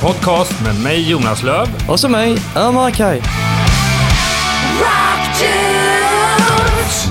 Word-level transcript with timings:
podcast 0.00 0.64
med 0.64 0.82
mig 0.82 1.10
Jonas 1.10 1.42
Löv 1.42 1.66
Och 1.88 2.00
så 2.00 2.08
mig, 2.08 2.36
Ömer 2.56 2.90
Kaj. 2.90 3.22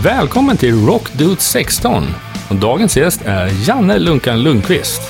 Välkommen 0.04 0.58
till 0.58 0.86
Rock 0.86 1.13
Dude 1.13 1.42
16. 1.42 2.08
Och 2.49 2.56
dagens 2.56 2.97
gäst 2.97 3.22
är 3.26 3.67
Janne 3.67 3.99
Lunkan 3.99 4.44
Lundqvist. 4.44 5.02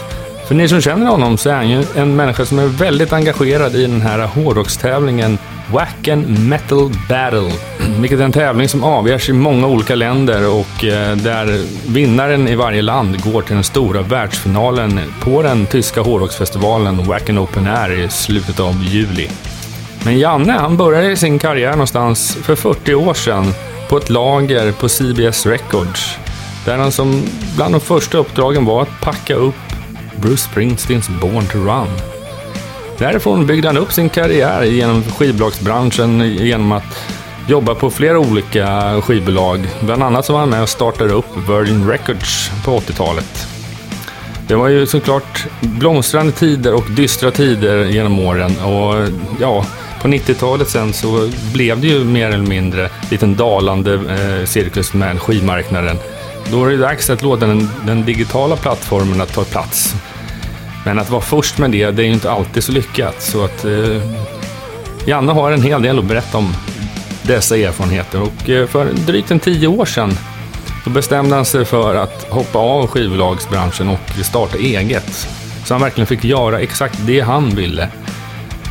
För 0.47 0.55
ni 0.55 0.67
som 0.67 0.81
känner 0.81 1.07
honom 1.07 1.37
så 1.37 1.49
är 1.49 1.53
han 1.53 1.69
ju 1.69 1.83
en 1.95 2.15
människa 2.15 2.45
som 2.45 2.59
är 2.59 2.67
väldigt 2.67 3.13
engagerad 3.13 3.75
i 3.75 3.81
den 3.81 4.01
här 4.01 4.19
hårdrockstävlingen 4.19 5.37
Wacken 5.73 6.49
Metal 6.49 6.89
Battle. 7.09 7.51
Vilket 7.99 8.19
är 8.19 8.23
en 8.23 8.31
tävling 8.31 8.69
som 8.69 8.83
avgörs 8.83 9.29
i 9.29 9.33
många 9.33 9.67
olika 9.67 9.95
länder 9.95 10.49
och 10.49 10.83
eh, 10.85 11.17
där 11.17 11.65
vinnaren 11.87 12.47
i 12.47 12.55
varje 12.55 12.81
land 12.81 13.23
går 13.23 13.41
till 13.41 13.55
den 13.55 13.63
stora 13.63 14.01
världsfinalen 14.01 14.99
på 15.21 15.41
den 15.41 15.65
tyska 15.65 16.01
hårdrocksfestivalen 16.01 17.03
Wacken 17.03 17.39
Open 17.39 17.67
Air 17.67 17.91
i 17.91 18.09
slutet 18.09 18.59
av 18.59 18.83
juli. 18.83 19.29
Men 20.05 20.19
Janne, 20.19 20.51
han 20.51 20.77
började 20.77 21.15
sin 21.15 21.39
karriär 21.39 21.71
någonstans 21.71 22.35
för 22.35 22.55
40 22.55 22.95
år 22.95 23.13
sedan 23.13 23.53
på 23.89 23.97
ett 23.97 24.09
lager 24.09 24.71
på 24.71 24.89
CBS 24.89 25.45
Records. 25.45 26.17
Där 26.65 26.77
han 26.77 26.91
som 26.91 27.23
bland 27.55 27.73
de 27.73 27.81
första 27.81 28.17
uppdragen 28.17 28.65
var 28.65 28.81
att 28.81 29.01
packa 29.01 29.35
upp 29.35 29.55
Bruce 30.15 30.49
Springsteens 30.51 31.09
Born 31.09 31.47
to 31.47 31.57
Run. 31.57 32.18
Därifrån 32.99 33.45
byggde 33.45 33.67
han 33.67 33.77
upp 33.77 33.93
sin 33.93 34.09
karriär 34.09 34.63
genom 34.63 35.03
skivbolagsbranschen 35.03 36.35
genom 36.35 36.71
att 36.71 37.09
jobba 37.47 37.75
på 37.75 37.89
flera 37.89 38.19
olika 38.19 39.01
skivbolag. 39.01 39.67
Bland 39.81 40.03
annat 40.03 40.25
så 40.25 40.33
var 40.33 40.39
han 40.39 40.49
med 40.49 40.61
och 40.61 40.69
startade 40.69 41.13
upp 41.13 41.37
Virgin 41.49 41.87
Records 41.87 42.51
på 42.65 42.79
80-talet. 42.79 43.47
Det 44.47 44.55
var 44.55 44.67
ju 44.67 44.85
såklart 44.85 45.47
blomstrande 45.61 46.31
tider 46.31 46.73
och 46.73 46.91
dystra 46.91 47.31
tider 47.31 47.85
genom 47.85 48.19
åren 48.19 48.57
och 48.59 49.07
ja, 49.39 49.65
på 50.01 50.07
90-talet 50.07 50.69
sen 50.69 50.93
så 50.93 51.31
blev 51.53 51.81
det 51.81 51.87
ju 51.87 52.03
mer 52.03 52.27
eller 52.27 52.47
mindre 52.47 52.85
en 52.85 52.91
liten 53.11 53.35
dalande 53.35 53.93
eh, 53.93 54.45
cirkus 54.45 54.93
med 54.93 55.21
skivmarknaden. 55.21 55.97
Då 56.51 56.65
är 56.65 56.69
det 56.69 56.77
dags 56.77 57.09
att 57.09 57.21
låta 57.21 57.47
den, 57.47 57.69
den 57.85 58.05
digitala 58.05 58.55
plattformen 58.55 59.21
att 59.21 59.33
ta 59.33 59.43
plats. 59.43 59.95
Men 60.85 60.99
att 60.99 61.09
vara 61.09 61.21
först 61.21 61.57
med 61.57 61.71
det, 61.71 61.91
det 61.91 62.01
är 62.01 62.05
ju 62.05 62.13
inte 62.13 62.31
alltid 62.31 62.63
så 62.63 62.71
lyckat. 62.71 63.21
Så 63.21 63.43
att 63.43 63.65
eh, 63.65 64.01
Janne 65.05 65.31
har 65.31 65.51
en 65.51 65.63
hel 65.63 65.81
del 65.81 65.99
att 65.99 66.05
berätta 66.05 66.37
om 66.37 66.53
dessa 67.23 67.57
erfarenheter 67.57 68.21
och 68.21 68.49
eh, 68.49 68.67
för 68.67 68.85
drygt 68.93 69.31
en 69.31 69.39
tio 69.39 69.67
år 69.67 69.85
sedan 69.85 70.17
då 70.85 70.89
bestämde 70.89 71.35
han 71.35 71.45
sig 71.45 71.65
för 71.65 71.95
att 71.95 72.23
hoppa 72.29 72.59
av 72.59 72.87
skivbolagsbranschen 72.87 73.89
och 73.89 74.25
starta 74.25 74.57
eget. 74.57 75.27
Så 75.65 75.73
han 75.73 75.81
verkligen 75.81 76.07
fick 76.07 76.23
göra 76.23 76.59
exakt 76.59 76.99
det 77.05 77.19
han 77.19 77.49
ville. 77.49 77.89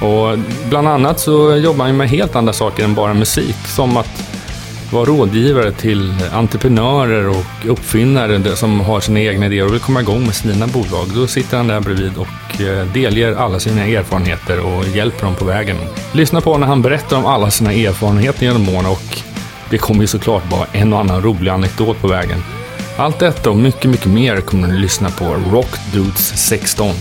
Och 0.00 0.38
bland 0.68 0.88
annat 0.88 1.20
så 1.20 1.56
jobbar 1.56 1.84
han 1.84 1.96
med 1.96 2.08
helt 2.08 2.36
andra 2.36 2.52
saker 2.52 2.84
än 2.84 2.94
bara 2.94 3.14
musik, 3.14 3.56
som 3.66 3.96
att 3.96 4.27
vara 4.92 5.04
rådgivare 5.04 5.72
till 5.72 6.14
entreprenörer 6.32 7.28
och 7.28 7.70
uppfinnare 7.70 8.56
som 8.56 8.80
har 8.80 9.00
sina 9.00 9.20
egna 9.20 9.46
idéer 9.46 9.66
och 9.66 9.72
vill 9.72 9.80
komma 9.80 10.00
igång 10.00 10.26
med 10.26 10.34
sina 10.34 10.66
bolag. 10.66 11.08
Då 11.14 11.26
sitter 11.26 11.56
han 11.56 11.66
där 11.66 11.80
bredvid 11.80 12.12
och 12.16 12.60
eh, 12.60 12.86
delger 12.92 13.34
alla 13.34 13.60
sina 13.60 13.84
erfarenheter 13.84 14.60
och 14.60 14.88
hjälper 14.88 15.24
dem 15.24 15.34
på 15.34 15.44
vägen. 15.44 15.76
Lyssna 16.12 16.40
på 16.40 16.58
när 16.58 16.66
han 16.66 16.82
berättar 16.82 17.16
om 17.16 17.26
alla 17.26 17.50
sina 17.50 17.72
erfarenheter 17.72 18.42
genom 18.42 18.68
åren 18.68 18.86
och 18.86 19.18
det 19.70 19.78
kommer 19.78 20.00
ju 20.00 20.06
såklart 20.06 20.50
vara 20.50 20.66
en 20.72 20.92
och 20.92 21.00
annan 21.00 21.22
rolig 21.22 21.50
anekdot 21.50 22.00
på 22.00 22.08
vägen. 22.08 22.42
Allt 22.96 23.18
detta 23.18 23.50
och 23.50 23.56
mycket, 23.56 23.90
mycket 23.90 24.06
mer 24.06 24.40
kommer 24.40 24.68
ni 24.68 24.78
lyssna 24.78 25.10
på 25.10 25.24
Rock 25.52 25.70
Dudes 25.92 26.48
16. 26.48 26.94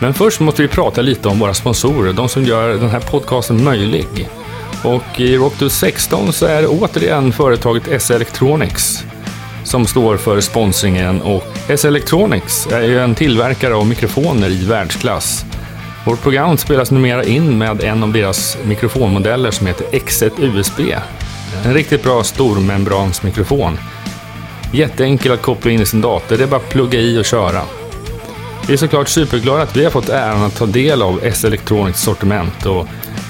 Men 0.00 0.14
först 0.14 0.40
måste 0.40 0.62
vi 0.62 0.68
prata 0.68 1.02
lite 1.02 1.28
om 1.28 1.38
våra 1.38 1.54
sponsorer, 1.54 2.12
de 2.12 2.28
som 2.28 2.44
gör 2.44 2.68
den 2.68 2.90
här 2.90 3.00
podcasten 3.00 3.64
möjlig. 3.64 4.28
Och 4.84 5.20
i 5.20 5.36
Rock 5.36 5.58
Dudes 5.58 5.78
16 5.78 6.32
så 6.32 6.46
är 6.46 6.62
det 6.62 6.68
återigen 6.68 7.32
företaget 7.32 7.88
S 7.88 8.10
Electronics 8.10 9.04
som 9.64 9.86
står 9.86 10.16
för 10.16 10.40
sponsringen 10.40 11.22
och 11.22 11.44
S 11.68 11.84
Electronics 11.84 12.66
är 12.66 12.82
ju 12.82 13.00
en 13.00 13.14
tillverkare 13.14 13.74
av 13.74 13.86
mikrofoner 13.86 14.50
i 14.50 14.64
världsklass. 14.64 15.44
Vårt 16.06 16.22
program 16.22 16.56
spelas 16.56 16.90
numera 16.90 17.24
in 17.24 17.58
med 17.58 17.84
en 17.84 18.02
av 18.02 18.12
deras 18.12 18.58
mikrofonmodeller 18.64 19.50
som 19.50 19.66
heter 19.66 19.86
X1 19.86 20.30
USB. 20.40 20.80
En 21.64 21.74
riktigt 21.74 22.02
bra 22.02 22.24
stormembransmikrofon. 22.24 23.78
Jätteenkel 24.72 25.32
att 25.32 25.42
koppla 25.42 25.70
in 25.70 25.80
i 25.80 25.86
sin 25.86 26.00
dator, 26.00 26.36
det 26.36 26.42
är 26.42 26.48
bara 26.48 26.60
att 26.60 26.68
plugga 26.68 27.00
i 27.00 27.20
och 27.20 27.24
köra. 27.24 27.62
Vi 28.66 28.72
är 28.72 28.76
såklart 28.76 29.08
superglada 29.08 29.62
att 29.62 29.76
vi 29.76 29.84
har 29.84 29.90
fått 29.90 30.08
äran 30.08 30.42
att 30.42 30.56
ta 30.56 30.66
del 30.66 31.02
av 31.02 31.20
S 31.22 31.44
Electronics 31.44 32.00
sortiment 32.00 32.66
och 32.66 32.86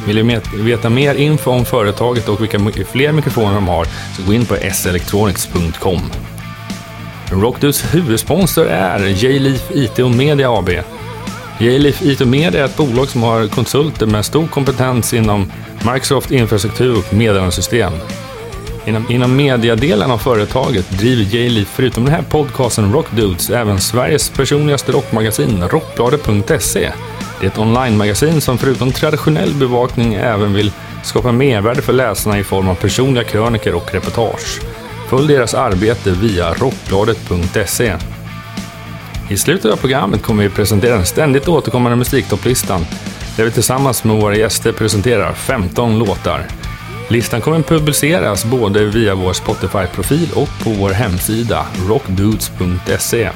vill 0.06 0.16
du 0.16 0.40
veta 0.62 0.90
mer 0.90 1.14
info 1.14 1.50
om 1.50 1.64
företaget 1.64 2.28
och 2.28 2.42
vilka 2.42 2.58
fler 2.92 3.12
mikrofoner 3.12 3.54
de 3.54 3.68
har 3.68 3.84
så 4.16 4.22
gå 4.26 4.32
in 4.32 4.46
på 4.46 4.56
selectronics.com. 4.72 6.00
Rockdus 7.30 7.94
huvudsponsor 7.94 8.66
är 8.66 9.06
J-Leaf 9.06 9.70
IT 9.70 9.98
och 9.98 10.10
Media 10.10 10.58
AB. 10.58 10.70
J-Leaf 11.58 12.02
IT 12.02 12.20
och 12.20 12.28
Media 12.28 12.60
är 12.60 12.64
ett 12.64 12.76
bolag 12.76 13.08
som 13.08 13.22
har 13.22 13.48
konsulter 13.48 14.06
med 14.06 14.24
stor 14.24 14.46
kompetens 14.46 15.14
inom 15.14 15.52
Microsoft 15.92 16.30
infrastruktur 16.30 16.98
och 16.98 17.14
meddelandesystem. 17.14 17.92
Inom, 18.86 19.10
inom 19.10 19.36
mediadelen 19.36 20.10
av 20.10 20.18
företaget 20.18 20.98
driver 20.98 21.22
J-Leaf 21.22 21.68
förutom 21.68 22.04
den 22.04 22.14
här 22.14 22.22
podcasten 22.22 22.92
Rockdudes 22.92 23.50
även 23.50 23.80
Sveriges 23.80 24.30
personligaste 24.30 24.92
rockmagasin 24.92 25.68
Rockbladet.se 25.68 26.92
det 27.40 27.46
är 27.46 27.50
ett 27.50 27.58
online-magasin 27.58 28.40
som 28.40 28.58
förutom 28.58 28.92
traditionell 28.92 29.54
bevakning 29.54 30.14
även 30.14 30.52
vill 30.52 30.72
skapa 31.04 31.32
mervärde 31.32 31.82
för 31.82 31.92
läsarna 31.92 32.38
i 32.38 32.44
form 32.44 32.68
av 32.68 32.74
personliga 32.74 33.24
kröniker 33.24 33.74
och 33.74 33.94
reportage. 33.94 34.60
Följ 35.08 35.28
deras 35.28 35.54
arbete 35.54 36.10
via 36.10 36.54
rockbladet.se. 36.54 37.96
I 39.30 39.36
slutet 39.36 39.72
av 39.72 39.76
programmet 39.76 40.22
kommer 40.22 40.42
vi 40.42 40.50
presentera 40.50 40.96
den 40.96 41.06
ständigt 41.06 41.48
återkommande 41.48 41.96
musiktopplistan 41.96 42.86
där 43.36 43.44
vi 43.44 43.50
tillsammans 43.50 44.04
med 44.04 44.16
våra 44.16 44.36
gäster 44.36 44.72
presenterar 44.72 45.32
15 45.32 45.98
låtar. 45.98 46.46
Listan 47.08 47.40
kommer 47.40 47.62
publiceras 47.62 48.44
både 48.44 48.84
via 48.84 49.14
vår 49.14 49.32
Spotify-profil 49.32 50.28
och 50.34 50.48
på 50.64 50.70
vår 50.70 50.90
hemsida 50.90 51.66
rockdudes.se. 51.88 53.30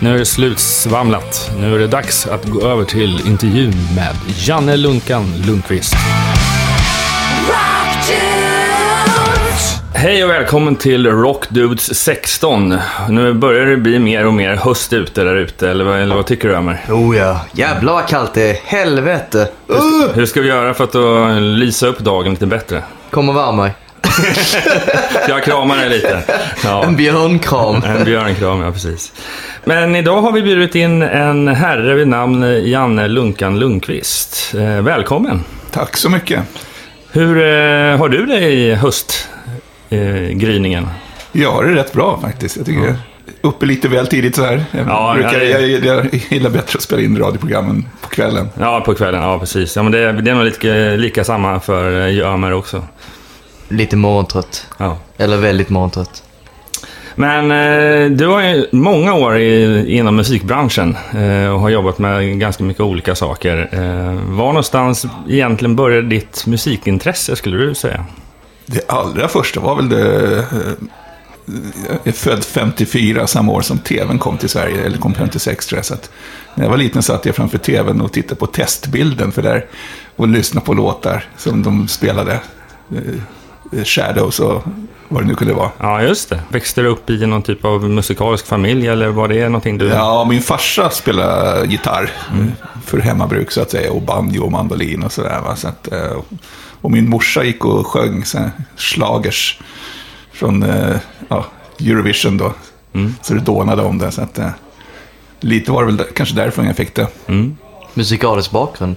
Nu 0.00 0.14
är 0.14 0.18
det 0.18 0.24
slutsvamlat. 0.24 1.50
Nu 1.60 1.74
är 1.74 1.78
det 1.78 1.86
dags 1.86 2.26
att 2.26 2.44
gå 2.44 2.62
över 2.62 2.84
till 2.84 3.26
intervjun 3.26 3.74
med 3.96 4.14
Janne 4.36 4.76
Lunkan 4.76 5.24
Lundqvist. 5.46 5.94
Hej 9.94 10.24
och 10.24 10.30
välkommen 10.30 10.76
till 10.76 11.06
Rockdudes 11.06 11.98
16. 11.98 12.78
Nu 13.08 13.32
börjar 13.32 13.66
det 13.66 13.76
bli 13.76 13.98
mer 13.98 14.26
och 14.26 14.34
mer 14.34 14.56
höst 14.56 14.92
ute 14.92 15.24
där 15.24 15.36
ute, 15.36 15.70
eller, 15.70 15.96
eller 15.96 16.14
vad 16.14 16.26
tycker 16.26 16.48
du 16.48 16.54
Ömer? 16.54 16.84
Oh 16.88 17.16
ja, 17.16 17.40
jävlar 17.52 17.92
vad 17.92 18.08
kallt 18.08 18.34
det 18.34 18.50
är. 18.50 18.54
Helvete. 18.64 19.48
Hur, 19.68 20.14
hur 20.14 20.26
ska 20.26 20.40
vi 20.40 20.48
göra 20.48 20.74
för 20.74 20.84
att 20.84 20.94
uh, 20.94 21.40
lysa 21.40 21.86
upp 21.86 21.98
dagen 21.98 22.30
lite 22.30 22.46
bättre? 22.46 22.82
Kom 23.10 23.28
och 23.28 23.36
värm 23.36 23.56
mig. 23.56 23.74
Jag 25.28 25.44
kramar 25.44 25.76
dig 25.76 25.88
lite. 25.88 26.22
Ja. 26.64 26.84
En 26.84 26.96
björnkram. 26.96 27.82
En 27.82 28.04
björnkram, 28.04 28.60
ja 28.60 28.72
precis. 28.72 29.12
Men 29.68 29.96
idag 29.96 30.22
har 30.22 30.32
vi 30.32 30.42
bjudit 30.42 30.74
in 30.74 31.02
en 31.02 31.48
herre 31.48 31.94
vid 31.94 32.08
namn 32.08 32.70
Janne 32.70 33.08
Lunkan 33.08 33.58
Lundqvist. 33.58 34.54
Eh, 34.54 34.82
välkommen! 34.82 35.44
Tack 35.70 35.96
så 35.96 36.10
mycket! 36.10 36.42
Hur 37.12 37.36
eh, 37.36 37.98
har 37.98 38.08
du 38.08 38.26
det 38.26 38.40
i 38.40 38.74
höstgryningen? 38.74 40.84
Eh, 40.84 40.90
jag 41.32 41.52
har 41.52 41.64
det 41.64 41.74
rätt 41.74 41.92
bra 41.92 42.20
faktiskt. 42.20 42.56
Jag 42.56 42.66
tycker 42.66 42.86
ja. 42.86 42.94
uppe 43.40 43.66
lite 43.66 43.88
väl 43.88 44.06
tidigt 44.06 44.36
så 44.36 44.44
här. 44.44 44.64
Jag, 44.70 44.88
ja, 44.88 45.14
brukar, 45.14 45.40
jag, 45.40 45.68
jag, 45.68 45.84
jag 45.84 46.20
gillar 46.28 46.50
bättre 46.50 46.76
att 46.76 46.82
spela 46.82 47.02
in 47.02 47.18
radioprogrammen 47.18 47.88
på 48.00 48.08
kvällen. 48.08 48.48
Ja, 48.58 48.80
på 48.80 48.94
kvällen. 48.94 49.22
Ja, 49.22 49.38
precis. 49.38 49.76
Ja, 49.76 49.82
men 49.82 49.92
det, 49.92 50.12
det 50.12 50.30
är 50.30 50.34
nog 50.34 50.44
lite, 50.44 50.96
lika 50.96 51.24
samma 51.24 51.60
för 51.60 52.08
Ömer 52.22 52.52
också. 52.52 52.82
Lite 53.68 53.96
morgontrött. 53.96 54.66
Ja. 54.78 54.98
Eller 55.16 55.36
väldigt 55.36 55.68
morgontrött. 55.68 56.22
Men 57.18 57.50
eh, 57.50 58.10
du 58.10 58.26
har 58.26 58.42
ju 58.42 58.66
många 58.72 59.14
år 59.14 59.38
i, 59.38 59.84
inom 59.96 60.16
musikbranschen 60.16 60.96
eh, 61.16 61.48
och 61.48 61.60
har 61.60 61.68
jobbat 61.68 61.98
med 61.98 62.40
ganska 62.40 62.64
mycket 62.64 62.80
olika 62.80 63.14
saker. 63.14 63.68
Eh, 63.72 64.34
var 64.36 64.46
någonstans 64.46 65.06
egentligen 65.28 65.76
började 65.76 66.08
ditt 66.08 66.46
musikintresse 66.46 67.36
skulle 67.36 67.56
du 67.56 67.74
säga? 67.74 68.04
Det 68.66 68.90
allra 68.90 69.28
första 69.28 69.60
var 69.60 69.76
väl 69.76 69.88
det... 69.88 70.38
Eh, 70.38 70.44
jag 71.88 71.98
är 72.04 72.12
född 72.12 72.44
54, 72.44 73.26
samma 73.26 73.52
år 73.52 73.60
som 73.60 73.78
tvn 73.78 74.18
kom 74.18 74.36
till 74.38 74.48
Sverige, 74.48 74.84
eller 74.84 74.98
kom 74.98 75.14
56 75.14 75.66
tror 75.66 75.78
jag. 75.78 75.84
Så 75.84 75.94
att 75.94 76.10
när 76.54 76.64
jag 76.64 76.70
var 76.70 76.78
liten 76.78 77.02
satt 77.02 77.26
jag 77.26 77.36
framför 77.36 77.58
tvn 77.58 78.00
och 78.00 78.12
tittade 78.12 78.34
på 78.34 78.46
testbilden 78.46 79.32
för 79.32 79.42
där 79.42 79.66
och 80.16 80.28
lyssnade 80.28 80.66
på 80.66 80.74
låtar 80.74 81.24
som 81.36 81.62
de 81.62 81.88
spelade. 81.88 82.40
Eh, 82.92 83.84
Shadows 83.84 84.40
och 84.40 84.64
vad 85.08 85.22
det 85.22 85.26
nu 85.26 85.34
kunde 85.34 85.54
vara. 85.54 85.70
Ja, 85.80 86.02
just 86.02 86.28
det. 86.28 86.40
Växte 86.48 86.80
du 86.80 86.88
upp 86.88 87.10
i 87.10 87.26
någon 87.26 87.42
typ 87.42 87.64
av 87.64 87.90
musikalisk 87.90 88.46
familj 88.46 88.88
eller 88.88 89.08
var 89.08 89.28
det 89.28 89.48
någonting 89.48 89.78
du... 89.78 89.86
Ja, 89.86 90.24
min 90.24 90.42
farsa 90.42 90.90
spelade 90.90 91.66
gitarr 91.66 92.10
mm. 92.32 92.52
för 92.84 92.98
hemmabruk 92.98 93.50
så 93.50 93.62
att 93.62 93.70
säga. 93.70 93.92
Och 93.92 94.02
banjo 94.02 94.44
och 94.44 94.52
mandolin 94.52 95.02
och 95.02 95.12
sådär. 95.12 95.54
Så 95.56 95.68
att, 95.68 95.92
eh, 95.92 96.20
och 96.80 96.90
min 96.90 97.08
morsa 97.08 97.44
gick 97.44 97.64
och 97.64 97.86
sjöng 97.86 98.24
slagers 98.76 99.60
från 100.32 100.62
eh, 100.62 100.96
ja, 101.28 101.44
Eurovision 101.80 102.36
då. 102.36 102.52
Mm. 102.92 103.14
Så 103.22 103.34
det 103.34 103.40
dånade 103.40 103.82
om 103.82 103.98
det. 103.98 104.10
Så 104.10 104.22
att, 104.22 104.38
eh, 104.38 104.50
lite 105.40 105.72
var 105.72 105.84
det 105.84 105.92
väl 105.92 106.06
kanske 106.14 106.34
därifrån 106.34 106.66
jag 106.66 106.76
fick 106.76 106.94
det. 106.94 107.06
Mm. 107.26 107.56
Musikalisk 107.94 108.50
bakgrund? 108.50 108.96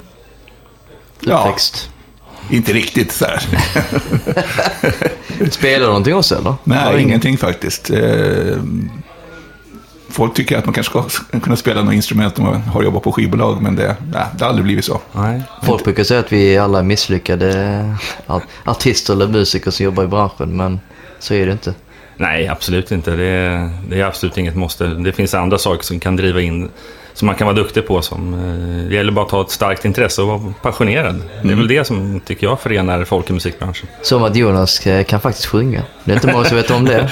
Uppväxt? 1.22 1.90
Ja, 1.90 2.01
inte 2.52 2.74
riktigt 2.74 3.12
så 3.12 3.26
här. 3.26 3.40
Spelar 5.52 5.80
du 5.80 5.86
någonting 5.86 6.16
också 6.16 6.36
eller? 6.36 6.56
Nej, 6.64 7.02
ingenting 7.02 7.38
faktiskt. 7.38 7.90
Eh, 7.90 8.58
folk 10.10 10.34
tycker 10.34 10.58
att 10.58 10.66
man 10.66 10.74
kanske 10.74 11.10
ska 11.10 11.40
kunna 11.40 11.56
spela 11.56 11.84
något 11.84 11.94
instrument 11.94 12.40
om 12.40 12.46
man 12.46 12.62
har 12.62 12.84
jobbat 12.84 13.04
på 13.04 13.12
skivbolag, 13.12 13.62
men 13.62 13.76
det, 13.76 13.96
nej, 14.14 14.26
det 14.38 14.44
har 14.44 14.50
aldrig 14.50 14.64
blivit 14.64 14.86
så. 14.86 15.02
Nej. 15.12 15.42
Folk 15.64 15.84
brukar 15.84 16.04
säga 16.04 16.20
att 16.20 16.32
vi 16.32 16.58
alla 16.58 16.80
är 16.80 16.84
misslyckade 16.84 17.96
artister 18.66 19.14
eller 19.14 19.28
musiker 19.28 19.72
som 19.72 19.84
jobbar 19.84 20.04
i 20.04 20.08
branschen, 20.08 20.58
men 20.58 20.80
så 21.20 21.34
är 21.34 21.46
det 21.46 21.52
inte. 21.52 21.74
Nej, 22.18 22.48
absolut 22.48 22.92
inte. 22.92 23.16
Det 23.16 23.26
är, 23.26 23.70
det 23.90 24.02
är 24.02 24.06
absolut 24.06 24.38
inget 24.38 24.56
måste. 24.56 24.86
Det 24.86 25.12
finns 25.12 25.34
andra 25.34 25.58
saker 25.58 25.84
som 25.84 26.00
kan 26.00 26.16
driva 26.16 26.42
in 26.42 26.70
som 27.14 27.26
man 27.26 27.36
kan 27.36 27.48
vara 27.48 27.56
duktig 27.56 27.88
på. 27.88 28.02
Som, 28.02 28.34
eh, 28.34 28.90
det 28.90 28.96
gäller 28.96 29.12
bara 29.12 29.26
att 29.26 29.32
ha 29.32 29.42
ett 29.42 29.50
starkt 29.50 29.86
intresse 29.86 30.22
och 30.22 30.28
vara 30.28 30.54
passionerad. 30.62 31.16
Mm. 31.16 31.28
Det 31.42 31.48
är 31.48 31.50
väl 31.50 31.54
mm. 31.54 31.68
det 31.68 31.84
som, 31.84 32.20
tycker 32.20 32.48
jag, 32.48 32.60
förenar 32.60 33.04
folk 33.04 33.30
i 33.30 33.34
musikbranschen. 33.34 33.90
Som 34.02 34.24
att 34.24 34.36
Jonas 34.36 34.88
eh, 34.88 35.04
kan 35.04 35.22
faktiskt 35.22 35.46
sjunga. 35.46 35.84
Det 36.04 36.12
är 36.12 36.16
inte 36.16 36.32
många 36.32 36.46
som 36.46 36.58
vet 36.58 36.72
om 36.72 36.86
det. 36.86 37.10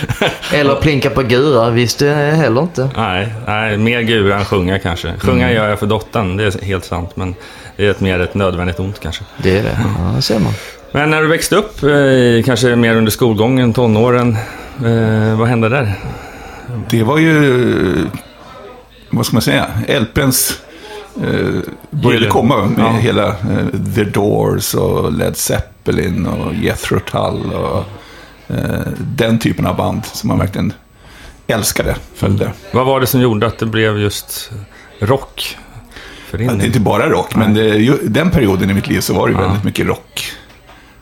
Eller 0.53 0.75
plinka 0.75 1.09
på 1.09 1.21
gura, 1.21 1.69
visst 1.69 1.99
det 1.99 2.13
heller 2.13 2.61
inte. 2.61 2.89
Nej, 2.95 3.33
nej, 3.47 3.77
mer 3.77 4.01
gura 4.01 4.39
än 4.39 4.45
sjunga 4.45 4.79
kanske. 4.79 5.13
Sjunga 5.19 5.43
mm. 5.43 5.55
gör 5.55 5.69
jag 5.69 5.79
för 5.79 5.87
dottern, 5.87 6.37
det 6.37 6.43
är 6.43 6.65
helt 6.65 6.85
sant. 6.85 7.15
Men 7.15 7.35
det 7.75 7.85
är 7.85 7.91
ett 7.91 7.99
mer 7.99 8.19
ett 8.19 8.33
nödvändigt 8.33 8.79
ont 8.79 8.99
kanske. 8.99 9.23
Det 9.37 9.57
är 9.57 9.63
det, 9.63 9.77
ja, 9.97 10.13
det 10.15 10.21
ser 10.21 10.39
man. 10.39 10.53
Men 10.91 11.09
när 11.09 11.21
du 11.21 11.27
växte 11.27 11.55
upp, 11.55 11.83
eh, 11.83 12.45
kanske 12.45 12.75
mer 12.75 12.95
under 12.95 13.11
skolgången, 13.11 13.73
tonåren, 13.73 14.37
vad 15.37 15.47
hände 15.47 15.69
där? 15.69 15.93
Det 16.89 17.03
var 17.03 17.17
ju 17.17 18.07
vad 19.09 19.25
ska 19.25 19.35
man 19.35 19.41
säga, 19.41 19.67
LPns 19.87 20.61
eh, 21.23 21.61
började 21.89 22.27
komma 22.27 22.65
med 22.65 22.85
ja. 22.85 22.91
hela 22.91 23.27
eh, 23.27 23.93
The 23.95 24.03
Doors 24.03 24.73
och 24.73 25.13
Led 25.13 25.37
Zeppelin 25.37 26.25
och 26.25 26.53
Jethro 26.53 26.99
Tull 26.99 27.53
och 27.53 27.83
eh, 28.47 28.87
den 28.97 29.39
typen 29.39 29.65
av 29.65 29.75
band 29.75 30.05
som 30.05 30.27
man 30.27 30.39
verkligen 30.39 30.73
älskade, 31.47 31.95
följde. 32.15 32.45
Mm. 32.45 32.57
Vad 32.73 32.85
var 32.85 32.99
det 32.99 33.07
som 33.07 33.21
gjorde 33.21 33.47
att 33.47 33.57
det 33.57 33.65
blev 33.65 33.99
just 33.99 34.51
rock? 34.99 35.57
Ja, 36.31 36.37
det 36.37 36.45
är 36.45 36.65
inte 36.65 36.79
bara 36.79 37.09
rock, 37.09 37.35
Nej. 37.35 37.47
men 37.47 37.55
det, 37.55 37.97
den 38.03 38.31
perioden 38.31 38.69
i 38.69 38.73
mitt 38.73 38.87
liv 38.87 38.99
så 38.99 39.13
var 39.13 39.27
det 39.27 39.33
ja. 39.33 39.41
väldigt 39.41 39.63
mycket 39.63 39.87
rock. 39.87 40.31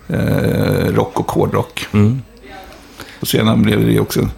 Eh, 0.07 0.93
rock 0.93 1.19
och 1.19 1.31
hårdrock. 1.31 1.87
Mm. 1.93 2.21
Och 3.19 3.27
sedan 3.27 3.61
blev 3.61 3.85
det 3.85 3.99
också 3.99 4.29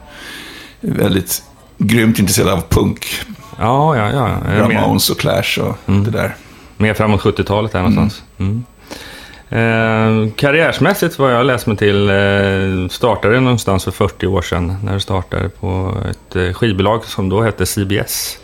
väldigt 0.81 1.43
grymt 1.77 2.19
intresserad 2.19 2.49
av 2.49 2.63
punk. 2.69 3.05
Ja, 3.59 3.97
ja, 3.97 4.11
ja. 4.11 4.37
Ramones 4.59 5.09
och 5.09 5.19
Clash 5.19 5.59
och 5.61 5.89
mm. 5.89 6.03
det 6.03 6.11
där. 6.11 6.35
Mer 6.77 6.93
framåt 6.93 7.21
70-talet 7.21 7.71
där 7.71 7.79
någonstans. 7.79 8.23
Mm. 8.37 8.51
Mm. 8.51 8.63
Eh, 9.51 10.31
karriärsmässigt, 10.35 11.19
vad 11.19 11.33
jag 11.33 11.45
läst 11.45 11.67
mig 11.67 11.77
till, 11.77 12.09
eh, 12.09 12.89
startade 12.89 13.39
någonstans 13.39 13.83
för 13.83 13.91
40 13.91 14.27
år 14.27 14.41
sedan. 14.41 14.75
När 14.83 14.93
du 14.93 14.99
startade 14.99 15.49
på 15.49 15.97
ett 16.09 16.35
eh, 16.35 16.53
skivbolag 16.53 17.05
som 17.05 17.29
då 17.29 17.41
hette 17.41 17.65
CBS. 17.65 18.37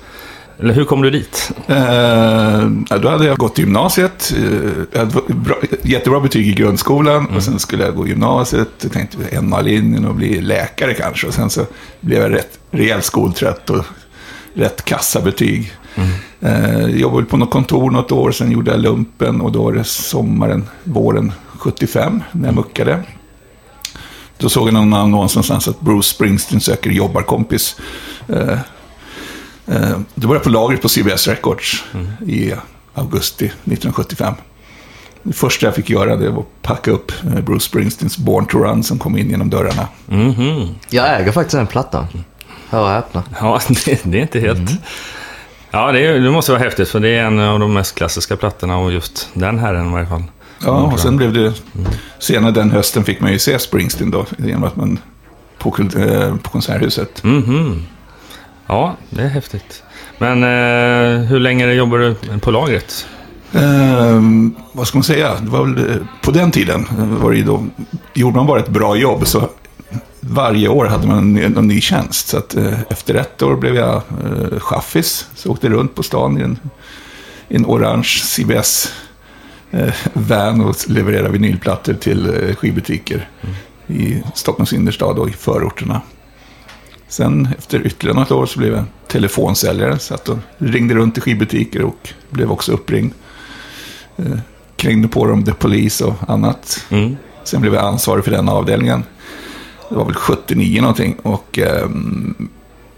Eller 0.59 0.73
hur 0.73 0.85
kom 0.85 1.01
du 1.01 1.09
dit? 1.09 1.51
Eh, 1.67 2.97
då 2.99 3.09
hade 3.09 3.25
jag 3.25 3.37
gått 3.37 3.57
gymnasiet. 3.57 4.33
Eh, 4.37 4.69
jag 4.91 4.99
hade 4.99 5.21
bra, 5.27 5.55
jättebra 5.81 6.19
betyg 6.19 6.47
i 6.47 6.53
grundskolan. 6.53 7.17
Mm. 7.17 7.35
Och 7.35 7.43
sen 7.43 7.59
skulle 7.59 7.83
jag 7.83 7.95
gå 7.95 8.07
gymnasiet. 8.07 8.69
Jag 8.81 8.91
tänkte 8.91 9.41
NA-linjen 9.41 10.05
och 10.05 10.15
bli 10.15 10.41
läkare 10.41 10.93
kanske. 10.93 11.27
Och 11.27 11.33
sen 11.33 11.49
så 11.49 11.65
blev 11.99 12.21
jag 12.21 12.33
rätt 12.33 12.59
rejält 12.71 13.05
skoltrött 13.05 13.69
och 13.69 13.85
rätt 14.55 14.85
kassa 14.85 15.21
betyg. 15.21 15.71
Mm. 15.95 16.09
Eh, 16.39 16.85
jobbade 16.85 17.25
på 17.25 17.37
något 17.37 17.51
kontor 17.51 17.91
något 17.91 18.11
år, 18.11 18.31
sen 18.31 18.51
gjorde 18.51 18.71
jag 18.71 18.79
lumpen 18.79 19.41
och 19.41 19.51
då 19.51 19.63
var 19.63 19.73
det 19.73 19.83
sommaren, 19.83 20.69
våren 20.83 21.31
75 21.47 22.23
när 22.31 22.47
jag 22.47 22.55
muckade. 22.55 23.03
Då 24.37 24.49
såg 24.49 24.67
jag 24.67 24.73
någon 24.73 24.93
annons 24.93 25.35
någonstans 25.35 25.67
att 25.67 25.81
Bruce 25.81 26.09
Springsteen 26.09 26.61
söker 26.61 26.89
jobbarkompis. 26.89 27.75
Eh, 28.27 28.59
eh, 29.65 29.99
det 30.15 30.27
var 30.27 30.35
jag 30.35 30.43
på 30.43 30.49
lagret 30.49 30.81
på 30.81 30.89
CBS 30.89 31.27
Records 31.27 31.83
mm. 31.93 32.07
i 32.27 32.53
augusti 32.93 33.45
1975. 33.45 34.33
Det 35.23 35.33
första 35.33 35.65
jag 35.65 35.75
fick 35.75 35.89
göra 35.89 36.15
det 36.15 36.29
var 36.29 36.39
att 36.39 36.61
packa 36.61 36.91
upp 36.91 37.11
eh, 37.23 37.41
Bruce 37.41 37.65
Springsteens 37.65 38.17
Born 38.17 38.45
to 38.45 38.57
Run 38.57 38.83
som 38.83 38.99
kom 38.99 39.17
in 39.17 39.29
genom 39.29 39.49
dörrarna. 39.49 39.87
Mm 40.09 40.33
-hmm. 40.33 40.73
Jag 40.89 41.21
äger 41.21 41.31
faktiskt 41.31 41.57
den 41.57 41.67
plattan. 41.67 42.07
Hör 42.69 42.81
och 42.81 42.89
häpna. 42.89 43.23
Ja, 43.39 43.61
det, 43.85 44.01
det, 44.03 44.17
är 44.17 44.21
inte 44.21 44.39
helt... 44.39 44.69
Mm. 44.69 44.81
Ja, 45.71 45.91
det, 45.91 46.07
är, 46.07 46.19
det, 46.19 46.31
måste 46.31 46.51
vara 46.51 46.63
häftigt 46.63 46.89
för 46.89 46.99
det 46.99 47.09
är 47.09 47.23
en 47.23 47.39
av 47.39 47.59
de 47.59 47.73
mest 47.73 47.95
klassiska 47.95 48.35
plattorna 48.35 48.77
och 48.77 48.91
just 48.91 49.29
den 49.33 49.59
här 49.59 49.85
i 49.87 49.91
varje 49.91 50.07
fall. 50.07 50.23
Ja, 50.65 50.71
och 50.71 50.99
sen 50.99 51.17
blev 51.17 51.33
det... 51.33 51.39
Mm. 51.39 51.91
Senare 52.19 52.51
den 52.51 52.71
hösten 52.71 53.03
fick 53.03 53.19
man 53.19 53.31
ju 53.31 53.39
se 53.39 53.59
Springsteen 53.59 54.11
då, 54.11 54.25
genom 54.37 54.63
att 54.63 54.75
man... 54.75 54.99
På, 55.57 55.75
eh, 55.79 56.35
på 56.35 56.49
Konserthuset. 56.49 57.23
Mm 57.23 57.43
-hmm. 57.43 57.81
Ja, 58.67 58.95
det 59.09 59.21
är 59.21 59.27
häftigt. 59.27 59.83
Men 60.17 60.43
eh, 60.43 61.25
hur 61.25 61.39
länge 61.39 61.73
jobbar 61.73 61.97
du 61.97 62.39
på 62.39 62.51
lagret? 62.51 63.07
Eh, 63.53 64.21
vad 64.71 64.87
ska 64.87 64.97
man 64.97 65.03
säga? 65.03 65.35
Det 65.41 65.49
var 65.49 65.65
väl, 65.65 65.89
eh, 65.89 65.95
på 66.21 66.31
den 66.31 66.51
tiden 66.51 66.85
var 67.21 67.31
det 67.31 67.43
då, 67.43 67.65
gjorde 68.13 68.35
man 68.35 68.47
bara 68.47 68.59
ett 68.59 68.69
bra 68.69 68.95
jobb 68.95 69.27
så 69.27 69.49
varje 70.29 70.67
år 70.67 70.85
hade 70.85 71.07
man 71.07 71.37
en, 71.37 71.57
en 71.57 71.67
ny 71.67 71.81
tjänst. 71.81 72.27
Så 72.27 72.37
att, 72.37 72.55
eh, 72.55 72.81
efter 72.89 73.15
ett 73.15 73.41
år 73.41 73.55
blev 73.55 73.75
jag 73.75 73.95
eh, 73.95 74.59
chaffis. 74.59 75.27
Så 75.35 75.51
åkte 75.51 75.69
runt 75.69 75.95
på 75.95 76.03
stan 76.03 76.37
i 76.37 76.41
en, 76.41 76.59
i 77.49 77.55
en 77.55 77.65
orange 77.65 78.21
CBS 78.23 78.93
eh, 79.71 79.93
van 80.13 80.61
och 80.61 80.75
levererade 80.87 81.29
vinylplattor 81.29 81.93
till 81.93 82.25
eh, 82.25 82.55
skivbutiker 82.55 83.29
mm. 83.41 83.55
i 84.01 84.23
Stockholms 84.35 84.73
innerstad 84.73 85.19
och 85.19 85.29
i 85.29 85.33
förorterna. 85.33 86.01
Sen 87.07 87.47
efter 87.57 87.87
ytterligare 87.87 88.19
något 88.19 88.31
år 88.31 88.45
så 88.45 88.59
blev 88.59 88.73
jag 88.73 88.83
telefonsäljare. 89.07 89.99
Så 89.99 90.13
att 90.13 90.29
ringde 90.57 90.95
runt 90.95 91.13
till 91.13 91.23
skivbutiker 91.23 91.81
och 91.81 92.09
blev 92.29 92.51
också 92.51 92.71
uppringd. 92.71 93.13
Eh, 94.17 94.37
krängde 94.75 95.07
på 95.07 95.25
dem 95.25 95.43
The 95.43 95.53
Police 95.53 96.05
och 96.05 96.15
annat. 96.27 96.85
Mm. 96.89 97.17
Sen 97.43 97.61
blev 97.61 97.73
jag 97.73 97.85
ansvarig 97.85 98.23
för 98.23 98.31
den 98.31 98.49
avdelningen 98.49 99.03
det 99.89 99.95
var 99.95 100.05
väl 100.05 100.15
79 100.15 100.81
någonting. 100.81 101.15
Och 101.21 101.59
eh, 101.59 101.89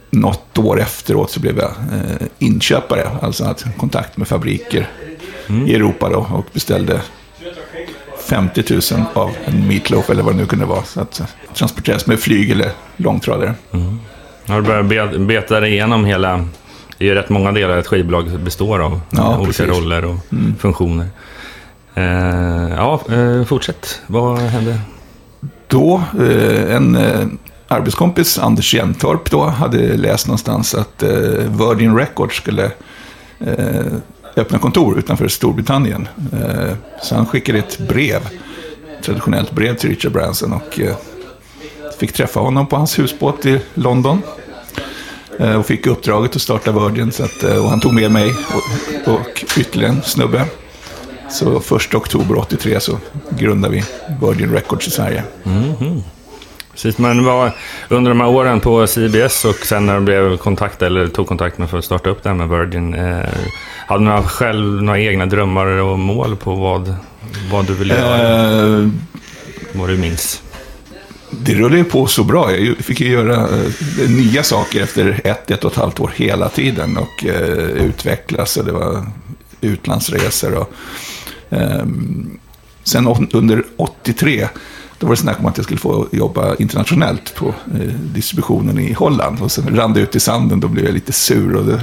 något 0.09 0.57
år 0.57 0.81
efteråt 0.81 1.31
så 1.31 1.39
blev 1.39 1.57
jag 1.57 1.69
eh, 1.69 2.27
inköpare. 2.39 3.09
Alltså 3.21 3.43
att 3.43 3.65
kontakt 3.77 4.17
med 4.17 4.27
fabriker 4.27 4.89
mm. 5.49 5.67
i 5.67 5.75
Europa 5.75 6.09
då. 6.09 6.27
Och 6.33 6.45
beställde 6.53 7.01
50 8.29 8.63
000 8.93 9.05
av 9.13 9.31
en 9.45 9.67
meatloaf 9.67 10.09
eller 10.09 10.23
vad 10.23 10.33
det 10.33 10.37
nu 10.37 10.45
kunde 10.45 10.65
vara. 10.65 10.83
Så 10.83 11.01
att 11.01 11.21
transporteras 11.53 12.07
med 12.07 12.19
flyg 12.19 12.51
eller 12.51 12.71
långtradare. 12.97 13.53
Mm. 13.71 13.99
Har 14.47 14.61
du 14.61 14.83
börjat 14.83 15.19
beta 15.19 15.59
dig 15.59 15.71
igenom 15.71 16.05
hela... 16.05 16.45
Det 16.97 17.05
är 17.05 17.09
ju 17.09 17.15
rätt 17.15 17.29
många 17.29 17.51
delar 17.51 17.77
ett 17.77 17.87
skivbolag 17.87 18.39
består 18.39 18.79
av. 18.79 19.01
Ja, 19.09 19.37
olika 19.37 19.45
precis. 19.45 19.67
roller 19.67 20.05
och 20.05 20.15
mm. 20.31 20.55
funktioner. 20.59 21.07
Eh, 21.93 22.03
ja, 22.75 23.01
eh, 23.11 23.45
fortsätt. 23.45 24.01
Vad 24.07 24.37
hände? 24.37 24.79
Då 25.67 26.03
eh, 26.19 26.75
en 26.75 26.95
eh, 26.95 27.27
arbetskompis, 27.67 28.39
Anders 28.39 28.73
Jämtorp, 28.73 29.31
då, 29.31 29.43
hade 29.43 29.97
läst 29.97 30.27
någonstans 30.27 30.75
att 30.75 31.03
eh, 31.03 31.09
Virgin 31.09 31.95
Records 31.95 32.37
skulle 32.37 32.71
eh, 33.39 33.85
öppna 34.35 34.59
kontor 34.59 34.99
utanför 34.99 35.27
Storbritannien. 35.27 36.07
Eh, 36.33 36.73
så 37.01 37.15
han 37.15 37.25
skickade 37.25 37.59
ett 37.59 37.79
brev, 37.79 38.21
traditionellt 39.03 39.51
brev 39.51 39.75
till 39.75 39.89
Richard 39.89 40.11
Branson 40.11 40.53
och 40.53 40.79
eh, 40.79 40.95
fick 41.99 42.13
träffa 42.13 42.39
honom 42.39 42.67
på 42.67 42.75
hans 42.75 42.99
husbåt 42.99 43.45
i 43.45 43.61
London. 43.73 44.21
Och 45.57 45.65
fick 45.65 45.87
uppdraget 45.87 46.35
att 46.35 46.41
starta 46.41 46.71
Virgin. 46.71 47.11
Så 47.11 47.23
att, 47.23 47.43
och 47.43 47.69
han 47.69 47.79
tog 47.79 47.93
med 47.93 48.11
mig 48.11 48.33
och, 49.05 49.13
och 49.13 49.45
ytterligare 49.57 49.93
en 49.93 50.01
snubbe. 50.01 50.45
Så 51.29 51.57
1 51.75 51.95
oktober 51.95 52.37
83 52.37 52.79
så 52.79 52.97
grundade 53.29 53.73
vi 53.73 53.83
Virgin 54.21 54.51
Records 54.51 54.87
i 54.87 54.91
Sverige. 54.91 55.23
Mm 55.43 55.63
-hmm. 55.63 56.01
Precis, 56.71 56.97
men 56.97 57.25
var, 57.25 57.51
under 57.89 58.11
de 58.11 58.19
här 58.19 58.27
åren 58.27 58.59
på 58.59 58.87
CBS 58.87 59.45
och 59.45 59.55
sen 59.55 59.85
när 59.85 59.93
de 59.93 60.05
blev 60.05 60.37
kontakt, 60.37 60.81
eller 60.81 61.07
tog 61.07 61.27
kontakt 61.27 61.57
med 61.57 61.69
för 61.69 61.77
att 61.77 61.85
starta 61.85 62.09
upp 62.09 62.23
det 62.23 62.29
här 62.29 62.35
med 62.35 62.49
Virgin. 62.49 62.93
Eh, 62.93 63.25
hade 63.87 64.17
du 64.17 64.23
själv 64.23 64.83
några 64.83 64.99
egna 64.99 65.25
drömmar 65.25 65.65
och 65.65 65.99
mål 65.99 66.35
på 66.35 66.55
vad, 66.55 66.95
vad 67.51 67.65
du 67.65 67.73
ville 67.73 67.95
göra? 67.99 68.77
Eh, 68.77 68.87
vad 69.73 69.89
du 69.89 69.97
minns? 69.97 70.41
det 71.29 71.53
rullade 71.53 71.77
ju 71.77 71.83
på 71.83 72.07
så 72.07 72.23
bra. 72.23 72.51
Jag 72.51 72.77
fick 72.77 72.99
ju 72.99 73.07
göra 73.07 73.35
eh, 73.35 74.09
nya 74.09 74.43
saker 74.43 74.83
efter 74.83 75.21
ett, 75.23 75.51
ett 75.51 75.65
och 75.65 75.71
ett 75.71 75.77
halvt 75.77 75.99
år 75.99 76.11
hela 76.15 76.49
tiden. 76.49 76.97
Och 76.97 77.25
eh, 77.25 77.85
utvecklas 77.85 78.57
och 78.57 78.65
det 78.65 78.71
var 78.71 79.05
utlandsresor. 79.61 80.53
Och, 80.53 80.73
sen 82.83 83.07
å- 83.07 83.27
under 83.33 83.63
83, 83.77 84.47
då 84.99 85.07
var 85.07 85.13
det 85.15 85.21
snack 85.21 85.39
om 85.39 85.45
att 85.45 85.57
jag 85.57 85.63
skulle 85.63 85.79
få 85.79 86.07
jobba 86.11 86.55
internationellt 86.55 87.35
på 87.35 87.47
eh, 87.47 87.87
distributionen 88.13 88.79
i 88.79 88.93
Holland. 88.93 89.41
Och 89.41 89.51
sen 89.51 89.75
rann 89.77 89.93
det 89.93 89.99
ut 89.99 90.15
i 90.15 90.19
sanden, 90.19 90.59
då 90.59 90.67
blev 90.67 90.85
jag 90.85 90.93
lite 90.93 91.11
sur. 91.11 91.55
Och 91.55 91.65
det, 91.65 91.81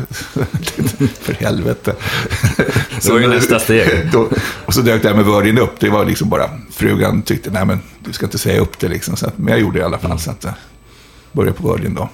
för 1.21 1.33
helvete. 1.33 1.95
Det 3.03 3.11
var 3.13 3.19
ju 3.19 3.27
nästa 3.29 3.59
steg. 3.59 3.89
Då, 4.13 4.29
och 4.65 4.75
så 4.75 4.81
dök 4.81 5.03
det 5.03 5.09
här 5.09 5.17
med 5.17 5.25
Virgin 5.27 5.59
upp. 5.59 5.81
Det 5.81 5.89
var 5.91 6.05
liksom 6.05 6.29
bara, 6.29 6.51
frugan 6.71 7.23
tyckte, 7.23 7.51
nej 7.51 7.65
men 7.65 7.81
du 7.99 8.13
ska 8.13 8.27
inte 8.27 8.39
säga 8.39 8.61
upp 8.61 8.79
det 8.79 8.89
liksom. 8.89 9.17
Så 9.17 9.27
att, 9.27 9.39
men 9.39 9.49
jag 9.53 9.61
gjorde 9.61 9.79
det 9.79 9.83
i 9.83 9.85
alla 9.85 9.99
fall. 9.99 10.19
Så 10.19 10.31
att 10.31 10.45
jag 10.45 10.55
började 11.33 11.57
på 11.59 11.73
Virgin 11.73 11.95
då. 11.95 12.09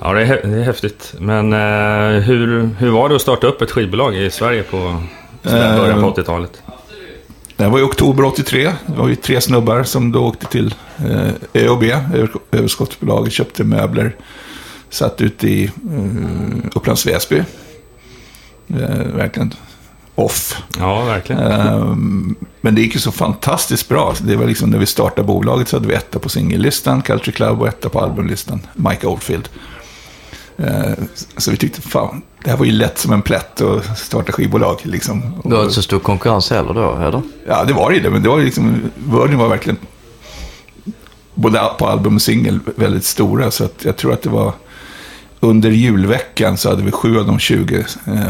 Ja, 0.00 0.12
det 0.12 0.22
är, 0.22 0.46
det 0.46 0.56
är 0.58 0.62
häftigt. 0.62 1.14
Men 1.18 1.52
eh, 1.52 2.22
hur, 2.22 2.70
hur 2.78 2.90
var 2.90 3.08
det 3.08 3.14
att 3.16 3.22
starta 3.22 3.46
upp 3.46 3.62
ett 3.62 3.70
skivbolag 3.70 4.16
i 4.16 4.30
Sverige 4.30 4.62
på 4.62 4.76
Eh, 4.76 4.98
början 5.50 6.00
på 6.02 6.20
80-talet? 6.20 6.62
Det 7.56 7.64
här 7.64 7.70
var 7.70 7.78
i 7.78 7.82
oktober 7.82 8.24
83. 8.24 8.72
Det 8.86 8.98
var 8.98 9.08
ju 9.08 9.14
tre 9.16 9.40
snubbar 9.40 9.82
som 9.82 10.12
då 10.12 10.24
åkte 10.24 10.46
till 10.46 10.74
eh, 10.98 11.62
ÖoB, 11.62 11.82
Över- 11.82 12.30
överskottsbolaget, 12.50 13.32
köpte 13.32 13.64
möbler. 13.64 14.16
Satt 14.90 15.20
ute 15.20 15.48
i 15.48 15.64
eh, 15.64 16.68
Upplands 16.74 17.06
Väsby. 17.06 17.42
Eh, 18.68 18.98
verkligen 19.14 19.54
off. 20.14 20.62
Ja, 20.78 21.04
verkligen. 21.04 21.42
Ehm, 21.42 22.34
men 22.60 22.74
det 22.74 22.80
gick 22.80 22.94
ju 22.94 23.00
så 23.00 23.12
fantastiskt 23.12 23.88
bra. 23.88 24.14
Det 24.20 24.36
var 24.36 24.46
liksom 24.46 24.70
när 24.70 24.78
vi 24.78 24.86
startade 24.86 25.26
bolaget 25.26 25.68
så 25.68 25.76
hade 25.76 25.88
vi 25.88 25.94
etta 25.94 26.18
på 26.18 26.28
singellistan, 26.28 27.02
Culture 27.02 27.32
Club 27.32 27.60
och 27.60 27.68
etta 27.68 27.88
på 27.88 28.00
albumlistan, 28.00 28.60
Mike 28.74 29.06
Oldfield. 29.06 29.48
Ehm, 30.62 31.08
så 31.36 31.50
vi 31.50 31.56
tyckte, 31.56 31.80
fan, 31.82 32.22
det 32.44 32.50
här 32.50 32.56
var 32.56 32.64
ju 32.66 32.72
lätt 32.72 32.98
som 32.98 33.12
en 33.12 33.22
plätt 33.22 33.60
att 33.60 33.98
starta 33.98 34.32
skivbolag. 34.32 34.78
Liksom. 34.82 35.42
Du 35.44 35.54
har 35.54 35.62
inte 35.62 35.74
så 35.74 35.82
stor 35.82 35.98
konkurrens 35.98 36.50
heller 36.50 36.74
då, 36.74 36.96
eller? 36.96 37.22
Ja, 37.46 37.64
det 37.64 37.72
var 37.72 37.90
ju 37.90 38.00
det, 38.00 38.10
men 38.10 38.22
det 38.22 38.28
var 38.28 38.38
ju 38.38 38.44
liksom, 38.44 38.90
Virgin 38.94 39.38
var 39.38 39.48
verkligen, 39.48 39.78
både 41.34 41.60
på 41.78 41.86
album 41.86 42.14
och 42.14 42.22
singel, 42.22 42.60
väldigt 42.76 43.04
stora. 43.04 43.50
Så 43.50 43.64
att 43.64 43.84
jag 43.84 43.96
tror 43.96 44.12
att 44.12 44.22
det 44.22 44.28
var, 44.30 44.52
under 45.40 45.70
julveckan 45.70 46.56
så 46.56 46.70
hade 46.70 46.82
vi 46.82 46.90
sju 46.92 47.18
av 47.18 47.26
de 47.26 47.38
20 47.38 47.78
eh, 48.06 48.20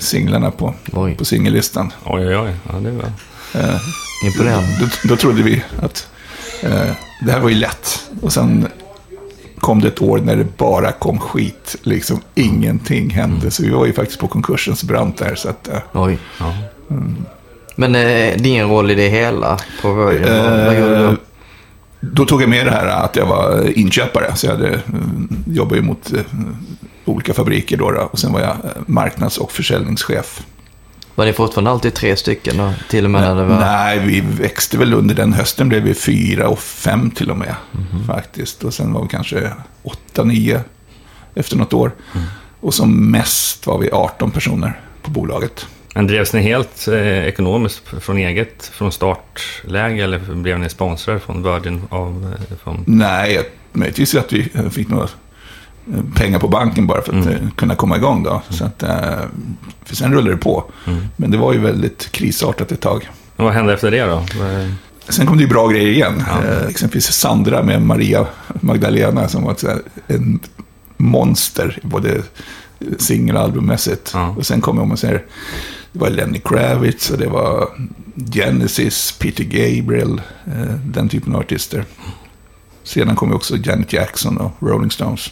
singlarna 0.00 0.50
på, 0.50 0.74
Oj. 0.92 1.16
på 1.16 1.24
singellistan. 1.24 1.92
Oj, 2.04 2.26
oj, 2.26 2.36
oj. 2.36 2.54
Ja, 2.72 2.78
det 2.78 2.90
var... 2.90 3.04
Eh, 3.54 3.80
Imponerande. 4.24 4.68
då, 4.80 5.08
då 5.08 5.16
trodde 5.16 5.42
vi 5.42 5.62
att 5.82 6.08
eh, 6.62 6.90
det 7.26 7.32
här 7.32 7.40
var 7.40 7.48
ju 7.48 7.54
lätt. 7.54 8.02
Och 8.20 8.32
sen 8.32 8.66
kom 9.62 9.80
det 9.80 9.88
ett 9.88 10.02
år 10.02 10.18
när 10.18 10.36
det 10.36 10.56
bara 10.56 10.92
kom 10.92 11.18
skit. 11.18 11.76
Liksom 11.82 12.20
ingenting 12.34 13.10
hände. 13.10 13.50
Så 13.50 13.62
vi 13.62 13.70
var 13.70 13.86
ju 13.86 13.92
faktiskt 13.92 14.20
på 14.20 14.28
konkursens 14.28 14.84
brant 14.84 15.16
där. 15.16 15.34
Så 15.34 15.48
att, 15.48 15.68
eh, 15.68 15.78
Oj. 15.92 16.18
Ja. 16.40 16.54
Men 17.76 17.94
eh, 17.94 18.36
din 18.36 18.68
roll 18.68 18.90
i 18.90 18.94
det 18.94 19.08
hela 19.08 19.58
på 19.82 19.94
Virgin, 19.94 20.28
vad, 20.28 20.64
vad 20.64 20.78
gjorde 20.78 20.98
du 20.98 21.04
eh, 21.04 21.10
då? 21.10 21.16
då 22.00 22.24
tog 22.24 22.42
jag 22.42 22.48
med 22.48 22.66
det 22.66 22.70
här 22.70 22.86
att 22.86 23.16
jag 23.16 23.26
var 23.26 23.78
inköpare. 23.78 24.36
Så 24.36 24.46
jag 24.46 24.52
hade, 24.52 24.68
eh, 24.68 24.80
jobbade 25.46 25.76
ju 25.76 25.82
mot 25.82 26.12
eh, 26.12 26.20
olika 27.04 27.34
fabriker 27.34 27.76
då, 27.76 27.90
då. 27.90 28.00
Och 28.00 28.18
sen 28.18 28.32
var 28.32 28.40
jag 28.40 28.50
eh, 28.50 28.70
marknads 28.86 29.38
och 29.38 29.52
försäljningschef. 29.52 30.42
Var 31.14 31.26
ni 31.26 31.32
fortfarande 31.32 31.70
alltid 31.70 31.94
tre 31.94 32.16
stycken 32.16 32.56
då? 32.56 32.72
Till 32.88 33.04
och 33.04 33.10
med 33.10 33.22
när 33.22 33.34
det 33.36 33.44
var... 33.44 33.60
Nej, 33.60 33.98
vi 33.98 34.20
växte 34.20 34.78
väl 34.78 34.94
under 34.94 35.14
den 35.14 35.32
hösten 35.32 35.68
blev 35.68 35.82
vi 35.82 35.94
fyra 35.94 36.48
och 36.48 36.58
fem 36.58 37.10
till 37.10 37.30
och 37.30 37.36
med. 37.36 37.54
Faktiskt. 38.06 38.64
Och 38.64 38.74
sen 38.74 38.92
var 38.92 39.02
vi 39.02 39.08
kanske 39.08 39.50
åtta, 39.82 40.24
nio 40.24 40.60
efter 41.34 41.56
något 41.56 41.72
år. 41.72 41.92
Och 42.60 42.74
som 42.74 43.10
mest 43.10 43.66
var 43.66 43.78
vi 43.78 43.90
18 43.90 44.30
personer 44.30 44.80
på 45.02 45.10
bolaget. 45.10 45.66
Men 45.94 46.06
drevs 46.06 46.32
ni 46.32 46.42
helt 46.42 46.88
eh, 46.88 47.26
ekonomiskt 47.26 47.82
från 48.00 48.18
eget, 48.18 48.66
från 48.66 48.92
startläge 48.92 50.02
eller 50.02 50.18
blev 50.18 50.58
ni 50.58 50.68
sponsrade 50.68 51.20
från 51.20 51.42
Virgin? 51.42 51.82
Av, 51.90 52.36
eh, 52.50 52.56
från... 52.56 52.84
Nej, 52.86 53.48
möjligtvis 53.72 54.14
att 54.14 54.32
vi 54.32 54.50
fick 54.70 54.88
några 54.88 55.08
pengar 56.14 56.38
på 56.38 56.48
banken 56.48 56.86
bara 56.86 57.02
för 57.02 57.18
att 57.18 57.26
eh, 57.26 57.48
kunna 57.56 57.74
komma 57.74 57.96
igång 57.96 58.22
då. 58.22 58.42
Så 58.48 58.64
att, 58.64 58.82
eh, 58.82 59.18
för 59.84 59.96
sen 59.96 60.12
rullade 60.12 60.30
det 60.30 60.36
på. 60.36 60.64
Men 61.16 61.30
det 61.30 61.36
var 61.38 61.52
ju 61.52 61.58
väldigt 61.58 62.12
krisartat 62.12 62.72
ett 62.72 62.80
tag. 62.80 63.10
Och 63.36 63.44
vad 63.44 63.54
hände 63.54 63.74
efter 63.74 63.90
det 63.90 64.02
då? 64.02 64.24
Sen 65.08 65.26
kom 65.26 65.36
det 65.36 65.42
ju 65.42 65.48
bra 65.48 65.68
grejer 65.68 65.88
igen. 65.88 66.22
Ja. 66.26 66.44
Eh, 66.44 66.66
exempelvis 66.68 67.12
Sandra 67.12 67.62
med 67.62 67.82
Maria 67.82 68.26
Magdalena 68.60 69.28
som 69.28 69.44
var 69.44 69.56
en 70.06 70.40
monster, 70.96 71.78
både 71.82 72.22
singel 72.98 73.36
och 73.36 73.42
albummässigt. 73.42 74.10
Ja. 74.14 74.34
Och 74.38 74.46
sen 74.46 74.60
kom 74.60 74.76
jag 74.76 74.82
om 74.82 74.92
och 74.92 74.98
säger, 74.98 75.24
det 75.92 75.98
var 75.98 76.10
Lenny 76.10 76.40
Kravitz 76.44 77.10
och 77.10 77.18
det 77.18 77.28
var 77.28 77.68
Genesis, 78.32 79.14
Peter 79.18 79.44
Gabriel, 79.44 80.20
eh, 80.46 80.74
den 80.84 81.08
typen 81.08 81.34
av 81.34 81.40
artister. 81.40 81.84
Sedan 82.84 83.16
kom 83.16 83.28
ju 83.28 83.34
också 83.34 83.56
Janet 83.56 83.92
Jackson 83.92 84.36
och 84.36 84.52
Rolling 84.60 84.90
Stones. 84.90 85.30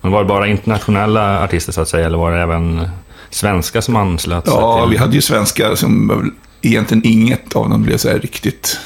Men 0.00 0.12
var 0.12 0.22
det 0.22 0.28
bara 0.28 0.46
internationella 0.46 1.44
artister 1.44 1.72
så 1.72 1.80
att 1.80 1.88
säga, 1.88 2.06
eller 2.06 2.18
var 2.18 2.32
det 2.32 2.38
även 2.42 2.88
svenska 3.30 3.82
som 3.82 3.96
anslöt 3.96 4.44
sig 4.44 4.54
Ja, 4.54 4.80
till? 4.82 4.90
vi 4.90 4.96
hade 4.96 5.14
ju 5.14 5.20
svenska 5.20 5.76
som 5.76 6.32
egentligen 6.62 7.02
inget 7.06 7.56
av 7.56 7.70
dem 7.70 7.82
blev 7.82 7.96
så 7.96 8.08
här 8.08 8.18
riktigt 8.18 8.78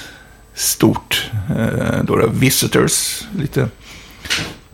stort. 0.54 1.31
Eh, 1.59 2.02
då 2.04 2.16
det 2.16 2.26
var 2.26 2.33
Visitors, 2.35 3.23
lite 3.38 3.69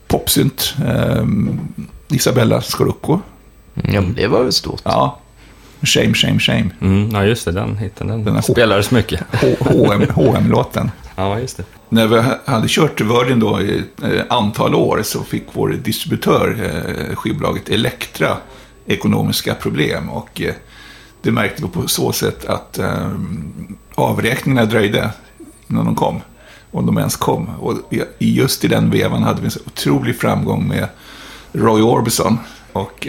popsynt. 0.08 0.74
Eh, 0.86 1.24
Isabella 2.08 2.60
Scorupco. 2.62 3.20
Ja, 3.74 4.00
men 4.00 4.14
det 4.14 4.26
var 4.26 4.42
väl 4.42 4.52
stort. 4.52 4.80
Ja. 4.84 5.18
Shame, 5.82 6.14
shame, 6.14 6.38
shame. 6.40 6.70
Mm, 6.80 7.10
ja, 7.12 7.24
just 7.24 7.44
det. 7.44 7.52
Den 7.52 7.76
hitten. 7.76 8.06
Den, 8.06 8.24
Den 8.24 8.42
spelades 8.42 8.90
mycket. 8.90 9.20
HM, 9.60 10.06
HM-låten. 10.14 10.90
Ja, 11.16 11.40
just 11.40 11.56
det. 11.56 11.64
När 11.88 12.06
vi 12.06 12.22
hade 12.44 12.68
kört 12.68 13.00
Virgin 13.00 13.40
då 13.40 13.60
i 13.60 13.78
ett 13.78 14.02
eh, 14.02 14.22
antal 14.28 14.74
år 14.74 15.00
så 15.04 15.22
fick 15.22 15.44
vår 15.52 15.68
distributör, 15.68 16.56
eh, 16.62 17.16
skivbolaget 17.16 17.68
Elektra, 17.68 18.36
ekonomiska 18.86 19.54
problem. 19.54 20.08
Och 20.10 20.40
eh, 20.40 20.54
det 21.22 21.30
märkte 21.30 21.62
vi 21.62 21.68
på 21.68 21.88
så 21.88 22.12
sätt 22.12 22.44
att 22.44 22.78
eh, 22.78 23.10
avräkningarna 23.94 24.66
dröjde 24.66 25.10
innan 25.68 25.84
de 25.84 25.94
kom. 25.94 26.20
Om 26.70 26.86
de 26.86 26.98
ens 26.98 27.16
kom. 27.16 27.48
Och 27.60 27.74
just 28.18 28.64
i 28.64 28.68
den 28.68 28.90
vevan 28.90 29.22
hade 29.22 29.40
vi 29.40 29.44
en 29.44 29.50
så 29.50 29.60
otrolig 29.66 30.20
framgång 30.20 30.68
med 30.68 30.88
Roy 31.52 31.82
Orbison 31.82 32.38
och 32.72 33.08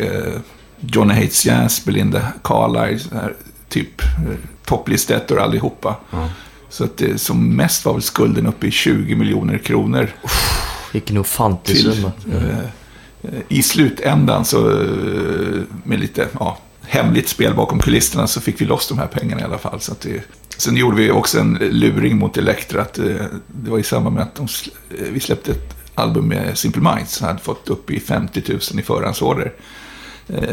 Johnny 0.81 1.13
Hates 1.13 1.45
Jazz, 1.45 1.85
Belinda 1.85 2.21
Carlisle, 2.43 3.29
typ 3.69 4.01
eh, 4.01 4.07
topplistettor 4.65 5.39
allihopa. 5.39 5.95
Ja. 6.11 6.29
Så 6.69 6.83
att 6.83 6.97
det 6.97 7.17
som 7.21 7.55
mest 7.55 7.85
var 7.85 7.93
väl 7.93 8.01
skulden 8.01 8.47
uppe 8.47 8.67
i 8.67 8.71
20 8.71 9.15
miljoner 9.15 9.57
kronor. 9.57 10.09
Vilken 10.93 11.17
ofantlig 11.17 11.77
summa. 11.77 12.11
eh, 12.33 12.59
eh, 13.23 13.39
I 13.47 13.63
slutändan 13.63 14.45
så 14.45 14.69
eh, 14.81 15.61
med 15.83 15.99
lite 15.99 16.27
ja, 16.39 16.57
hemligt 16.81 17.29
spel 17.29 17.53
bakom 17.53 17.79
kulisserna 17.79 18.27
så 18.27 18.41
fick 18.41 18.61
vi 18.61 18.65
loss 18.65 18.87
de 18.87 18.97
här 18.97 19.07
pengarna 19.07 19.41
i 19.41 19.43
alla 19.43 19.57
fall. 19.57 19.79
Så 19.81 19.91
att 19.91 20.01
det, 20.01 20.23
sen 20.57 20.75
gjorde 20.75 20.97
vi 20.97 21.11
också 21.11 21.39
en 21.39 21.53
luring 21.53 22.17
mot 22.17 22.37
Elektra. 22.37 22.81
Att, 22.81 22.99
eh, 22.99 23.05
det 23.47 23.71
var 23.71 23.79
i 23.79 23.83
samband 23.83 24.15
med 24.15 24.23
att 24.23 24.35
de, 24.35 24.47
vi 25.11 25.19
släppte 25.19 25.51
ett 25.51 25.75
album 25.95 26.27
med 26.27 26.57
Simple 26.57 26.93
Minds. 26.95 27.13
som 27.15 27.27
hade 27.27 27.39
fått 27.39 27.69
upp 27.69 27.91
i 27.91 27.99
50 27.99 28.43
000 28.47 28.59
i 28.79 28.81
förhandsorder 28.81 29.53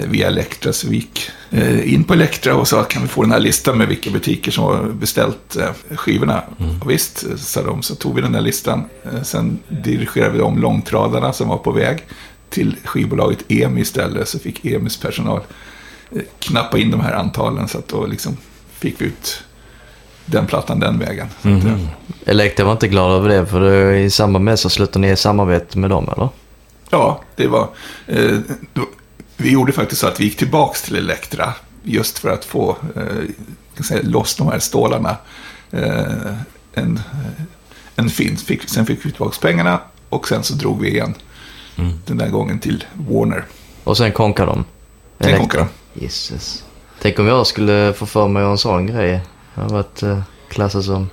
via 0.06 0.26
Elektra. 0.26 0.72
Så 0.72 0.88
vi 0.88 0.94
gick 0.96 1.30
eh, 1.50 1.94
in 1.94 2.04
på 2.04 2.14
Elektra 2.14 2.54
och 2.54 2.68
sa 2.68 2.82
kan 2.84 3.02
vi 3.02 3.08
få 3.08 3.22
den 3.22 3.32
här 3.32 3.40
listan 3.40 3.78
med 3.78 3.88
vilka 3.88 4.10
butiker 4.10 4.50
som 4.50 4.64
har 4.64 4.82
beställt 4.82 5.56
eh, 5.56 5.96
skivorna. 5.96 6.42
Och 6.82 6.90
visst, 6.90 7.24
eh, 7.30 7.36
sa 7.36 7.62
de, 7.62 7.82
så 7.82 7.94
tog 7.94 8.14
vi 8.14 8.20
den 8.22 8.32
där 8.32 8.40
listan. 8.40 8.84
Eh, 9.04 9.22
sen 9.22 9.58
dirigerade 9.68 10.32
vi 10.32 10.40
om 10.40 10.58
långtradarna 10.58 11.32
som 11.32 11.48
var 11.48 11.56
på 11.56 11.72
väg 11.72 11.98
till 12.50 12.76
skivbolaget 12.84 13.44
EMI 13.48 13.80
istället. 13.80 14.28
Så 14.28 14.38
fick 14.38 14.64
EMIs 14.64 15.00
personal 15.00 15.40
eh, 16.10 16.22
knappa 16.38 16.78
in 16.78 16.90
de 16.90 17.00
här 17.00 17.12
antalen. 17.12 17.68
Så 17.68 17.78
att 17.78 17.88
då 17.88 18.06
liksom 18.06 18.36
fick 18.78 19.00
vi 19.00 19.04
ut 19.04 19.42
den 20.26 20.46
plattan 20.46 20.80
den 20.80 20.98
vägen. 20.98 21.26
Eh, 21.44 21.78
Elektra 22.24 22.64
var 22.64 22.72
inte 22.72 22.88
glad 22.88 23.12
över 23.12 23.28
det, 23.28 23.46
för 23.46 23.92
i 23.92 24.10
samband 24.10 24.44
med 24.44 24.58
så 24.58 24.70
slutade 24.70 25.08
ni 25.08 25.16
samarbete 25.16 25.78
med 25.78 25.90
dem, 25.90 26.08
eller? 26.16 26.28
Ja, 26.90 27.22
det 27.36 27.46
var... 27.46 27.68
Eh, 28.06 28.38
vi 29.36 29.50
gjorde 29.50 29.72
faktiskt 29.72 30.00
så 30.00 30.06
att 30.06 30.20
vi 30.20 30.24
gick 30.24 30.36
tillbaks 30.36 30.82
till 30.82 30.96
Elektra. 30.96 31.54
Just 31.82 32.18
för 32.18 32.28
att 32.28 32.44
få 32.44 32.76
eh, 32.96 33.02
kan 33.74 33.84
säga, 33.84 34.00
loss 34.02 34.36
de 34.36 34.48
här 34.48 34.58
stålarna. 34.58 35.16
Eh, 35.70 36.34
en, 36.74 37.00
en 37.96 38.10
fin. 38.10 38.36
Fick, 38.36 38.68
sen 38.68 38.86
fick 38.86 39.06
vi 39.06 39.10
tillbaks 39.10 39.38
pengarna 39.38 39.80
och 40.08 40.28
sen 40.28 40.42
så 40.42 40.54
drog 40.54 40.80
vi 40.80 40.88
igen. 40.88 41.14
Den 42.06 42.18
där 42.18 42.28
gången 42.28 42.58
till 42.58 42.84
Warner. 42.94 43.44
Och 43.84 43.96
sen 43.96 44.12
konkade 44.12 44.50
de. 44.50 44.64
Sen 45.20 45.38
konkade 45.38 45.66
Jesus. 45.94 46.64
Tänk 47.02 47.18
om 47.18 47.26
jag 47.26 47.46
skulle 47.46 47.92
få 47.92 48.06
för 48.06 48.28
mig 48.28 48.40
att 48.40 48.44
göra 48.44 48.52
en 48.52 48.58
sån 48.58 48.86
grej. 48.86 49.20
Jag 49.54 49.62
har 49.62 49.70
varit 49.70 50.02
eh, 50.02 50.22
klassad 50.48 50.84
som 50.84 51.10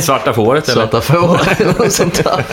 Svarta 0.00 0.32
fåret 0.32 0.68
eller? 0.68 0.80
Svarta 0.80 1.00
får 1.00 1.40
eller 1.60 1.78
något 1.78 1.92
sånt 1.92 2.24
där. 2.24 2.44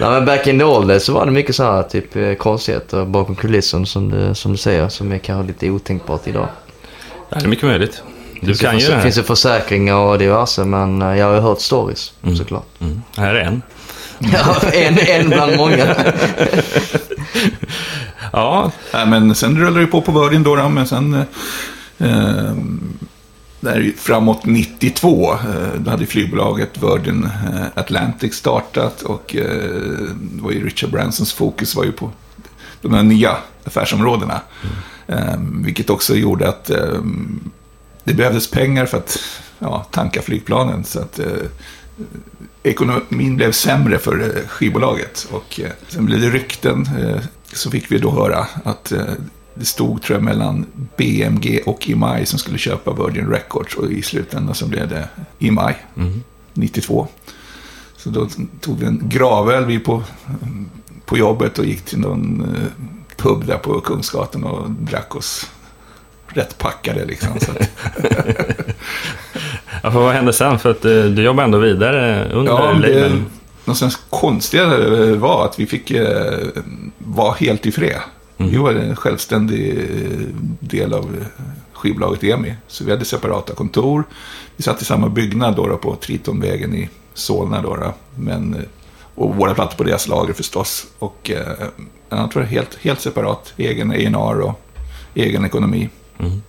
Nej, 0.00 0.10
men 0.10 0.24
back 0.24 0.46
in 0.46 0.58
the 0.58 0.64
old 0.64 0.88
days 0.88 1.04
så 1.04 1.12
var 1.12 1.26
det 1.26 1.32
mycket 1.32 1.56
så 1.56 1.62
här 1.62 1.82
typ 1.82 2.16
eh, 2.16 2.34
konstigheter 2.34 3.04
bakom 3.04 3.36
kulissen 3.36 3.86
som 3.86 4.10
du, 4.10 4.34
som 4.34 4.52
du 4.52 4.58
säger. 4.58 4.88
Som 4.88 5.12
är 5.12 5.18
kanske 5.18 5.46
lite 5.46 5.70
otänkbart 5.70 6.26
idag. 6.26 6.48
Ja, 7.28 7.36
det 7.38 7.44
är 7.44 7.48
mycket 7.48 7.64
möjligt. 7.64 8.02
Du 8.40 8.46
finns 8.46 8.60
kan 8.60 8.74
det, 8.74 8.80
ju 8.80 8.88
det 8.88 8.94
här. 8.94 9.02
finns 9.02 9.16
det 9.16 9.22
försäkringar 9.22 9.94
och 9.94 10.18
diverse 10.18 10.64
men 10.64 11.02
eh, 11.02 11.18
jag 11.18 11.26
har 11.26 11.34
ju 11.34 11.40
hört 11.40 11.60
stories 11.60 12.12
såklart. 12.38 12.66
Mm. 12.80 13.02
Här 13.16 13.34
är 13.34 13.40
en. 13.40 13.62
Ja, 14.32 14.56
en, 14.72 14.98
en 14.98 15.28
bland 15.28 15.56
många. 15.56 15.96
Ja, 18.32 18.70
men 18.92 19.34
sen 19.34 19.58
rullade 19.58 19.80
det 19.80 19.86
på 19.86 20.02
på 20.02 20.20
Virgin 20.20 20.42
då, 20.42 20.56
då 20.56 20.68
men 20.68 20.86
sen... 20.86 21.24
Eh, 21.98 22.52
där 23.60 23.92
framåt 23.96 24.46
92, 24.46 25.32
eh, 25.32 25.38
då 25.78 25.90
hade 25.90 26.06
flygbolaget 26.06 26.82
Virgin 26.82 27.24
eh, 27.24 27.66
Atlantic 27.74 28.34
startat 28.34 29.02
och 29.02 29.36
eh, 29.36 29.44
det 30.20 30.42
var 30.42 30.50
ju 30.50 30.66
Richard 30.66 30.90
Bransons 30.90 31.32
fokus 31.32 31.74
var 31.74 31.84
ju 31.84 31.92
på 31.92 32.10
de 32.82 32.94
här 32.94 33.02
nya 33.02 33.36
affärsområdena. 33.64 34.40
Mm. 35.08 35.62
vilket 35.62 35.90
också 35.90 36.14
gjorde 36.14 36.48
att 36.48 36.70
ehm, 36.70 37.50
det 38.04 38.14
behövdes 38.14 38.50
pengar 38.50 38.86
för 38.86 38.98
att 38.98 39.18
ja, 39.58 39.86
tanka 39.90 40.22
flygplanen. 40.22 40.84
Så 40.84 41.00
att 41.00 41.18
eh, 41.18 41.26
ekonomin 42.62 43.36
blev 43.36 43.52
sämre 43.52 43.98
för 43.98 44.42
skivbolaget. 44.48 45.28
Och 45.30 45.60
eh, 45.60 45.70
sen 45.88 46.06
blev 46.06 46.20
det 46.20 46.30
rykten. 46.30 46.88
Eh, 46.98 47.20
så 47.52 47.70
fick 47.70 47.92
vi 47.92 47.98
då 47.98 48.10
höra 48.10 48.46
att 48.64 48.92
eh, 48.92 49.04
det 49.54 49.64
stod 49.64 50.02
tror 50.02 50.16
jag 50.16 50.24
mellan 50.24 50.66
BMG 50.96 51.60
och 51.66 51.90
EMI 51.90 52.26
som 52.26 52.38
skulle 52.38 52.58
köpa 52.58 52.92
Virgin 52.92 53.28
Records. 53.28 53.74
Och 53.74 53.92
i 53.92 54.02
slutändan 54.02 54.54
så 54.54 54.66
blev 54.66 54.88
det 54.88 55.08
EMI 55.38 55.74
92. 56.52 57.08
Så 57.96 58.10
då 58.10 58.28
tog 58.60 58.78
vi 58.78 58.86
en 58.86 59.02
gravöl 59.08 59.64
vi 59.64 59.78
på, 59.78 60.02
på 61.04 61.18
jobbet 61.18 61.58
och 61.58 61.64
gick 61.64 61.84
till 61.84 61.98
någon 61.98 62.54
eh, 62.54 62.86
pub 63.16 63.46
där 63.46 63.56
på 63.56 63.80
Kungsgatan 63.80 64.44
och 64.44 64.70
drack 64.70 65.16
oss 65.16 65.50
rätt 66.28 66.58
packade 66.58 67.04
liksom. 67.04 67.40
Så 67.40 67.50
att, 67.50 67.58
ja, 69.82 69.90
för 69.90 70.00
vad 70.00 70.14
hände 70.14 70.32
sen? 70.32 70.58
För 70.58 70.70
att 70.70 70.84
eh, 70.84 71.04
du 71.04 71.22
jobbar 71.22 71.44
ändå 71.44 71.58
vidare 71.58 72.28
under 72.32 72.52
Ja, 72.52 72.72
det, 72.72 73.22
något 73.64 73.76
sånt 73.76 74.00
konstigare 74.10 75.14
var 75.14 75.44
att 75.44 75.58
vi 75.58 75.66
fick 75.66 75.90
eh, 75.90 76.38
vara 76.98 77.34
helt 77.34 77.66
i 77.66 77.72
fred. 77.72 78.00
Vi 78.48 78.56
var 78.56 78.72
en 78.72 78.96
självständig 78.96 79.78
eh, 79.78 79.84
del 80.60 80.94
av 80.94 81.16
eh, 81.20 81.26
skivbolaget 81.72 82.24
EMI. 82.24 82.54
Så 82.66 82.84
vi 82.84 82.90
hade 82.90 83.04
separata 83.04 83.54
kontor. 83.54 84.04
Vi 84.56 84.62
satt 84.62 84.82
i 84.82 84.84
samma 84.84 85.08
byggnad 85.08 85.56
då, 85.56 85.66
då 85.66 85.76
på 85.76 85.96
Tritonvägen 85.96 86.74
i 86.74 86.88
Solna. 87.14 87.62
Då, 87.62 87.76
då. 87.76 87.94
Men, 88.14 88.54
eh, 88.54 88.60
och 89.14 89.36
våra 89.36 89.54
plattor 89.54 89.76
på 89.76 89.84
deras 89.84 90.08
lager 90.08 90.32
förstås. 90.32 90.86
Och 90.98 91.30
eh, 91.30 91.68
jag 92.08 92.30
tror 92.30 92.42
helt, 92.42 92.78
helt 92.80 93.00
separat. 93.00 93.52
Egen 93.56 93.90
A&R 93.90 94.40
och 94.40 94.60
egen 95.14 95.44
ekonomi. 95.44 95.88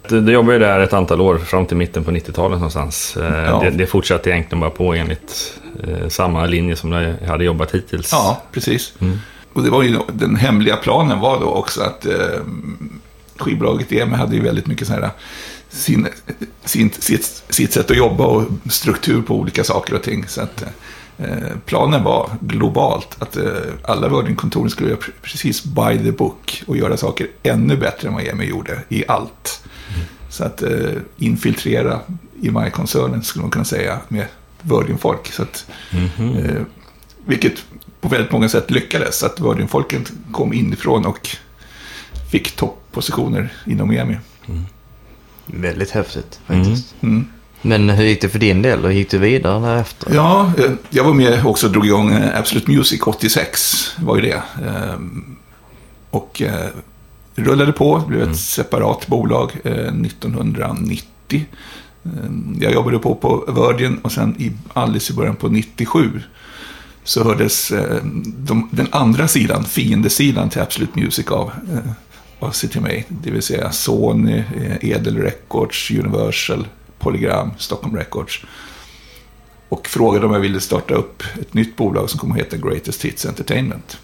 Du, 0.08 0.22
du 0.22 0.32
jobbade 0.32 0.54
ju 0.54 0.60
där 0.60 0.80
ett 0.80 0.94
antal 0.94 1.22
år, 1.22 1.38
fram 1.38 1.66
till 1.66 1.78
mitten 1.78 2.04
på 2.04 2.12
90-talet 2.12 2.58
någonstans. 2.58 3.18
Ja. 3.20 3.60
Det, 3.64 3.70
det 3.70 3.86
fortsatte 3.86 4.30
egentligen 4.30 4.60
bara 4.60 4.70
på 4.70 4.94
enligt 4.94 5.60
eh, 5.84 6.08
samma 6.08 6.46
linje 6.46 6.76
som 6.76 6.90
du 6.90 7.16
hade 7.28 7.44
jobbat 7.44 7.72
hittills. 7.72 8.12
Ja, 8.12 8.42
precis. 8.52 8.94
Och 9.54 9.64
det 9.64 9.70
var 9.70 9.84
ju, 9.84 10.00
den 10.14 10.36
hemliga 10.36 10.76
planen 10.76 11.20
var 11.20 11.40
då 11.40 11.46
också 11.46 11.82
att 11.82 12.06
eh, 12.06 12.40
skivbolaget 13.38 13.92
EMI 13.92 14.16
hade 14.16 14.36
ju 14.36 14.42
väldigt 14.42 14.68
mycket 14.68 14.88
så 14.88 14.94
här, 14.94 15.10
sin, 15.70 16.08
sin, 16.66 16.92
sitt, 16.92 17.44
sitt 17.50 17.74
sätt 17.74 17.92
att 17.92 17.98
jobba 17.98 18.26
och 18.26 18.44
struktur 18.70 19.22
på 19.22 19.36
olika 19.36 19.64
saker 19.64 19.94
och 19.94 20.04
ting. 20.04 20.28
Så 20.28 20.42
att 20.42 20.64
eh, 21.18 21.58
planen 21.66 22.04
var 22.04 22.30
globalt 22.40 23.16
att 23.20 23.38
eh, 23.38 23.44
alla 23.84 24.10
Virgin-kontoren 24.10 24.70
skulle 24.70 24.90
göra 24.90 25.00
pre- 25.00 25.12
precis 25.22 25.64
by 25.64 25.98
the 26.04 26.12
book 26.12 26.64
och 26.68 26.78
göra 26.78 26.98
saker 26.98 27.28
ännu 27.44 27.78
bättre 27.78 28.08
än 28.08 28.14
vad 28.14 28.24
EMI 28.24 28.46
gjorde 28.46 28.80
i 28.90 29.04
allt. 29.08 29.64
Så 30.30 30.44
att 30.44 30.62
eh, 30.62 30.92
infiltrera 31.18 32.00
EMI-koncernen 32.44 33.24
skulle 33.24 33.42
man 33.42 33.52
kunna 33.52 33.66
säga 33.66 34.00
med 34.08 34.26
Virgin-folk. 34.62 35.28
Så 35.28 35.44
att, 35.44 35.66
eh, 36.20 36.62
vilket 37.26 37.54
på 38.02 38.08
väldigt 38.10 38.32
många 38.32 38.50
sätt 38.50 38.72
lyckades. 38.72 39.18
Så 39.20 39.26
att 39.26 39.40
Virgin-folken 39.40 40.06
kom 40.32 40.54
inifrån 40.54 41.06
och 41.06 41.30
fick 42.32 42.56
toppositioner 42.56 43.54
inom 43.68 43.92
EMI. 43.92 44.18
Väldigt 45.46 45.92
häftigt 45.92 46.40
faktiskt. 46.48 46.96
Mm. 47.02 47.26
Men 47.62 47.90
hur 47.90 48.04
gick 48.06 48.22
det 48.22 48.30
för 48.30 48.40
din 48.40 48.62
del? 48.62 48.82
Då 48.82 48.92
gick 48.92 49.10
du 49.12 49.18
vidare 49.18 49.60
därefter? 49.60 50.16
Ja, 50.16 50.52
eh, 50.58 50.72
jag 50.90 51.04
var 51.04 51.14
med 51.14 51.46
också 51.46 51.68
och 51.68 51.74
drog 51.74 51.86
igång 51.86 52.12
eh, 52.12 52.40
Absolute 52.40 52.72
Music 52.72 53.02
86. 53.08 53.94
var 53.98 54.16
ju 54.16 54.22
det. 54.22 54.42
Ehm, 54.68 55.36
Och 56.10 56.42
eh, 56.42 56.68
rullade 57.36 57.72
på, 57.72 57.98
det 57.98 58.06
blev 58.08 58.32
ett 58.32 58.40
separat 58.40 59.08
bolag 59.08 59.52
eh, 59.64 59.72
1990. 59.72 61.46
Ehm, 62.06 62.58
Jag 62.62 62.74
jobbade 62.74 63.00
på 63.00 63.16
på 63.16 63.46
Virgin 63.48 63.98
och 63.98 64.12
sen 64.12 64.36
i, 64.40 64.52
alldeles 64.74 65.10
i 65.10 65.14
början 65.14 65.36
på 65.36 65.48
97 65.48 66.22
så 67.04 67.24
hördes 67.24 67.72
eh, 67.72 68.04
de, 68.26 68.70
den 68.72 68.88
andra 68.92 69.28
sidan, 69.28 69.64
fiendesidan 69.64 70.50
till 70.50 70.62
Absolute 70.62 71.00
Music 71.00 71.28
av, 71.28 71.52
eh, 71.74 71.92
av 72.40 72.82
mig. 72.82 73.06
Det 73.10 73.32
vill 73.32 73.42
säga 73.42 73.72
Sony, 73.72 74.38
eh, 74.38 74.90
Edel 74.90 75.18
Records, 75.18 75.92
Universal, 75.92 76.68
Polygram, 77.00 77.52
Stockholm 77.58 77.96
Records. 77.96 78.46
Och 79.70 79.88
frågade 79.88 80.26
om 80.26 80.34
jag 80.34 80.40
ville 80.40 80.60
starta 80.60 80.94
upp 80.94 81.24
ett 81.42 81.54
nytt 81.54 81.76
bolag 81.76 82.10
som 82.10 82.20
kommer 82.20 82.36
att 82.36 82.42
heta 82.42 82.58
Greatest 82.58 83.06
Hits 83.06 83.26
Entertainment. 83.26 83.98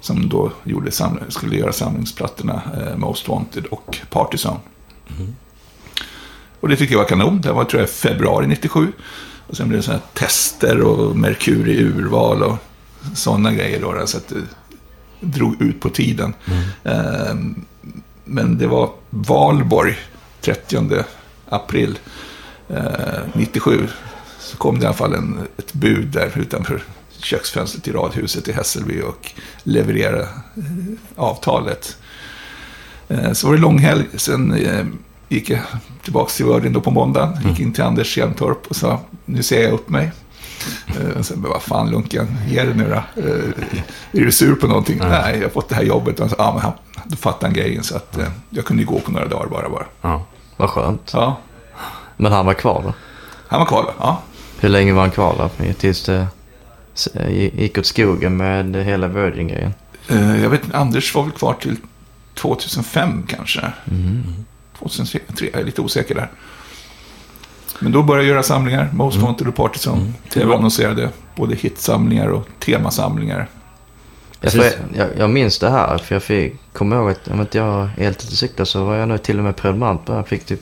Som 0.00 0.28
då 0.28 0.52
gjorde 0.64 0.90
skulle 1.28 1.56
göra 1.56 1.72
samlingsplattorna 1.72 2.62
eh, 2.76 2.96
Most 2.96 3.28
Wanted 3.28 3.66
och 3.66 3.98
Partisan. 4.10 4.58
Och 6.60 6.68
det 6.68 6.76
tyckte 6.76 6.94
jag 6.94 7.00
var 7.00 7.08
kanon. 7.08 7.40
Det 7.40 7.52
var 7.52 7.64
tror 7.64 7.80
jag 7.80 7.90
februari 7.90 8.46
97. 8.46 8.92
Och 9.48 9.56
sen 9.56 9.68
blev 9.68 9.80
det 9.80 9.84
sådana 9.84 10.02
tester 10.14 10.80
och 10.80 11.16
Merkur 11.16 11.68
i 11.68 11.82
urval 11.82 12.42
och 12.42 12.56
sådana 13.14 13.52
grejer. 13.52 13.80
Då, 13.80 14.06
så 14.06 14.16
att 14.16 14.28
det 14.28 14.42
drog 15.20 15.62
ut 15.62 15.80
på 15.80 15.90
tiden. 15.90 16.34
Ehm, 16.84 17.64
men 18.24 18.58
det 18.58 18.66
var 18.66 18.90
valborg 19.10 19.96
30 20.40 21.04
april 21.48 21.98
eh, 22.68 23.20
97. 23.32 23.88
Så 24.38 24.56
kom 24.56 24.78
det 24.78 24.82
i 24.82 24.86
alla 24.86 24.96
fall 24.96 25.14
en, 25.14 25.38
ett 25.56 25.72
bud 25.72 26.06
där 26.06 26.38
utanför 26.38 26.82
köksfönstret 27.18 27.88
i 27.88 27.92
radhuset 27.92 28.48
i 28.48 28.52
Hässelby 28.52 29.00
och 29.02 29.32
levererade 29.62 30.22
eh, 30.22 30.62
avtalet. 31.16 31.96
Eh, 33.08 33.32
så 33.32 33.46
var 33.46 33.54
det 33.54 33.60
långhelg. 33.60 34.04
Sen 34.14 34.52
eh, 34.52 34.86
gick 35.28 35.50
jag 35.50 35.60
tillbaka 36.02 36.30
till 36.30 36.46
Virgin 36.46 36.72
då 36.72 36.80
på 36.80 36.90
måndagen. 36.90 37.38
Gick 37.48 37.60
in 37.60 37.72
till 37.72 37.82
Anders 37.84 38.18
Hjelmtorp 38.18 38.66
och 38.66 38.76
sa, 38.76 39.00
nu 39.24 39.42
ser 39.42 39.62
jag 39.62 39.72
upp 39.72 39.88
mig. 39.88 40.12
Och 41.18 41.26
sen, 41.26 41.40
men 41.40 41.50
vad 41.50 41.62
fan 41.62 41.90
Lunken, 41.90 42.36
ge 42.48 42.62
det 42.64 42.74
nu 42.74 42.88
då. 42.88 43.22
Eh, 43.22 44.20
Är 44.20 44.24
du 44.24 44.32
sur 44.32 44.54
på 44.54 44.66
någonting? 44.66 44.98
Nej, 44.98 45.36
jag 45.36 45.42
har 45.42 45.50
fått 45.50 45.68
det 45.68 45.74
här 45.74 45.82
jobbet. 45.82 46.20
Och 46.20 46.30
sa, 46.30 46.36
ah, 46.38 46.52
men 46.52 46.62
han, 46.62 46.72
då 47.04 47.16
fattade 47.16 47.46
han 47.46 47.54
grejen 47.54 47.82
så 47.82 47.96
att 47.96 48.18
eh, 48.18 48.28
jag 48.50 48.64
kunde 48.64 48.82
ju 48.82 48.88
gå 48.88 49.00
på 49.00 49.10
några 49.10 49.26
dagar 49.28 49.46
bara. 49.48 49.68
bara. 49.68 49.86
Ja. 50.00 50.24
Vad 50.56 50.70
skönt. 50.70 51.10
Ja, 51.14 51.36
Men 52.16 52.32
han 52.32 52.46
var 52.46 52.54
kvar 52.54 52.82
då? 52.86 52.94
han 53.48 53.60
var 53.60 53.66
kvar 53.66 53.82
då. 53.82 53.92
Ja. 54.00 54.22
Hur 54.60 54.68
länge 54.68 54.92
var 54.92 55.00
han 55.00 55.10
kvar 55.10 55.50
där? 55.58 55.72
Tills 55.72 56.02
det 56.02 56.26
gick 57.30 57.78
åt 57.78 57.86
skogen 57.86 58.36
med 58.36 58.76
hela 58.84 59.08
Virgin-grejen? 59.08 59.74
Jag 60.42 60.50
vet 60.50 60.64
inte, 60.64 60.76
Anders 60.78 61.14
var 61.14 61.22
väl 61.22 61.32
kvar 61.32 61.54
till 61.60 61.76
2005 62.34 63.22
kanske. 63.28 63.72
2003, 64.78 65.20
jag 65.52 65.60
är 65.60 65.64
lite 65.64 65.80
osäker 65.80 66.14
där. 66.14 66.30
Men 67.80 67.92
då 67.92 68.02
började 68.02 68.24
jag 68.24 68.32
göra 68.32 68.42
samlingar, 68.42 68.90
Most 68.92 69.18
Wanted 69.18 69.48
och 69.48 69.54
Partisan. 69.54 70.14
TV-annonserade 70.32 71.10
både 71.36 71.54
hitsamlingar 71.54 72.28
och 72.28 72.48
temasamlingar. 72.58 73.48
Jag, 74.40 74.52
för, 74.52 74.70
jag, 74.94 75.08
jag 75.18 75.30
minns 75.30 75.58
det 75.58 75.70
här, 75.70 75.98
för 75.98 76.14
jag 76.14 76.22
fick, 76.22 76.54
kommer 76.72 76.96
ihåg 76.96 77.10
att 77.10 77.28
om 77.28 77.40
inte 77.40 77.58
jag 77.58 77.88
cyklar 78.18 78.64
så 78.64 78.84
var 78.84 78.96
jag 78.96 79.08
nog 79.08 79.22
till 79.22 79.38
och 79.38 79.44
med 79.44 79.56
prenumerant 79.56 80.04
på. 80.04 80.12
Jag 80.12 80.28
fick 80.28 80.44
typ, 80.44 80.60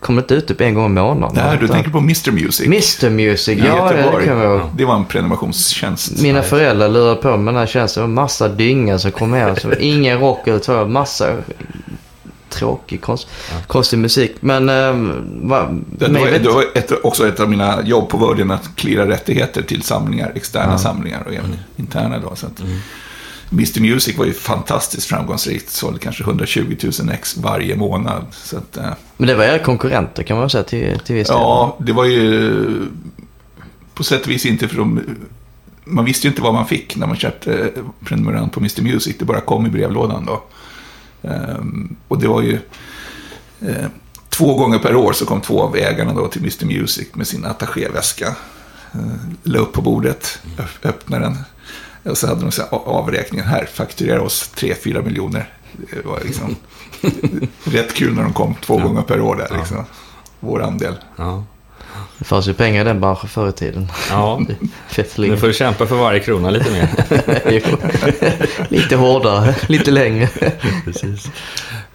kom 0.00 0.18
inte 0.18 0.34
ut 0.34 0.46
typ 0.46 0.60
en 0.60 0.74
gång 0.74 0.86
i 0.86 0.88
månaden. 0.88 1.44
Nej, 1.44 1.58
du 1.60 1.68
tänker 1.68 1.90
på 1.90 1.98
Mr 1.98 2.30
Music. 2.32 2.66
Mr 2.66 3.10
Music, 3.10 3.58
i 3.58 3.66
ja 3.66 3.92
det, 3.92 4.26
kan 4.26 4.38
jag. 4.38 4.70
Det 4.76 4.84
var 4.84 4.94
en 4.94 5.04
prenumerationstjänst. 5.04 6.22
Mina 6.22 6.42
föräldrar 6.42 6.88
lurade 6.88 7.22
på 7.22 7.36
mig 7.36 7.54
den 7.54 7.60
här 7.60 7.66
tjänsten. 7.66 8.02
Det 8.02 8.08
var 8.08 8.14
massa 8.14 8.48
dynga 8.48 8.98
som 8.98 9.10
kom. 9.10 9.54
Så 9.60 9.68
var 9.68 9.82
ingen 9.82 10.20
rock 10.20 10.48
utan 10.48 10.92
massa 10.92 11.36
tråkig, 12.54 13.02
konst, 13.02 13.28
konstig 13.66 13.98
musik. 13.98 14.34
Men 14.40 14.68
ähm, 14.68 15.24
vad... 15.42 15.84
Det 15.98 16.08
var, 16.08 16.38
det 16.38 16.48
var 16.48 16.64
ett, 16.74 16.92
också 17.04 17.28
ett 17.28 17.40
av 17.40 17.50
mina 17.50 17.82
jobb 17.82 18.08
på 18.08 18.28
Virgin 18.28 18.50
att 18.50 18.76
klira 18.76 19.08
rättigheter 19.08 19.62
till 19.62 19.82
samlingar, 19.82 20.32
externa 20.34 20.78
samlingar 20.78 21.22
och 21.26 21.34
även 21.34 21.56
interna. 21.76 22.18
Då, 22.18 22.36
så 22.36 22.46
att 22.46 22.62
Mr 23.50 23.80
Music 23.80 24.18
var 24.18 24.24
ju 24.24 24.32
fantastiskt 24.32 25.06
framgångsrikt. 25.06 25.70
Sålde 25.70 25.98
kanske 25.98 26.24
120 26.24 26.76
000 27.00 27.10
ex 27.12 27.36
varje 27.36 27.76
månad. 27.76 28.24
Så 28.32 28.56
att, 28.56 28.76
eh, 28.76 28.90
Men 29.16 29.28
det 29.28 29.34
var 29.34 29.44
era 29.44 29.58
konkurrenter 29.58 30.22
kan 30.22 30.38
man 30.38 30.50
säga 30.50 30.64
till, 30.64 30.98
till 30.98 31.14
viss 31.14 31.28
del. 31.28 31.36
ja, 31.36 31.76
det 31.80 31.92
var 31.92 32.04
ju 32.04 32.64
på 33.94 34.04
sätt 34.04 34.22
och 34.22 34.30
vis 34.30 34.46
inte 34.46 34.68
för 34.68 34.76
de... 34.76 35.00
Man 35.84 36.04
visste 36.04 36.26
ju 36.26 36.30
inte 36.30 36.42
vad 36.42 36.54
man 36.54 36.66
fick 36.66 36.96
när 36.96 37.06
man 37.06 37.16
köpte 37.16 37.52
eh, 37.54 37.82
prenumerant 38.04 38.52
på 38.52 38.60
Mr 38.60 38.82
Music. 38.82 39.16
Det 39.18 39.24
bara 39.24 39.40
kom 39.40 39.66
i 39.66 39.68
brevlådan 39.68 40.24
då. 40.26 40.42
Ehm, 41.28 41.96
och 42.08 42.18
det 42.18 42.28
var 42.28 42.42
ju... 42.42 42.58
Eh, 43.60 43.86
två 44.28 44.54
gånger 44.54 44.78
per 44.78 44.96
år 44.96 45.12
så 45.12 45.26
kom 45.26 45.40
två 45.40 45.62
av 45.62 45.76
ägarna 45.76 46.14
då 46.14 46.28
till 46.28 46.40
Mr 46.40 46.64
Music 46.66 47.08
med 47.14 47.26
sin 47.26 47.44
attachéväska. 47.44 48.26
Eh, 48.92 49.00
la 49.42 49.58
upp 49.58 49.72
på 49.72 49.82
bordet, 49.82 50.38
öppnade 50.82 51.24
den. 51.24 51.36
Och 52.12 52.18
så 52.18 52.26
hade 52.26 52.40
de 52.40 52.52
så 52.52 52.62
här 52.62 52.68
avräkningen 52.72 53.46
här, 53.46 53.66
fakturera 53.66 54.22
oss 54.22 54.50
3-4 54.54 55.04
miljoner. 55.04 55.52
Det 55.72 56.06
var 56.06 56.20
liksom 56.24 56.56
rätt 57.64 57.94
kul 57.94 58.14
när 58.14 58.22
de 58.22 58.32
kom 58.32 58.54
två 58.54 58.78
gånger 58.78 59.02
per 59.02 59.20
år 59.20 59.36
där 59.36 59.58
liksom. 59.58 59.84
Vår 60.40 60.62
andel. 60.62 60.94
Ja. 61.16 61.44
Det 62.18 62.24
fanns 62.24 62.48
ju 62.48 62.54
pengar 62.54 62.80
i 62.80 62.84
den 62.84 63.00
branschen 63.00 63.28
förr 63.28 63.48
i 63.48 63.52
tiden. 63.52 63.88
ja. 64.10 64.38
Nu 64.48 64.56
Fettligen. 64.88 65.38
får 65.38 65.46
du 65.46 65.52
kämpa 65.54 65.86
för 65.86 65.96
varje 65.96 66.20
krona 66.20 66.50
lite 66.50 66.70
mer. 66.70 66.88
Lite 68.68 68.96
hårdare, 68.96 69.54
lite 69.68 69.90
längre. 69.90 70.28
Precis. 70.84 71.30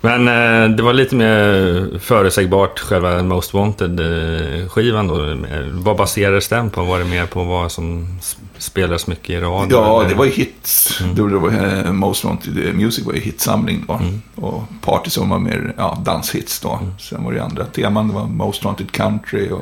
Men 0.01 0.27
eh, 0.27 0.69
det 0.77 0.83
var 0.83 0.93
lite 0.93 1.15
mer 1.15 1.99
förutsägbart, 1.99 2.79
själva 2.79 3.23
Most 3.23 3.53
Wanted-skivan 3.53 5.07
då. 5.07 5.29
Eh, 5.29 5.65
Vad 5.71 5.97
baserades 5.97 6.47
den 6.47 6.69
på? 6.69 6.83
Var 6.83 6.99
det 6.99 7.05
mer 7.05 7.25
på 7.25 7.43
vad 7.43 7.71
som 7.71 8.19
spelades 8.57 9.07
mycket 9.07 9.29
i 9.29 9.37
radio? 9.39 9.77
Ja, 9.77 9.99
eller? 9.99 10.09
det 10.09 10.15
var 10.15 10.25
ju 10.25 10.31
hits. 10.31 10.99
Det 11.15 11.21
var, 11.21 11.29
det 11.29 11.37
var, 11.37 11.85
eh, 11.85 11.91
Most 11.91 12.23
Wanted 12.23 12.75
Music 12.75 13.05
var 13.05 13.13
ju 13.13 13.19
hitsamling 13.19 13.85
då. 13.87 13.99
Och 14.35 14.63
Party 14.81 15.09
som 15.09 15.29
var 15.29 15.39
mer 15.39 15.73
ja, 15.77 15.97
danshits 16.05 16.59
då. 16.59 16.79
Sen 16.99 17.23
var 17.23 17.33
det 17.33 17.43
andra 17.43 17.65
teman. 17.65 18.07
Det 18.07 18.13
var 18.13 18.25
Most 18.27 18.63
Wanted 18.65 18.91
Country 18.91 19.49
och... 19.49 19.61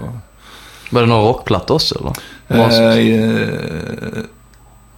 Var 0.89 1.02
det 1.02 1.08
någon 1.08 1.28
rockplatta 1.28 1.73
också 1.73 2.00
eller? 2.00 2.13
Eh, 2.50 4.23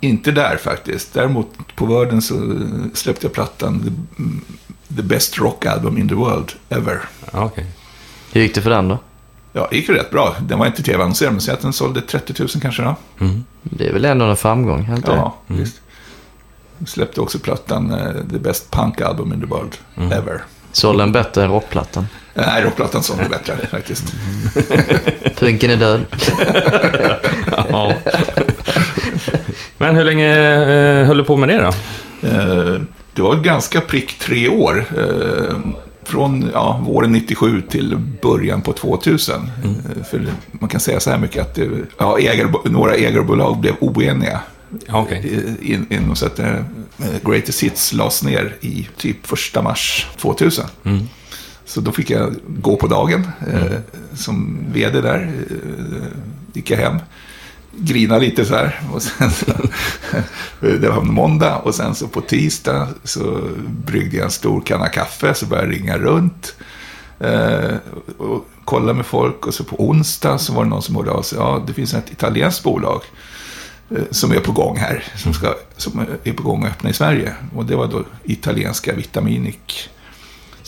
inte 0.01 0.31
där 0.31 0.57
faktiskt. 0.57 1.13
Däremot 1.13 1.47
på 1.75 1.85
Wörden 1.85 2.21
så 2.21 2.55
släppte 2.93 3.25
jag 3.25 3.33
plattan 3.33 3.83
The, 3.83 4.95
the 4.95 5.01
Best 5.01 5.39
Rock 5.39 5.65
Album 5.65 5.97
in 5.97 6.09
the 6.09 6.15
World 6.15 6.51
Ever. 6.69 6.99
Ja, 7.33 7.45
okej. 7.45 7.65
Hur 8.31 8.41
gick 8.41 8.55
det 8.55 8.61
för 8.61 8.69
den 8.69 8.87
då? 8.87 8.97
Ja, 9.53 9.67
det 9.71 9.75
gick 9.77 9.89
rätt 9.89 10.11
bra. 10.11 10.35
Den 10.39 10.59
var 10.59 10.65
inte 10.65 10.83
tv-annonserad, 10.83 11.31
men 11.31 11.41
säg 11.41 11.53
att 11.53 11.61
den 11.61 11.73
sålde 11.73 12.01
30 12.01 12.33
000 12.39 12.49
kanske 12.61 12.83
då. 12.83 12.95
Mm. 13.19 13.43
Det 13.63 13.87
är 13.87 13.93
väl 13.93 14.05
ändå 14.05 14.25
en 14.25 14.37
framgång, 14.37 14.87
inte 14.95 15.11
Ja, 15.11 15.35
visst. 15.47 15.81
Släppte 16.85 17.21
också 17.21 17.39
plattan 17.39 17.91
eh, 17.91 18.13
The 18.31 18.39
Best 18.39 18.71
Punk 18.71 19.01
Album 19.01 19.33
in 19.33 19.39
the 19.39 19.45
World 19.45 19.77
Ever. 19.95 20.33
det? 20.33 20.41
Sålde 20.71 21.03
den 21.03 21.11
bättre 21.11 21.43
än 21.43 21.51
rockplattan? 21.51 22.07
Nej, 22.47 22.63
rockplattan 22.63 23.03
sålde 23.03 23.29
bättre 23.29 23.67
faktiskt. 23.71 24.13
Punken 25.39 25.71
är 25.71 25.75
död. 25.77 26.05
Ja. 27.71 27.93
Men 29.77 29.95
hur 29.95 30.03
länge 30.03 30.27
eh, 30.99 31.05
höll 31.07 31.17
du 31.17 31.23
på 31.23 31.37
med 31.37 31.49
det 31.49 31.57
då? 31.61 31.67
Eh, 32.27 32.81
Det 33.13 33.21
var 33.21 33.35
ganska 33.35 33.81
prick 33.81 34.19
tre 34.19 34.49
år. 34.49 34.85
eh, 34.97 35.55
Från 36.03 36.49
ja, 36.53 36.81
våren 36.87 37.11
97 37.11 37.61
till 37.61 37.97
början 38.21 38.61
på 38.61 38.73
2000. 38.73 39.35
Eh, 39.63 40.03
För 40.03 40.27
man 40.51 40.69
kan 40.69 40.79
säga 40.79 40.99
så 40.99 41.09
här 41.09 41.17
mycket 41.17 41.41
att 41.41 41.55
det, 41.55 41.67
ja, 41.97 42.19
ägar, 42.19 42.69
några 42.69 42.93
ägarbolag 42.95 43.57
blev 43.59 43.73
oeniga. 43.79 44.39
Okej. 44.89 45.41
In, 45.61 45.85
in, 45.89 46.15
så 46.15 46.25
att 46.25 46.39
eh, 46.39 46.53
Greatest 47.25 47.63
Hits 47.63 47.93
lades 47.93 48.23
ner 48.23 48.55
i 48.61 48.87
typ 48.97 49.27
första 49.27 49.61
mars 49.61 50.07
2000. 50.21 50.65
Mm. 50.85 51.07
Så 51.69 51.81
då 51.81 51.91
fick 51.91 52.09
jag 52.09 52.35
gå 52.47 52.75
på 52.75 52.87
dagen 52.87 53.27
eh, 53.53 53.77
som 54.13 54.65
vd 54.73 55.01
där. 55.01 55.31
Eh, 55.49 56.07
gick 56.53 56.69
jag 56.71 56.77
hem, 56.77 56.97
grina 57.71 58.17
lite 58.17 58.45
så 58.45 58.55
här. 58.55 58.81
Och 58.93 59.01
sen 59.01 59.31
så, 59.31 59.45
det 60.59 60.89
var 60.89 61.01
måndag 61.01 61.55
och 61.57 61.75
sen 61.75 61.95
så 61.95 62.07
på 62.07 62.21
tisdag 62.21 62.87
så 63.03 63.41
bryggde 63.85 64.17
jag 64.17 64.25
en 64.25 64.31
stor 64.31 64.61
kanna 64.61 64.87
kaffe 64.87 65.33
så 65.33 65.45
började 65.45 65.67
jag 65.67 65.81
ringa 65.81 65.97
runt. 65.97 66.55
Eh, 67.19 67.75
och 68.17 68.47
kolla 68.65 68.93
med 68.93 69.05
folk 69.05 69.47
och 69.47 69.53
så 69.53 69.63
på 69.63 69.89
onsdag 69.89 70.37
så 70.37 70.53
var 70.53 70.63
det 70.63 70.69
någon 70.69 70.81
som 70.81 70.95
hörde 70.95 71.11
av 71.11 71.21
sig. 71.21 71.37
Ja, 71.37 71.63
det 71.67 71.73
finns 71.73 71.93
ett 71.93 72.11
italienskt 72.11 72.63
bolag 72.63 73.01
eh, 73.89 74.03
som 74.11 74.31
är 74.31 74.39
på 74.39 74.51
gång 74.51 74.77
här. 74.77 75.03
Som, 75.15 75.33
ska, 75.33 75.53
som 75.77 76.05
är 76.23 76.33
på 76.33 76.43
gång 76.43 76.63
att 76.63 76.71
öppna 76.71 76.89
i 76.89 76.93
Sverige. 76.93 77.33
Och 77.55 77.65
det 77.65 77.75
var 77.75 77.87
då 77.87 78.03
italienska 78.23 78.93
Vitaminic. 78.93 79.89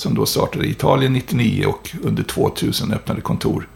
Som 0.02 0.16
då 0.16 0.26
startade 0.26 0.66
i 0.66 0.70
Italien 0.70 1.14
99 1.14 1.66
och 1.66 1.96
under 2.04 2.24
2000 2.24 2.94
öppnade 2.94 3.22
kontor. 3.22 3.68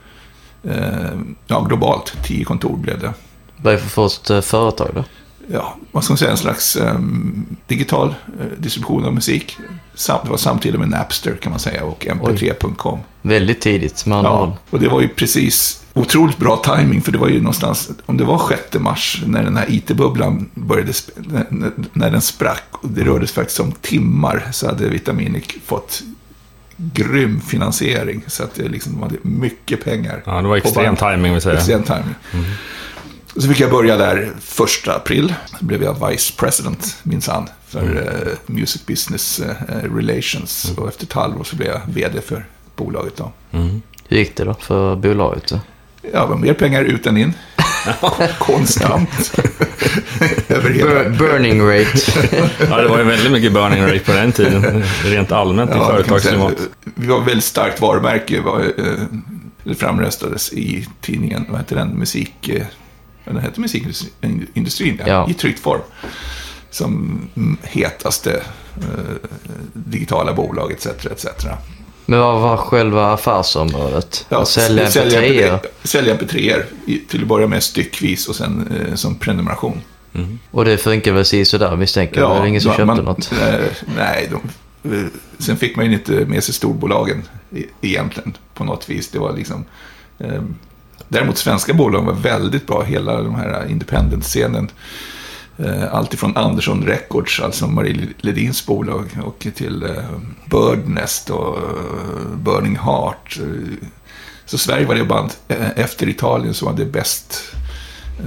Eh, 0.63 1.09
ja, 1.47 1.61
globalt. 1.61 2.17
10 2.23 2.45
kontor 2.45 2.77
blev 2.77 2.99
det. 2.99 3.13
Vad 3.57 3.73
är 3.73 3.77
det 3.77 3.83
för 3.83 3.89
först 3.89 4.29
eh, 4.29 4.41
företag 4.41 4.89
då? 4.95 5.03
Ja, 5.47 5.75
vad 5.91 6.03
ska 6.03 6.11
man 6.11 6.17
säga, 6.17 6.31
en 6.31 6.37
slags 6.37 6.75
ehm, 6.75 7.45
digital 7.67 8.15
eh, 8.39 8.45
distribution 8.57 9.05
av 9.05 9.13
musik. 9.13 9.57
Sam, 9.93 10.19
det 10.23 10.29
var 10.29 10.37
samtidigt 10.37 10.79
med 10.79 10.89
Napster 10.89 11.35
kan 11.35 11.51
man 11.51 11.59
säga 11.59 11.83
och 11.83 12.05
mp3.com. 12.05 12.99
Väldigt 13.21 13.61
tidigt 13.61 14.05
med 14.05 14.17
andra. 14.17 14.31
Ja, 14.31 14.57
och 14.69 14.79
det 14.79 14.87
var 14.87 15.01
ju 15.01 15.07
precis 15.07 15.84
otroligt 15.95 16.37
bra 16.37 16.57
timing 16.57 17.01
för 17.01 17.11
det 17.11 17.17
var 17.17 17.27
ju 17.27 17.37
någonstans, 17.37 17.91
om 18.05 18.17
det 18.17 18.23
var 18.23 18.47
6 18.49 18.79
mars 18.79 19.23
när 19.25 19.43
den 19.43 19.57
här 19.57 19.65
IT-bubblan 19.69 20.49
började, 20.53 20.93
när, 21.93 22.11
den 22.11 22.21
sprack, 22.21 22.67
och 22.71 22.89
det 22.89 23.03
rörde 23.03 23.27
sig 23.27 23.35
faktiskt 23.35 23.59
om 23.59 23.71
timmar, 23.71 24.47
så 24.51 24.67
hade 24.67 24.89
Vitaminic 24.89 25.45
fått 25.65 26.03
grym 26.77 27.41
finansiering. 27.41 28.23
Så 28.27 28.43
att 28.43 28.55
det 28.55 28.67
liksom, 28.67 28.91
de 28.93 29.03
hade 29.03 29.15
mycket 29.21 29.83
pengar. 29.83 30.23
Ja, 30.25 30.41
det 30.41 30.47
var 30.47 30.57
extrem 30.57 30.95
timing 30.95 31.33
vill 31.33 31.41
säga. 31.41 31.55
Extrem 31.55 31.83
timing. 31.83 32.15
Och 33.35 33.41
så 33.41 33.47
fick 33.47 33.59
jag 33.59 33.71
börja 33.71 33.97
där 33.97 34.31
första 34.39 34.95
april. 34.95 35.33
Så 35.59 35.65
blev 35.65 35.83
jag 35.83 36.09
vice 36.09 36.33
president, 36.37 36.97
minsann, 37.03 37.49
för 37.67 37.81
eh, 37.85 38.53
Music 38.53 38.85
Business 38.85 39.39
eh, 39.39 39.95
Relations. 39.95 40.73
Och 40.77 40.87
efter 40.87 41.05
ett 41.05 41.13
halvår 41.13 41.43
så 41.43 41.55
blev 41.55 41.69
jag 41.69 41.81
vd 41.87 42.21
för 42.21 42.45
bolaget 42.75 43.17
då. 43.17 43.31
Mm. 43.51 43.81
Hur 44.07 44.17
gick 44.17 44.35
det 44.35 44.43
då 44.43 44.53
för 44.53 44.95
bolaget? 44.95 45.47
då? 45.47 45.59
Ja, 46.13 46.35
mer 46.35 46.53
pengar 46.53 46.83
ut 46.83 47.07
än 47.07 47.17
in. 47.17 47.33
Konstant. 48.39 49.31
Över 50.49 50.69
hela... 50.69 51.09
Burning 51.09 51.61
rate. 51.61 51.97
Ja, 52.69 52.77
det 52.81 52.87
var 52.87 52.97
ju 52.97 53.03
väldigt 53.03 53.31
mycket 53.31 53.53
burning 53.53 53.83
rate 53.83 53.99
på 53.99 54.11
den 54.11 54.31
tiden. 54.31 54.83
Rent 55.03 55.31
allmänt 55.31 55.71
i 55.71 55.73
Ja, 55.73 55.87
företagsklimat. 55.87 56.53
Vi 56.95 57.07
var 57.07 57.21
väldigt 57.21 57.43
starkt 57.43 57.81
varumärke. 57.81 58.41
Var, 58.41 58.59
eh, 58.77 58.85
det 59.63 59.75
framröstades 59.75 60.53
i 60.53 60.87
tidningen, 61.01 61.45
vad 61.49 61.59
heter 61.59 61.75
den, 61.75 61.87
musik... 61.89 62.49
Eh, 62.49 62.65
den 63.25 63.37
hette 63.37 63.61
musikindustrin, 63.61 64.97
ja, 64.99 65.07
Ja. 65.07 65.29
i 65.29 65.33
tryckt 65.33 65.59
form. 65.59 65.81
Som 66.69 67.19
hetaste 67.63 68.31
eh, 68.77 69.29
digitala 69.73 70.33
bolag, 70.33 70.71
etc. 70.71 70.85
etc. 70.85 71.25
Men 72.05 72.19
vad 72.19 72.41
var 72.41 72.57
själva 72.57 73.13
affärsområdet? 73.13 74.25
Ja, 74.29 74.41
Att 74.41 74.47
sälja 74.47 74.91
sälja 74.91 75.21
mp3 75.21 75.59
Sälja 75.83 76.15
mp3 76.17 76.63
till 77.09 77.21
att 77.21 77.27
börja 77.27 77.47
med 77.47 77.63
styckvis 77.63 78.27
och 78.29 78.35
sen 78.35 78.85
eh, 78.89 78.95
som 78.95 79.15
prenumeration. 79.15 79.81
Och 80.51 80.65
det 80.65 80.77
funkar 80.77 81.11
väl 81.11 81.25
si 81.25 81.45
sådär 81.45 81.75
misstänker 81.75 82.19
jag. 82.21 82.31
Det 82.35 82.39
var 82.39 82.45
ingen 82.45 82.61
som 82.61 82.71
köpte 82.71 82.85
man- 82.85 82.97
något. 83.05 83.31
eh, 83.31 83.55
nej, 83.97 84.29
de, 84.31 84.95
eh, 84.95 85.03
sen 85.39 85.57
fick 85.57 85.75
man 85.75 85.85
ju 85.85 85.93
inte 85.93 86.11
med 86.11 86.43
sig 86.43 86.53
storbolagen 86.53 87.23
e- 87.55 87.63
egentligen 87.81 88.37
på 88.53 88.63
något 88.63 88.89
vis. 88.89 89.09
Det 89.09 89.19
var 89.19 89.33
liksom... 89.33 89.65
Eh, 90.19 90.41
däremot 91.07 91.37
svenska 91.37 91.73
bolag 91.73 92.01
var 92.01 92.13
väldigt 92.13 92.67
bra. 92.67 92.83
Hela 92.83 93.21
de 93.21 93.35
här 93.35 93.65
independent-scenen. 93.69 94.69
Eh, 95.57 95.93
allt 95.93 96.13
ifrån 96.13 96.37
Andersson 96.37 96.85
Records, 96.85 97.39
alltså 97.39 97.67
Marie 97.67 98.07
Ledins 98.17 98.65
bolag, 98.65 99.19
och 99.23 99.47
till 99.55 99.83
eh, 99.83 99.89
Birdnest 100.45 101.29
och 101.29 101.57
eh, 101.57 102.35
Burning 102.37 102.77
Heart. 102.77 103.39
Så 104.45 104.57
Sverige 104.57 104.85
var 104.85 104.95
det 104.95 105.05
band 105.05 105.31
efter 105.75 106.09
Italien 106.09 106.53
som 106.53 106.67
hade 106.67 106.85
bäst, 106.85 107.55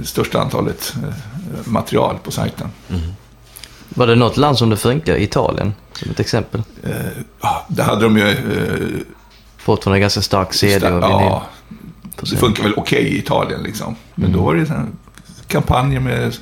största 0.03 0.41
antalet 0.41 0.93
material 1.65 2.17
på 2.23 2.31
sajten. 2.31 2.67
Var 3.89 4.07
det 4.07 4.15
något 4.15 4.37
land 4.37 4.57
som 4.57 4.69
det 4.69 4.77
funkar? 4.77 5.17
Italien, 5.17 5.73
som 5.93 6.11
ett 6.11 6.19
exempel. 6.19 6.63
Ja, 7.41 7.65
där 7.67 7.83
hade 7.83 8.01
de 8.01 8.17
ju... 8.17 8.35
Fortfarande 9.57 9.99
ganska 9.99 10.21
stark 10.21 10.53
CD 10.53 10.91
och 10.91 11.03
vinyl. 11.03 11.11
ja, 11.11 11.43
det 12.21 12.37
funkar 12.37 12.63
väl 12.63 12.73
okej 12.77 13.03
i 13.03 13.17
Italien 13.17 13.63
liksom. 13.63 13.95
Men 14.15 14.31
då 14.31 14.41
var 14.41 14.55
det 14.55 14.85
kampanjer 15.47 15.99
med, 15.99 16.37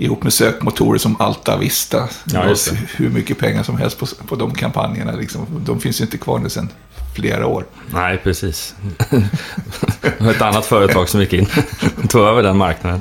ihop 0.00 0.22
med 0.22 0.32
sökmotorer 0.32 0.98
som 0.98 1.16
Alta 1.20 1.56
Vista. 1.56 2.08
Ja, 2.24 2.54
hur 2.96 3.08
mycket 3.10 3.38
pengar 3.38 3.62
som 3.62 3.78
helst 3.78 3.98
på, 3.98 4.06
på 4.28 4.36
de 4.36 4.54
kampanjerna. 4.54 5.12
Liksom. 5.12 5.46
De 5.66 5.80
finns 5.80 6.00
ju 6.00 6.04
inte 6.04 6.18
kvar 6.18 6.38
nu 6.38 6.48
sedan 6.48 6.68
flera 7.16 7.46
år. 7.46 7.64
Nej, 7.92 8.18
precis. 8.24 8.74
ett 10.30 10.42
annat 10.42 10.66
företag 10.66 11.08
som 11.08 11.20
gick 11.20 11.32
in 11.32 11.46
och 12.02 12.08
tog 12.10 12.22
över 12.22 12.42
den 12.42 12.56
marknaden. 12.56 13.00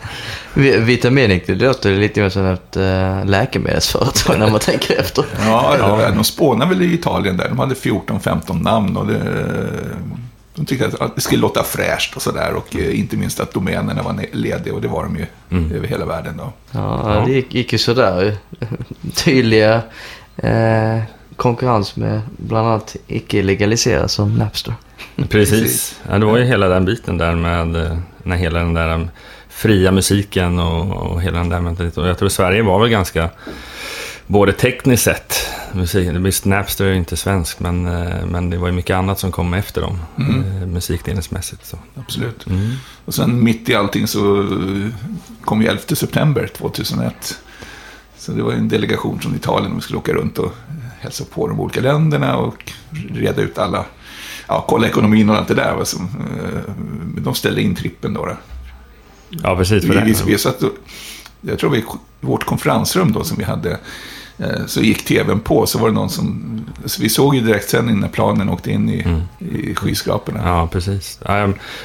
Vi- 0.53 0.77
Vitaminik, 0.79 1.47
det 1.47 1.55
låter 1.55 1.91
lite 1.95 2.21
mer 2.21 2.29
som 2.29 2.45
ett 2.45 2.77
äh, 2.77 3.25
läkemedelsföretag 3.25 4.39
när 4.39 4.49
man 4.51 4.59
tänker 4.69 4.99
efter. 4.99 5.25
Ja, 5.45 5.75
Ja. 5.79 6.11
de 6.15 6.23
spånade 6.23 6.69
väl 6.75 6.81
i 6.81 6.93
Italien 6.93 7.37
där. 7.37 7.49
De 7.49 7.59
hade 7.59 7.75
14-15 7.75 8.63
namn 8.63 8.97
och 8.97 9.07
det, 9.07 9.19
de 10.59 10.65
tyckte 10.65 10.91
att 10.99 11.15
det 11.15 11.21
skulle 11.21 11.41
låta 11.41 11.63
fräscht 11.63 12.15
och 12.15 12.21
sådär. 12.21 12.53
Och 12.53 12.75
eh, 12.75 12.99
inte 12.99 13.17
minst 13.17 13.39
att 13.39 13.53
domänerna 13.53 14.03
var 14.03 14.25
lediga 14.31 14.73
och 14.73 14.81
det 14.81 14.87
var 14.87 15.03
de 15.03 15.15
ju 15.17 15.25
över 15.75 15.87
hela 15.87 16.05
världen 16.05 16.37
då. 16.37 16.53
Ja, 16.71 17.23
det 17.27 17.31
gick, 17.31 17.53
gick 17.53 17.73
ju 17.73 17.79
sådär. 17.79 18.37
Tydliga 19.15 19.81
eh, 20.37 20.99
konkurrens 21.35 21.95
med 21.95 22.21
bland 22.37 22.67
annat 22.67 22.95
icke-legaliserad 23.07 24.11
som 24.11 24.37
Napster. 24.37 24.73
Precis. 25.29 25.99
Ja, 26.09 26.17
det 26.17 26.25
var 26.25 26.37
ju 26.37 26.43
hela 26.43 26.67
den 26.67 26.85
biten 26.85 27.17
där 27.17 27.35
med 27.35 27.75
eh, 27.75 27.97
när 28.23 28.35
hela 28.35 28.59
den 28.59 28.73
där 28.73 28.93
um, 28.93 29.09
fria 29.49 29.91
musiken 29.91 30.59
och, 30.59 31.11
och 31.11 31.21
hela 31.21 31.37
den 31.37 31.49
där 31.49 31.59
mentaliteten. 31.59 32.03
Och 32.03 32.09
jag 32.09 32.17
tror 32.17 32.29
Sverige 32.29 32.61
var 32.61 32.79
väl 32.79 32.89
ganska, 32.89 33.29
både 34.29 34.53
tekniskt 34.53 35.03
sett, 35.03 35.47
musik, 35.73 36.09
visst 36.13 36.45
Napster 36.45 36.85
är 36.85 36.89
ju 36.89 36.97
inte 36.97 37.17
svensk, 37.17 37.59
men, 37.59 37.85
eh, 37.85 38.25
men 38.25 38.49
det 38.49 38.57
var 38.57 38.67
ju 38.67 38.73
mycket 38.73 38.95
annat 38.95 39.19
som 39.19 39.31
kom 39.31 39.53
efter 39.53 39.81
dem, 39.81 39.99
mm. 40.17 40.71
musikdelsmässigt. 40.73 41.65
Så. 41.65 41.77
Absolut. 41.95 42.47
Mm. 42.47 42.71
Och 43.05 43.13
sen 43.13 43.43
mitt 43.43 43.69
i 43.69 43.75
allting 43.75 44.07
så 44.07 44.41
eh, 44.41 44.87
kom 45.41 45.61
ju 45.61 45.67
11 45.67 45.81
september 45.95 46.47
2001. 46.47 47.39
Så 48.17 48.31
det 48.31 48.43
var 48.43 48.51
ju 48.51 48.57
en 48.57 48.67
delegation 48.69 49.19
från 49.19 49.35
Italien. 49.35 49.75
Vi 49.75 49.81
skulle 49.81 49.99
åka 49.99 50.13
runt 50.13 50.37
och 50.37 50.55
hälsa 50.99 51.23
på 51.33 51.47
de 51.47 51.59
olika 51.59 51.81
länderna 51.81 52.37
och 52.37 52.71
reda 53.13 53.41
ut 53.41 53.57
alla, 53.57 53.85
ja, 54.47 54.65
kolla 54.67 54.87
ekonomin 54.87 55.29
och 55.29 55.37
allt 55.37 55.47
det 55.47 55.53
där. 55.53 55.75
eh, 55.77 56.73
de 57.17 57.35
ställde 57.35 57.61
in 57.61 57.75
trippen 57.75 58.13
då. 58.13 58.25
då. 58.25 58.37
Ja, 59.29 59.55
precis. 59.55 59.85
För 59.85 59.93
Vi, 59.93 59.99
vi, 59.99 60.11
det. 60.13 60.23
vi 60.25 60.37
satt 60.37 60.63
och, 60.63 60.71
jag 61.41 61.59
tror 61.59 61.69
vi, 61.69 61.83
vårt 62.21 62.43
konferensrum 62.43 63.11
då 63.11 63.23
som 63.23 63.37
vi 63.37 63.43
hade, 63.43 63.71
eh, 63.71 63.77
så 64.67 64.81
gick 64.81 65.05
tvn 65.05 65.39
på, 65.39 65.65
så 65.65 65.79
var 65.79 65.87
det 65.87 65.93
någon 65.93 66.09
som, 66.09 66.45
så 66.85 67.01
vi 67.01 67.09
såg 67.09 67.35
ju 67.35 67.41
direktsändning 67.41 67.99
när 67.99 68.07
planen 68.07 68.49
åkte 68.49 68.71
in 68.71 68.89
i, 68.89 69.01
Mm. 69.01 69.21
i 69.39 69.75
skyskraporna. 69.75 70.39
Ja, 70.45 70.67
precis. 70.71 71.19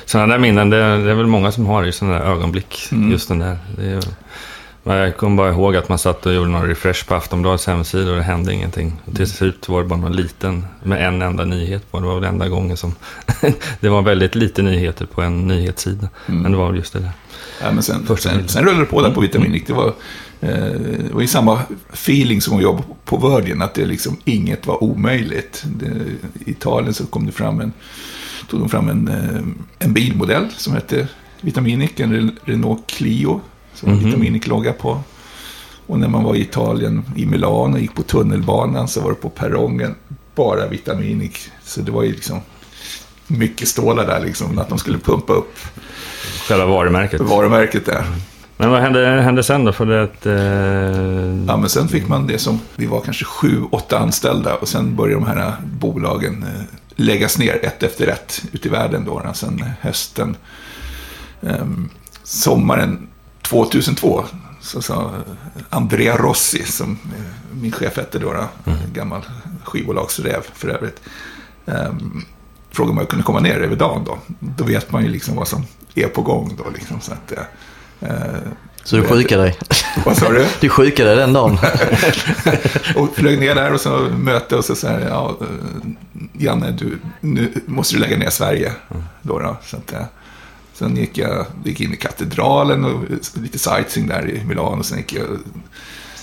Sådana 0.04 0.32
där 0.32 0.38
minnen, 0.38 0.70
det, 0.70 0.76
det 1.04 1.10
är 1.10 1.14
väl 1.14 1.26
många 1.26 1.52
som 1.52 1.66
har 1.66 1.84
i 1.86 1.92
sådana 1.92 2.18
där 2.18 2.24
ögonblick. 2.24 2.88
Mm. 2.92 3.10
Just 3.10 3.28
den 3.28 3.38
där. 3.38 3.58
Det 3.76 3.86
är, 3.90 4.02
men 4.84 4.96
jag 4.96 5.16
kommer 5.16 5.36
bara 5.36 5.50
ihåg 5.50 5.76
att 5.76 5.88
man 5.88 5.98
satt 5.98 6.26
och 6.26 6.34
gjorde 6.34 6.50
någon 6.50 6.68
refresh 6.68 7.06
på 7.06 7.14
Aftonbladets 7.14 7.66
hemsida 7.66 8.10
och 8.10 8.16
det 8.16 8.22
hände 8.22 8.52
ingenting. 8.52 8.92
Och 9.04 9.16
till 9.16 9.26
slut 9.26 9.68
var 9.68 9.82
det 9.82 9.88
bara 9.88 9.98
någon 10.00 10.16
liten, 10.16 10.66
med 10.82 11.08
en 11.08 11.22
enda 11.22 11.44
nyhet 11.44 11.90
på. 11.90 12.00
Det 12.00 12.06
var 12.06 12.14
väl 12.20 12.24
enda 12.24 12.48
gången 12.48 12.76
som... 12.76 12.94
det 13.80 13.88
var 13.88 14.02
väldigt 14.02 14.34
lite 14.34 14.62
nyheter 14.62 15.06
på 15.06 15.22
en 15.22 15.46
nyhetssida. 15.48 16.08
Mm. 16.26 16.42
Men 16.42 16.52
det 16.52 16.58
var 16.58 16.66
väl 16.66 16.76
just 16.76 16.92
det 16.92 16.98
där. 16.98 17.12
Ja, 17.62 17.72
men 17.72 17.82
sen, 17.82 18.06
Första 18.06 18.28
sen, 18.30 18.48
sen 18.48 18.64
rullade 18.64 18.80
det 18.80 18.86
på 18.86 19.02
där 19.02 19.10
på 19.10 19.20
Vitaminik. 19.20 19.66
Det 19.66 19.72
var, 19.72 19.92
eh, 20.40 21.12
var 21.12 21.20
ju 21.20 21.26
samma 21.26 21.60
feeling 21.92 22.40
som 22.40 22.56
att 22.56 22.62
jobba 22.62 22.82
på 23.04 23.16
Virgin, 23.28 23.62
att 23.62 23.74
det 23.74 23.84
liksom 23.86 24.16
inget 24.24 24.66
var 24.66 24.84
omöjligt. 24.84 25.62
Det, 25.66 25.86
I 26.46 26.50
Italien 26.50 26.94
så 26.94 27.06
kom 27.06 27.26
det 27.26 27.32
fram 27.32 27.60
en, 27.60 27.72
tog 28.50 28.60
de 28.60 28.68
fram 28.68 28.88
en, 28.88 29.08
eh, 29.08 29.86
en 29.86 29.92
bilmodell 29.92 30.48
som 30.56 30.74
hette 30.74 31.08
Vitaminik, 31.40 32.00
en 32.00 32.12
Re- 32.14 32.36
Renault 32.44 32.86
Clio, 32.86 33.40
som 33.74 33.90
Mhm. 33.92 34.04
Vitaminik-logga 34.04 34.72
på. 34.72 35.00
Och 35.86 35.98
när 35.98 36.08
man 36.08 36.24
var 36.24 36.34
i 36.34 36.40
Italien, 36.40 37.02
i 37.16 37.26
Milano, 37.26 37.78
gick 37.78 37.94
på 37.94 38.02
tunnelbanan, 38.02 38.88
så 38.88 39.00
var 39.00 39.08
det 39.10 39.14
på 39.16 39.28
perrongen 39.30 39.94
bara 40.34 40.66
Vitaminik. 40.66 41.38
Så 41.64 41.80
det 41.80 41.92
var 41.92 42.02
ju 42.02 42.12
liksom 42.12 42.40
mycket 43.26 43.68
stålar 43.68 44.06
där, 44.06 44.20
liksom, 44.20 44.58
att 44.58 44.68
de 44.68 44.78
skulle 44.78 44.98
pumpa 44.98 45.32
upp 45.32 45.54
Själva 46.48 46.66
varumärket. 46.66 47.20
varumärket 47.20 47.86
där. 47.86 48.04
Men 48.56 48.70
vad 48.70 48.80
hände, 48.80 49.06
hände 49.22 49.42
sen 49.42 49.64
då? 49.64 49.72
För 49.72 49.86
det 49.86 50.02
att, 50.02 50.26
eh, 50.26 51.46
Ja, 51.48 51.56
men 51.56 51.68
sen 51.68 51.88
fick 51.88 52.08
man 52.08 52.26
det 52.26 52.38
som, 52.38 52.60
vi 52.76 52.86
var 52.86 53.00
kanske 53.00 53.24
sju, 53.24 53.62
åtta 53.70 53.98
anställda 53.98 54.54
och 54.54 54.68
sen 54.68 54.96
började 54.96 55.20
de 55.24 55.26
här 55.26 55.52
bolagen 55.64 56.42
eh, 56.42 56.62
läggas 56.96 57.38
ner 57.38 57.64
ett 57.64 57.82
efter 57.82 58.06
ett 58.06 58.42
ute 58.52 58.68
i 58.68 58.70
världen 58.70 59.04
då. 59.04 59.22
då. 59.26 59.32
Sen 59.34 59.64
hösten, 59.80 60.36
ehm, 61.42 61.88
sommaren 62.22 63.06
2002 63.44 64.24
så 64.60 64.82
sa 64.82 65.10
Andrea 65.70 66.16
Rossi, 66.16 66.64
som 66.64 66.90
eh, 66.90 67.54
min 67.60 67.72
chef 67.72 67.96
hette 67.96 68.18
då, 68.18 68.30
Mm. 68.66 68.78
gammal 68.92 69.22
skivbolagsräv 69.64 70.40
för 70.54 70.68
övrigt, 70.68 71.00
um, 71.64 72.24
frågade 72.70 72.92
om 72.92 72.98
jag 72.98 73.08
kunde 73.08 73.24
komma 73.24 73.40
ner 73.40 73.60
över 73.60 73.76
dagen 73.76 74.04
då. 74.04 74.18
Då 74.38 74.64
vet 74.64 74.92
man 74.92 75.02
ju 75.04 75.08
liksom 75.08 75.36
vad 75.36 75.48
som 75.48 75.66
är 75.94 76.06
på 76.08 76.22
gång 76.22 76.56
då 76.64 76.70
liksom. 76.70 77.00
Så 77.00 77.12
att, 77.12 77.32
eh, 78.00 78.42
Så 78.84 78.96
du 78.96 79.02
sjukade 79.02 79.42
dig? 79.42 79.58
Vad 80.06 80.16
sa 80.16 80.28
du? 80.32 80.46
Du 80.60 80.68
sjukade 80.68 81.08
dig 81.08 81.18
den 81.18 81.32
dagen? 81.32 81.58
och 82.96 83.08
flög 83.16 83.40
ner 83.40 83.54
där 83.54 83.72
och 83.72 83.80
så 83.80 84.08
möte 84.18 84.56
och 84.56 84.64
så 84.64 84.74
sa 84.74 85.00
ja, 85.00 85.36
Janne, 86.32 86.70
du, 86.70 86.98
nu 87.20 87.52
måste 87.66 87.94
du 87.94 88.00
lägga 88.00 88.16
ner 88.16 88.30
Sverige. 88.30 88.72
Då 89.22 89.38
då, 89.38 89.56
så 89.64 89.76
att, 89.76 89.94
sen 90.74 90.96
gick 90.96 91.18
jag 91.18 91.46
gick 91.64 91.80
in 91.80 91.92
i 91.92 91.96
katedralen 91.96 92.84
och 92.84 93.04
lite 93.34 93.58
sightseeing 93.58 94.08
där 94.08 94.30
i 94.30 94.44
Milano. 94.44 94.82
Sen 94.82 94.98
gick 94.98 95.12
jag 95.12 95.30
och 95.30 95.38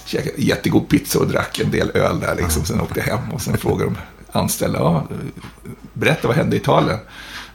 käkade 0.06 0.42
jättegod 0.42 0.90
pizza 0.90 1.20
och 1.20 1.28
drack 1.28 1.60
en 1.60 1.72
del 1.72 1.92
öl 1.94 2.20
där 2.20 2.36
liksom. 2.36 2.66
Sen 2.66 2.82
åkte 2.82 3.00
jag 3.00 3.18
hem 3.18 3.32
och 3.32 3.42
sen 3.42 3.58
frågade 3.58 3.92
de 3.92 3.98
anställda, 4.40 4.80
ja, 4.80 5.08
berätta 5.94 6.28
vad 6.28 6.38
hände 6.38 6.56
i 6.56 6.60
Italien? 6.60 7.00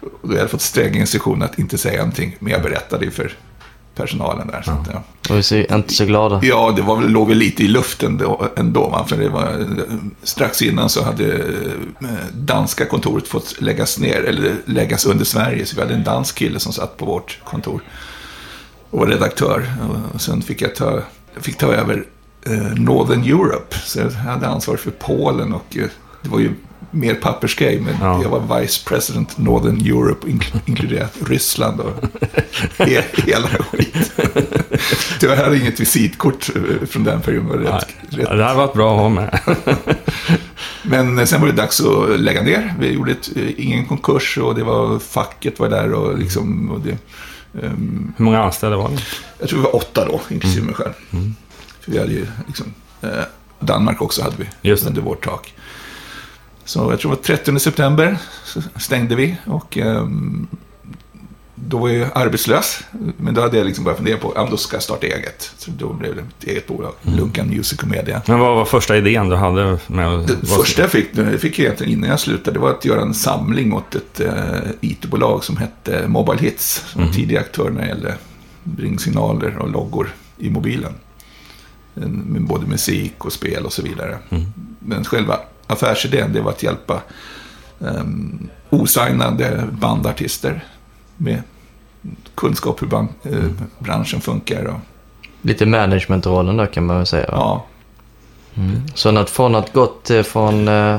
Och 0.00 0.10
då 0.22 0.28
hade 0.28 0.40
jag 0.40 0.50
fått 0.50 0.60
sträng 0.60 0.94
instruktion 0.94 1.42
att 1.42 1.58
inte 1.58 1.78
säga 1.78 1.98
någonting, 1.98 2.36
men 2.38 2.52
jag 2.52 2.62
berättade 2.62 3.04
ju 3.04 3.10
för 3.10 3.36
personalen 3.96 4.46
där. 4.46 4.62
Så 4.62 4.70
att, 4.70 4.88
ja. 4.92 5.34
Och 5.36 5.44
ser 5.44 5.74
inte 5.74 5.94
så 5.94 6.04
glada. 6.04 6.40
Ja, 6.42 6.72
det 6.76 6.82
var 6.82 7.02
låg 7.02 7.28
väl 7.28 7.38
lite 7.38 7.62
i 7.62 7.68
luften 7.68 8.18
då, 8.18 8.48
ändå. 8.56 8.88
Va? 8.88 9.04
För 9.08 9.16
det 9.16 9.28
var, 9.28 9.66
strax 10.22 10.62
innan 10.62 10.88
så 10.88 11.04
hade 11.04 11.34
eh, 11.34 12.08
danska 12.34 12.86
kontoret 12.86 13.28
fått 13.28 13.60
läggas 13.60 13.98
ner, 13.98 14.22
eller 14.22 14.54
läggas 14.64 15.06
under 15.06 15.24
Sverige. 15.24 15.66
Så 15.66 15.76
vi 15.76 15.82
hade 15.82 15.94
en 15.94 16.04
dansk 16.04 16.38
kille 16.38 16.58
som 16.60 16.72
satt 16.72 16.96
på 16.96 17.06
vårt 17.06 17.38
kontor 17.44 17.82
och 18.90 18.98
var 18.98 19.06
redaktör. 19.06 19.72
Och 20.12 20.20
sen 20.20 20.42
fick 20.42 20.62
jag 20.62 20.74
ta, 20.74 21.02
jag 21.34 21.44
fick 21.44 21.58
ta 21.58 21.72
över 21.72 22.04
eh, 22.46 22.74
Northern 22.74 23.22
Europe. 23.22 23.76
Så 23.84 23.98
jag 23.98 24.10
hade 24.10 24.46
ansvar 24.46 24.76
för 24.76 24.90
Polen 24.90 25.52
och 25.52 25.76
eh, 25.76 25.86
det 26.22 26.28
var 26.28 26.40
ju 26.40 26.54
mer 26.96 27.14
pappersgrej. 27.14 27.80
Men 27.80 27.94
Ja. 28.00 28.22
jag 28.22 28.28
var 28.28 28.60
Vice 28.60 28.84
President 28.88 29.38
Northern 29.38 29.80
Europe, 29.86 30.26
ink- 30.28 30.60
inkluderat 30.66 31.14
Ryssland 31.26 31.80
och 31.80 31.92
he- 32.78 33.26
hela 33.26 33.48
skit. 33.48 34.12
Tyvärr 35.20 35.36
hade 35.36 35.48
jag 35.48 35.58
inget 35.62 35.80
visitkort 35.80 36.50
eh, 36.56 36.86
från 36.86 37.04
den 37.04 37.20
perioden. 37.20 37.48
Var 37.48 37.56
rätt, 37.56 37.86
rätt. 38.10 38.28
det 38.30 38.44
här 38.44 38.54
var 38.54 38.64
ett 38.64 38.74
bra 38.74 38.94
att 38.94 39.00
ha 39.00 39.08
med. 39.08 39.40
Men 40.82 41.18
eh, 41.18 41.24
sen 41.24 41.40
var 41.40 41.48
det 41.48 41.54
dags 41.54 41.80
att 41.80 42.20
lägga 42.20 42.42
ner. 42.42 42.74
Vi 42.80 42.92
gjorde 42.92 43.12
ett, 43.12 43.30
eh, 43.36 43.42
ingen 43.56 43.86
konkurs 43.86 44.38
och 44.38 44.54
det 44.54 44.64
var 44.64 44.98
facket 44.98 45.58
var 45.58 45.68
där 45.68 45.92
och 45.92 46.18
liksom... 46.18 46.70
Och 46.70 46.80
det, 46.80 46.98
ehm, 47.66 48.12
Hur 48.16 48.24
många 48.24 48.42
anställda 48.42 48.76
var 48.76 48.88
det? 48.88 48.98
jag 49.38 49.48
tror 49.48 49.58
vi 49.58 49.64
var 49.64 49.76
åtta 49.76 50.04
då, 50.04 50.20
inklusive 50.30 50.66
mig 50.66 50.74
själv. 50.74 50.92
För 51.80 51.92
vi 51.92 51.98
hade 51.98 52.12
ju 52.12 52.26
liksom... 52.46 52.66
Eh, 53.02 53.08
Danmark 53.60 54.02
också 54.02 54.22
hade 54.22 54.36
vi 54.62 54.70
under 54.86 55.02
vårt 55.02 55.24
tak. 55.24 55.54
Så 56.66 56.90
jag 56.90 57.00
tror 57.00 57.10
det 57.10 57.16
var 57.16 57.36
30 57.36 57.58
september 57.58 58.18
stängde 58.76 59.14
vi 59.14 59.36
och 59.44 59.78
ehm, 59.78 60.46
då 61.54 61.78
var 61.78 61.88
jag 61.88 62.08
arbetslös. 62.14 62.80
Men 63.16 63.34
då 63.34 63.40
hade 63.40 63.56
jag 63.56 63.66
liksom 63.66 63.84
börjat 63.84 63.98
fundera 63.98 64.16
på, 64.16 64.32
ja 64.36 64.48
då 64.50 64.56
ska 64.56 64.76
jag 64.76 64.82
starta 64.82 65.06
eget. 65.06 65.52
Så 65.58 65.70
då 65.70 65.92
blev 65.92 66.16
det 66.16 66.20
ett 66.20 66.44
eget 66.44 66.66
bolag, 66.66 66.92
Lunkan 67.02 67.48
Music 67.48 67.78
och 67.82 67.88
Media. 67.88 68.22
Men 68.26 68.38
vad 68.38 68.56
var 68.56 68.64
första 68.64 68.96
idén 68.96 69.28
du 69.28 69.36
hade 69.36 69.78
med. 69.86 70.18
Det 70.18 70.46
första 70.46 70.82
jag 70.82 70.90
fick, 70.90 71.14
det 71.14 71.38
fick 71.38 71.58
jag 71.58 71.64
egentligen 71.64 71.92
innan 71.92 72.10
jag 72.10 72.20
slutade, 72.20 72.50
det 72.50 72.58
var 72.58 72.70
att 72.70 72.84
göra 72.84 73.02
en 73.02 73.14
samling 73.14 73.72
åt 73.72 73.94
ett 73.94 74.20
eh, 74.20 74.34
IT-bolag 74.80 75.44
som 75.44 75.56
hette 75.56 76.08
Mobile 76.08 76.42
Hits. 76.42 76.84
Som 76.86 77.02
en 77.02 77.12
tidig 77.12 77.36
aktör 77.36 77.70
när 77.70 77.80
det 77.80 77.88
gällde 77.88 78.14
ringsignaler 78.78 79.58
och 79.58 79.70
loggor 79.70 80.14
i 80.38 80.50
mobilen. 80.50 80.92
Både 82.40 82.66
musik 82.66 83.24
och 83.24 83.32
spel 83.32 83.64
och 83.64 83.72
så 83.72 83.82
vidare. 83.82 84.18
Men 84.78 85.04
själva 85.04 85.40
affärsidén, 85.66 86.32
det 86.32 86.40
var 86.40 86.50
att 86.50 86.62
hjälpa 86.62 87.00
um, 87.78 88.48
osignade 88.70 89.64
bandartister 89.72 90.64
med 91.16 91.42
kunskap 92.34 92.82
hur 92.82 92.86
ban- 92.86 93.08
eh, 93.22 93.50
branschen 93.78 94.20
funkar. 94.20 94.64
Och, 94.64 94.78
Lite 95.42 95.66
managementrollen 95.66 96.56
där 96.56 96.66
kan 96.66 96.86
man 96.86 96.96
väl 96.96 97.06
säga. 97.06 97.28
ja, 97.32 97.64
Så 98.94 99.18
att 99.18 99.30
från 99.30 99.54
att 99.54 99.72
gått 99.72 100.10
eh, 100.10 100.22
från 100.22 100.68
eh, 100.68 100.96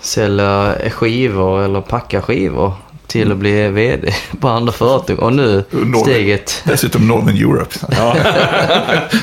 sälja 0.00 0.74
skivor 0.90 1.62
eller 1.62 1.80
packa 1.80 2.22
skivor 2.22 2.72
till 3.06 3.32
att 3.32 3.38
bli 3.38 3.68
VD 3.68 4.14
på 4.40 4.48
andra 4.48 4.72
företag. 4.72 5.18
Och 5.18 5.32
nu 5.32 5.64
Northern- 5.70 6.02
steget. 6.02 6.62
Dessutom 6.64 7.08
Northern 7.08 7.36
Europe. 7.36 7.76
Ja. 7.96 8.16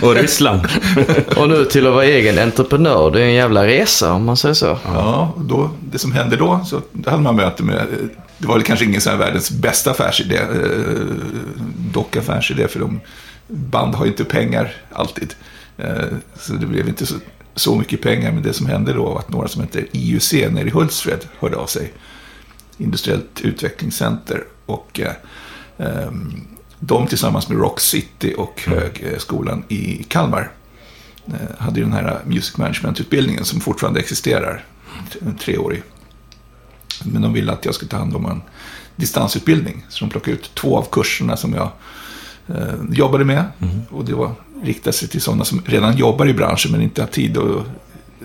och 0.02 0.16
Ryssland. 0.16 0.62
Och 1.38 1.50
nu 1.50 1.66
till 1.66 1.88
att 1.88 1.94
vara 1.94 2.06
egen 2.06 2.40
entreprenör. 2.40 3.12
Det 3.12 3.22
är 3.22 3.26
en 3.26 3.34
jävla 3.34 3.68
resa 3.68 4.14
om 4.14 4.26
man 4.26 4.38
säger 4.38 4.56
så. 4.56 4.78
Ja, 4.86 5.34
och 5.36 5.42
då, 5.46 5.70
det 5.92 6.00
som 6.00 6.12
hände 6.12 6.36
då, 6.36 6.66
så 6.66 6.82
hade 7.06 7.22
man 7.24 7.36
möte 7.36 7.64
med, 7.64 7.86
det 8.38 8.48
var 8.48 8.56
väl 8.56 8.64
kanske 8.64 8.86
ingen 8.86 9.02
sån 9.02 9.12
här 9.12 9.20
världens 9.20 9.52
bästa 9.52 9.92
affärsidé, 9.92 10.36
eh, 10.36 10.46
dock 11.94 12.16
affärsidé, 12.16 12.68
för 12.68 12.80
de, 12.80 13.00
band 13.48 13.96
har 13.96 14.06
ju 14.06 14.12
inte 14.12 14.24
pengar 14.24 14.72
alltid. 14.94 15.34
Eh, 15.78 15.86
så 16.40 16.54
det 16.54 16.66
blev 16.66 16.88
inte 16.88 17.06
så, 17.06 17.16
så 17.56 17.76
mycket 17.76 18.02
pengar, 18.02 18.32
men 18.32 18.44
det 18.44 18.54
som 18.54 18.66
hände 18.66 18.94
då 18.94 19.06
var 19.06 19.20
att 19.20 19.30
några 19.30 19.48
som 19.48 19.62
heter 19.62 19.86
IUC 19.92 20.34
nere 20.34 20.68
i 20.68 20.72
Hultsfred 20.72 21.20
hörde 21.40 21.56
av 21.58 21.66
sig. 21.66 21.94
Industriellt 22.78 23.42
utvecklingscenter. 23.42 24.44
Och 24.66 25.00
eh, 25.00 25.14
ehm, 25.78 26.48
de 26.80 27.08
tillsammans 27.08 27.50
med 27.50 27.58
Rock 27.58 27.80
City 27.80 28.34
och 28.38 28.62
Högskolan 28.66 29.64
i 29.68 30.04
Kalmar 30.04 30.52
eh, 31.28 31.58
hade 31.60 31.80
ju 31.80 31.86
den 31.86 31.94
här 31.94 32.22
Music 32.26 32.58
Management-utbildningen 32.58 33.46
som 33.46 33.60
fortfarande 33.60 34.00
existerar. 34.00 34.66
En 35.22 35.38
treårig. 35.38 35.84
Men 37.04 37.22
de 37.22 37.34
ville 37.34 37.52
att 37.52 37.66
jag 37.66 37.76
skulle 37.76 37.90
ta 37.90 37.98
hand 37.98 38.16
om 38.16 38.26
en 38.26 38.42
distansutbildning. 38.96 39.86
Så 39.90 40.06
de 40.06 40.12
plockade 40.12 40.38
ut 40.38 40.52
två 40.56 40.78
av 40.78 40.88
kurserna 40.92 41.38
som 41.38 41.54
jag 41.54 41.72
eh, 42.48 42.74
jobbade 42.92 43.26
med. 43.26 43.46
Och 43.90 44.06
det 44.06 44.14
var 44.14 44.32
riktat 44.64 44.96
sig 44.96 45.08
till 45.08 45.22
sådana 45.22 45.46
som 45.46 45.62
redan 45.66 45.98
jobbar 45.98 46.26
i 46.26 46.34
branschen 46.34 46.72
men 46.72 46.82
inte 46.82 47.02
har 47.02 47.08
tid 47.08 47.38
och 47.38 47.64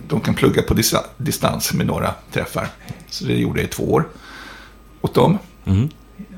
de 0.08 0.20
kan 0.20 0.34
plugga 0.34 0.62
på 0.62 0.74
distans 1.16 1.72
med 1.72 1.86
några 1.86 2.14
träffar. 2.32 2.68
Så 3.10 3.24
det 3.24 3.34
gjorde 3.34 3.60
jag 3.60 3.68
i 3.68 3.72
två 3.72 3.92
år 3.92 4.08
åt 5.00 5.14
dem. 5.14 5.38
Mm. 5.64 5.88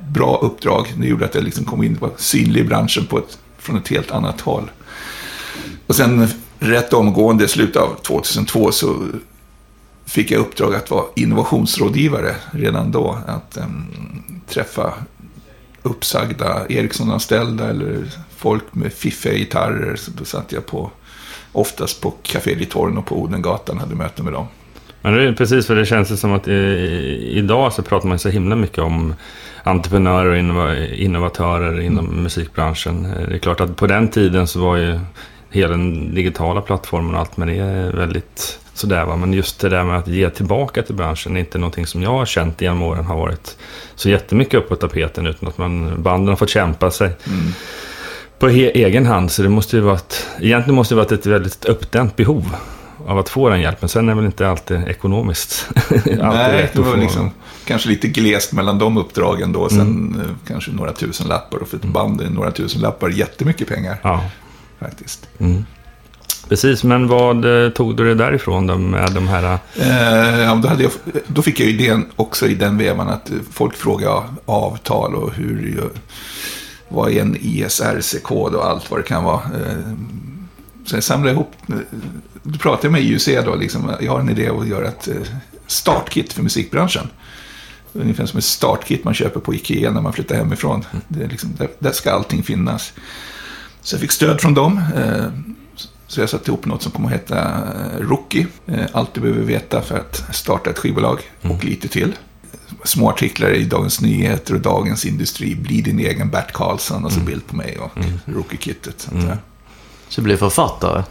Bra 0.08 0.38
uppdrag. 0.42 0.92
Det 0.96 1.06
gjorde 1.06 1.24
att 1.24 1.34
jag 1.34 1.44
liksom 1.44 1.64
kom 1.64 1.82
in 1.82 1.94
och 1.94 2.00
var 2.00 2.10
synlig 2.16 2.60
i 2.60 2.64
branschen 2.64 3.06
på 3.06 3.18
ett, 3.18 3.38
från 3.58 3.76
ett 3.76 3.88
helt 3.88 4.10
annat 4.10 4.40
håll. 4.40 4.70
Och 5.86 5.96
sen 5.96 6.28
rätt 6.58 6.92
omgående, 6.92 7.44
i 7.44 7.48
slutet 7.48 7.82
av 7.82 7.94
2002, 8.02 8.72
så 8.72 9.06
fick 10.04 10.30
jag 10.30 10.40
uppdrag 10.40 10.74
att 10.74 10.90
vara 10.90 11.04
innovationsrådgivare 11.16 12.36
redan 12.50 12.92
då. 12.92 13.18
Att 13.26 13.56
em, 13.56 13.86
träffa 14.48 14.92
uppsagda 15.82 16.66
Ericsson-anställda 16.68 17.70
eller 17.70 18.10
folk 18.36 18.74
med 18.74 18.92
fiffiga 18.92 19.34
gitarrer. 19.34 19.96
Så 19.96 20.10
då 20.10 20.24
satt 20.24 20.52
jag 20.52 20.66
på, 20.66 20.90
oftast 21.52 22.00
på 22.00 22.10
Café 22.22 22.54
Litorn 22.54 22.98
och 22.98 23.06
på 23.06 23.22
Odengatan 23.22 23.78
hade 23.78 23.94
möten 23.94 24.24
med 24.24 24.34
dem. 24.34 24.46
Men 25.02 25.12
det 25.12 25.22
är 25.22 25.32
precis 25.32 25.66
för 25.66 25.74
det 25.74 25.86
känns 25.86 26.20
som 26.20 26.32
att 26.32 26.48
i, 26.48 27.32
idag 27.32 27.72
så 27.72 27.82
pratar 27.82 28.08
man 28.08 28.18
så 28.18 28.28
himla 28.28 28.56
mycket 28.56 28.78
om 28.78 29.14
entreprenörer 29.62 30.30
och 30.30 30.38
innova, 30.38 30.76
innovatörer 30.86 31.80
inom 31.80 32.22
musikbranschen. 32.22 33.02
Det 33.28 33.34
är 33.34 33.38
klart 33.38 33.60
att 33.60 33.76
på 33.76 33.86
den 33.86 34.08
tiden 34.08 34.46
så 34.46 34.60
var 34.60 34.76
ju 34.76 35.00
hela 35.50 35.70
den 35.70 36.14
digitala 36.14 36.60
plattformen 36.60 37.14
och 37.14 37.20
allt 37.20 37.36
med 37.36 37.48
det 37.48 37.90
väldigt 37.94 38.58
sådär 38.74 39.04
va. 39.04 39.16
Men 39.16 39.32
just 39.32 39.60
det 39.60 39.68
där 39.68 39.84
med 39.84 39.98
att 39.98 40.08
ge 40.08 40.30
tillbaka 40.30 40.82
till 40.82 40.94
branschen 40.94 41.36
är 41.36 41.40
inte 41.40 41.58
någonting 41.58 41.86
som 41.86 42.02
jag 42.02 42.10
har 42.10 42.26
känt 42.26 42.60
genom 42.60 42.82
åren 42.82 43.04
har 43.04 43.16
varit 43.16 43.56
så 43.94 44.08
jättemycket 44.08 44.54
upp 44.54 44.68
på 44.68 44.76
tapeten 44.76 45.26
utan 45.26 45.48
att 45.48 45.58
man, 45.58 46.02
banden 46.02 46.28
har 46.28 46.36
fått 46.36 46.50
kämpa 46.50 46.90
sig 46.90 47.10
på 48.38 48.48
he- 48.48 48.70
egen 48.74 49.06
hand. 49.06 49.30
Så 49.30 49.42
det 49.42 49.48
måste 49.48 49.76
ju 49.76 49.82
varit, 49.82 50.26
egentligen 50.40 50.74
måste 50.74 50.94
det 50.94 50.96
varit 50.96 51.12
ett 51.12 51.26
väldigt 51.26 51.64
uppdämt 51.64 52.16
behov 52.16 52.54
av 53.06 53.18
att 53.18 53.28
få 53.28 53.48
den 53.48 53.60
hjälpen. 53.60 53.88
Sen 53.88 54.08
är 54.08 54.12
det 54.12 54.16
väl 54.16 54.26
inte 54.26 54.48
alltid 54.48 54.88
ekonomiskt 54.88 55.68
alltid 55.90 56.18
Nej, 56.18 56.70
det 56.72 56.80
var 56.80 56.96
liksom 56.96 57.30
kanske 57.64 57.88
lite 57.88 58.08
glest 58.08 58.52
mellan 58.52 58.78
de 58.78 58.96
uppdragen 58.96 59.52
då. 59.52 59.68
Sen 59.68 60.20
eh, 60.24 60.48
kanske 60.48 60.70
några 60.70 60.92
tusen 60.92 61.28
lappar. 61.28 61.58
Och 61.58 61.68
för 61.68 61.76
ett 61.76 61.84
band 61.84 62.20
är 62.20 62.30
några 62.30 62.50
tusen 62.50 62.80
lappar 62.80 63.08
jättemycket 63.08 63.68
pengar 63.68 63.98
Ja, 64.02 64.24
faktiskt. 64.80 65.28
mm. 65.38 65.64
precis. 66.48 66.84
Men 66.84 67.08
vad 67.08 67.64
eh, 67.64 67.70
tog 67.70 67.96
du 67.96 68.04
det 68.04 68.14
därifrån 68.14 68.66
då 68.66 68.78
med 68.78 69.12
de 69.12 69.28
här... 69.28 69.58
Eh, 69.76 70.40
ja, 70.40 70.54
då, 70.54 70.68
hade 70.68 70.82
jag, 70.82 70.92
då 71.26 71.42
fick 71.42 71.60
jag 71.60 71.68
idén 71.68 72.06
också 72.16 72.46
i 72.46 72.54
den 72.54 72.78
vevan 72.78 73.08
att 73.08 73.30
eh, 73.30 73.36
folk 73.52 73.76
frågar 73.76 74.22
avtal 74.46 75.14
och 75.14 75.34
hur 75.34 75.90
vad 76.92 77.10
är 77.10 77.20
en 77.20 77.36
ISRC-kod 77.40 78.54
och 78.54 78.66
allt 78.66 78.90
vad 78.90 79.00
det 79.00 79.04
kan 79.04 79.24
vara. 79.24 79.40
Eh, 79.44 79.76
så 80.90 80.96
jag 80.96 81.04
samlade 81.04 81.32
ihop, 81.32 81.52
eh, 81.68 81.76
då 82.42 82.58
pratade 82.58 82.86
jag 82.86 82.92
med 82.92 83.02
IUC 83.02 83.28
då, 83.44 83.54
liksom, 83.54 83.92
jag 84.00 84.12
har 84.12 84.20
en 84.20 84.28
idé 84.28 84.48
att 84.48 84.68
göra 84.68 84.88
ett 84.88 85.08
eh, 85.08 85.14
startkit 85.66 86.32
för 86.32 86.42
musikbranschen. 86.42 87.08
Ungefär 87.92 88.26
som 88.26 88.38
ett 88.38 88.44
startkit 88.44 89.04
man 89.04 89.14
köper 89.14 89.40
på 89.40 89.54
Ikea 89.54 89.90
när 89.90 90.00
man 90.00 90.12
flyttar 90.12 90.36
hemifrån. 90.36 90.84
Det 91.08 91.24
är 91.24 91.28
liksom, 91.28 91.50
där, 91.58 91.68
där 91.78 91.92
ska 91.92 92.12
allting 92.12 92.42
finnas. 92.42 92.92
Så 93.82 93.94
jag 93.94 94.00
fick 94.00 94.12
stöd 94.12 94.40
från 94.40 94.54
dem. 94.54 94.80
Eh, 94.96 95.26
så 96.06 96.20
jag 96.20 96.28
satte 96.30 96.50
ihop 96.50 96.66
något 96.66 96.82
som 96.82 96.92
kommer 96.92 97.08
att 97.08 97.14
heta 97.14 97.62
Rookie. 97.98 98.46
Allt 98.92 99.14
du 99.14 99.20
behöver 99.20 99.42
veta 99.42 99.82
för 99.82 99.98
att 99.98 100.24
starta 100.32 100.70
ett 100.70 100.78
skivbolag 100.78 101.20
och 101.42 101.64
lite 101.64 101.88
till. 101.88 102.12
Små 102.84 103.10
artiklar 103.10 103.50
i 103.50 103.64
Dagens 103.64 104.00
Nyheter 104.00 104.54
och 104.54 104.60
Dagens 104.60 105.06
Industri. 105.06 105.54
Bli 105.54 105.80
din 105.80 105.98
egen 105.98 106.30
Bert 106.30 106.52
Karlsson 106.52 107.04
och 107.04 107.12
så 107.12 107.20
bild 107.20 107.46
på 107.46 107.56
mig 107.56 107.78
och 107.78 107.90
Rookie-kittet. 108.24 109.00
sånt 109.00 109.26
där. 109.26 109.38
Så 110.10 110.20
du 110.20 110.24
blev 110.24 110.36
författare. 110.36 111.02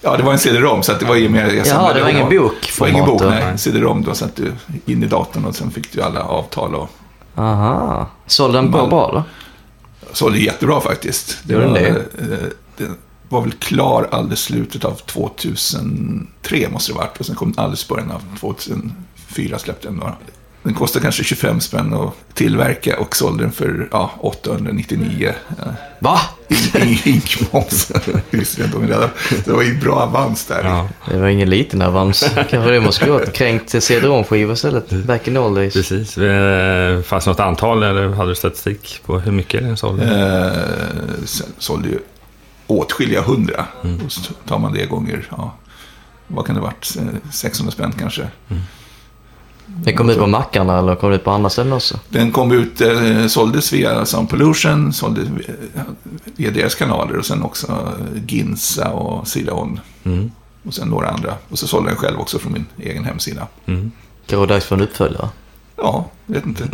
Ja, 0.00 0.16
det 0.16 0.22
var 0.22 0.32
en 0.32 0.38
CD-ROM 0.38 0.82
så 0.82 0.92
det 0.92 1.04
var 1.04 1.14
ju 1.14 1.28
mer... 1.28 1.46
jag 1.54 1.66
Jaha, 1.66 1.92
det 1.94 2.02
var 2.02 2.08
ingen 2.08 2.28
bok 2.28 2.72
Det 2.74 2.80
var 2.80 2.88
ingen 2.88 3.06
bok, 3.06 3.22
nej. 3.22 3.58
CD-ROM, 3.58 4.02
då 4.02 4.14
satt 4.14 4.36
du 4.36 4.52
in 4.86 5.02
i 5.02 5.06
datorn 5.06 5.44
och 5.44 5.54
sen 5.56 5.70
fick 5.70 5.92
du 5.92 6.02
alla 6.02 6.22
avtal 6.22 6.74
och 6.74 6.88
Aha. 7.36 8.06
Sålde 8.26 8.58
den 8.58 8.70
Man- 8.70 8.88
bra 8.88 9.12
då? 9.12 9.22
sålde 10.12 10.38
jättebra 10.38 10.80
faktisit. 10.80 11.38
Det 11.42 11.54
var, 11.54 11.62
den 11.62 11.76
eh, 11.76 11.92
den 12.76 12.96
var 13.28 13.40
väl 13.40 13.52
klar 13.52 14.08
alldeles 14.10 14.40
slutet 14.40 14.84
av 14.84 14.94
2003 14.94 16.68
måste 16.70 16.92
det 16.92 16.98
varit. 16.98 17.20
Och 17.20 17.26
sen 17.26 17.34
kom 17.36 17.52
den 17.52 17.64
alldeles 17.64 17.88
början 17.88 18.10
av 18.10 18.22
2004 18.40 19.58
släppte 19.58 19.88
den 19.88 19.96
några. 19.96 20.14
Den 20.64 20.74
kostade 20.74 21.02
kanske 21.02 21.24
25 21.24 21.60
spänn 21.60 21.94
att 21.94 22.34
tillverka 22.34 22.98
och 22.98 23.16
sålde 23.16 23.44
den 23.44 23.52
för 23.52 23.88
ja, 23.92 24.10
899. 24.20 25.32
Ja, 25.58 25.64
Va? 25.98 26.20
Ingen 26.74 26.98
inkmoms. 27.08 27.86
Det, 29.44 29.52
var 29.52 29.62
ju 29.62 29.78
bra 29.80 29.94
avans 29.94 30.46
där. 30.46 30.64
Ja, 30.64 30.88
Det 31.10 31.18
var 31.20 31.28
ingen 31.28 31.50
liten 31.50 31.82
avans. 31.82 32.24
Kanske 32.34 32.70
det 32.70 32.92
skulle 32.92 33.12
ha 33.12 33.20
kränkt 33.20 33.82
CD-ROM-skivor 33.82 34.54
istället. 34.54 34.90
Back 34.90 35.28
in 35.28 35.36
all 35.36 35.54
days. 35.54 35.74
precis. 35.74 36.18
Eh, 36.18 37.02
Fanns 37.02 37.24
det 37.24 37.30
något 37.30 37.40
antal 37.40 37.82
eller 37.82 38.08
hade 38.08 38.30
du 38.30 38.34
statistik 38.34 39.00
på 39.06 39.18
hur 39.18 39.32
mycket 39.32 39.62
den 39.62 39.76
sålde? 39.76 40.04
Eh, 40.04 41.24
sen 41.24 41.46
sålde 41.58 41.88
ju 41.88 41.98
åtskilliga 42.66 43.22
hundra. 43.22 43.66
Mm. 43.84 44.04
Och 44.06 44.12
så 44.12 44.32
tar 44.48 44.58
man 44.58 44.72
det 44.72 44.86
gånger, 44.86 45.26
ja, 45.30 45.54
vad 46.26 46.46
kan 46.46 46.54
det 46.54 46.60
varit, 46.62 46.96
Eh, 46.98 47.30
600 47.30 47.72
spänn 47.72 47.92
kanske. 47.98 48.28
Den 49.66 49.96
kom 49.96 50.10
ut 50.10 50.18
på 50.18 50.26
mackarna 50.26 50.78
eller 50.78 50.94
kom 50.94 51.10
det 51.10 51.16
ut 51.16 51.24
på 51.24 51.30
andra 51.30 51.50
ställen 51.50 51.72
också? 51.72 51.98
Den 52.08 52.32
kom 52.32 52.52
ut, 52.52 52.80
eh, 52.80 53.26
såldes 53.26 53.72
via 53.72 54.04
Sound 54.06 54.28
Pollution, 54.28 54.92
såldes 54.92 55.28
via, 56.36 56.50
deras 56.50 56.74
kanaler 56.74 57.16
och 57.18 57.26
sen 57.26 57.42
också 57.42 57.88
Ginsa 58.26 58.90
och 58.90 59.28
Sidaon. 59.28 59.80
Mm. 60.04 60.30
Och 60.66 60.74
sen 60.74 60.88
några 60.88 61.08
andra. 61.08 61.34
Och 61.48 61.58
så 61.58 61.66
sålde 61.66 61.90
den 61.90 61.96
själv 61.98 62.18
också 62.20 62.38
från 62.38 62.52
min 62.52 62.66
egen 62.78 63.04
hemsida. 63.04 63.46
Mm. 63.66 63.90
Kanske 64.26 64.54
dags 64.54 64.66
för 64.66 64.76
en 64.76 64.82
uppföljare. 64.82 65.28
Ja, 65.76 66.10
vet 66.26 66.46
inte. 66.46 66.64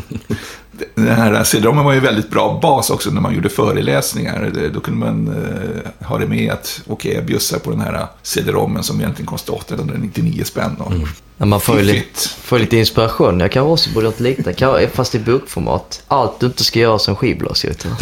Den 0.94 1.07
här 1.16 1.44
CD-ROMen 1.44 1.85
var 1.85 1.92
ju 1.92 2.00
väldigt 2.00 2.31
bra 2.31 2.59
bas 2.62 2.90
också 2.90 3.11
när 3.11 3.20
man 3.20 3.35
gjorde 3.35 3.48
föreläsningar. 3.48 4.50
Det- 4.55 4.68
Då 4.68 4.81
kunde 4.81 5.00
man 5.07 5.29
eh, 5.29 6.07
ha 6.09 6.18
det 6.18 6.26
med 6.26 6.53
att, 6.53 6.83
okej, 6.87 7.14
jag 7.14 7.24
bjussar 7.26 7.59
på 7.59 7.70
den 7.70 7.81
här 7.81 8.07
CD-ROMen 8.22 8.83
som 8.83 9.00
egentligen 9.00 9.26
kostar 9.26 9.55
899 9.55 10.44
spänn. 10.44 10.76
Och 10.79 10.92
Ja, 11.40 11.46
man 11.46 11.61
får 11.61 11.76
ju 11.76 11.83
lite, 11.83 12.29
får 12.29 12.59
lite 12.59 12.76
inspiration. 12.76 13.40
Jag 13.40 13.53
kanske 13.53 13.72
också 13.72 13.90
borde 13.90 14.07
ha 14.07 14.14
liknande, 14.18 14.53
kanske 14.53 14.88
fast 14.88 15.14
i 15.14 15.18
bokformat. 15.18 16.03
Allt 16.09 16.40
du 16.40 16.46
inte 16.46 16.64
ska 16.64 16.79
göra 16.79 16.98
som 16.98 17.16
skivbolagsdirektör. 17.16 17.90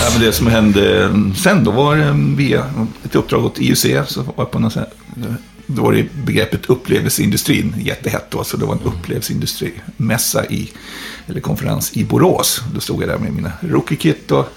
Ja, 0.00 0.10
men 0.12 0.20
det 0.20 0.32
som 0.32 0.46
hände 0.46 1.10
sen 1.36 1.64
då 1.64 1.70
var 1.70 1.96
eh, 1.96 2.14
via 2.36 2.66
ett 3.04 3.14
uppdrag 3.14 3.44
åt 3.44 3.58
IUC. 3.58 3.86
Så 4.06 4.22
var 4.36 4.44
på 4.44 4.58
någon 4.58 4.70
då 5.66 5.82
var 5.82 5.92
det 5.92 6.06
begreppet 6.24 6.66
upplevelseindustrin 6.66 7.74
jättehett 7.78 8.30
då. 8.30 8.44
Så 8.44 8.56
det 8.56 8.64
var 8.64 8.74
en 8.74 8.80
upplevelseindustri-mässa 8.84 10.44
i, 10.46 10.72
eller 11.26 11.40
konferens 11.40 11.96
i 11.96 12.04
Borås. 12.04 12.62
Då 12.74 12.80
stod 12.80 13.02
jag 13.02 13.08
där 13.08 13.18
med 13.18 13.32
mina 13.32 13.52
rookie-kit 13.60 14.30
och 14.30 14.48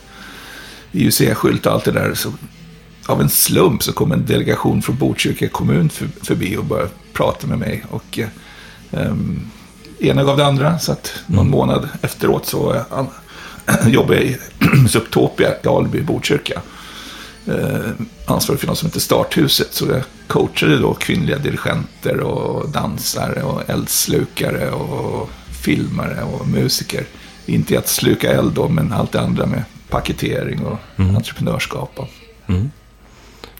IUC-skylt 0.91 1.65
och 1.65 1.74
allt 1.74 1.86
det 1.86 1.91
där. 1.91 2.13
Så 2.13 2.34
av 3.06 3.22
en 3.22 3.30
slump 3.30 3.84
så 3.84 3.94
kom 3.94 4.12
en 4.12 4.26
delegation 4.26 4.82
från 4.82 4.98
Botkyrka 4.98 5.48
kommun 5.50 5.89
för, 5.89 6.08
förbi 6.24 6.58
och 6.58 6.65
började 6.65 6.89
prata 7.13 7.48
med 7.48 7.60
mig. 7.60 7.86
Och 7.89 8.20
ehm, 8.91 9.39
ena 9.99 10.24
gav 10.24 10.38
det 10.38 10.45
andra. 10.45 10.80
Så 10.80 10.91
att 10.91 11.14
någon 11.28 11.49
månad 11.49 11.89
efteråt 12.01 12.45
så 12.45 12.84
an- 12.89 13.08
jobbade 13.91 14.16
jag 14.16 14.26
i 14.26 14.38
Subtopia 14.89 15.49
i 15.64 15.68
Alby, 15.68 16.01
Botkyrka. 16.01 16.62
eh, 17.47 17.80
ansvarig 18.28 18.60
för 18.60 18.68
något 18.68 18.78
som 18.78 18.88
heter 18.88 18.99
Starthuset. 18.99 19.74
Så 19.74 19.86
jag 19.88 20.01
coachade 20.28 20.78
då 20.78 20.93
kvinnliga 20.93 21.38
dirigenter 21.38 22.20
och 22.20 22.70
dansare 22.70 23.43
och 23.43 23.70
eldslukare 23.70 24.72
och 24.72 25.30
filmare 25.64 26.24
och 26.24 26.47
musiker. 26.47 27.06
Inte 27.45 27.80
att 27.80 27.88
sluka 27.88 28.32
eld 28.34 28.53
då, 28.53 28.68
men 28.68 28.93
allt 28.93 29.12
det 29.12 29.20
andra 29.22 29.45
med 29.45 29.64
paketering 29.89 30.66
och 30.66 30.78
Mm. 30.97 31.16
entreprenörskap. 31.16 31.91
Och. 31.95 32.10
Mm. 32.47 32.72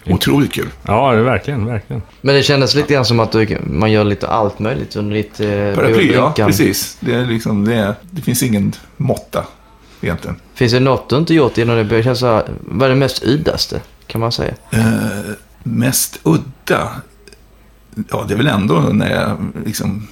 Otroligt 0.08 0.54
kul. 0.54 0.70
Ja, 0.88 1.12
det 1.12 1.18
är 1.18 1.24
verkligen, 1.24 1.66
verkligen. 1.66 2.02
Men 2.22 2.36
det 2.36 2.44
kändes 2.44 2.76
lite 2.76 2.94
grann 2.94 3.06
som 3.06 3.20
att 3.20 3.32
du, 3.32 3.58
man 3.64 3.92
gör 3.92 4.04
lite 4.04 4.28
allt 4.28 4.60
möjligt 4.60 4.96
under 4.96 5.16
ditt 5.16 5.40
eh, 5.40 5.48
Paraply, 5.48 6.14
ja, 6.14 6.34
precis. 6.36 6.98
Det, 7.00 7.14
är 7.14 7.26
liksom, 7.26 7.66
det, 7.66 7.76
är, 7.76 7.96
det 8.12 8.22
finns 8.22 8.44
ingen 8.44 8.74
måtta 8.98 9.46
egentligen. 10.02 10.36
Finns 10.54 10.72
det 10.72 10.80
något 10.80 11.10
du 11.10 11.18
inte 11.18 11.34
gjort 11.34 11.58
innan 11.58 11.78
det 11.78 11.84
började 11.84 12.04
kännas 12.04 12.20
så 12.20 12.28
här, 12.28 12.44
Vad 12.62 12.86
är 12.86 12.90
det 12.90 13.00
mest 13.00 13.24
uddaste? 13.24 13.82
Kan 14.08 14.22
man 14.22 14.32
säga. 14.32 14.54
Eh, 14.72 15.32
mest 15.64 16.20
udda? 16.24 16.90
Ja, 18.10 18.26
det 18.28 18.34
är 18.34 18.38
väl 18.38 18.48
ändå 18.48 18.80
när 18.80 19.12
jag 19.12 19.38
liksom 19.66 20.08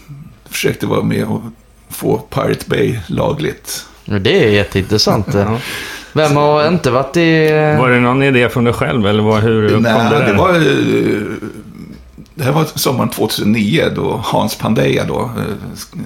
försökte 0.50 0.86
vara 0.86 1.04
med 1.04 1.26
och 1.26 1.42
få 1.90 2.18
Pirate 2.18 2.66
Bay 2.70 3.00
lagligt. 3.08 3.86
Det 4.06 4.46
är 4.46 4.50
jätteintressant. 4.50 5.28
Ja. 5.34 5.60
Vem 6.14 6.36
har 6.36 6.68
inte 6.68 6.92
varit 6.92 7.18
i... 7.18 7.46
eh, 7.52 7.80
Var 7.80 7.90
det 7.90 8.00
någon 8.00 8.24
idé 8.24 8.50
från 8.50 8.64
dig 8.64 8.74
själv 8.74 9.08
eller 9.08 9.24
vad, 9.24 9.44
hur 9.44 9.70
kom 9.70 9.82
Nej, 9.84 9.94
det 10.12 10.18
där? 10.18 10.28
det 10.28 10.34
var... 10.34 10.50
eh, 10.56 11.22
Det 12.36 12.44
här 12.44 12.52
var 12.52 12.66
sommaren 12.76 13.10
2009 13.10 13.84
då 13.96 14.22
Hans 14.24 14.56
Pandeja 14.56 15.04
då 15.06 15.20
eh, 15.22 16.00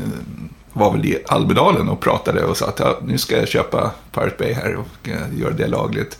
var 0.73 0.91
väl 0.91 1.05
i 1.05 1.17
Almedalen 1.27 1.89
och 1.89 1.99
pratade 1.99 2.43
och 2.43 2.57
sa 2.57 2.65
att 2.67 2.79
ja, 2.79 2.97
nu 3.05 3.17
ska 3.17 3.37
jag 3.37 3.47
köpa 3.47 3.91
Pirate 4.11 4.35
Bay 4.39 4.53
här 4.53 4.75
och 4.75 5.09
eh, 5.09 5.39
göra 5.39 5.53
det 5.53 5.67
lagligt. 5.67 6.17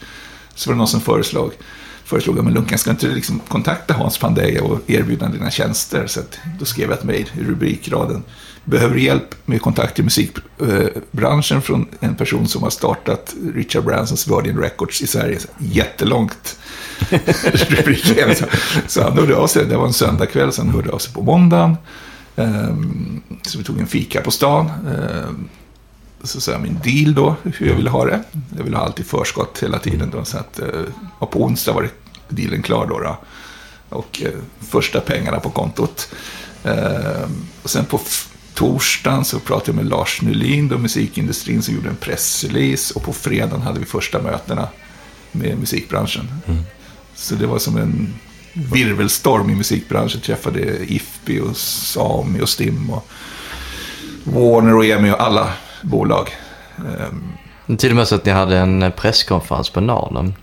Så 0.56 0.70
var 0.70 0.74
det 0.74 0.78
någon 0.78 0.88
som 0.88 1.02
föreslog, 1.02 1.52
föreslog 2.08 2.44
men 2.44 2.54
Lunkan 2.54 2.78
ska 2.78 2.90
inte 2.90 3.08
liksom 3.08 3.40
kontakta 3.48 3.94
Hans 3.94 4.18
Pandeja 4.18 4.64
och 4.64 4.90
erbjuda 4.90 5.28
dina 5.28 5.52
tjänster. 5.52 6.08
Så 6.08 6.20
att, 6.20 6.40
då 6.60 6.66
skrev 6.66 6.90
jag 6.90 6.98
ett 6.98 7.04
mejl 7.04 7.30
i 7.40 7.44
rubrikraden. 7.44 8.24
Behöver 8.64 8.96
du 8.96 9.02
hjälp 9.02 9.36
med 9.46 9.62
kontakt 9.62 10.00
i 10.00 10.04
musikbranschen 10.04 11.62
från 11.62 11.88
en 12.00 12.16
person 12.16 12.48
som 12.48 12.64
har 12.64 12.70
startat 12.70 13.36
Richard 13.56 13.84
Bransons 13.84 14.28
Virgin 14.28 14.58
Records 14.58 15.02
i 15.02 15.08
Sverige. 15.08 15.40
Jättelångt 15.58 16.60
rubrik. 17.54 18.20
Så, 18.88 19.04
han 19.04 19.18
hörde 19.18 19.36
av 19.36 19.48
sig, 19.48 19.66
det 19.66 19.78
var 19.78 19.88
en 19.88 19.94
söndagkväll, 19.94 20.52
så 20.52 20.62
han 20.62 20.72
hörde 20.72 20.92
av 20.92 20.98
sig 20.98 21.14
på 21.14 21.22
måndagen. 21.22 21.76
Ehm, 22.36 23.22
så 23.42 23.58
vi 23.58 23.64
tog 23.64 23.80
en 23.80 23.88
fika 23.88 24.22
på 24.22 24.32
stan. 24.32 24.66
Ehm, 24.66 25.50
så 26.24 26.42
sa 26.42 26.52
jag 26.52 26.62
min 26.62 26.80
deal 26.84 27.14
då, 27.14 27.36
hur 27.44 27.68
jag 27.68 27.76
ville 27.76 27.90
ha 27.90 28.06
det. 28.06 28.24
Jag 28.58 28.64
ville 28.64 28.78
ha 28.78 28.86
allt 28.86 29.00
i 29.00 29.04
förskott 29.04 29.64
hela 29.64 29.80
tiden. 29.80 30.10
Då, 30.10 30.26
så 30.26 30.38
att, 30.38 30.60
eh, 30.60 30.82
och 31.20 31.32
på 31.32 31.44
onsdag 31.44 31.74
var 31.74 31.82
det 31.82 31.90
dealen 32.36 32.62
klar 32.62 32.88
då. 32.88 33.00
då. 33.00 33.18
Och 33.90 34.22
eh, 34.26 34.32
första 34.60 35.00
pengarna 35.00 35.40
på 35.40 35.50
kontot. 35.50 36.10
Ehm, 36.64 37.48
och 37.64 37.70
sen 37.70 37.86
på 37.86 38.00
torsdagen 38.54 39.26
så 39.26 39.40
pratade 39.40 39.72
jag 39.72 39.76
med 39.76 39.90
Lars 39.90 40.22
Nylin, 40.22 40.68
då 40.68 40.78
musikindustrin, 40.78 41.62
som 41.62 41.76
gjorde 41.76 41.90
en 41.90 41.96
pressrelease. 41.96 42.94
Och 42.94 43.04
på 43.04 43.14
fredagen 43.14 43.62
hade 43.62 43.80
vi 43.80 43.86
första 43.86 44.22
mötena 44.22 44.68
med 45.32 45.58
musikbranschen. 45.60 46.28
Så 47.16 47.36
det 47.36 47.48
var 47.48 47.60
som 47.60 47.78
en 47.78 48.14
virvelstorm 48.54 49.50
i 49.50 49.56
musikbranschen. 49.56 50.22
Träffade 50.22 50.86
IFPI 50.88 51.40
och 51.40 51.58
Sami 51.58 52.42
och 52.42 52.50
Stim 52.50 52.90
och 52.90 53.08
Warner 54.24 54.76
och 54.76 54.86
EMI 54.86 55.12
och 55.12 55.22
alla 55.22 55.54
bolag. 55.88 56.30
Ehm, 56.78 57.78
Till 57.78 57.90
och 57.90 57.96
med 57.96 58.08
så 58.08 58.16
att 58.16 58.26
ni 58.26 58.32
hade 58.32 58.58
en 58.58 58.84
eh, 58.84 58.90
presskonferens 58.90 59.70
på 59.70 59.82
Nalen. 59.82 60.34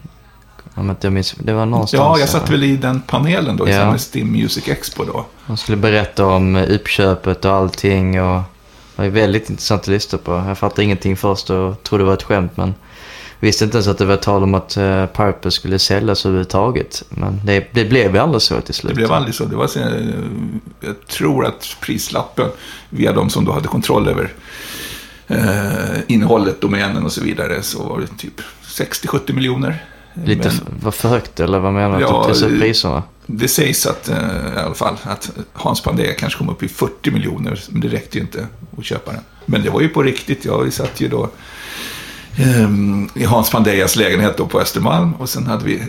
Om 0.75 0.91
inte 0.91 1.07
jag 1.07 1.13
minns, 1.13 1.35
det 1.39 1.53
var 1.53 1.67
någonstans. 1.67 2.01
Ja, 2.01 2.19
jag 2.19 2.29
satt 2.29 2.51
väl 2.51 2.65
i 2.65 2.77
den 2.77 3.01
panelen 3.01 3.57
då, 3.57 3.69
i 3.69 3.73
Ja. 3.75 3.91
med 3.91 4.01
Stim 4.01 4.33
Music 4.33 4.69
Expo 4.69 5.05
då. 5.05 5.27
De 5.47 5.57
skulle 5.57 5.77
berätta 5.77 6.27
om 6.27 6.57
eh, 6.57 6.75
uppköpet 6.75 7.45
och 7.45 7.53
allting. 7.53 8.21
Och 8.23 8.41
det 8.97 9.03
var 9.03 9.09
väldigt 9.09 9.51
intressant 9.51 9.81
att 9.83 9.89
lyssna 9.89 10.19
på. 10.19 10.33
Jag 10.49 10.59
fattade 10.59 10.85
ingenting 10.85 11.17
först 11.17 11.51
och 11.51 11.83
trodde 11.83 12.05
det 12.05 12.07
var 12.07 12.15
ett 12.15 12.23
skämt. 12.23 12.57
Men 12.57 12.75
visste 13.41 13.65
inte 13.65 13.77
ens 13.77 13.89
att 13.89 13.99
det 13.99 14.05
var 14.05 14.17
tal 14.17 14.43
om 14.43 14.55
att 14.55 14.77
uh, 14.77 15.07
Purple 15.07 15.51
skulle 15.51 15.79
säljas 15.79 16.27
överhuvudtaget. 16.27 17.03
Men 17.09 17.41
det, 17.45 17.69
det 17.73 17.85
blev 17.85 18.17
aldrig 18.17 18.43
så 18.43 18.61
till 18.61 18.75
slut. 18.75 18.91
Det 18.91 18.97
blev 18.97 19.13
aldrig 19.13 19.35
så. 19.35 19.45
Det 19.45 19.57
var 19.57 19.71
jag 20.81 21.07
tror 21.07 21.47
att 21.47 21.77
prislappen, 21.81 22.49
via 22.91 23.13
de 23.13 23.31
som 23.31 23.45
då 23.45 23.53
hade 23.53 23.69
kontroll 23.69 24.09
över 24.09 24.33
eh, 25.27 26.01
innehållet, 26.07 26.61
domänen 26.61 27.05
och 27.05 27.13
så 27.13 27.21
vidare, 27.25 27.63
så 27.63 27.83
var 27.83 28.01
det 28.01 28.07
typ 28.07 28.41
60-70 28.67 29.33
miljoner. 29.33 29.85
Lite 30.25 30.49
Men- 30.49 30.81
var 30.83 30.91
för 30.93 31.09
högt 31.09 31.41
eller 31.41 31.59
vad 31.59 31.73
menar 31.73 31.97
du? 31.97 32.03
Ja, 32.03 32.27
Ja, 32.29 32.47
att 32.47 32.61
priserna? 32.61 33.03
Det 33.27 33.49
sägs 33.49 33.87
att, 33.87 34.09
eh, 34.09 34.17
i 34.57 34.59
alla 34.59 34.75
fall, 34.75 34.97
att 35.03 35.31
Hans 35.53 35.81
Pandé 35.81 36.15
kanske 36.19 36.39
kom 36.39 36.49
upp 36.49 36.63
i 36.63 36.69
40 36.69 37.11
miljoner, 37.11 37.61
men 37.69 37.81
det 37.81 37.89
räckte 37.89 38.19
ju 38.19 38.25
inte 38.25 38.47
att 38.79 38.85
köpa 38.85 39.13
den. 39.13 39.21
Men 39.47 39.63
det 39.63 39.71
var 39.71 39.81
ju 39.81 39.89
på 39.89 40.03
riktigt. 40.03 40.45
Jag 40.45 40.73
satt 40.73 41.01
ju 41.01 41.09
då 41.09 41.31
ehm, 42.37 43.09
i 43.15 43.25
Hans 43.25 43.51
Pandéas 43.51 43.97
lägenhet 43.97 44.37
då 44.37 44.47
på 44.47 44.61
Östermalm 44.61 45.13
och 45.15 45.29
sen 45.29 45.47
hade 45.47 45.65
vi 45.65 45.75
eh, 45.77 45.85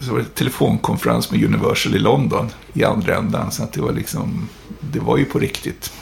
så 0.00 0.12
var 0.12 0.18
det 0.18 0.34
telefonkonferens 0.34 1.30
med 1.30 1.44
Universal 1.44 1.94
i 1.94 1.98
London 1.98 2.50
i 2.72 2.84
andra 2.84 3.16
ändan. 3.16 3.50
Så 3.50 3.62
att 3.62 3.72
det 3.72 3.80
var 3.80 3.92
liksom, 3.92 4.48
det 4.80 5.00
var 5.00 5.16
ju 5.16 5.24
på 5.24 5.38
riktigt. 5.38 5.92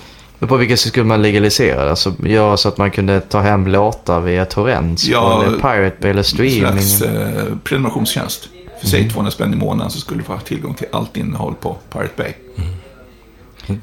Men 0.43 0.49
på 0.49 0.57
vilket 0.57 0.81
sätt 0.81 0.89
skulle 0.89 1.07
man 1.07 1.23
legalisera 1.23 1.85
det? 1.85 1.91
Alltså 1.91 2.15
göra 2.25 2.57
så 2.57 2.69
att 2.69 2.79
man 2.79 2.91
kunde 2.91 3.21
ta 3.21 3.41
hem 3.41 3.67
låtar 3.67 4.21
via 4.21 4.45
torrents? 4.45 5.05
Ja, 5.05 5.43
eller 5.45 5.57
Pirate 5.59 5.97
Bay 6.01 6.11
eller 6.11 6.21
En 6.21 6.25
streaming? 6.25 6.83
slags 6.83 7.03
eh, 7.03 7.45
prenumerationstjänst. 7.65 8.49
För 8.81 8.87
säg 8.89 9.11
200 9.11 9.31
spänn 9.31 9.53
i 9.53 9.57
månaden 9.57 9.91
så 9.91 10.01
skulle 10.01 10.21
du 10.21 10.25
få 10.25 10.39
tillgång 10.39 10.75
till 10.75 10.87
allt 10.93 11.17
innehåll 11.17 11.55
på 11.61 11.77
Pirate 11.93 12.13
Bay. 12.17 12.33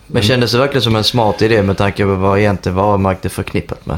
Men 0.07 0.23
kändes 0.23 0.51
det 0.51 0.57
verkligen 0.57 0.81
som 0.81 0.95
en 0.95 1.03
smart 1.03 1.41
idé 1.41 1.63
med 1.63 1.77
tanke 1.77 2.03
på 2.03 2.15
vad 2.15 2.39
egentligen 2.39 2.75
varumärket 2.75 3.25
är 3.25 3.29
förknippat 3.29 3.85
med? 3.85 3.97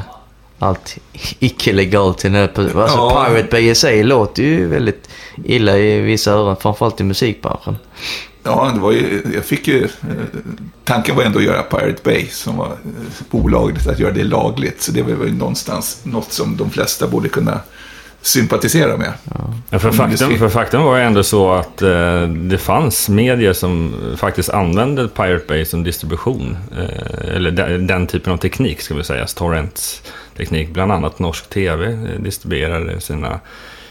Allt 0.59 0.97
icke-legalt 1.39 2.17
till 2.17 2.31
den 2.31 2.41
här 2.41 2.49
Alltså 2.55 2.97
Ja. 2.97 3.25
Pirate 3.29 3.47
Bay 3.51 3.69
i 3.69 3.75
sig 3.75 4.03
låter 4.03 4.43
ju 4.43 4.67
väldigt 4.67 5.09
illa 5.43 5.77
i 5.77 5.99
vissa 6.01 6.31
öron, 6.31 6.55
framförallt 6.55 7.01
i 7.01 7.03
musikbranschen. 7.03 7.77
Ja, 8.43 8.71
det 8.73 8.79
var 8.79 8.91
ju, 8.91 9.21
jag 9.33 9.45
fick 9.45 9.67
ju, 9.67 9.87
tanken 10.83 11.15
var 11.15 11.23
ändå 11.23 11.39
att 11.39 11.45
göra 11.45 11.63
Pirate 11.63 12.01
Bay 12.03 12.27
som 12.27 12.57
var 12.57 12.67
eh, 12.67 12.71
olagligt, 13.31 13.87
att 13.87 13.99
göra 13.99 14.11
det 14.11 14.23
lagligt. 14.23 14.81
Så 14.81 14.91
det 14.91 15.01
var 15.01 15.25
ju 15.25 15.33
någonstans 15.33 15.99
något 16.03 16.31
som 16.31 16.57
de 16.57 16.69
flesta 16.69 17.07
borde 17.07 17.29
kunna 17.29 17.59
sympatisera 18.21 18.97
med. 18.97 19.13
Ja, 19.69 19.79
för, 19.79 19.91
faktum, 19.91 20.37
för 20.37 20.49
faktum 20.49 20.83
var 20.83 20.97
ju 20.97 21.03
ändå 21.03 21.23
så 21.23 21.51
att 21.51 21.81
eh, 21.81 22.21
det 22.27 22.57
fanns 22.57 23.09
medier 23.09 23.53
som 23.53 23.95
faktiskt 24.17 24.49
använde 24.49 25.07
Pirate 25.07 25.45
Bay 25.47 25.65
som 25.65 25.83
distribution. 25.83 26.57
Eh, 26.77 27.35
eller 27.35 27.51
den, 27.51 27.87
den 27.87 28.07
typen 28.07 28.33
av 28.33 28.37
teknik, 28.37 28.81
ska 28.81 28.95
vi 28.95 29.03
säga. 29.03 29.25
Torrents-teknik. 29.25 30.69
Bland 30.69 30.91
annat 30.91 31.19
norsk 31.19 31.49
tv 31.49 31.85
eh, 31.85 32.21
distribuerade 32.21 33.01
sina... 33.01 33.39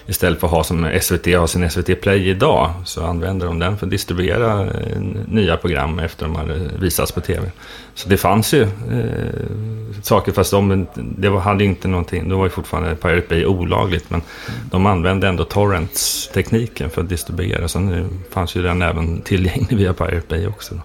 Istället 0.06 0.40
för 0.40 0.46
att 0.46 0.52
ha 0.52 0.64
som 0.64 0.90
SVT 1.00 1.26
har 1.26 1.46
sin 1.46 1.70
SVT 1.70 2.00
Play 2.00 2.28
idag 2.28 2.70
så 2.84 3.04
använder 3.04 3.46
de 3.46 3.58
den 3.58 3.78
för 3.78 3.86
att 3.86 3.90
distribuera 3.90 4.62
eh, 4.62 5.00
nya 5.26 5.56
program 5.56 5.98
efter 5.98 6.26
de 6.26 6.34
hade 6.34 6.70
visats 6.78 7.12
på 7.12 7.20
tv. 7.20 7.50
Så 7.94 8.08
det 8.08 8.16
fanns 8.16 8.54
ju 8.54 8.62
eh, 8.62 10.00
saker, 10.02 10.32
fast 10.32 10.50
de, 10.50 10.86
det 10.94 11.28
var, 11.28 11.40
hade 11.40 11.64
inte 11.64 11.88
någonting, 11.88 12.28
då 12.28 12.36
var 12.38 12.44
ju 12.44 12.50
fortfarande 12.50 12.94
Pirate 12.94 13.26
Bay 13.28 13.46
olagligt, 13.46 14.10
men 14.10 14.22
de 14.70 14.86
använde 14.86 15.28
ändå 15.28 15.44
Torrents-tekniken 15.44 16.90
för 16.90 17.00
att 17.00 17.08
distribuera. 17.08 17.68
Sen 17.68 18.08
fanns 18.30 18.56
ju 18.56 18.62
den 18.62 18.82
även 18.82 19.20
tillgänglig 19.20 19.76
via 19.76 19.92
Pirate 19.92 20.26
Bay 20.28 20.46
också. 20.46 20.74
Då. 20.74 20.80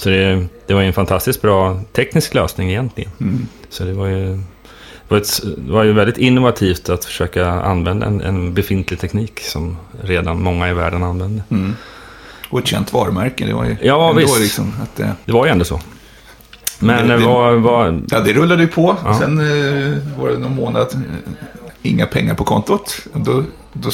Så 0.00 0.08
det, 0.08 0.46
det 0.66 0.74
var 0.74 0.80
ju 0.80 0.86
en 0.86 0.92
fantastiskt 0.92 1.42
bra 1.42 1.80
teknisk 1.92 2.34
lösning 2.34 2.70
egentligen. 2.70 3.10
Mm. 3.20 3.46
Så 3.68 3.84
det 3.84 3.92
var 3.92 4.06
ju, 4.06 4.40
var, 5.10 5.18
ett, 5.18 5.40
det 5.58 5.72
var 5.72 5.84
ju 5.84 5.92
väldigt 5.92 6.18
innovativt 6.18 6.88
att 6.88 7.04
försöka 7.04 7.48
använda 7.50 8.06
en, 8.06 8.20
en 8.20 8.54
befintlig 8.54 9.00
teknik 9.00 9.40
som 9.40 9.76
redan 10.02 10.42
många 10.42 10.70
i 10.70 10.74
världen 10.74 11.02
använde. 11.02 11.42
Mm. 11.50 11.76
Och 12.50 12.58
ett 12.58 12.66
känt 12.66 12.92
varumärke, 12.92 13.46
det 13.46 13.54
var 13.54 13.64
ju 13.64 13.76
Ja, 13.82 14.12
visst. 14.12 14.40
liksom 14.40 14.72
att 14.82 14.96
det, 14.96 15.12
Det 15.24 15.32
var 15.32 15.46
ju 15.46 15.52
ändå 15.52 15.64
så. 15.64 15.80
Men 16.78 17.08
Det- 17.08 17.16
det, 17.16 17.24
var, 17.24 17.52
var, 17.52 18.02
Ja, 18.10 18.20
det 18.20 18.32
rullade 18.32 18.62
ju 18.62 18.68
på. 18.68 18.96
Ja. 19.04 19.18
Sen 19.18 19.38
eh, 19.38 20.18
var 20.20 20.28
det 20.28 20.38
någon 20.38 20.54
månad, 20.54 20.86
eh, 20.94 21.32
inga 21.82 22.06
pengar 22.06 22.34
på 22.34 22.44
kontot. 22.44 22.96
Då, 23.14 23.44
då 23.72 23.90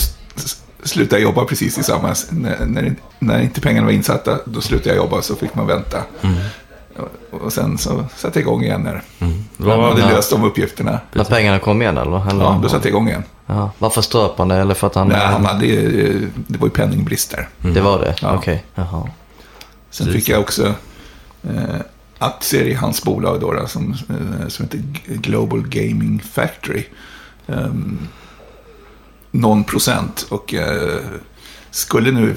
slutade 0.83 1.17
jag 1.23 1.29
jobba 1.29 1.45
precis 1.45 1.79
i 1.79 1.83
samma... 1.83 2.15
När, 2.31 2.67
när, 2.67 2.95
när 3.19 3.43
inte 3.43 3.61
pengarna 3.61 3.87
var 3.87 3.93
insatta, 3.93 4.39
då 4.45 4.61
slutade 4.61 4.89
jag 4.89 4.97
jobba 4.97 5.23
så 5.23 5.37
fick 5.37 5.55
man 5.55 5.67
vänta. 5.67 5.99
Och, 6.21 6.27
och 7.31 7.53
sen 7.53 7.79
så 7.79 8.05
satte 8.17 8.39
jag 8.39 8.47
igång 8.47 8.63
igen 8.63 8.81
när 8.81 9.03
mm, 9.19 9.45
man 9.57 9.79
var, 9.79 9.89
hade 9.89 10.01
ja. 10.01 10.09
löst 10.09 10.31
de 10.31 10.45
uppgifterna. 10.45 11.01
När 11.13 11.25
pengarna 11.25 11.59
kom 11.59 11.83
igen 11.83 11.99
eller? 11.99 12.31
eller 12.31 12.45
Ja, 12.45 12.61
då 12.63 12.69
satte 12.69 12.89
jag 12.89 12.93
igång 12.93 13.09
igen. 13.09 13.23
ja. 13.47 13.71
Varför 13.79 14.03
ströp 14.03 14.39
han 14.39 14.49
det? 14.49 14.57
Eller 14.57 14.75
för 14.75 14.87
att 14.87 14.95
han... 14.95 15.09
Nej, 15.09 15.27
han 15.27 15.45
hade, 15.45 15.67
eh, 15.67 16.23
det 16.47 16.59
var 16.59 16.67
ju 16.67 16.71
penningbrist 16.71 17.31
där. 17.31 17.49
Det 17.59 17.81
var 17.81 17.99
det? 17.99 18.15
Ja. 18.21 18.37
Okej. 18.37 18.65
Jaha. 18.75 19.09
Sen 19.91 20.07
Precis. 20.07 20.25
fick 20.25 20.35
jag 20.35 20.41
också 20.41 20.75
eh, 21.43 21.81
aktier 22.19 22.65
i 22.65 22.75
hans 22.75 23.03
bolag 23.03 23.41
då, 23.41 23.53
då, 23.53 23.67
som, 23.67 23.95
eh, 24.09 24.49
som 24.49 24.65
heter 24.65 24.81
Global 25.07 25.69
Gaming 25.69 26.23
Factory. 26.33 26.85
Ehm, 27.47 27.99
någon 29.31 29.65
procent. 29.65 30.27
Och 30.29 30.55
eh, 30.55 31.01
skulle 31.71 32.11
nu 32.11 32.37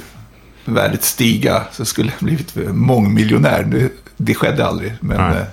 värdet 0.74 1.04
stiga 1.04 1.64
så 1.72 1.86
skulle 1.86 2.12
jag 2.20 2.26
blivit 2.28 2.56
mångmiljonär. 2.74 3.64
Det, 3.64 3.90
det 4.18 4.36
skedde 4.36 4.66
aldrig. 4.66 4.94
Men 5.02 5.20
eh, 5.20 5.44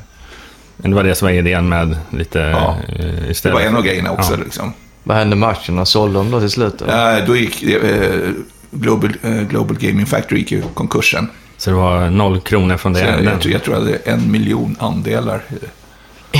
Men 0.76 0.90
det 0.90 0.94
var 0.96 1.04
det 1.04 1.14
som 1.14 1.26
var 1.26 1.32
idén 1.32 1.68
med 1.68 1.96
lite 2.10 2.38
Ja, 2.38 2.76
eh, 2.88 3.04
det 3.04 3.30
istället. 3.30 3.54
var 3.54 3.62
en 3.62 3.76
av 3.76 3.82
grejerna 3.82 4.10
också. 4.10 4.32
Ja. 4.32 4.38
Liksom. 4.44 4.72
Vad 5.02 5.16
hände 5.16 5.36
med 5.36 5.48
aktierna? 5.48 5.84
Sålde 5.84 6.18
de 6.18 6.30
då 6.30 6.40
till 6.40 6.50
slut? 6.50 6.82
eller? 6.82 7.14
Ja, 7.18 7.26
då 7.26 7.36
gick 7.36 7.62
eh, 7.62 8.30
Global, 8.70 9.12
eh, 9.22 9.40
Global 9.42 9.76
Gaming 9.78 10.06
Factory 10.06 10.38
gick 10.38 10.52
ju 10.52 10.62
konkursen. 10.74 11.28
Så 11.58 11.70
det 11.70 11.76
var 11.76 12.10
noll 12.10 12.40
kronor 12.40 12.76
från 12.76 12.92
det. 12.92 12.98
Så 12.98 13.04
jag, 13.04 13.14
den. 13.16 13.24
jag, 13.24 13.40
tror, 13.40 13.52
jag 13.52 13.62
tror 13.62 13.76
jag 13.76 13.82
hade 13.84 13.96
en 13.96 14.30
miljon 14.32 14.76
andelar 14.78 15.42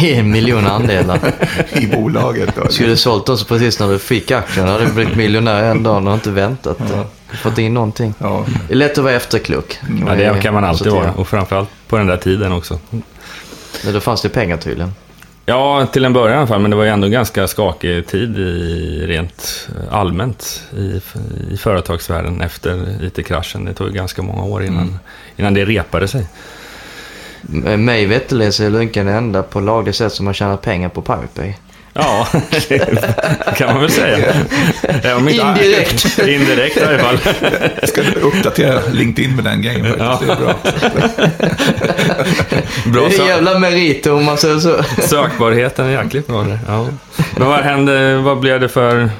En 0.02 0.30
miljon 0.30 0.66
andelar. 0.66 1.18
i 1.72 1.86
bolaget. 1.86 2.54
Då. 2.56 2.68
Skulle 2.68 2.96
sålt 2.96 3.28
också 3.28 3.44
precis 3.44 3.80
när 3.80 3.88
du 3.88 3.98
fick 3.98 4.30
aktierna. 4.30 4.72
hade 4.72 4.86
blivit 4.86 5.16
miljonär 5.16 5.62
en 5.64 5.82
dag 5.82 6.06
och 6.06 6.14
inte 6.14 6.30
väntat. 6.30 6.78
och 6.80 7.36
Fått 7.36 7.58
in 7.58 7.74
någonting. 7.74 8.14
Ja, 8.18 8.44
Det 8.68 8.74
är 8.74 8.76
lätt 8.76 8.98
att 8.98 9.04
vara 9.04 9.14
efterklok. 9.14 9.78
Ja, 10.06 10.14
det 10.14 10.42
kan 10.42 10.54
man 10.54 10.64
alltid 10.64 10.92
vara. 10.92 11.12
Och 11.12 11.28
framförallt 11.28 11.68
på 11.88 11.96
den 11.98 12.06
där 12.06 12.16
tiden 12.16 12.52
också. 12.52 12.78
Men 13.84 13.94
då 13.94 14.00
fanns 14.00 14.22
det 14.22 14.28
pengar 14.28 14.56
tydligen. 14.56 14.94
Ja, 15.48 15.86
till 15.92 16.04
en 16.04 16.12
början 16.12 16.34
i 16.34 16.38
alla 16.38 16.46
fall. 16.46 16.60
Men 16.60 16.70
det 16.70 16.76
var 16.76 16.84
ju 16.84 16.90
ändå 16.90 17.08
ganska 17.08 17.48
skakig 17.48 18.06
tid 18.06 18.38
i, 18.38 19.06
rent 19.06 19.68
eh, 19.68 19.94
allmänt 19.98 20.62
i, 20.76 21.00
i 21.50 21.56
företagsvärlden 21.56 22.40
efter 22.42 23.04
IT-kraschen. 23.04 23.64
Det 23.64 23.72
tog 23.74 23.92
ganska 23.94 24.22
många 24.22 24.42
år 24.42 24.64
innan, 24.64 24.82
Mm. 24.82 24.98
innan 25.36 25.54
det 25.54 25.64
repade 25.64 26.08
sig. 26.08 26.26
M- 27.52 27.84
Mig 27.84 28.06
veterligen 28.06 28.52
så 28.52 28.64
är 28.64 28.70
Lunken 28.70 29.06
den 29.06 29.14
enda 29.14 29.42
på 29.42 29.60
lagligt 29.60 29.96
sätt 29.96 30.12
som 30.12 30.26
har 30.26 30.34
tjänat 30.34 30.62
pengar 30.62 30.88
på 30.88 31.02
Pirate 31.02 31.28
Bay. 31.34 31.52
Ja, 31.98 32.28
det 32.68 33.56
kan 33.56 33.72
man 33.72 33.80
väl 33.80 33.90
säga. 33.90 34.34
Ja, 35.02 35.18
Indirekt. 35.30 36.18
Indirekt 36.18 36.76
i 36.76 36.84
alla 36.84 36.98
fall. 36.98 37.18
jag 37.80 37.88
ska 37.88 38.02
uppdatera 38.02 38.80
LinkedIn 38.92 39.36
med 39.36 39.44
den 39.44 39.62
grejen 39.62 39.86
faktiskt. 39.98 40.20
Det 40.26 40.32
är 40.32 40.36
bra. 40.36 40.54
Bra 42.92 43.08
det 43.08 43.14
är 43.14 43.18
sö- 43.18 43.26
jävla 43.28 43.58
meriter 43.58 44.12
om 44.12 44.24
man 44.24 44.38
säger 44.38 44.58
så. 44.58 44.82
sökbarheten 45.02 45.86
är 45.86 46.02
jäkligt 46.02 46.26
bra 46.26 46.42
där. 46.42 46.58
Ja. 46.68 46.86
Men 47.36 47.48
vad 47.48 47.60
hände, 47.60 48.16
vad 48.16 48.40
blev 48.40 48.60
det 48.60 48.68
för 48.68 49.10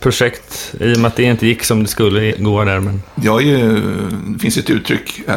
projekt 0.00 0.74
i 0.80 0.94
och 0.94 0.98
med 0.98 1.08
att 1.08 1.16
det 1.16 1.22
inte 1.22 1.46
gick 1.46 1.64
som 1.64 1.82
det 1.82 1.88
skulle 1.88 2.32
gå 2.32 2.64
där? 2.64 2.80
Men... 2.80 3.02
Jag 3.14 3.42
är 3.42 3.46
ju, 3.46 3.80
det 4.26 4.38
finns 4.38 4.56
ett 4.56 4.70
uttryck 4.70 5.20
eh, 5.28 5.34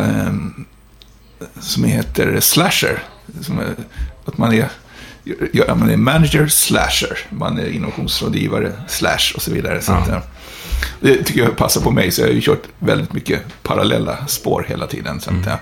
som 1.60 1.84
heter 1.84 2.40
slasher. 2.40 3.04
Som 3.42 3.60
är, 3.60 3.76
att 4.26 4.38
man 4.38 4.54
är, 4.54 4.70
ja, 5.54 5.76
man 5.76 5.90
är 5.90 5.98
manager 5.98 6.48
slasher. 6.48 7.18
Man 7.30 7.60
är 7.60 7.70
innovationsrådgivare 7.70 8.72
slash 8.88 9.34
och 9.36 9.42
så 9.42 9.52
vidare. 9.52 9.82
Så 9.82 9.92
Ja. 9.92 9.98
att, 9.98 10.10
eh, 10.10 10.20
det 11.00 11.24
tycker 11.24 11.42
jag 11.44 11.58
passar 11.58 11.82
på 11.82 11.92
mig. 11.92 12.12
Så 12.12 12.22
jag 12.22 12.28
har 12.28 12.34
ju 12.34 12.42
kört 12.42 12.64
väldigt 12.80 13.14
mycket 13.14 13.42
parallella 13.64 14.28
spår 14.28 14.66
hela 14.70 14.88
tiden. 14.88 15.22
Så 15.22 15.30
att, 15.30 15.48
eh, 15.48 15.54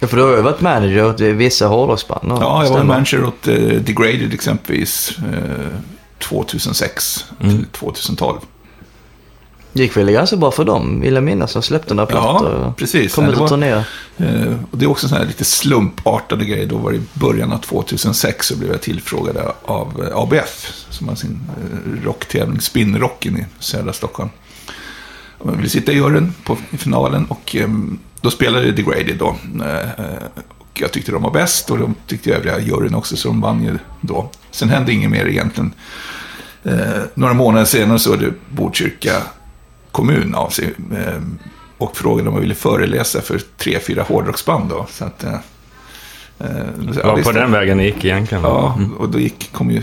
Ja, 0.00 0.06
för 0.06 0.16
du 0.16 0.22
har 0.22 0.36
ju 0.36 0.42
varit 0.42 0.60
manager 0.60 1.04
åt 1.04 1.20
vissa 1.20 1.66
hårdrocksband. 1.66 2.28
Ja, 2.30 2.64
jag 2.64 2.70
var 2.72 2.84
manager 2.84 3.24
åt 3.24 3.48
eh, 3.48 3.54
Degraded 3.56 4.34
exempelvis 4.34 5.18
eh, 5.18 5.68
2006 6.18 7.24
till 7.40 7.66
2012. 7.72 8.38
Gick 9.78 9.96
väl 9.96 10.10
ganska 10.10 10.36
bra 10.36 10.50
för 10.50 10.64
dem, 10.64 11.00
vill 11.00 11.14
jag 11.14 11.24
minnas. 11.24 11.52
De 11.52 11.62
släppte 11.62 11.94
några 11.94 12.06
plattor. 12.06 12.60
Ja, 12.62 12.74
precis. 12.76 13.14
Kom 13.14 13.24
ut 13.24 13.34
det 13.36 13.40
och 13.40 13.48
turnerade. 13.48 13.84
Det 14.70 14.84
är 14.84 14.86
också 14.86 15.08
sådana 15.08 15.24
här 15.24 15.28
lite 15.28 15.44
slumpartade 15.44 16.44
grejer. 16.44 16.66
Då 16.66 16.76
var 16.76 16.90
det 16.90 16.96
i 16.96 17.02
början 17.14 17.52
av 17.52 17.58
2006 17.58 18.46
så 18.46 18.56
blev 18.56 18.70
jag 18.70 18.80
tillfrågad 18.80 19.36
av 19.64 20.04
eh, 20.04 20.18
ABF, 20.18 20.72
som 20.90 21.08
har 21.08 21.14
sin 21.14 21.40
eh, 21.56 22.04
rocktävling 22.04 22.60
Spinnrocken 22.60 23.38
i 23.38 23.46
södra 23.58 23.92
Stockholm. 23.92 24.30
Jag 25.44 25.52
ville 25.52 25.68
sitta 25.68 25.92
i 25.92 25.94
juryn 25.94 26.34
på 26.44 26.56
i 26.70 26.76
finalen 26.76 27.26
och 27.26 27.56
eh, 27.56 27.68
då 28.20 28.30
spelade 28.30 28.72
Degraded 28.72 29.16
då. 29.18 29.36
Och 30.58 30.80
jag 30.80 30.92
tyckte 30.92 31.12
de 31.12 31.22
var 31.22 31.30
bäst 31.30 31.70
och 31.70 31.78
de 31.78 31.94
tyckte 32.06 32.34
övriga 32.34 32.60
juryn 32.60 32.94
också, 32.94 33.16
så 33.16 33.28
de 33.28 33.40
vann 33.40 33.64
ju 33.64 33.78
då. 34.00 34.30
Sen 34.50 34.68
hände 34.68 34.92
inget 34.92 35.10
mer 35.10 35.26
egentligen. 35.26 35.72
Några 37.14 37.34
månader 37.34 37.64
senare 37.64 37.98
så 37.98 38.10
hörde 38.10 38.32
Botkyrka 38.48 39.22
kommun 39.98 40.34
av 40.34 40.50
sig 40.50 40.74
eh, 40.96 41.22
och 41.78 41.96
frågade 41.96 42.28
om 42.28 42.34
jag 42.34 42.40
ville 42.40 42.54
föreläsa 42.54 43.20
för 43.20 43.40
tre, 43.56 43.78
fyra 43.80 44.02
hårdrocksband 44.02 44.70
då. 44.70 44.86
Så 44.90 45.04
att, 45.04 45.24
eh, 45.24 45.34
eh, 46.38 46.48
Det 46.94 47.04
var 47.04 47.22
på 47.22 47.32
den 47.32 47.52
vägen 47.52 47.78
det 47.78 47.84
gick 47.84 48.04
egentligen. 48.04 48.44
Ja, 48.44 48.78
och 48.98 49.08
då 49.08 49.18
gick, 49.18 49.52
kom 49.52 49.70
ju 49.70 49.82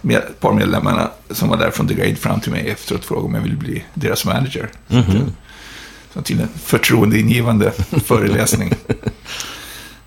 med, 0.00 0.16
ett 0.16 0.40
par 0.40 0.52
medlemmarna 0.52 1.10
som 1.30 1.48
var 1.48 1.56
där 1.56 1.70
från 1.70 1.88
The 1.88 1.94
Grade 1.94 2.16
fram 2.16 2.40
till 2.40 2.52
mig 2.52 2.68
efteråt 2.68 3.00
och 3.00 3.06
frågade 3.06 3.26
om 3.26 3.34
jag 3.34 3.42
ville 3.42 3.56
bli 3.56 3.84
deras 3.94 4.24
manager. 4.24 4.68
Eh, 4.88 5.04
så 6.14 6.22
till 6.22 6.40
en 6.40 6.48
förtroendeingivande 6.64 7.72
föreläsning. 8.04 8.74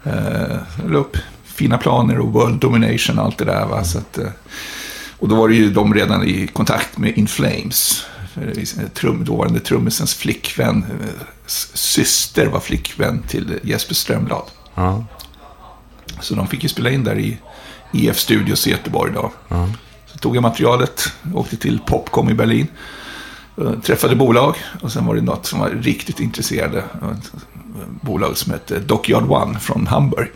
Eh, 0.04 0.58
jag 0.84 0.96
upp 0.96 1.18
fina 1.44 1.78
planer 1.78 2.20
och 2.20 2.34
world 2.34 2.60
domination 2.60 3.20
och 3.20 3.26
allt 3.26 3.38
det 3.38 3.46
där. 3.46 3.66
Va? 3.66 3.84
Så 3.84 3.98
att, 3.98 4.20
och 5.20 5.30
då 5.30 5.36
var 5.36 5.50
det 5.50 5.56
ju 5.56 5.70
de 5.70 5.94
redan 5.94 6.24
i 6.24 6.48
kontakt 6.48 6.98
med 6.98 7.18
In 7.18 7.28
Flames. 7.28 8.06
Trum, 8.94 9.26
dåvarande 9.26 9.60
trummisens 9.60 10.14
flickvän, 10.14 10.86
eh, 11.02 11.26
syster 11.74 12.48
var 12.48 12.60
flickvän 12.60 13.24
till 13.28 13.60
Jesper 13.64 13.96
Strömblad. 13.96 14.44
Ja, 14.76 15.04
Så 16.22 16.36
de 16.36 16.48
fick 16.48 16.64
ju 16.64 16.70
spela 16.70 16.90
in 16.90 17.04
där 17.04 17.20
i 17.20 17.38
IF 17.94 18.18
Studios 18.20 18.68
i 18.68 18.72
Göteborg 18.72 19.14
då. 19.14 19.32
ja. 19.48 19.70
Så 20.06 20.18
tog 20.18 20.36
jag 20.36 20.42
materialet, 20.42 21.12
åkte 21.34 21.58
till 21.58 21.80
Popcom 21.88 22.30
i 22.30 22.34
Berlin. 22.34 22.68
eh, 23.58 23.80
Träffade 23.80 24.16
bolag 24.16 24.56
och 24.82 24.92
sen 24.92 25.06
var 25.06 25.16
det 25.16 25.22
något 25.22 25.46
som 25.46 25.60
var 25.60 25.70
riktigt 25.70 26.20
intresserade. 26.20 26.78
eh, 27.02 27.08
bolag 28.02 28.38
som 28.38 28.52
hette 28.54 28.80
Dockyard 28.80 29.32
One 29.32 29.60
från 29.60 29.88
Hamburg. 29.88 30.32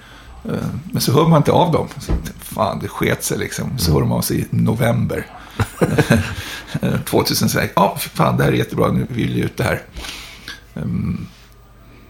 Men 0.92 1.02
så 1.02 1.14
hör 1.14 1.28
man 1.28 1.38
inte 1.38 1.52
av 1.52 1.72
dem. 1.72 1.88
Så, 2.00 2.14
fan, 2.40 2.80
det 2.80 2.88
sket 2.88 3.24
sig 3.24 3.38
liksom. 3.38 3.78
Så 3.78 3.94
hör 3.94 4.00
de 4.00 4.12
av 4.12 4.22
sig 4.22 4.40
i 4.42 4.46
november. 4.50 5.26
Eh, 6.82 7.00
2006. 7.06 7.74
Ja, 7.76 7.98
för 8.00 8.10
fan, 8.10 8.38
det 8.38 8.44
här 8.44 8.52
är 8.52 8.56
jättebra. 8.56 8.92
Nu 8.92 9.08
vill 9.10 9.34
vi 9.34 9.40
ut 9.42 9.58
det 9.58 9.64
här. 9.64 9.82
Ehm, 10.76 11.28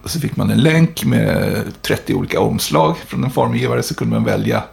Och 0.03 0.09
så 0.09 0.19
fick 0.19 0.35
man 0.35 0.49
en 0.51 0.61
länk 0.61 1.05
med 1.05 1.63
30 1.81 2.13
olika 2.13 2.39
omslag 2.39 2.97
från 3.07 3.23
en 3.23 3.31
formgivare. 3.31 3.83
Så 3.83 3.95
kunde 3.95 4.15
man 4.15 4.23
välja. 4.23 4.63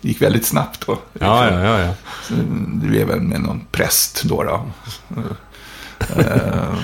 Det 0.00 0.08
gick 0.08 0.22
väldigt 0.22 0.46
snabbt 0.46 0.86
då. 0.86 0.98
Ja, 1.18 1.50
ja, 1.50 1.60
ja, 1.64 1.80
ja. 1.80 1.94
Så 2.22 2.34
Det 2.34 2.86
blev 2.88 3.06
väl 3.08 3.20
med 3.20 3.40
någon 3.40 3.60
präst 3.72 4.22
då. 4.24 4.42
då. 4.42 4.66
Eh, 6.18 6.78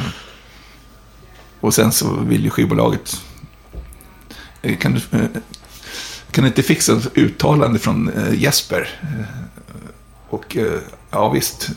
och 1.60 1.74
sen 1.74 1.92
så 1.92 2.14
vill 2.16 2.44
ju 2.44 2.50
skivbolaget... 2.50 3.22
eh, 4.62 4.76
Kan 4.78 4.92
du, 4.92 5.18
eh, 5.18 5.26
kan 6.30 6.42
du 6.44 6.48
inte 6.48 6.62
fixa 6.62 6.92
ett 6.92 7.16
uttalande 7.18 7.78
från 7.78 8.08
eh, 8.08 8.34
Jesper? 8.42 8.88
Och 10.28 10.56
ja, 11.10 11.28
visst. 11.28 11.70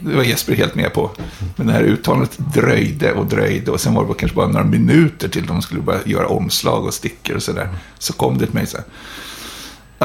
Det 0.00 0.16
var 0.16 0.22
Jesper 0.22 0.54
helt 0.54 0.74
med 0.74 0.92
på. 0.92 1.10
Men 1.56 1.66
det 1.66 1.72
här 1.72 1.82
uttalandet 1.82 2.38
dröjde 2.54 3.12
och 3.12 3.26
dröjde. 3.26 3.70
Och 3.70 3.80
sen 3.80 3.94
var 3.94 4.06
det 4.06 4.14
kanske 4.14 4.36
bara 4.36 4.48
några 4.48 4.64
minuter 4.64 5.28
till 5.28 5.46
de 5.46 5.62
skulle 5.62 5.80
börja 5.80 6.00
göra 6.04 6.26
omslag 6.26 6.84
och 6.84 6.94
stickor 6.94 7.36
och 7.36 7.42
sådär. 7.42 7.68
Så 7.98 8.12
kom 8.12 8.38
det 8.38 8.46
till 8.46 8.54
mig 8.54 8.66
så 8.66 8.76
här. 8.76 8.86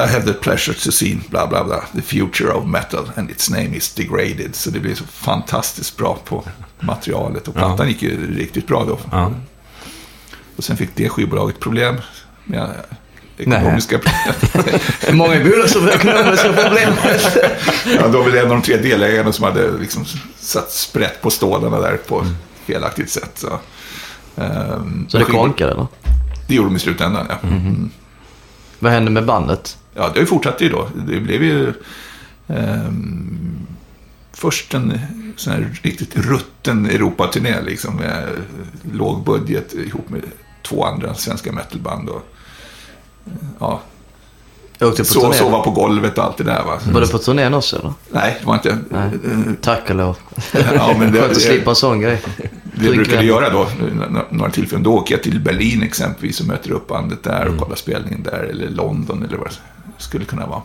I 0.04 0.12
have 0.12 0.22
the 0.24 0.32
pleasure 0.32 0.74
to 0.74 0.92
see 0.92 1.18
bla 1.30 1.46
bla 1.46 1.64
bla, 1.64 1.84
the 1.94 2.02
future 2.02 2.52
of 2.52 2.66
metal 2.66 3.10
and 3.16 3.30
its 3.30 3.50
name 3.50 3.76
is 3.76 3.94
degraded. 3.94 4.54
Så 4.54 4.70
det 4.70 4.80
blev 4.80 4.94
så 4.94 5.04
fantastiskt 5.04 5.96
bra 5.96 6.18
på 6.24 6.44
materialet 6.80 7.48
och 7.48 7.54
plattan 7.54 7.88
gick 7.88 8.02
ju 8.02 8.36
riktigt 8.36 8.66
bra 8.66 8.84
då. 8.84 8.98
ja. 9.10 9.32
Och 10.56 10.64
sen 10.64 10.76
fick 10.76 10.90
det 10.94 11.08
skivbolaget 11.08 11.60
problem 11.60 11.96
med 12.44 12.70
ekonomiska 13.38 13.98
problem. 13.98 14.74
Många 15.16 15.44
bolag 15.44 15.70
som 15.70 15.82
har 15.82 15.90
ekonomiska 15.90 16.52
problem. 16.52 16.92
ja, 17.96 18.08
då 18.08 18.22
var 18.22 18.30
det 18.30 18.38
en 18.38 18.44
av 18.44 18.50
de 18.50 18.62
tre 18.62 18.76
delägarna 18.76 19.32
som 19.32 19.44
hade 19.44 19.78
liksom 19.78 20.04
satt 20.36 20.72
sprätt 20.72 21.22
på 21.22 21.30
stålarna 21.30 21.80
där 21.80 21.96
på 21.96 22.24
felaktigt 22.64 23.10
sätt. 23.10 23.30
Så, 23.34 23.58
ehm, 24.42 25.06
Så 25.08 25.18
det 25.18 25.24
konkade 25.24 25.72
eller? 25.72 25.86
Det 26.48 26.54
gjorde 26.54 26.68
de 26.68 26.76
i 26.76 26.78
slutändan, 26.78 27.26
ja. 27.28 27.48
Mm. 27.48 27.90
Vad 28.78 28.92
hände 28.92 29.10
med 29.10 29.24
bandet? 29.24 29.78
Ja, 29.94 30.02
det 30.02 30.14
har 30.14 30.20
ju 30.20 30.26
fortsatt 30.26 30.60
ju 30.60 30.68
då. 30.68 30.88
Det 30.94 31.20
blev 31.20 31.42
ju 31.42 31.72
ehm, 32.48 33.66
först 34.32 34.74
en 34.74 35.00
sån 35.36 35.52
här 35.52 35.78
riktigt 35.82 36.16
rutten 36.16 36.86
Europaturné 36.86 37.60
liksom 37.60 37.96
med 37.96 38.28
låg 38.92 39.24
budget 39.24 39.74
ihop 39.74 40.08
med 40.08 40.22
två 40.62 40.84
andra 40.84 41.14
svenska 41.14 41.52
metalband. 41.52 42.08
Och, 42.08 42.22
ja, 43.58 43.80
Jag 44.78 44.88
åkte 44.88 45.02
på 45.02 45.06
så, 45.08 45.20
turné. 45.20 45.34
sova 45.34 45.60
på 45.62 45.70
golvet 45.70 46.18
och 46.18 46.24
allt 46.24 46.36
det 46.36 46.44
där 46.44 46.64
va. 46.64 46.78
Var 46.92 47.00
du 47.00 47.08
på 47.08 47.18
turnén 47.18 47.54
också 47.54 47.76
eller? 47.78 47.92
Nej, 48.10 48.36
det 48.40 48.46
var 48.46 48.54
inte. 48.54 48.78
Nej. 48.90 49.10
eh, 49.24 49.54
Tack 49.62 49.90
och 49.90 49.96
lov. 49.96 50.16
Ja, 50.74 50.94
men 50.98 51.12
det, 51.12 51.20
Skönt 51.20 51.32
att 51.32 51.40
slippa 51.42 51.70
en 51.70 51.76
sån 51.76 52.00
grej. 52.00 52.22
det 52.74 52.86
jag 52.86 52.94
brukade 52.96 53.24
göra 53.24 53.50
då, 53.50 53.66
några 54.30 54.50
tillfällen, 54.50 54.82
då 54.82 54.94
åker 54.94 55.14
jag 55.14 55.22
till 55.22 55.40
Berlin 55.40 55.82
exempelvis 55.82 56.40
och 56.40 56.46
möter 56.46 56.70
upp 56.70 56.88
bandet 56.88 57.22
där 57.22 57.48
och 57.48 57.58
kollar 57.58 57.76
spelningen 57.76 58.22
där, 58.22 58.48
eller 58.50 58.68
London 58.70 59.24
eller 59.28 59.36
vad 59.38 59.46
det 59.48 59.54
skulle 59.98 60.24
kunna 60.24 60.46
vara. 60.46 60.62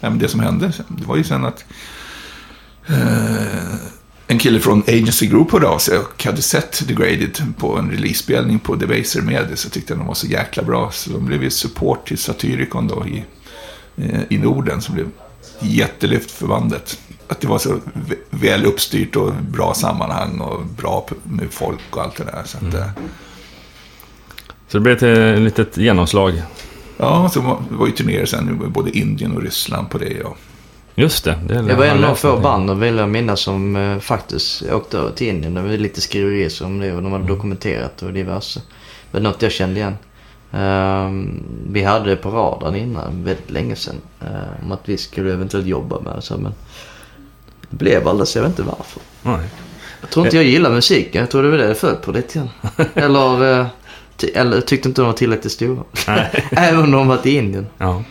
Ja, 0.00 0.10
men 0.10 0.18
det 0.18 0.28
som 0.28 0.40
hände, 0.40 0.72
det 0.88 1.04
var 1.06 1.16
ju 1.16 1.24
sen 1.24 1.44
att 1.44 1.64
eh, 2.86 3.74
en 4.32 4.38
kille 4.38 4.60
från 4.60 4.82
Agency 4.82 5.26
Group 5.26 5.52
hörde 5.52 5.68
av 5.68 5.78
sig 5.78 5.98
och 5.98 6.24
hade 6.24 6.42
sett 6.42 6.88
Degraded 6.88 7.42
på 7.58 7.78
en 7.78 7.90
releasespelning 7.90 8.58
på 8.58 8.74
Debaser 8.74 9.20
med 9.20 9.58
så 9.58 9.70
tyckte 9.70 9.94
de 9.94 10.06
var 10.06 10.14
så 10.14 10.26
jäkla 10.26 10.62
bra. 10.62 10.90
Så 10.90 11.10
de 11.10 11.26
blev 11.26 11.42
ju 11.42 11.50
support 11.50 12.08
till 12.08 12.18
Satyricon 12.18 12.88
då 12.88 13.06
i, 13.06 13.24
eh, 13.96 14.20
i 14.28 14.38
Norden 14.38 14.82
som 14.82 14.94
blev 14.94 15.06
jättelyft 15.60 16.30
för 16.30 16.46
bandet. 16.46 16.98
Att 17.28 17.40
det 17.40 17.46
var 17.46 17.58
så 17.58 17.80
väl 18.30 18.64
uppstyrt 18.64 19.16
och 19.16 19.32
bra 19.34 19.74
sammanhang 19.74 20.40
och 20.40 20.66
bra 20.66 21.08
med 21.22 21.46
folk 21.50 21.80
och 21.90 22.02
allt 22.02 22.16
det 22.16 22.24
där. 22.24 22.42
Så, 22.44 22.56
att, 22.56 22.74
mm. 22.74 22.88
så 24.68 24.78
det 24.78 24.80
blev 24.80 25.02
ett 25.02 25.40
litet 25.40 25.76
genomslag? 25.76 26.42
Ja, 26.96 27.30
så 27.34 27.40
var, 27.40 27.62
det 27.70 27.76
var 27.76 27.86
ju 27.86 27.92
turnéer 27.92 28.26
sen, 28.26 28.72
både 28.72 28.98
Indien 28.98 29.36
och 29.36 29.42
Ryssland 29.42 29.90
på 29.90 29.98
det. 29.98 30.22
Och, 30.22 30.38
Just 30.94 31.24
det. 31.24 31.38
det, 31.46 31.62
det 31.62 31.74
var 31.74 31.84
en 31.84 32.04
av 32.04 32.14
få 32.14 32.36
band, 32.36 32.70
och 32.70 32.82
vill 32.82 32.96
jag 32.96 33.08
minnas, 33.08 33.40
som 33.40 33.76
eh, 33.76 33.98
faktiskt 33.98 34.62
åkte 34.72 35.12
till 35.12 35.26
Indien. 35.26 35.54
Det 35.54 35.62
var 35.62 35.68
lite 35.68 36.00
skriverier 36.00 36.64
om 36.64 36.78
det 36.78 36.92
och 36.92 37.02
de 37.02 37.12
hade 37.12 37.24
mm. 37.24 37.36
dokumenterat 37.36 38.02
och 38.02 38.12
diverse. 38.12 38.60
Det 39.10 39.18
var 39.18 39.20
något 39.20 39.42
jag 39.42 39.52
kände 39.52 39.80
igen. 39.80 39.96
Um, 40.50 41.42
vi 41.70 41.82
hade 41.82 42.10
det 42.10 42.16
på 42.16 42.30
radarn 42.30 42.76
innan, 42.76 43.24
väldigt 43.24 43.50
länge 43.50 43.76
sedan. 43.76 44.00
Uh, 44.22 44.64
om 44.64 44.72
att 44.72 44.80
vi 44.84 44.96
skulle 44.96 45.32
eventuellt 45.32 45.66
jobba 45.66 46.00
med 46.00 46.16
det. 46.16 46.22
Så, 46.22 46.36
men 46.36 46.54
det 47.70 47.76
blev 47.76 48.08
aldrig 48.08 48.28
så, 48.28 48.38
jag 48.38 48.42
vet 48.42 48.50
inte 48.50 48.62
varför. 48.62 49.02
Nej. 49.22 49.48
Jag 50.00 50.10
tror 50.10 50.26
inte 50.26 50.36
jag 50.36 50.46
gillar 50.46 50.70
musiken. 50.70 51.20
Jag 51.20 51.30
tror 51.30 51.42
det 51.42 51.50
var 51.50 51.58
det 51.58 51.68
det 51.68 51.74
föll 51.74 51.96
på 51.96 52.12
lite 52.12 52.38
grann. 52.38 52.48
eller, 52.94 53.60
uh, 53.60 53.66
eller 54.34 54.60
tyckte 54.60 54.88
inte 54.88 55.00
de 55.00 55.06
var 55.06 55.12
tillräckligt 55.12 55.52
stora. 55.52 55.82
Även 56.50 56.80
om 56.80 56.90
de 56.90 57.08
var 57.08 57.16
till 57.16 57.36
Indien. 57.36 57.66
Ja 57.78 58.02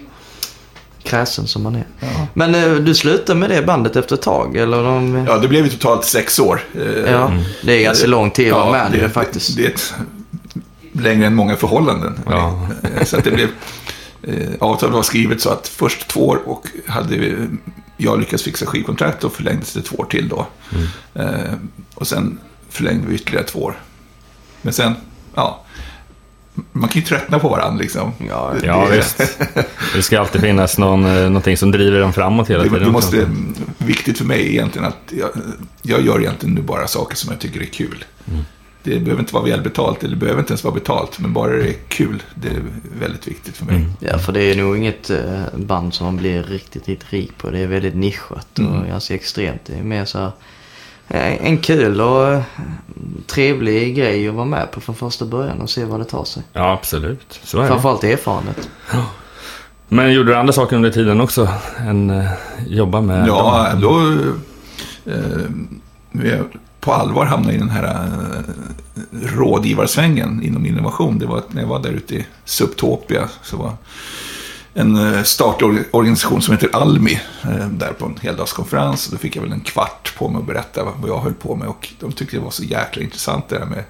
kräsen 1.03 1.47
som 1.47 1.63
man 1.63 1.75
är. 1.75 1.85
Ja. 1.99 2.27
Men 2.33 2.55
eh, 2.55 2.73
du 2.73 2.95
slutade 2.95 3.39
med 3.39 3.49
det 3.49 3.61
bandet 3.61 3.95
efter 3.95 4.15
ett 4.15 4.21
tag? 4.21 4.57
Eller 4.57 4.83
de... 4.83 5.25
Ja, 5.27 5.37
det 5.37 5.47
blev 5.47 5.65
ju 5.65 5.71
totalt 5.71 6.05
sex 6.05 6.39
år. 6.39 6.61
Eh, 6.75 7.11
ja, 7.11 7.31
det 7.61 7.73
är 7.73 7.83
ganska 7.83 8.07
lång 8.07 8.31
tid 8.31 8.53
att 8.53 8.59
vara 8.59 8.71
med 8.71 8.91
det, 8.91 9.09
faktiskt. 9.09 9.55
Det, 9.55 9.61
det 9.61 9.67
är 9.67 9.73
ett, 9.73 9.93
längre 10.91 11.25
än 11.25 11.35
många 11.35 11.55
förhållanden. 11.55 12.19
Ja. 12.25 12.67
Eh, 12.83 13.03
så 13.03 13.17
att 13.17 13.23
det 13.23 13.31
blev, 13.31 13.49
eh, 14.23 14.49
avtalet 14.59 14.95
var 14.95 15.03
skrivet 15.03 15.41
så 15.41 15.49
att 15.49 15.67
först 15.67 16.07
två 16.07 16.27
år 16.27 16.39
och 16.45 16.67
hade 16.87 17.17
vi, 17.17 17.35
jag 17.97 18.19
lyckats 18.19 18.43
fixa 18.43 18.65
skivkontrakt 18.65 19.23
och 19.23 19.33
förlängdes 19.33 19.73
det 19.73 19.81
två 19.81 19.95
år 19.97 20.05
till 20.05 20.29
då. 20.29 20.47
Mm. 20.73 20.87
Eh, 21.13 21.53
och 21.95 22.07
sen 22.07 22.39
förlängde 22.69 23.07
vi 23.07 23.15
ytterligare 23.15 23.45
två 23.45 23.59
år. 23.59 23.79
Men 24.61 24.73
sen, 24.73 24.93
ja, 25.35 25.63
man 26.71 26.89
kan 26.89 27.01
ju 27.01 27.07
tröttna 27.07 27.39
på 27.39 27.49
varandra 27.49 27.81
liksom. 27.81 28.11
Ja, 28.29 28.53
ja 28.63 28.85
visst. 28.85 29.17
Det 29.95 30.01
ska 30.01 30.19
alltid 30.19 30.41
finnas 30.41 30.77
någon, 30.77 31.05
eh, 31.05 31.23
någonting 31.23 31.57
som 31.57 31.71
driver 31.71 31.99
en 31.99 32.13
framåt 32.13 32.49
hela 32.49 32.63
tiden. 32.63 32.83
Det 32.83 32.91
måste, 32.91 33.29
viktigt 33.77 34.17
för 34.17 34.25
mig 34.25 34.49
egentligen 34.49 34.87
att 34.87 35.13
jag, 35.19 35.29
jag 35.81 36.01
gör 36.05 36.19
egentligen 36.19 36.55
nu 36.55 36.61
bara 36.61 36.87
saker 36.87 37.15
som 37.15 37.31
jag 37.31 37.39
tycker 37.39 37.61
är 37.61 37.65
kul. 37.65 38.05
Mm. 38.31 38.43
Det 38.83 38.99
behöver 38.99 39.19
inte 39.19 39.33
vara 39.33 39.43
välbetalt, 39.43 40.03
eller 40.03 40.15
det 40.15 40.19
behöver 40.19 40.39
inte 40.39 40.51
ens 40.51 40.63
vara 40.63 40.73
betalt, 40.73 41.19
men 41.19 41.33
bara 41.33 41.51
det 41.51 41.69
är 41.69 41.75
kul. 41.87 42.23
Det 42.35 42.47
är 42.47 42.63
väldigt 42.99 43.27
viktigt 43.27 43.57
för 43.57 43.65
mig. 43.65 43.75
Mm. 43.75 43.91
Ja, 43.99 44.17
för 44.17 44.33
det 44.33 44.43
är 44.43 44.55
nog 44.55 44.77
inget 44.77 45.09
eh, 45.09 45.43
band 45.55 45.93
som 45.93 46.05
man 46.05 46.17
blir 46.17 46.43
riktigt, 46.43 46.87
riktigt 46.87 47.13
rik 47.13 47.37
på. 47.37 47.49
Det 47.49 47.59
är 47.59 47.67
väldigt 47.67 47.95
nischat 47.95 48.59
och 48.59 48.75
mm. 48.75 48.87
ganska 48.87 49.15
extremt. 49.15 49.61
Det 49.65 49.73
är 49.73 49.83
mer 49.83 50.05
så 50.05 50.19
här 50.19 50.31
en 51.07 51.57
kul 51.57 52.01
och 52.01 52.27
eh, 52.27 52.41
trevlig 53.27 53.95
grej 53.95 54.27
att 54.27 54.33
vara 54.35 54.45
med 54.45 54.71
på 54.71 54.81
från 54.81 54.95
första 54.95 55.25
början 55.25 55.61
och 55.61 55.69
se 55.69 55.85
vad 55.85 55.99
det 55.99 56.05
tar 56.05 56.23
sig. 56.23 56.43
Ja, 56.53 56.71
absolut. 56.71 57.39
Så 57.43 57.59
är 57.61 57.67
Framförallt 57.67 58.03
erfarenhet. 58.03 58.69
Ja. 58.93 59.05
Men 59.87 60.13
gjorde 60.13 60.31
du 60.31 60.35
andra 60.35 60.53
saker 60.53 60.75
under 60.75 60.91
tiden 60.91 61.21
också 61.21 61.49
än 61.77 62.09
uh, 62.09 62.29
jobba 62.67 63.01
med 63.01 63.27
Ja, 63.27 63.69
dem? 63.73 63.81
då... 63.81 63.97
Uh, 65.11 66.41
på 66.79 66.93
allvar 66.93 67.25
hamnade 67.25 67.53
i 67.53 67.57
den 67.57 67.69
här 67.69 68.09
rådgivarsvängen 69.11 70.43
inom 70.43 70.65
innovation. 70.65 71.19
Det 71.19 71.25
var 71.25 71.43
när 71.47 71.61
jag 71.61 71.69
var 71.69 71.79
där 71.79 71.89
ute 71.89 72.15
i 72.15 72.25
Subtopia. 72.45 73.29
Så 73.43 73.57
var 73.57 73.73
en 74.73 75.15
eh, 75.15 75.23
startorganisation 75.23 76.41
som 76.41 76.53
heter 76.53 76.69
Almi 76.73 77.21
eh, 77.43 77.67
där 77.67 77.93
på 77.93 78.05
en 78.05 78.17
heldagskonferens. 78.21 79.07
Då 79.07 79.17
fick 79.17 79.35
jag 79.35 79.43
väl 79.43 79.51
en 79.51 79.59
kvart 79.59 80.13
på 80.17 80.29
mig 80.29 80.39
att 80.39 80.47
berätta 80.47 80.83
vad 80.83 81.09
jag 81.09 81.19
höll 81.19 81.33
på 81.33 81.55
med 81.55 81.67
och 81.67 81.89
de 81.99 82.11
tyckte 82.11 82.37
det 82.37 82.43
var 82.43 82.51
så 82.51 82.63
jäkla 82.63 83.03
intressant 83.03 83.49
det 83.49 83.59
där 83.59 83.65
med 83.65 83.83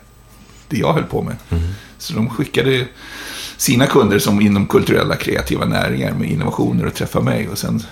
det 0.68 0.78
jag 0.78 0.94
höll 0.94 1.04
på 1.04 1.22
med. 1.22 1.36
Mm. 1.50 1.64
Så 1.98 2.14
de 2.14 2.30
skickade 2.30 2.88
sina 3.58 3.88
kunder 3.88 4.20
som 4.20 4.42
inom 4.42 4.68
kulturella 4.68 5.16
kreativa 5.16 5.66
näringar 5.66 6.14
med 6.14 6.32
innovationer 6.32 6.86
och 6.86 6.94
träffa 6.94 7.22
mig 7.22 7.50
och 7.50 7.58
sen 7.58 7.84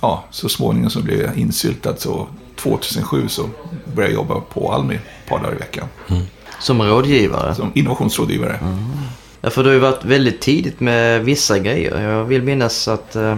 ja, 0.00 0.24
så 0.30 0.48
småningom 0.48 0.90
så 0.90 1.02
blev 1.02 1.20
jag 1.20 1.36
insyltad 1.36 1.96
så 1.96 2.28
2007 2.56 3.28
så 3.28 3.48
började 3.94 4.14
jag 4.14 4.22
jobba 4.22 4.40
på 4.40 4.72
Almi 4.72 4.94
ett 4.94 5.28
par 5.28 5.38
dagar 5.38 5.54
i 5.54 5.58
veckan. 5.58 5.88
Mm. 6.08 6.22
Som 6.60 6.82
rådgivare? 6.82 7.54
Som 7.54 7.72
innovationsrådgivare. 7.74 8.58
Mm. 8.62 8.78
Ja, 9.44 9.50
för 9.50 9.62
du 9.62 9.68
har 9.68 9.74
ju 9.74 9.80
varit 9.80 10.04
väldigt 10.04 10.40
tidigt 10.40 10.80
med 10.80 11.24
vissa 11.24 11.58
grejer. 11.58 12.00
Jag 12.00 12.24
vill 12.24 12.42
minnas 12.42 12.88
att 12.88 13.16
uh, 13.16 13.36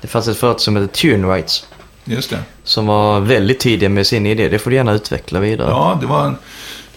det 0.00 0.08
fanns 0.08 0.28
ett 0.28 0.36
företag 0.36 0.60
som 0.60 0.76
hette 0.76 0.94
Tune 0.94 1.34
Rights. 1.34 1.66
Just 2.04 2.30
det. 2.30 2.38
Som 2.64 2.86
var 2.86 3.20
väldigt 3.20 3.60
tidiga 3.60 3.88
med 3.88 4.06
sin 4.06 4.26
idé. 4.26 4.48
Det 4.48 4.58
får 4.58 4.70
du 4.70 4.76
gärna 4.76 4.92
utveckla 4.92 5.40
vidare. 5.40 5.70
Ja, 5.70 5.98
det 6.00 6.06
var 6.06 6.26
en, 6.26 6.36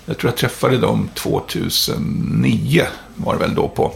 jag 0.05 0.17
tror 0.17 0.31
jag 0.31 0.37
träffade 0.37 0.77
dem 0.77 1.09
2009 1.13 2.83
var 3.15 3.33
det 3.33 3.39
väl 3.39 3.55
då 3.55 3.67
på, 3.67 3.93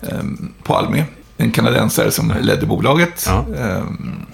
um, 0.00 0.54
på 0.62 0.74
Almi. 0.74 1.04
En 1.36 1.52
kanadensare 1.52 2.10
som 2.10 2.32
ledde 2.40 2.66
bolaget. 2.66 3.24
Ja. 3.26 3.44
Um, 3.48 4.26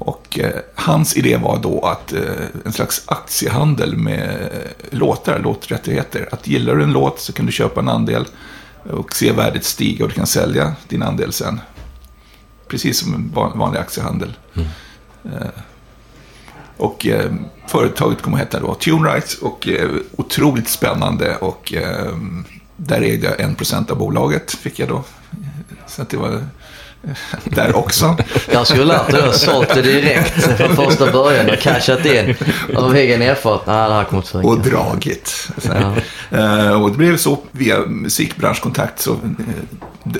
och 0.00 0.38
eh, 0.38 0.60
hans 0.74 1.16
idé 1.16 1.36
var 1.36 1.58
då 1.62 1.80
att 1.80 2.12
eh, 2.12 2.22
en 2.64 2.72
slags 2.72 3.02
aktiehandel 3.06 3.96
med 3.96 4.50
låtar, 4.90 5.38
låträttigheter. 5.38 6.28
Att 6.32 6.46
gillar 6.46 6.76
du 6.76 6.82
en 6.82 6.92
låt 6.92 7.20
så 7.20 7.32
kan 7.32 7.46
du 7.46 7.52
köpa 7.52 7.80
en 7.80 7.88
andel 7.88 8.26
och 8.90 9.16
se 9.16 9.32
värdet 9.32 9.64
stiga 9.64 10.04
och 10.04 10.08
du 10.08 10.14
kan 10.14 10.26
sälja 10.26 10.72
din 10.88 11.02
andel 11.02 11.32
sen. 11.32 11.60
Precis 12.68 12.98
som 12.98 13.14
en 13.14 13.30
vanlig 13.58 13.80
aktiehandel. 13.80 14.36
Mm. 14.54 14.68
Eh, 15.24 15.48
och 16.76 17.06
eh, 17.06 17.32
företaget 17.66 18.22
kommer 18.22 18.36
att 18.36 18.42
heta 18.42 18.60
då 18.60 18.74
Tune 18.74 19.10
Rights 19.10 19.34
och 19.34 19.68
eh, 19.68 19.90
otroligt 20.16 20.68
spännande 20.68 21.36
och 21.36 21.74
eh, 21.74 22.16
där 22.76 23.00
ägde 23.00 23.26
jag 23.26 23.40
en 23.40 23.54
procent 23.54 23.90
av 23.90 23.98
bolaget 23.98 24.52
fick 24.52 24.78
jag 24.78 24.88
då. 24.88 25.04
Så 25.86 26.02
att 26.02 26.10
det 26.10 26.16
var 26.16 26.44
där 27.44 27.76
också. 27.76 28.16
Jag 28.52 28.66
skulle 28.66 28.84
lärt 28.84 29.10
dig 29.10 29.28
att 29.28 29.36
sålt 29.36 29.74
det 29.74 29.82
direkt 29.82 30.42
från 30.56 30.76
första 30.76 31.12
början 31.12 31.50
och 31.50 31.58
cashat 31.58 32.06
in 32.06 32.34
av 32.76 32.96
egen 32.96 33.22
erfarenhet. 33.22 33.66
Nej, 33.66 33.88
det 33.88 33.94
här 33.94 34.04
kommer 34.04 34.22
inte 34.22 34.38
Och 34.38 34.60
dragit. 34.60 35.48
Ja. 35.62 35.94
Uh, 36.38 36.82
och 36.82 36.90
det 36.90 36.96
blev 36.96 37.16
så 37.16 37.38
via 37.52 37.78
musikbranschkontakt. 37.86 39.00
Så, 39.00 39.12
uh, 39.12 39.18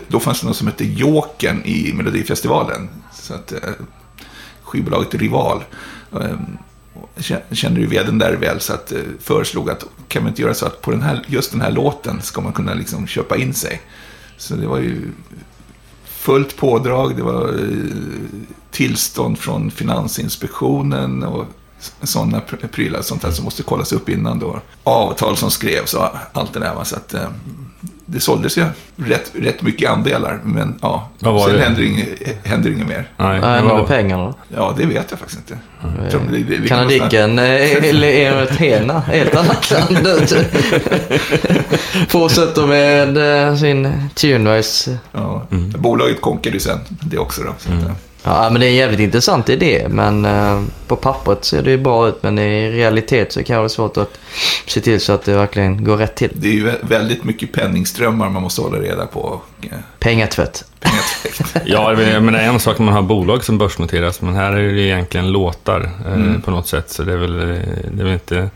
då 0.08 0.20
fanns 0.20 0.40
det 0.40 0.46
något 0.46 0.56
som 0.56 0.66
hette 0.66 0.84
Jokern 0.84 1.62
i 1.64 1.92
Melodifestivalen. 1.92 2.88
Så 3.14 3.34
att, 3.34 3.52
uh, 3.52 3.58
skivbolaget 4.62 5.14
Rival 5.14 5.64
kände 7.52 7.80
ju 7.80 7.86
veden 7.86 8.18
där 8.18 8.32
väl 8.32 8.60
så 8.60 8.72
att 8.72 8.92
föreslog 9.20 9.70
att 9.70 9.84
kan 10.08 10.22
man 10.22 10.30
inte 10.30 10.42
göra 10.42 10.54
så 10.54 10.66
att 10.66 10.80
på 10.80 10.90
den 10.90 11.02
här, 11.02 11.24
just 11.26 11.52
den 11.52 11.60
här 11.60 11.70
låten 11.70 12.22
ska 12.22 12.40
man 12.40 12.52
kunna 12.52 12.74
liksom 12.74 13.06
köpa 13.06 13.36
in 13.36 13.54
sig. 13.54 13.80
Så 14.36 14.54
det 14.54 14.66
var 14.66 14.78
ju 14.78 15.12
fullt 16.30 16.56
pådrag. 16.56 17.16
Det 17.16 17.22
var 17.22 17.48
eh, 17.48 18.44
tillstånd 18.70 19.38
från 19.38 19.70
Finansinspektionen 19.70 21.22
och 21.22 21.44
sådana 22.02 22.40
prylar. 22.72 23.02
Sånt 23.02 23.24
här 23.24 23.30
som 23.30 23.44
måste 23.44 23.62
kollas 23.62 23.92
upp 23.92 24.08
innan 24.08 24.38
då. 24.38 24.60
Avtal 24.84 25.36
som 25.36 25.50
skrevs 25.50 25.94
och 25.94 26.04
allt 26.32 26.52
det 26.52 26.60
där. 26.60 26.84
Så 26.84 26.96
att, 26.96 27.14
eh, 27.14 27.28
det 28.12 28.20
såldes 28.20 28.58
ju 28.58 28.64
rätt, 28.96 29.32
rätt 29.34 29.62
mycket 29.62 29.90
andelar, 29.90 30.40
men 30.44 30.78
ja, 30.82 31.08
sen 31.20 31.34
det? 31.52 31.58
händer 31.58 31.82
inget, 31.82 32.08
händer 32.46 32.70
inget 32.70 32.86
mer. 32.86 33.08
Nej, 33.16 33.40
Vad 33.40 33.50
hände 33.50 33.74
med 33.74 33.86
pengarna 33.86 34.34
Ja, 34.48 34.74
det 34.78 34.86
vet 34.86 35.06
jag 35.10 35.18
faktiskt 35.18 35.40
inte. 35.40 35.58
Mm. 35.84 36.68
Kanadicken 36.68 37.38
eller 37.88 38.50
Hena, 38.58 39.00
helt 39.00 39.34
annat 39.34 39.70
land. 39.70 40.08
Fortsätter 42.08 42.66
med 42.66 43.48
eh, 43.48 43.56
sin 43.56 44.08
Tunewise. 44.14 44.98
Ja, 45.12 45.46
mm. 45.50 45.70
bolaget 45.78 46.20
konkade 46.20 46.54
ju 46.56 46.60
sen 46.60 46.78
det 46.88 47.18
också 47.18 47.42
då. 47.42 47.54
Så 47.58 47.70
mm. 47.70 47.84
Ja, 48.22 48.48
men 48.50 48.60
det 48.60 48.66
är 48.66 48.70
en 48.70 48.76
jävligt 48.76 49.00
intressant 49.00 49.48
idé. 49.48 49.86
Men 49.88 50.24
eh, 50.24 50.62
på 50.86 50.96
pappret 50.96 51.44
ser 51.44 51.62
det 51.62 51.70
ju 51.70 51.78
bra 51.78 52.08
ut. 52.08 52.22
Men 52.22 52.38
i 52.38 52.70
realitet 52.70 53.32
så 53.32 53.42
kan 53.42 53.54
det 53.54 53.60
vara 53.60 53.68
svårt 53.68 53.96
att 53.96 54.18
se 54.66 54.80
till 54.80 55.00
så 55.00 55.12
att 55.12 55.24
det 55.24 55.34
verkligen 55.34 55.84
går 55.84 55.96
rätt 55.96 56.16
till. 56.16 56.30
Det 56.34 56.48
är 56.48 56.52
ju 56.52 56.72
väldigt 56.82 57.24
mycket 57.24 57.52
penningströmmar 57.52 58.28
man 58.28 58.42
måste 58.42 58.60
hålla 58.60 58.78
reda 58.78 59.06
på. 59.06 59.40
Eh, 59.62 59.68
Pengatvätt. 59.98 60.64
Pengatvätt. 60.80 61.62
ja, 61.66 62.02
jag 62.02 62.22
menar 62.22 62.38
en 62.38 62.60
sak 62.60 62.78
man 62.78 62.94
har 62.94 63.02
bolag 63.02 63.44
som 63.44 63.58
börsnoteras. 63.58 64.22
Men 64.22 64.34
här 64.34 64.52
är 64.52 64.72
det 64.72 64.80
egentligen 64.80 65.32
låtar 65.32 65.90
eh, 66.06 66.12
mm. 66.12 66.42
på 66.42 66.50
något 66.50 66.68
sätt. 66.68 66.90
Så 66.90 67.02
det 67.02 67.12
är 67.12 67.16
väl, 67.16 67.36
det 67.36 68.02
är 68.02 68.04
väl 68.04 68.12
inte... 68.12 68.50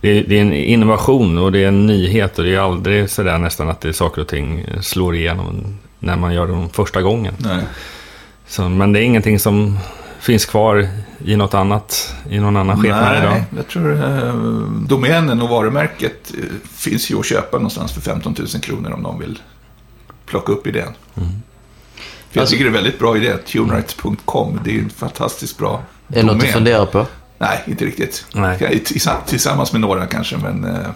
Det 0.00 0.08
är, 0.08 0.24
det 0.28 0.36
är, 0.36 0.40
en 0.40 0.52
innovation 0.52 1.38
och 1.38 1.52
det 1.52 1.64
är 1.64 1.68
en 1.68 1.86
nyhet 1.86 2.38
och 2.38 2.44
det 2.44 2.54
är 2.54 2.58
aldrig 2.58 3.10
sådär 3.10 3.38
nästan 3.38 3.68
att 3.68 3.80
det 3.80 3.88
är 3.88 3.92
saker 3.92 4.20
och 4.20 4.28
ting 4.28 4.66
slår 4.80 5.14
igenom 5.14 5.78
när 5.98 6.16
man 6.16 6.34
gör 6.34 6.46
dem 6.46 6.68
första 6.70 7.02
gången. 7.02 7.34
Nej. 7.38 7.58
Så, 8.48 8.68
men 8.68 8.92
det 8.92 9.00
är 9.00 9.02
ingenting 9.02 9.38
som 9.38 9.78
finns 10.20 10.46
kvar 10.46 10.88
i 11.24 11.36
något 11.36 11.54
annat, 11.54 12.14
i 12.30 12.38
någon 12.40 12.56
annan 12.56 12.76
skepnad 12.82 13.16
idag? 13.18 13.30
Nej, 13.32 13.44
jag 13.56 13.68
tror 13.68 13.92
eh, 13.94 14.34
domänen 14.88 15.42
och 15.42 15.48
varumärket 15.48 16.32
eh, 16.38 16.44
finns 16.74 17.10
ju 17.10 17.18
att 17.18 17.26
köpa 17.26 17.56
någonstans 17.56 17.92
för 17.92 18.00
15 18.00 18.34
000 18.38 18.48
kronor 18.62 18.92
om 18.92 19.00
någon 19.00 19.18
vill 19.20 19.38
plocka 20.26 20.52
upp 20.52 20.66
idén. 20.66 20.92
För 21.14 21.22
jag 22.32 22.40
Alltså- 22.40 22.52
tycker 22.52 22.64
det 22.64 22.68
är 22.68 22.78
en 22.78 22.82
väldigt 22.84 22.98
bra 22.98 23.16
idé. 23.16 23.36
Tuneright.com, 23.36 24.60
det 24.64 24.70
är 24.76 24.78
en 24.78 24.90
fantastiskt 24.90 25.58
bra 25.58 25.82
Är 26.08 26.14
det 26.14 26.22
något 26.22 26.40
du 26.40 26.46
funderar 26.46 26.86
på? 26.86 27.06
Nej, 27.38 27.64
inte 27.66 27.84
riktigt. 27.84 28.26
Nej. 28.34 28.82
Tillsammans 29.26 29.72
med 29.72 29.80
några 29.80 30.06
kanske, 30.06 30.36
men 30.36 30.64
eh, 30.64 30.86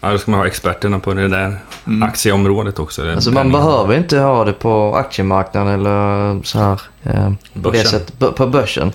Ja, 0.00 0.10
då 0.12 0.18
ska 0.18 0.30
man 0.30 0.40
ha 0.40 0.46
experterna 0.46 0.98
på 0.98 1.14
det 1.14 1.28
där 1.28 1.56
aktieområdet 2.02 2.78
också. 2.78 3.02
Det- 3.02 3.12
Alltså 3.14 3.30
man 3.30 3.52
behöver 3.52 3.96
inte 3.96 4.18
ha 4.18 4.44
det 4.44 4.52
på 4.52 4.94
aktiemarknaden 4.96 5.74
eller 5.74 6.42
så 6.42 6.58
här. 6.58 6.80
Eh, 7.02 7.32
på, 7.62 7.70
det 7.70 7.78
sättet, 7.84 8.36
på 8.36 8.46
börsen. 8.46 8.92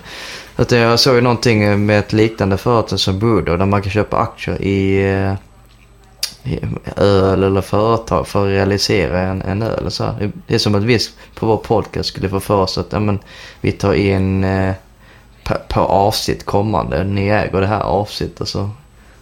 Utan 0.58 0.78
jag 0.78 1.00
såg 1.00 1.14
ju 1.14 1.20
någonting 1.20 1.86
med 1.86 1.98
ett 1.98 2.12
liknande 2.12 2.56
företag 2.56 3.00
som 3.00 3.18
Budo 3.18 3.56
där 3.56 3.66
man 3.66 3.82
kan 3.82 3.90
köpa 3.92 4.16
aktier 4.18 4.62
i, 4.62 5.12
eh, 5.14 5.32
i 6.52 6.60
öl 6.96 7.42
eller 7.44 7.60
företag 7.60 8.26
för 8.28 8.42
att 8.44 8.48
realisera 8.50 9.20
en, 9.20 9.42
en 9.42 9.62
öl. 9.62 9.90
Så 9.90 10.04
här. 10.04 10.32
Det 10.46 10.54
är 10.54 10.58
som 10.58 10.74
att 10.74 10.82
vi 10.82 10.98
på 11.34 11.46
vår 11.46 11.56
podcast 11.56 12.08
skulle 12.08 12.28
få 12.28 12.40
för 12.40 12.54
oss 12.56 12.78
att 12.78 12.92
ja, 12.92 13.00
men, 13.00 13.18
vi 13.60 13.72
tar 13.72 13.94
in 13.94 14.44
eh, 14.44 14.74
på, 15.44 15.54
på 15.68 15.80
avsnitt 15.80 16.44
kommande. 16.46 17.04
Ni 17.04 17.28
äger 17.28 17.60
det 17.60 17.66
här 17.66 17.80
avsnittet 17.80 18.48
så 18.48 18.70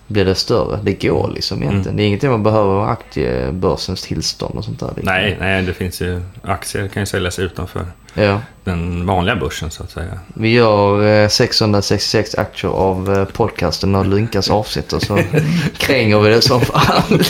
blir 0.07 0.25
det 0.25 0.35
större. 0.35 0.79
Det 0.83 0.93
går 0.93 1.31
liksom 1.35 1.63
egentligen. 1.63 1.97
Det 1.97 2.03
är 2.03 2.07
ingenting 2.07 2.31
man 2.31 2.43
behöver 2.43 2.87
aktiebörsens 2.87 4.03
tillstånd 4.03 4.55
och 4.59 4.65
sånt 4.65 4.81
där. 4.81 4.87
liksom. 4.97 5.05
Nej, 5.15 5.37
nej, 5.41 5.63
det 5.63 5.75
finns 5.75 6.01
ju 6.01 6.23
aktier 6.43 6.89
kan 6.89 7.03
ju 7.03 7.07
säljas 7.07 7.39
utanför 7.39 7.87
Ja. 8.17 8.41
den 8.65 9.07
vanliga 9.07 9.37
börsen 9.37 9.71
så 9.71 9.83
att 9.83 9.91
säga. 9.91 10.19
Vi 10.35 10.49
gör 10.53 11.23
eh, 11.23 11.29
666 11.29 12.35
aktier 12.35 12.71
av 12.71 13.15
eh, 13.19 13.25
podcasten 13.25 13.95
och 13.95 14.07
Lunkas 14.07 14.51
avsnitt 14.51 14.93
och 14.93 15.03
så 15.03 15.19
kränger 15.79 16.19
vi 16.21 16.31
det 16.31 16.43
som 16.43 16.61
fan. 16.61 17.03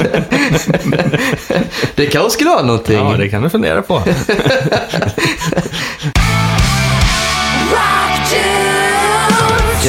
det 1.95 2.07
kanske 2.07 2.31
skulle 2.31 2.51
vara 2.51 2.63
någonting. 2.63 2.97
Ja, 2.97 3.15
det 3.19 3.29
kan 3.29 3.43
du 3.43 3.51
fundera 3.51 3.83
på. 3.83 4.03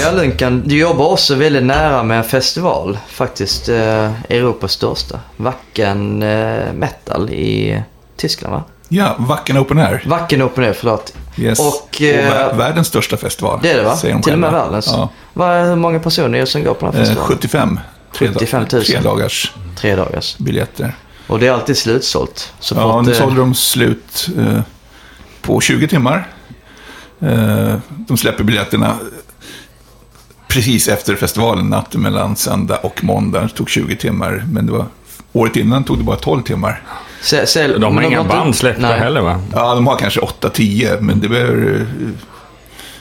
Ja, 0.05 0.11
Lunkan, 0.11 0.63
du 0.65 0.77
jobbar 0.77 1.05
också 1.05 1.35
väldigt 1.35 1.63
nära 1.63 2.03
med 2.03 2.17
en 2.17 2.23
festival. 2.23 2.97
Faktiskt 3.07 3.69
eh, 3.69 4.11
Europas 4.29 4.71
största. 4.71 5.19
Wacken 5.37 6.23
eh, 6.23 6.73
Metal 6.73 7.29
i 7.29 7.81
Tyskland 8.17 8.53
va? 8.55 8.63
ja, 8.87 9.15
Wacken 9.19 9.57
Open 9.57 9.77
Air. 9.79 10.03
Wacken 10.05 10.41
Open 10.43 10.63
Air, 10.63 10.73
förlåt. 10.73 11.13
Yes. 11.37 11.59
Och, 11.59 12.01
eh, 12.01 12.29
vär- 12.31 12.55
världens 12.57 12.87
största 12.87 13.17
festival. 13.17 13.59
Det 13.63 13.71
är 13.71 13.77
det 13.77 13.83
va? 13.83 13.95
Till 13.95 14.33
och 14.33 14.39
med 14.39 14.51
världens. 14.51 14.87
Ja. 14.87 15.09
Vad, 15.33 15.65
hur 15.67 15.75
många 15.75 15.99
personer 15.99 16.37
är 16.37 16.41
det 16.41 16.47
som 16.47 16.63
går 16.63 16.73
på 16.73 16.85
den 16.85 16.95
här 16.95 17.01
Eh, 17.01 17.05
festivalen? 17.07 17.27
75. 17.37 17.79
Tre, 18.17 18.27
75 18.27 18.65
000. 18.73 18.83
tre 18.85 18.99
dagars 18.99 19.53
Tre 19.77 19.95
dagars. 19.95 20.37
biljetter. 20.37 20.95
Och 21.27 21.39
det 21.39 21.47
är 21.47 21.51
alltid 21.51 21.77
slutsålt. 21.77 22.53
Så 22.59 22.75
Ja, 22.75 22.93
fort, 22.93 23.05
nu 23.05 23.11
eh, 23.11 23.17
sålde 23.17 23.39
de 23.39 23.55
slut 23.55 24.27
eh, 24.37 24.59
på 25.41 25.61
20 25.61 25.87
timmar. 25.87 26.27
De 27.89 28.17
släpper 28.17 28.43
biljetterna 28.43 28.95
precis 30.55 30.87
efter 30.87 31.15
festivalen, 31.15 31.69
natten 31.69 32.01
mellan 32.01 32.35
söndag 32.35 32.77
och 32.77 33.03
måndag. 33.03 33.41
Det 33.41 33.49
tog 33.49 33.69
20 33.69 33.95
timmar, 33.95 34.43
men 34.51 34.65
det 34.65 34.71
var, 34.71 34.85
året 35.33 35.55
innan 35.55 35.83
tog 35.83 35.97
det 35.97 36.03
bara 36.03 36.15
12 36.15 36.41
timmar. 36.43 36.81
sä- 37.23 37.45
sälj- 37.45 37.79
De 37.79 37.95
har 37.97 38.03
inga 38.03 38.23
band 38.23 38.55
släppta 38.55 38.87
heller 38.87 39.21
va? 39.21 39.41
Ja, 39.53 39.75
de 39.75 39.87
har 39.87 39.95
kanske 39.97 40.19
8-10, 40.19 41.01
men 41.01 41.19
det 41.19 41.29
behöver... 41.29 41.85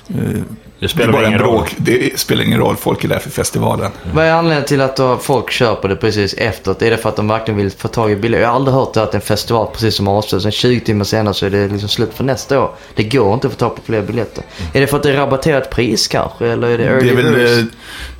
Det 0.06 0.44
Det, 0.84 0.88
spelar 0.88 1.12
bara 1.12 1.22
väl 1.22 1.26
en 1.26 1.32
ingen 1.32 1.46
roll. 1.46 1.56
bråk. 1.56 1.74
det 1.76 2.20
spelar 2.20 2.44
ingen 2.44 2.58
roll, 2.58 2.76
folk 2.76 3.04
är 3.04 3.08
där 3.08 3.18
för 3.18 3.30
festivalen. 3.30 3.90
Vad 4.12 4.24
är 4.24 4.32
anledningen 4.32 4.64
till 4.64 4.80
att 4.80 4.96
då 4.96 5.18
folk 5.18 5.50
köper 5.50 5.88
det 5.88 5.96
precis 5.96 6.34
efteråt? 6.34 6.82
Är 6.82 6.90
det 6.90 6.96
för 6.96 7.08
att 7.08 7.16
de 7.16 7.28
verkligen 7.28 7.58
vill 7.58 7.70
få 7.70 7.88
tag 7.88 8.10
i 8.10 8.16
biljetter? 8.16 8.42
Jag 8.42 8.48
har 8.48 8.54
aldrig 8.54 8.74
hört 8.74 8.94
det 8.94 9.02
att 9.02 9.14
en 9.14 9.20
festival 9.20 9.68
precis 9.72 9.94
som 9.94 10.08
avslutas, 10.08 10.42
sen 10.42 10.52
20 10.52 10.80
timmar 10.80 11.04
senare 11.04 11.34
så 11.34 11.46
är 11.46 11.50
det 11.50 11.68
liksom 11.68 11.88
slut 11.88 12.14
för 12.14 12.24
nästa 12.24 12.60
år. 12.60 12.70
Det 12.94 13.02
går 13.04 13.34
inte 13.34 13.46
att 13.46 13.52
få 13.52 13.58
tag 13.58 13.76
på 13.76 13.82
fler 13.82 14.02
biljetter. 14.02 14.44
Är 14.72 14.80
det 14.80 14.86
för 14.86 14.96
att 14.96 15.02
det 15.02 15.10
är 15.10 15.16
rabatterat 15.16 15.70
pris 15.70 16.08
kanske? 16.08 16.46
Eller 16.46 16.68
är 16.68 16.78
det 16.78 16.84
early 16.84 17.14
Det 17.14 17.20
är 17.20 17.32
väl, 17.32 17.66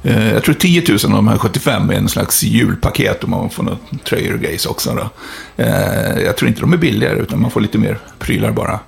eh, 0.02 0.16
eh, 0.16 0.32
jag 0.32 0.44
tror 0.44 0.54
10 0.54 0.82
000 0.88 0.98
av 1.04 1.10
de 1.10 1.28
här 1.28 1.38
75 1.38 1.90
är 1.90 1.94
en 1.94 2.08
slags 2.08 2.42
julpaket 2.42 3.22
och 3.22 3.28
man 3.28 3.50
får 3.50 3.62
några 3.62 3.78
tröjor 4.04 4.34
och 4.34 4.40
grejs 4.40 4.66
också. 4.66 4.90
Då. 4.94 5.10
Eh, 5.62 6.22
jag 6.24 6.36
tror 6.36 6.48
inte 6.48 6.60
de 6.60 6.72
är 6.72 6.76
billigare, 6.76 7.18
utan 7.18 7.40
man 7.40 7.50
får 7.50 7.60
lite 7.60 7.78
mer 7.78 7.98
prylar 8.18 8.50
bara. 8.50 8.80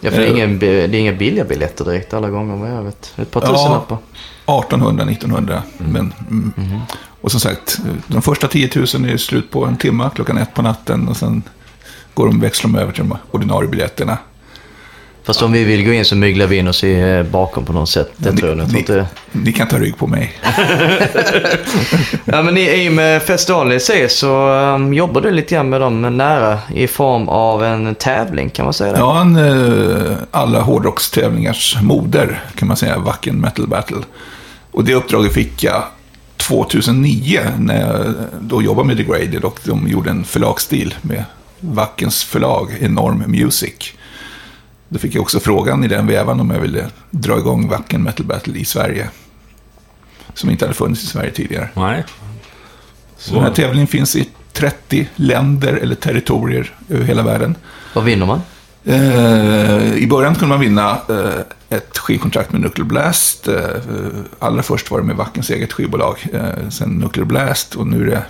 Ja, 0.00 0.10
för 0.10 0.18
det 0.18 0.24
är, 0.24 0.28
eh, 0.28 0.34
ingen, 0.34 0.58
det 0.58 0.66
är 0.66 0.94
inga 0.94 1.12
billiga 1.12 1.44
biljetter 1.44 1.84
direkt 1.84 2.14
alla 2.14 2.30
gånger 2.30 2.56
vad 2.56 2.70
jag 2.70 2.82
vet. 2.82 3.12
Ett 3.16 3.30
par 3.30 3.40
tusenlappar. 3.40 3.98
1800, 4.46 5.04
1900. 5.04 5.62
Men, 5.78 6.12
mm. 6.30 6.80
Och 7.20 7.30
som 7.30 7.40
sagt, 7.40 7.78
de 8.06 8.22
första 8.22 8.48
10 8.48 8.70
000 8.74 8.84
är 8.84 9.16
slut 9.16 9.50
på 9.50 9.64
en 9.64 9.76
timme, 9.76 10.10
klockan 10.14 10.38
ett 10.38 10.54
på 10.54 10.62
natten. 10.62 11.08
Och 11.08 11.16
sen 11.16 11.42
går 12.14 12.26
de, 12.26 12.40
växlar 12.40 12.70
de 12.70 12.78
över 12.78 12.92
till 12.92 13.08
de 13.08 13.18
ordinarie 13.30 13.68
biljetterna. 13.68 14.18
Fast 15.26 15.42
om 15.42 15.52
vi 15.52 15.64
vill 15.64 15.84
gå 15.84 15.92
in 15.92 16.04
så 16.04 16.16
myglar 16.16 16.46
vi 16.46 16.56
in 16.56 16.68
oss 16.68 16.84
i, 16.84 17.00
eh, 17.00 17.22
bakom 17.22 17.64
på 17.64 17.72
något 17.72 17.88
sätt. 17.88 18.12
Det 18.16 18.30
Ni- 18.32 18.36
tror 18.40 18.50
jag. 18.50 18.58
jag 18.58 18.64
tror 18.66 18.74
ni- 18.74 18.78
inte... 18.80 19.06
Ni 19.32 19.52
kan 19.52 19.68
ta 19.68 19.78
rygg 19.78 19.96
på 19.98 20.06
mig. 20.06 20.32
Ja, 22.24 22.42
men 22.42 22.56
i, 22.56 22.84
i 22.84 22.88
och 22.88 22.92
med 22.92 23.22
festivalen 23.22 23.72
i 23.76 23.80
sig 23.80 24.08
så 24.08 24.48
um, 24.48 24.94
jobbar 24.94 25.20
du 25.20 25.30
lite 25.30 25.54
grann 25.54 25.68
med 25.68 25.80
dem 25.80 26.16
nära 26.16 26.58
i 26.74 26.86
form 26.86 27.28
av 27.28 27.64
en 27.64 27.94
tävling, 27.94 28.50
kan 28.50 28.64
man 28.64 28.74
säga 28.74 28.92
det? 28.92 28.98
Ja, 28.98 29.20
en 29.20 29.36
eh, 29.36 30.12
alla 30.30 30.60
hårdrockstävlingars 30.60 31.76
moder 31.82 32.42
kan 32.56 32.68
man 32.68 32.76
säga, 32.76 32.98
Wacken 32.98 33.40
Metal 33.40 33.66
Battle. 33.68 33.96
Och 34.70 34.84
det 34.84 34.94
uppdraget 34.94 35.32
fick 35.32 35.64
jag 35.64 35.82
2009 36.36 37.40
när 37.58 37.80
jag 37.80 38.14
då 38.40 38.62
jobbade 38.62 38.86
med 38.88 38.96
Degraded 38.96 39.44
och 39.44 39.60
de 39.64 39.88
gjorde 39.88 40.10
en 40.10 40.24
förlagsstil 40.24 40.94
med 41.02 41.24
Wackens 41.60 42.24
förlag, 42.24 42.68
Enorm 42.80 43.24
Music. 43.26 43.92
Då 44.88 44.98
fick 44.98 45.14
jag 45.14 45.22
också 45.22 45.40
frågan 45.40 45.84
i 45.84 45.88
den 45.88 46.06
vävan 46.06 46.40
om 46.40 46.50
jag 46.50 46.60
ville 46.60 46.86
dra 47.10 47.38
igång 47.38 47.68
Wacken 47.68 48.02
Metal 48.02 48.26
Battle 48.26 48.58
i 48.58 48.64
Sverige. 48.64 49.08
Som 50.34 50.50
inte 50.50 50.64
hade 50.64 50.74
funnits 50.74 51.02
i 51.02 51.06
Sverige 51.06 51.30
tidigare. 51.30 51.68
Nej. 51.74 52.04
Så 53.18 53.34
den 53.34 53.42
här 53.42 53.50
tävlingen 53.50 53.86
finns 53.86 54.16
i 54.16 54.28
30 54.52 55.08
länder 55.16 55.72
eller 55.72 55.94
territorier 55.94 56.74
över 56.88 57.04
hela 57.04 57.22
världen. 57.22 57.56
Vad 57.94 58.04
vinner 58.04 58.26
man? 58.26 58.40
Eh, 58.84 59.94
I 59.94 60.06
början 60.10 60.34
kunde 60.34 60.48
man 60.48 60.60
vinna 60.60 60.90
eh, 61.08 61.76
ett 61.76 61.98
skivkontrakt 61.98 62.52
med 62.52 62.60
Nuclear 62.60 62.86
Blast. 62.86 63.48
Eh, 63.48 63.56
allra 64.38 64.62
först 64.62 64.90
var 64.90 65.00
det 65.00 65.06
med 65.06 65.16
Wackens 65.16 65.50
eget 65.50 65.72
skivbolag. 65.72 66.26
Eh, 66.32 66.68
sen 66.68 66.90
Nuclear 66.90 67.26
Blast 67.26 67.74
och 67.74 67.86
nu 67.86 68.02
är 68.02 68.06
det, 68.10 68.22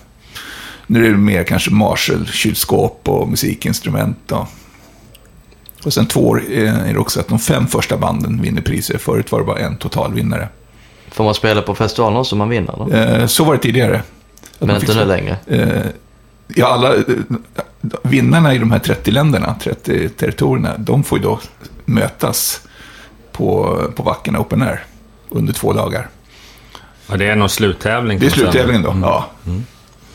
nu 0.86 1.06
är 1.06 1.10
det 1.10 1.16
mer 1.16 1.44
kanske 1.44 1.70
Marshall, 1.70 2.26
kylskåp 2.26 3.08
och 3.08 3.28
musikinstrument. 3.28 4.18
Då. 4.26 4.48
Och 5.82 5.92
sen 5.92 6.06
två 6.06 6.28
år 6.28 6.42
eh, 6.50 6.88
är 6.88 6.92
det 6.92 6.98
också 6.98 7.20
att 7.20 7.28
de 7.28 7.38
fem 7.38 7.66
första 7.66 7.96
banden 7.96 8.42
vinner 8.42 8.62
priser. 8.62 8.98
Förut 8.98 9.32
var 9.32 9.38
det 9.38 9.44
bara 9.44 9.58
en 9.58 9.76
totalvinnare. 9.76 10.48
Får 11.10 11.24
man 11.24 11.34
spela 11.34 11.62
på 11.62 11.74
festivalen 11.74 12.24
om 12.32 12.38
man 12.38 12.48
vinner? 12.48 12.74
Då? 12.78 12.92
Eh, 12.92 13.26
så 13.26 13.44
var 13.44 13.52
det 13.52 13.60
tidigare. 13.60 14.02
Att 14.58 14.66
Men 14.66 14.76
inte 14.76 14.94
nu 14.94 15.04
längre? 15.04 15.36
Eh, 15.46 15.86
ja, 16.48 16.66
alla, 16.66 16.94
eh, 16.94 17.02
vinnarna 18.02 18.54
i 18.54 18.58
de 18.58 18.70
här 18.70 18.78
30 18.78 19.10
länderna, 19.10 19.54
30 19.60 20.08
territorierna, 20.08 20.74
de 20.78 21.04
får 21.04 21.18
ju 21.18 21.24
då 21.24 21.40
mötas 21.84 22.60
på, 23.32 23.80
på 23.96 24.02
Wacken 24.02 24.36
Open 24.36 24.62
Air 24.62 24.84
under 25.28 25.52
två 25.52 25.72
dagar. 25.72 26.08
Ja, 27.08 27.16
det 27.16 27.26
är 27.26 27.36
någon 27.36 27.48
sluttävling. 27.48 28.18
Det 28.18 28.26
är 28.26 28.30
sluttävlingen 28.30 28.82
då, 28.82 28.96
ja. 29.02 29.26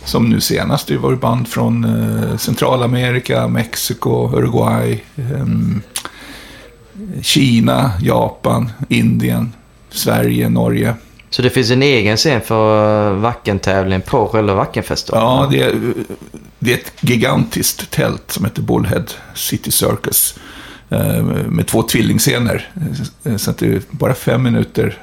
Som 0.05 0.29
nu 0.29 0.41
senast, 0.41 0.87
det 0.87 0.97
var 0.97 1.15
band 1.15 1.47
från 1.47 1.83
eh, 1.83 2.37
Centralamerika, 2.37 3.47
Mexiko, 3.47 4.31
Uruguay, 4.37 5.03
ehm, 5.15 5.81
Kina, 7.21 7.91
Japan, 8.01 8.71
Indien, 8.89 9.53
Sverige, 9.89 10.49
Norge. 10.49 10.93
Så 11.29 11.41
det 11.41 11.49
finns 11.49 11.71
en 11.71 11.83
egen 11.83 12.17
scen 12.17 12.41
för 12.41 13.13
Wacken-tävling 13.13 14.01
på 14.01 14.27
själva 14.27 14.53
Wackenfestivalen? 14.55 15.27
Ja, 15.27 15.47
det 15.51 15.61
är, 15.63 15.93
det 16.59 16.71
är 16.73 16.77
ett 16.77 16.91
gigantiskt 17.01 17.91
tält 17.91 18.31
som 18.31 18.45
heter 18.45 18.61
Bullhead 18.61 19.05
City 19.35 19.71
Circus. 19.71 20.35
eh, 20.89 21.23
Med 21.47 21.67
två 21.67 21.83
tvillingscener. 21.83 22.69
Eh, 23.23 23.35
Så 23.37 23.51
att 23.51 23.57
det 23.57 23.67
är 23.67 23.81
bara 23.91 24.13
fem 24.13 24.43
minuter, 24.43 24.97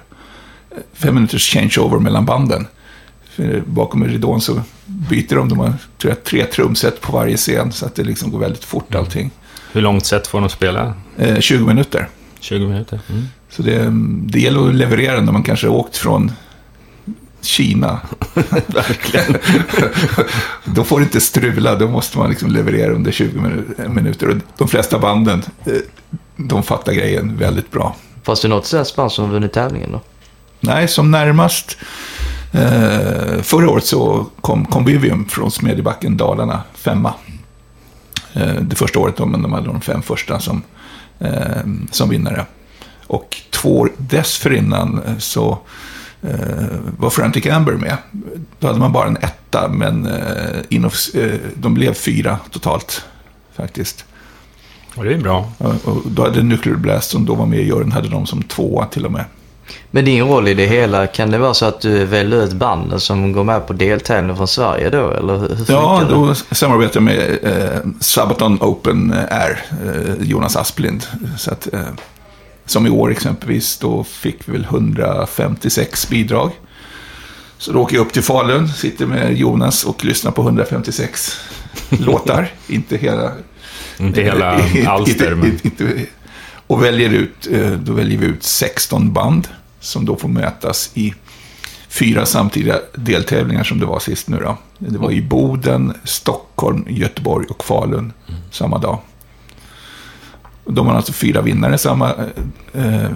fem 0.93 1.15
minuters 1.15 1.53
changeover 1.55 1.99
mellan 1.99 2.25
banden. 2.27 2.67
För 3.39 3.63
Bakom 3.67 4.05
ridån 4.05 4.41
så 4.41 4.63
byter 4.87 5.37
de, 5.37 5.49
de 5.49 5.59
har 5.59 5.73
tror 5.99 6.11
jag, 6.11 6.25
tre 6.25 6.45
trumset 6.45 7.01
på 7.01 7.13
varje 7.13 7.37
scen. 7.37 7.73
Så 7.73 7.87
att 7.87 7.95
det 7.95 8.05
liksom 8.05 8.31
går 8.31 8.39
väldigt 8.39 8.65
fort 8.65 8.95
allting. 8.95 9.31
Hur 9.73 9.81
långt 9.81 10.07
set 10.07 10.27
får 10.27 10.41
de 10.41 10.49
spela? 10.49 10.95
Eh, 11.19 11.39
20 11.41 11.67
minuter. 11.67 12.09
20 12.41 12.67
minuter? 12.67 13.01
Mm. 13.11 13.25
Så 13.51 13.63
det, 13.63 13.89
det 14.33 14.41
gäller 14.41 14.69
att 14.69 14.75
leverera 14.75 15.21
när 15.21 15.33
man 15.33 15.43
kanske 15.43 15.67
har 15.67 15.75
åkt 15.75 15.97
från 15.97 16.33
Kina. 17.41 18.01
Verkligen. 18.67 19.37
då 20.65 20.85
får 20.85 20.99
det 20.99 21.05
inte 21.05 21.21
strula, 21.21 21.75
då 21.75 21.89
måste 21.89 22.19
man 22.19 22.31
liksom 22.31 22.51
leverera 22.51 22.93
under 22.93 23.13
20 23.13 23.39
minu- 23.39 23.89
minuter. 23.89 24.29
Och 24.29 24.37
de 24.59 24.69
flesta 24.69 24.99
banden, 24.99 25.43
eh, 25.65 25.73
de 26.37 26.63
fattar 26.63 26.93
grejen 26.93 27.37
väldigt 27.37 27.71
bra. 27.71 27.97
Fast 28.23 28.43
det 28.43 28.49
något 28.49 28.67
svenskt 28.67 28.97
band 28.97 29.13
som 29.13 29.31
vunnit 29.31 29.53
tävlingen 29.53 29.93
då? 29.93 30.01
Nej, 30.61 30.89
som 30.89 31.11
närmast. 31.11 31.77
Eh, 32.53 33.43
förra 33.43 33.71
året 33.71 33.85
så 33.85 34.27
kom 34.41 34.65
Convivium 34.65 35.29
från 35.29 35.51
Smedjebacken, 35.51 36.17
Dalarna, 36.17 36.63
femma. 36.75 37.15
Eh, 38.33 38.55
det 38.55 38.77
första 38.77 38.99
året, 38.99 39.17
då, 39.17 39.27
men 39.27 39.43
de 39.43 39.53
hade 39.53 39.67
de 39.67 39.81
fem 39.81 40.03
första 40.03 40.41
som, 40.41 40.63
eh, 41.19 41.63
som 41.91 42.09
vinnare. 42.09 42.47
Och 43.07 43.37
två 43.51 43.79
år 43.79 43.93
dessförinnan 43.97 45.03
eh, 45.07 45.19
så 45.19 45.59
eh, 46.23 46.67
var 46.99 47.11
Frantic 47.11 47.47
Amber 47.47 47.73
med. 47.73 47.97
Då 48.59 48.67
hade 48.67 48.79
man 48.79 48.93
bara 48.93 49.09
en 49.09 49.17
etta, 49.17 49.69
men 49.69 50.07
eh, 50.07 51.35
de 51.55 51.75
blev 51.75 51.95
fyra 51.95 52.39
totalt 52.51 53.05
faktiskt. 53.57 54.05
Och 54.95 55.05
det 55.05 55.15
är 55.15 55.19
bra. 55.19 55.53
Och 55.59 55.89
och 55.89 56.03
då 56.11 56.23
hade 56.23 56.43
Nuclear 56.43 56.77
Blast, 56.77 57.11
som 57.11 57.25
då 57.25 57.35
var 57.35 57.47
med 57.47 57.59
i 57.59 57.63
juryn, 57.63 57.93
hade 57.93 58.09
de 58.09 58.27
som 58.27 58.43
tvåa 58.43 58.87
till 58.87 59.07
och 59.07 59.13
med. 59.13 59.25
Men 59.91 60.05
din 60.05 60.25
roll 60.25 60.49
i 60.49 60.55
det 60.55 60.67
hela, 60.67 61.07
kan 61.07 61.31
det 61.31 61.39
vara 61.39 61.55
så 61.55 61.67
att 61.67 61.81
du 61.81 62.05
väljer 62.05 62.45
ut 62.45 62.53
banden 62.53 63.01
som 63.01 63.33
går 63.33 63.45
med 63.45 63.67
på 63.67 63.73
deltävling 63.73 64.37
från 64.37 64.49
Sverige 64.49 64.91
då? 64.91 65.11
Eller 65.11 65.39
hur 65.39 65.57
Ja, 65.69 66.03
det? 66.09 66.15
då 66.15 66.35
samarbetar 66.35 66.95
jag 66.97 67.03
med 67.03 67.39
eh, 67.43 67.79
Sabaton 68.01 68.59
Open 68.61 69.15
Air, 69.31 69.65
eh, 69.85 70.27
Jonas 70.29 70.57
Asplind. 70.57 71.07
Så 71.39 71.51
att, 71.51 71.75
eh, 71.75 71.81
som 72.67 72.87
i 72.87 72.91
år 72.91 73.11
exempelvis, 73.11 73.79
då 73.79 74.05
fick 74.05 74.37
vi 74.49 74.53
väl 74.53 74.65
156 74.65 76.09
bidrag. 76.09 76.51
Så 77.59 77.73
då 77.73 77.81
åker 77.81 77.97
jag 77.97 78.07
upp 78.07 78.13
till 78.13 78.23
Falun, 78.23 78.69
sitter 78.69 79.07
med 79.07 79.37
Jonas 79.39 79.85
och 79.85 80.05
lyssnar 80.05 80.31
på 80.33 80.43
156 80.43 81.41
låtar. 81.89 82.53
Inte 82.69 82.97
hela... 82.97 83.33
Inte 83.99 84.23
hela 84.23 84.61
inte- 84.75 84.91
alster, 84.91 85.35
men... 85.35 85.47
inte- 85.53 85.67
inte- 85.85 86.07
och 86.69 86.83
väljer 86.83 87.11
ut, 87.11 87.49
eh, 87.51 87.71
då 87.71 87.93
väljer 87.93 88.19
vi 88.19 88.27
ut 88.27 88.43
16 88.43 89.13
band 89.13 89.49
som 89.81 90.05
då 90.05 90.17
får 90.17 90.29
mötas 90.29 90.91
i 90.95 91.15
fyra 91.89 92.27
samtidiga 92.27 92.81
deltävlingar 92.95 93.65
som 93.65 93.79
det 93.81 93.87
var 93.87 93.99
sist 93.99 94.29
nu 94.29 94.39
då. 94.39 94.59
Det 94.79 94.99
var 94.99 95.11
i 95.11 95.23
Boden, 95.23 95.95
Stockholm, 96.05 96.85
Göteborg 96.89 97.47
och 97.47 97.65
Falun 97.65 98.13
samma 98.51 98.79
dag. 98.79 98.99
De 100.65 100.87
har 100.87 100.95
alltså 100.95 101.13
fyra 101.13 101.43
vinnare 101.43 101.79
samma, 101.79 102.15
eh, 102.73 103.05
eh, 103.05 103.11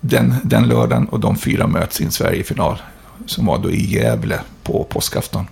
den, 0.00 0.34
den 0.42 0.68
lördagen 0.68 1.08
och 1.08 1.20
de 1.20 1.36
fyra 1.36 1.66
möts 1.66 2.00
i 2.00 2.04
en 2.04 2.12
Sverigefinal 2.12 2.78
som 3.26 3.46
var 3.46 3.58
då 3.58 3.70
i 3.70 3.94
Gävle 3.94 4.40
på 4.62 4.84
påskafton. 4.84 5.46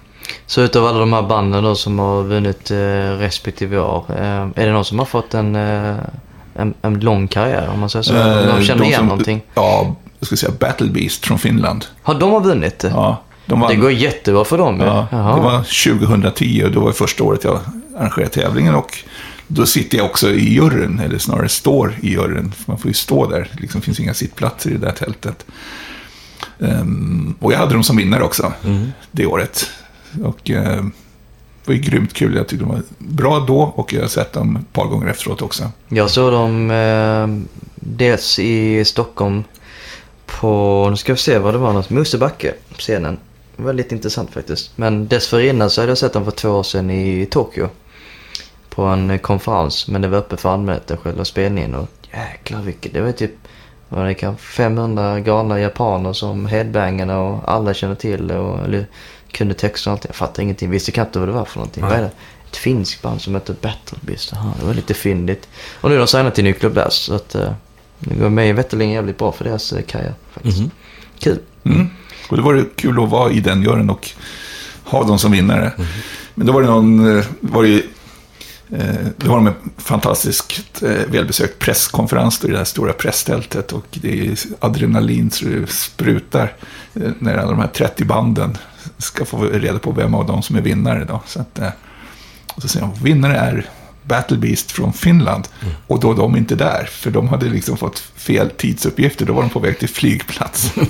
Så 0.46 0.60
utav 0.60 0.86
alla 0.86 0.98
de 0.98 1.12
här 1.12 1.22
banden 1.22 1.64
då 1.64 1.74
som 1.74 1.98
har 1.98 2.22
vunnit 2.22 2.70
eh, 2.70 2.76
respektive 3.18 3.80
år, 3.80 4.04
eh, 4.08 4.48
är 4.54 4.66
det 4.66 4.72
någon 4.72 4.84
som 4.84 4.98
har 4.98 5.06
fått 5.06 5.34
en, 5.34 5.56
eh, 5.56 5.96
en, 6.58 6.74
en 6.82 7.00
lång 7.00 7.28
karriär 7.28 7.68
om 7.74 7.80
man 7.80 7.90
säger 7.90 8.02
så? 8.02 8.14
Eh, 8.16 8.56
de 8.56 8.64
känner 8.64 8.80
de 8.80 8.86
igen 8.86 8.98
som- 8.98 9.06
någonting? 9.06 9.40
Ja, 9.54 9.96
jag 10.18 10.26
ska 10.26 10.36
säga 10.36 10.52
Battle 10.60 10.86
Beast 10.88 11.26
från 11.26 11.38
Finland. 11.38 11.84
Har 12.02 12.14
de 12.14 12.30
har 12.32 12.40
vunnit? 12.40 12.84
Ja, 12.90 13.22
de 13.46 13.60
vann. 13.60 13.70
Det 13.70 13.76
går 13.76 13.92
jättebra 13.92 14.44
för 14.44 14.58
dem. 14.58 14.80
Ja, 14.80 15.06
Jaha. 15.10 15.36
det 15.36 15.42
var 15.42 15.62
2010 16.06 16.62
och 16.64 16.70
det 16.70 16.78
var 16.78 16.92
första 16.92 17.24
året 17.24 17.44
jag 17.44 17.60
arrangerade 17.98 18.32
tävlingen 18.34 18.74
och 18.74 18.98
då 19.46 19.66
sitter 19.66 19.98
jag 19.98 20.06
också 20.06 20.30
i 20.30 20.54
juryn, 20.54 20.98
eller 21.04 21.18
snarare 21.18 21.48
står 21.48 21.94
i 22.00 22.10
juryn. 22.12 22.52
För 22.52 22.64
man 22.72 22.78
får 22.78 22.88
ju 22.88 22.94
stå 22.94 23.26
där, 23.30 23.48
det 23.54 23.60
liksom 23.60 23.80
finns 23.80 24.00
inga 24.00 24.14
sittplatser 24.14 24.70
i 24.70 24.72
det 24.72 24.86
där 24.86 24.92
tältet. 24.92 25.46
Ehm, 26.60 27.34
och 27.40 27.52
jag 27.52 27.58
hade 27.58 27.72
dem 27.74 27.82
som 27.84 27.96
vinnare 27.96 28.22
också 28.24 28.52
det 29.10 29.26
året. 29.26 29.70
Och 30.24 30.50
eh, 30.50 30.62
det 30.62 30.90
var 31.68 31.74
ju 31.74 31.80
grymt 31.80 32.12
kul, 32.14 32.36
jag 32.36 32.48
tyckte 32.48 32.64
de 32.64 32.72
var 32.72 32.82
bra 32.98 33.38
då 33.38 33.60
och 33.60 33.92
jag 33.92 34.00
har 34.00 34.08
sett 34.08 34.32
dem 34.32 34.56
ett 34.56 34.72
par 34.72 34.84
gånger 34.84 35.06
efteråt 35.06 35.42
också. 35.42 35.70
Jag 35.88 36.10
såg 36.10 36.32
dem 36.32 36.70
eh, 36.70 37.54
dels 37.74 38.38
i 38.38 38.84
Stockholm 38.84 39.44
på, 40.26 40.86
nu 40.90 40.96
ska 40.96 41.12
vi 41.12 41.18
se 41.18 41.38
vad 41.38 41.54
det 41.54 41.58
var, 41.58 41.72
något, 41.72 41.90
Mosebacke, 41.90 42.54
scenen. 42.72 43.18
Väldigt 43.56 43.92
intressant 43.92 44.30
faktiskt. 44.30 44.78
Men 44.78 45.08
dessförinnan 45.08 45.70
så 45.70 45.80
hade 45.80 45.90
jag 45.90 45.98
sett 45.98 46.12
dem 46.12 46.24
för 46.24 46.30
två 46.30 46.48
år 46.48 46.62
sedan 46.62 46.90
i 46.90 47.26
Tokyo. 47.30 47.68
På 48.68 48.82
en 48.82 49.10
eh, 49.10 49.18
konferens, 49.18 49.88
men 49.88 50.02
det 50.02 50.08
var 50.08 50.18
öppet 50.18 50.40
för 50.40 50.48
allmänheten 50.48 50.96
själva 50.96 51.24
spelningen. 51.24 51.74
Och 51.74 51.88
jäklar 52.12 52.62
vilket, 52.62 52.92
det 52.92 53.00
var 53.00 53.12
typ 53.12 53.34
vad 53.88 54.06
det 54.06 54.14
kan, 54.14 54.36
500 54.36 55.20
galna 55.20 55.60
japaner 55.60 56.12
som 56.12 56.46
headbangade 56.46 57.14
och 57.14 57.52
alla 57.52 57.74
kände 57.74 57.96
till 57.96 58.26
det 58.26 58.38
och 58.38 58.64
eller, 58.64 58.86
kunde 59.32 59.54
texter 59.54 59.90
och 59.90 59.92
allt. 59.92 60.04
Jag 60.04 60.14
fattade 60.14 60.42
ingenting, 60.42 60.70
visste 60.70 60.92
knappt 60.92 61.16
vad 61.16 61.28
det 61.28 61.32
var 61.32 61.44
för 61.44 61.58
någonting. 61.58 61.80
Nej. 61.80 61.90
Vad 61.90 61.98
är 61.98 62.02
det? 62.02 62.10
Ett 62.50 62.56
finskt 62.56 63.02
band 63.02 63.20
som 63.20 63.34
heter 63.34 63.56
Battle 63.60 63.98
Beast. 64.00 64.32
Aha, 64.32 64.54
det 64.60 64.66
var 64.66 64.74
lite 64.74 64.94
fyndigt. 64.94 65.48
Och 65.80 65.90
nu 65.90 65.94
har 65.94 66.00
de 66.00 66.08
signat 66.08 66.34
till 66.34 66.44
Nuclear 66.44 66.72
Blast 66.72 67.02
så 67.02 67.14
att 67.14 67.34
eh, 67.34 67.52
det 67.98 68.14
går 68.14 68.28
mig 68.28 68.52
veterligen 68.52 68.92
jävligt 68.92 69.18
bra 69.18 69.32
för 69.32 69.44
deras 69.44 69.72
eh, 69.72 69.82
karriär 69.82 70.14
faktiskt. 70.32 70.58
Mhm. 70.58 70.70
Kul. 71.18 71.38
Mm. 71.64 71.90
Och 72.28 72.36
det 72.36 72.42
var 72.42 72.54
det 72.54 72.64
kul 72.76 73.02
att 73.02 73.10
vara 73.10 73.30
i 73.30 73.40
den 73.40 73.62
juryn 73.62 73.90
och 73.90 74.10
ha 74.84 75.04
dem 75.04 75.18
som 75.18 75.32
vinnare. 75.32 75.72
Men 76.34 76.46
då 76.46 76.52
var 76.52 76.62
det 76.62 76.68
någon, 76.68 77.18
eh, 77.18 77.24
var 77.40 77.62
det, 77.62 77.82
då 79.16 79.30
har 79.30 79.36
de 79.36 79.46
en 79.46 79.54
fantastiskt 79.76 80.82
välbesökt 81.08 81.58
presskonferens 81.58 82.44
i 82.44 82.50
det 82.50 82.56
här 82.56 82.64
stora 82.64 82.92
presstältet 82.92 83.72
och 83.72 83.84
det 83.90 84.26
är 84.26 84.38
adrenalin 84.58 85.30
så 85.30 85.44
det 85.44 85.70
sprutar 85.70 86.52
när 86.92 87.36
alla 87.36 87.50
de 87.50 87.60
här 87.60 87.68
30 87.68 88.04
banden 88.04 88.58
ska 88.98 89.24
få 89.24 89.44
reda 89.44 89.78
på 89.78 89.92
vem 89.92 90.14
av 90.14 90.26
dem 90.26 90.42
som 90.42 90.56
är 90.56 90.60
vinnare 90.60 91.04
då. 91.08 91.20
Så 91.26 91.40
att, 91.40 91.58
eh, 91.58 91.68
och 92.54 92.62
så 92.62 92.68
säger 92.68 92.86
de, 92.86 93.04
vinnare 93.04 93.36
är 93.36 93.66
Battle 94.02 94.36
Beast 94.36 94.72
från 94.72 94.92
Finland. 94.92 95.48
Och 95.86 96.00
då 96.00 96.12
är 96.12 96.16
de 96.16 96.36
inte 96.36 96.54
där, 96.54 96.88
för 96.90 97.10
de 97.10 97.28
hade 97.28 97.46
liksom 97.46 97.76
fått 97.76 97.98
fel 97.98 98.50
tidsuppgifter. 98.50 99.26
Då 99.26 99.32
var 99.32 99.42
de 99.42 99.50
på 99.50 99.60
väg 99.60 99.78
till 99.78 99.88
flygplats. 99.88 100.72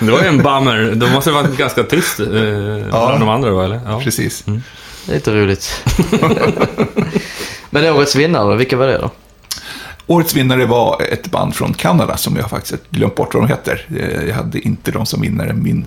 Det 0.00 0.10
var 0.10 0.22
ju 0.22 0.26
en 0.26 0.42
bummer. 0.42 0.92
De 0.94 1.10
måste 1.10 1.30
ha 1.30 1.42
varit 1.42 1.56
ganska 1.56 1.82
tyst 1.82 2.20
eh, 2.20 2.26
bland 2.26 3.20
de 3.20 3.28
andra 3.28 3.50
då, 3.50 3.60
eller? 3.60 3.80
Ja. 3.86 4.00
Precis. 4.00 4.44
Är 5.08 5.14
lite 5.14 5.34
roligt. 5.34 5.84
Men 7.70 7.94
årets 7.94 8.16
vinnare, 8.16 8.56
vilka 8.56 8.76
var 8.76 8.86
det 8.86 8.98
då? 8.98 9.10
Årets 10.06 10.34
vinnare 10.34 10.66
var 10.66 11.02
ett 11.12 11.30
band 11.30 11.54
från 11.54 11.74
Kanada 11.74 12.16
som 12.16 12.36
jag 12.36 12.50
faktiskt 12.50 12.90
glömt 12.90 13.14
bort 13.14 13.34
vad 13.34 13.42
de 13.42 13.48
heter. 13.48 13.86
Eh, 13.98 14.28
Jag 14.28 14.34
hade 14.34 14.58
inte 14.60 14.90
dem 14.90 15.06
som 15.06 15.20
vinnare. 15.20 15.52
Min, 15.52 15.86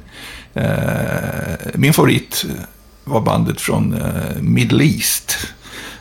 eh, 0.53 0.63
min 1.73 1.93
favorit 1.93 2.45
var 3.03 3.21
bandet 3.21 3.61
från 3.61 3.93
eh, 3.93 4.41
Middle 4.41 4.83
East, 4.83 5.37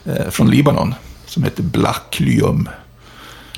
eh, 0.04 0.30
från 0.30 0.50
Libanon, 0.50 0.94
som 1.26 1.42
heter 1.44 1.62
Black 1.62 2.16
Lyum. 2.20 2.68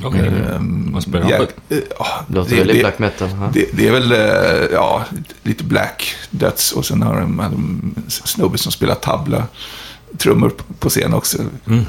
Okej. 0.05 0.21
Ehm, 0.55 0.91
Vad 0.93 1.03
spelar 1.03 1.21
de 1.23 1.31
ja, 1.31 1.39
på? 1.39 1.75
eh, 1.75 1.81
ja, 1.99 2.07
Låter 2.29 2.51
det- 2.51 2.57
väldigt 2.57 2.77
det- 2.77 2.81
black 2.83 2.99
metal. 2.99 3.29
Ja. 3.41 3.51
Det, 3.53 3.67
det 3.73 3.89
är 3.89 3.93
väl, 3.93 4.13
eh, 4.13 4.69
ja, 4.73 5.05
lite 5.43 5.65
black 5.65 6.15
döds 6.31 6.73
och 6.73 6.87
sen 6.87 7.03
har 7.03 7.21
de, 7.21 7.39
har 7.39 7.51
de 7.51 7.93
en 7.97 8.11
snubbe 8.11 8.59
som 8.59 8.73
spelar 8.73 8.95
tabla, 8.95 9.47
trummor 10.19 10.53
på- 10.79 10.89
scen 10.89 11.15
också. 11.15 11.39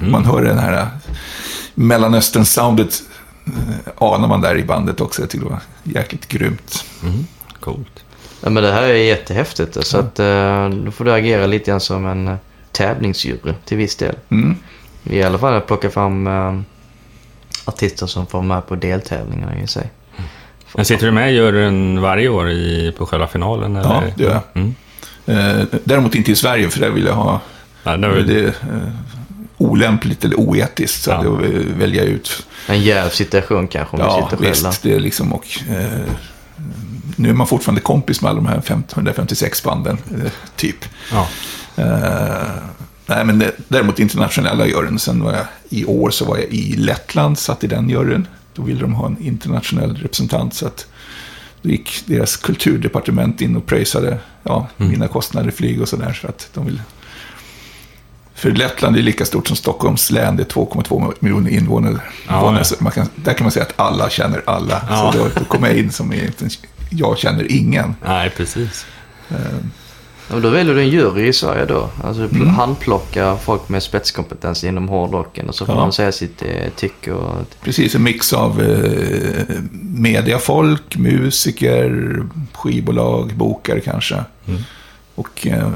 Man 0.02 0.26
hör 0.26 0.42
den 0.44 0.58
här 0.60 0.82
eh, 0.82 0.88
Mellanöstern-soundet, 1.76 3.02
eh, 3.46 3.54
anar 3.98 4.28
man 4.28 4.42
där 4.42 4.58
i 4.58 4.64
bandet 4.64 5.02
också. 5.02 5.22
Jag 5.22 5.30
tycker 5.30 5.46
det 5.46 5.52
var 5.52 5.62
jäkligt 5.84 6.28
grymt. 6.28 6.86
Mm. 7.04 7.26
Coolt. 7.60 8.04
Ja, 8.42 8.50
men 8.50 8.64
det 8.64 8.72
här 8.72 8.84
är 8.84 8.94
jättehäftigt. 8.94 9.86
Så 9.88 9.98
att, 9.98 10.20
eh, 10.20 10.70
då 10.70 10.92
får 10.92 11.06
du 11.06 11.14
agera 11.14 11.46
lite 11.48 11.72
grann 11.72 11.80
som 11.80 12.06
en 12.06 12.38
tävlingsjury 12.72 13.54
till 13.66 13.78
viss 13.78 13.96
del. 13.96 14.16
Mm. 14.30 14.56
I 15.04 15.24
alla 15.24 15.38
fall 15.38 15.54
att 15.54 15.68
plocka 15.68 15.90
fram 15.90 16.28
artister 17.66 18.06
som 18.08 18.28
får 18.28 18.42
med 18.42 18.68
på 18.68 18.76
deltävlingarna 18.76 19.60
i 19.62 19.68
sig. 19.68 19.90
Men 20.76 20.86
sitter 20.86 21.06
du 21.06 21.12
med 21.12 21.32
i 21.32 21.36
juryn 21.36 22.02
varje 22.02 22.30
år 22.30 22.50
i, 22.50 22.94
på 22.98 23.06
själva 23.06 23.28
finalen? 23.28 23.76
Eller? 23.76 23.90
Ja, 23.90 24.04
det 24.16 24.24
gör 24.24 24.32
jag. 24.32 24.42
Mm. 24.54 24.76
Eh, 25.26 25.66
däremot 25.84 26.16
inte 26.16 26.32
i 26.32 26.36
Sverige, 26.36 26.70
för 26.70 26.80
där 26.80 26.90
vill 26.90 27.06
jag 27.06 27.14
ha 27.14 27.40
Det 27.84 27.98
var, 27.98 28.16
det 28.28 28.40
är, 28.40 28.48
eh, 28.48 28.90
olämpligt 29.58 30.26
eller 30.26 30.40
oetiskt. 30.40 31.04
Så 31.04 31.10
Ja. 31.12 31.18
att 31.18 31.40
välja 31.78 32.04
ut 32.04 32.46
En 32.68 32.82
jäv 32.82 33.10
situation 33.10 33.68
kanske 33.68 33.98
om 33.98 34.04
Ja, 34.04 34.14
sitter 34.16 34.44
själv 34.44 34.56
där. 34.62 34.70
visst. 34.70 34.84
Det 34.84 34.94
är 34.94 35.00
liksom 35.00 35.34
och, 35.34 35.48
eh, 35.70 36.00
nu 37.16 37.30
är 37.30 37.34
man 37.34 37.48
fortfarande 37.48 37.82
kompis 37.82 38.22
med 38.22 38.30
alla 38.30 38.40
de 38.42 38.48
här 38.48 38.62
50 38.62 38.94
156 38.96 39.64
banden, 39.64 39.98
eh, 40.26 40.32
typ. 40.56 40.86
ja. 41.12 41.28
Eh, 41.76 42.52
nej, 43.06 43.26
men 43.26 43.40
det, 43.40 43.52
däremot 43.68 44.00
internationella 44.00 44.68
juryn. 44.68 45.00
Sen 45.00 45.24
var 45.24 45.34
jag, 45.34 45.46
i 45.70 45.86
år 45.86 46.10
så 46.10 46.26
var 46.26 46.38
jag 46.38 46.46
i 46.48 46.76
Lettland, 46.76 47.40
satt 47.40 47.64
i 47.64 47.68
den 47.68 47.90
juryn. 47.90 48.28
Då 48.54 48.62
ville 48.64 48.82
de 48.82 48.94
ha 48.94 49.06
en 49.08 49.18
internationell 49.22 49.96
representant, 49.96 50.54
så 50.54 50.68
att 50.68 50.88
då 51.62 51.70
gick 51.70 52.04
deras 52.06 52.38
kulturdepartement 52.38 53.42
in 53.42 53.56
och 53.56 53.66
pröjsade 53.66 54.18
ja, 54.44 54.68
Mm. 54.78 54.92
mina 54.92 55.08
kostnader, 55.08 55.52
flyg 55.52 55.82
och 55.82 55.90
sådär. 55.90 56.20
Så 56.22 56.28
att 56.28 56.50
de 56.54 56.66
vill... 56.66 56.82
För 58.42 58.52
Lettland 58.52 58.98
är 58.98 59.02
lika 59.02 59.26
stort 59.26 59.48
som 59.48 59.56
Stockholms 59.58 60.12
län, 60.12 60.36
det 60.38 60.44
är 60.44 60.48
2,2 60.54 61.14
miljoner 61.20 61.52
invånare. 61.52 62.00
Ja, 62.28 62.58
ja. 62.58 62.64
så 62.64 62.76
man 62.80 62.92
kan, 62.92 63.08
där 63.16 63.34
kan 63.34 63.44
man 63.46 63.52
säga 63.52 63.66
att 63.66 63.74
alla 63.80 64.10
känner 64.10 64.42
alla. 64.46 64.82
Ja. 64.90 65.12
Så 65.14 65.18
då, 65.20 65.28
då 65.40 65.46
kommer 65.46 65.68
jag 65.68 65.78
in 65.78 65.92
som 65.92 66.14
egentligen, 66.14 66.52
jag 66.90 67.18
känner 67.18 67.52
ingen. 67.52 67.96
Nej, 68.06 68.30
precis. 68.30 68.86
Eh, 69.30 69.36
Och 70.36 70.42
då 70.42 70.50
väljer 70.50 70.76
du 70.76 70.82
en 70.82 70.90
jury 70.90 71.28
i 71.28 71.34
Sverige 71.34 71.66
då? 71.66 71.90
Alltså 72.04 72.22
Mm. 72.24 72.48
handplockar 72.48 73.36
folk 73.38 73.70
med 73.70 73.84
spetskompetens 73.84 74.64
inom 74.64 74.90
hårdrocken 74.90 75.50
och 75.50 75.56
så 75.56 75.66
får 75.66 75.76
Ja. 75.76 75.82
de 75.82 75.92
säga 75.92 76.12
sitt 76.12 76.42
eh, 76.42 76.70
tycke 76.76 77.12
och... 77.12 77.36
Precis, 77.64 77.96
en 77.96 78.04
mix 78.04 78.34
av 78.34 78.62
eh, 78.62 79.56
mediafolk, 79.82 80.98
musiker, 80.98 82.16
skivbolag, 82.54 83.34
bokare 83.36 83.80
kanske. 83.80 84.16
Mm. 84.48 84.62
Och 85.16 85.48
eh, 85.48 85.72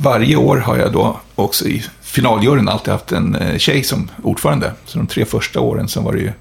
varje 0.00 0.36
år 0.36 0.56
har 0.56 0.76
jag 0.76 0.92
då 0.92 1.20
också 1.34 1.64
i 1.68 1.84
finaljuryn 2.02 2.68
alltid 2.68 2.92
haft 2.92 3.12
en 3.12 3.34
eh, 3.34 3.58
tjej 3.58 3.82
som 3.84 4.10
ordförande. 4.22 4.72
Så 4.84 4.98
de 4.98 5.06
tre 5.06 5.24
första 5.24 5.60
åren 5.60 5.88
så 5.88 6.00
var 6.00 6.12
det 6.12 6.18
ju 6.20 6.32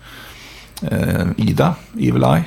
eh, 0.91 1.27
Ida, 1.37 1.75
Evil 1.93 2.23
Eye. 2.23 2.43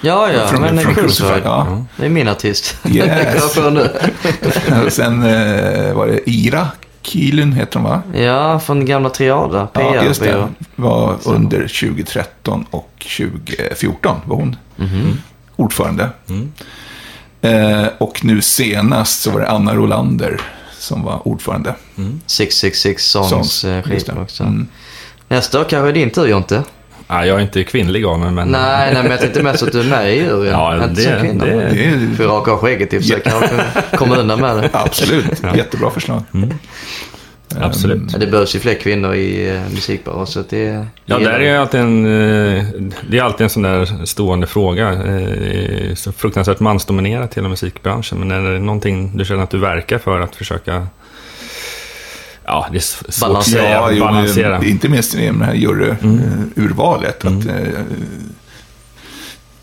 Ja, 0.00 0.32
ja, 0.32 0.46
från, 0.48 0.60
men 0.60 0.78
från. 0.78 0.94
Crucified. 0.94 1.42
Ja. 1.44 1.84
Det 1.96 2.04
är 2.04 2.08
min 2.10 2.28
artist. 2.28 2.76
Yes. 2.88 3.52
Sen 4.94 5.22
eh, 5.22 5.94
var 5.94 6.06
det 6.06 6.30
Ira 6.30 6.68
Kilun, 7.02 7.52
heter 7.52 7.78
hon 7.80 7.90
va? 7.90 8.02
Ja, 8.20 8.60
från 8.60 8.84
gamla 8.86 9.10
Triada. 9.10 9.68
Ja, 9.74 10.04
just 10.04 10.20
det. 10.20 10.48
Var 10.76 11.16
under 11.26 11.58
2013 11.60 12.66
och 12.70 13.06
2014 13.18 14.16
var 14.24 14.36
hon 14.36 14.56
Mhm. 14.76 15.18
ordförande. 15.56 16.08
Mm. 16.28 16.52
Eh, 17.44 17.86
och 17.98 18.24
nu 18.24 18.40
senast 18.40 19.22
så 19.22 19.30
var 19.30 19.40
det 19.40 19.48
Anna 19.48 19.74
Rolander 19.74 20.40
som 20.78 21.02
var 21.02 21.28
ordförande. 21.28 21.74
666 22.26 23.04
Songs 23.06 23.28
Songs, 23.30 23.64
eh, 23.64 23.82
det. 23.88 24.12
också. 24.22 24.42
Mm. 24.42 24.66
Nästa 25.28 25.60
år 25.60 25.64
kanske 25.64 25.88
är 25.88 25.92
din 25.92 26.10
tur 26.10 26.26
Jonte. 26.26 26.62
Ja, 27.08 27.26
jag 27.26 27.38
är 27.38 27.42
inte 27.42 27.64
kvinnlig 27.64 28.04
av 28.04 28.18
mig, 28.18 28.30
men... 28.30 28.48
Nej, 28.48 28.94
nej, 28.94 29.02
men 29.02 29.10
jag 29.12 29.20
tänkte 29.20 29.42
mest 29.42 29.62
att 29.62 29.72
du 29.72 29.80
är 29.80 29.84
med 29.84 30.14
i 30.14 30.18
juryn. 30.18 30.46
Ja, 30.52 30.74
inte 30.84 30.88
det- 30.88 31.02
som 31.02 31.20
kvinna. 31.28 31.44
det- 31.44 31.68
Det 31.70 31.84
är 31.84 32.16
För 32.16 32.24
raka 32.26 32.50
av 32.52 32.58
skägget 32.58 32.92
i 32.92 32.98
och 32.98 33.02
för 33.02 33.08
sig 33.08 33.20
kan 33.20 33.32
jag 33.42 33.98
komma 33.98 34.16
undan 34.16 34.40
med 34.40 34.56
det. 34.56 34.70
absolut 34.72 35.42
jättebra 35.56 35.90
förslag. 35.90 36.22
Mm. 36.34 36.54
Absolut. 37.60 37.96
Ehm, 38.02 38.08
Ja, 38.12 38.18
det 38.18 38.26
behövs 38.26 38.54
ju 38.56 38.60
fler 38.60 38.74
kvinnor 38.74 39.14
i 39.14 39.50
uh, 39.52 39.60
musikbranschen. 39.74 40.26
Så 40.26 40.40
att 40.40 40.50
det, 40.50 40.86
Ja, 41.04 41.18
det 41.18 41.24
där 41.24 41.40
är 41.40 41.58
alltid 41.58 41.80
en, 41.80 42.04
eh, 42.06 42.64
det 43.08 43.18
är 43.18 43.22
alltid 43.22 43.44
en 43.44 43.50
sån 43.50 43.62
där 43.62 44.06
stående 44.06 44.46
fråga. 44.46 44.92
Eh, 44.92 44.98
Det 45.04 45.98
så 45.98 46.12
fruktansvärt 46.12 46.60
mansdominerat 46.60 47.34
hela 47.34 47.48
musikbranschen. 47.48 48.18
Men 48.18 48.30
är 48.30 48.50
det 48.52 48.58
någonting 48.58 49.16
du 49.16 49.24
känner 49.24 49.42
att 49.42 49.50
du 49.50 49.58
verkar 49.58 49.98
för 49.98 50.20
att 50.20 50.36
försöka... 50.36 50.86
Ja, 52.46 52.66
det 52.72 52.76
är 52.78 52.80
svårt 52.80 53.08
att 53.08 53.20
Balansera. 53.20 53.62
säga. 53.62 53.72
Ja, 53.74 53.90
jo, 53.92 54.00
balansera. 54.04 54.58
det- 54.58 54.68
inte 54.68 54.88
minst 54.88 55.14
i 55.14 55.26
det 55.26 55.44
här 55.44 55.54
juryurvalet. 55.54 57.24
Mm. 57.24 57.38
Att, 57.38 57.46
eh, 57.46 57.80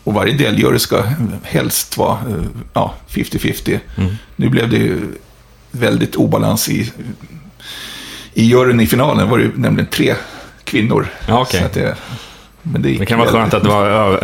och 0.04 0.14
varje 0.14 0.32
deljury 0.32 0.78
ska 0.78 1.02
helst 1.42 1.96
vara 1.96 2.18
eh, 2.28 2.44
ja, 2.72 2.94
50-50. 3.08 3.80
Mm. 3.98 4.14
Nu 4.36 4.48
blev 4.48 4.70
det 4.70 4.76
ju 4.76 4.98
väldigt 5.70 6.16
obalans 6.16 6.68
i, 6.68 6.92
i 8.34 8.44
juryn 8.44 8.80
i 8.80 8.86
finalen. 8.86 9.28
var 9.30 9.38
det 9.38 9.44
ju 9.44 9.50
nämligen 9.56 9.90
tre 9.90 10.14
kvinnor. 10.64 11.06
Ja, 11.28 11.42
att 11.42 11.72
det, 11.72 11.96
men 12.62 12.82
det, 12.82 12.98
Det 12.98 13.06
kan 13.06 13.18
vara 13.18 13.30
väldigt- 13.30 13.42
skönt 13.52 13.54
att 13.54 13.62
det 13.62 13.68
var, 13.68 14.14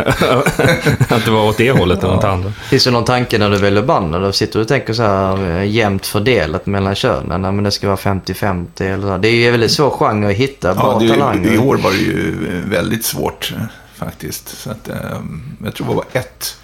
att 1.17 1.25
det 1.25 1.31
var 1.31 1.45
åt 1.49 1.57
det 1.57 1.71
hållet 1.71 2.05
åt 2.05 2.21
det 2.21 2.31
andra. 2.31 2.51
Finns 2.53 2.85
det 2.85 2.91
någon 2.91 3.05
tanke 3.05 3.39
när 3.39 3.51
du 3.51 3.57
väljer 3.59 3.83
band? 3.83 4.15
Eller 4.15 4.33
sitter 4.33 4.53
du 4.59 4.63
och 4.63 4.69
tänker 4.69 4.93
så 4.93 5.03
här 5.03 5.59
eh, 5.59 5.65
jämnt 5.71 6.07
fördelat 6.07 6.67
mellan 6.67 6.95
könen? 6.95 7.43
Nej, 7.43 7.53
men 7.53 7.65
det 7.65 7.71
ska 7.71 7.87
vara 7.87 7.97
50-50 7.97 8.67
eller 8.83 9.09
så. 9.09 9.19
Det 9.19 9.29
är 9.29 9.33
ju 9.33 9.45
en 9.47 9.53
väldigt 9.53 9.71
svår 9.73 9.91
genre 9.91 10.27
att 10.31 10.37
hitta 10.37 10.75
bra 10.75 10.93
Ja, 11.03 11.09
det, 11.09 11.15
talanger. 11.21 11.53
i 11.55 11.59
år 11.59 11.77
var 11.77 11.91
det 11.91 11.97
ju 11.97 12.47
eh, 12.49 12.71
väldigt 12.71 13.05
svårt 13.05 13.53
eh, 13.57 13.63
faktiskt. 13.97 14.49
Så 14.63 14.71
att, 14.71 14.89
jag 15.65 15.75
tror 15.75 15.89
det 15.89 15.95
var 15.95 16.05
ett, 16.13 16.57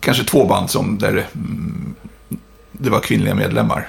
kanske 0.00 0.24
två 0.24 0.46
band 0.46 0.70
som 0.70 0.98
där 0.98 1.10
mm, 1.34 1.94
det 2.72 2.90
var 2.90 3.00
kvinnliga 3.00 3.34
medlemmar. 3.34 3.88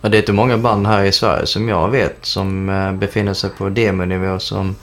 Ja, 0.00 0.08
det 0.08 0.16
är 0.16 0.18
inte 0.20 0.32
många 0.32 0.58
band 0.58 0.86
här 0.86 1.04
i 1.04 1.12
Sverige 1.12 1.46
som 1.46 1.68
jag 1.68 1.88
vet 1.90 2.16
som 2.26 2.68
eh, 2.68 2.92
befinner 2.92 3.34
sig 3.34 3.50
på 3.50 3.68
demonivå 3.68 4.38
som 4.38 4.76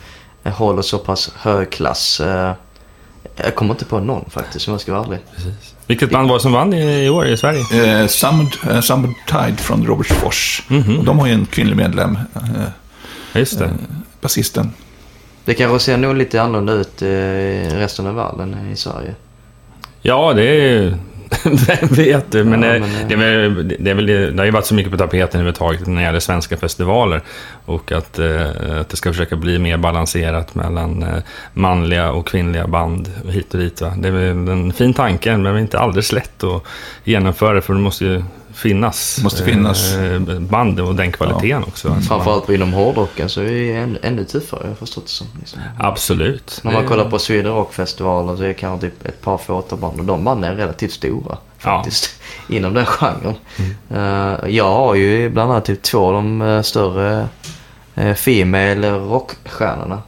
eh, 0.44 0.54
håller 0.54 0.82
så 0.82 0.98
pass 0.98 1.32
hög 1.38 1.70
klass. 1.70 2.20
Eh, 2.20 2.52
Jag 3.36 3.56
kommer 3.56 3.74
inte 3.74 3.86
på 3.86 4.00
någon 4.00 4.30
faktiskt, 4.30 4.68
om 4.68 4.72
jag 4.72 4.82
ska 4.82 4.94
vara 4.94 5.06
ärlig. 5.06 5.20
Vilket 5.88 6.12
band 6.12 6.28
var 6.30 6.36
det 6.38 6.42
som 6.42 6.52
vann 6.52 6.74
i, 6.74 7.06
i 7.06 7.10
år 7.10 7.28
i 7.28 7.38
Sverige? 7.38 7.60
Eh, 8.02 8.08
Summoned, 8.08 8.54
eh, 8.70 8.82
Tide 9.28 9.58
från 9.58 9.86
Robertsfors. 9.86 10.64
Mhm. 10.68 11.00
Och 11.00 11.06
de 11.06 11.20
har 11.20 11.28
ju 11.28 11.34
en 11.34 11.46
kvinnlig 11.46 11.76
medlem, 11.78 12.18
eh, 12.36 12.42
Just 13.40 13.60
det. 13.60 13.70
basisten. 14.22 14.72
Det 15.46 15.54
kanske 15.54 15.80
ser 15.80 15.98
nog 15.98 16.16
lite 16.16 16.42
annorlunda 16.42 16.74
ut 16.74 17.02
eh, 17.02 17.08
i 17.10 17.70
resten 17.76 18.08
av 18.08 18.16
världen 18.16 18.54
än 18.54 18.72
i 18.72 18.76
Sverige. 18.76 19.16
Ja, 20.02 20.34
det 20.34 20.44
är 20.44 20.54
ju... 20.54 20.96
Vem 21.44 21.88
vet 21.90 22.32
du? 22.32 22.44
Men, 22.44 22.64
Ja, 22.64 22.70
det, 22.70 22.80
men, 22.80 22.88
eh, 23.00 23.08
det, 23.08 23.14
är 23.14 23.18
väl, 23.18 23.68
det, 23.80 23.92
är 23.92 23.96
väl, 23.96 24.06
det 24.06 24.38
har 24.38 24.46
ju 24.46 24.52
varit 24.52 24.66
så 24.66 24.76
mycket 24.76 24.92
på 24.92 24.98
tapeten 24.98 25.40
överhuvudtaget 25.40 25.88
när 25.88 25.96
det 25.96 26.02
gäller 26.02 26.20
svenska 26.20 26.58
festivaler. 26.58 27.22
Och 27.66 27.92
att, 27.92 28.20
eh, 28.20 28.80
att 28.80 28.90
det 28.90 28.98
ska 28.98 29.12
försöka 29.12 29.36
bli 29.36 29.60
mer 29.60 29.78
balanserat 29.78 30.56
mellan 30.56 31.04
eh, 31.04 31.24
manliga 31.54 32.12
och 32.12 32.28
kvinnliga 32.28 32.68
band 32.68 33.12
hit 33.30 33.54
och 33.54 33.60
dit. 33.60 33.82
Va? 33.82 33.94
Det 33.98 34.08
är 34.08 34.12
väl 34.12 34.48
en 34.48 34.74
fin 34.74 34.94
tanke, 34.94 35.32
men 35.32 35.44
det 35.44 35.50
är 35.50 35.58
inte 35.58 35.80
alldeles 35.80 36.12
lätt 36.12 36.44
att 36.44 36.64
genomföra 37.04 37.62
för 37.62 37.74
det 37.74 37.80
måste 37.80 38.06
ju 38.06 38.24
finnas, 38.54 39.20
Måste 39.24 39.44
finnas. 39.44 39.94
eh, 39.94 40.20
band 40.40 40.80
och 40.80 40.96
den 40.96 41.12
kvaliteten 41.12 41.64
också. 41.64 41.88
va? 41.88 41.94
Så 41.94 42.00
man- 42.00 42.02
Framförallt 42.04 42.50
inom 42.50 42.74
hårdrocken 42.74 43.30
så 43.30 43.42
är 43.42 43.46
det 43.46 43.74
ännu, 43.74 44.00
ännu 44.04 44.24
tuffare, 44.26 44.60
jag 44.64 44.70
har 44.70 44.76
förstått 44.76 45.06
det 45.06 45.12
som. 45.12 45.28
Liksom. 45.40 45.60
Absolut. 45.80 46.60
När 46.64 46.72
man 46.72 46.88
kollar 46.88 47.10
på 47.10 47.20
Sweden 47.20 47.54
Rock-festivalen 47.54 48.38
så 48.38 48.44
är 48.44 48.48
det 48.48 48.54
kanske 48.54 48.88
typ 48.90 49.06
ett 49.06 49.22
par 49.22 49.38
fåtaband 49.38 50.00
och 50.00 50.06
de 50.06 50.24
banden 50.24 50.52
är 50.52 50.56
relativt 50.56 50.92
stora 50.92 51.38
faktiskt. 51.58 52.10
Inom 52.50 52.74
den 52.74 52.86
genren. 52.86 53.36
Eh, 53.90 54.50
jag 54.50 54.72
har 54.72 54.96
ju 54.96 55.30
bland 55.30 55.52
annat 55.52 55.66
typ 55.66 55.82
två 55.82 56.06
av 56.08 56.14
de 56.14 56.42
eh, 56.42 56.62
större 56.62 57.28
uh, 57.98 58.14
Female 58.14 58.90
rockstjärnorna. 59.00 60.02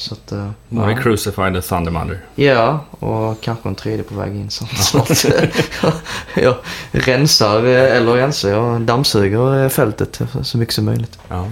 Så 0.00 0.14
att, 0.14 0.32
uh, 0.32 0.50
Nu 0.68 0.80
har 0.80 0.88
vi 0.88 0.94
Crucified 1.02 1.56
och 1.56 1.64
Thunder 1.64 1.92
Mother. 1.92 2.20
Ja, 2.34 2.84
och 2.90 3.40
kanske 3.40 3.68
en 3.68 3.74
tredje 3.74 4.02
på 4.02 4.14
väg 4.14 4.34
in 4.36 4.50
snart. 4.50 5.10
jag 6.34 6.54
rensar, 6.92 7.64
eh, 7.66 7.96
eller 7.96 8.12
rensar, 8.12 8.48
jag 8.48 8.80
dammsuger 8.80 9.62
eh, 9.62 9.68
fältet 9.68 10.20
så 10.42 10.58
mycket 10.58 10.74
som 10.74 10.84
möjligt. 10.84 11.18
Ja. 11.28 11.48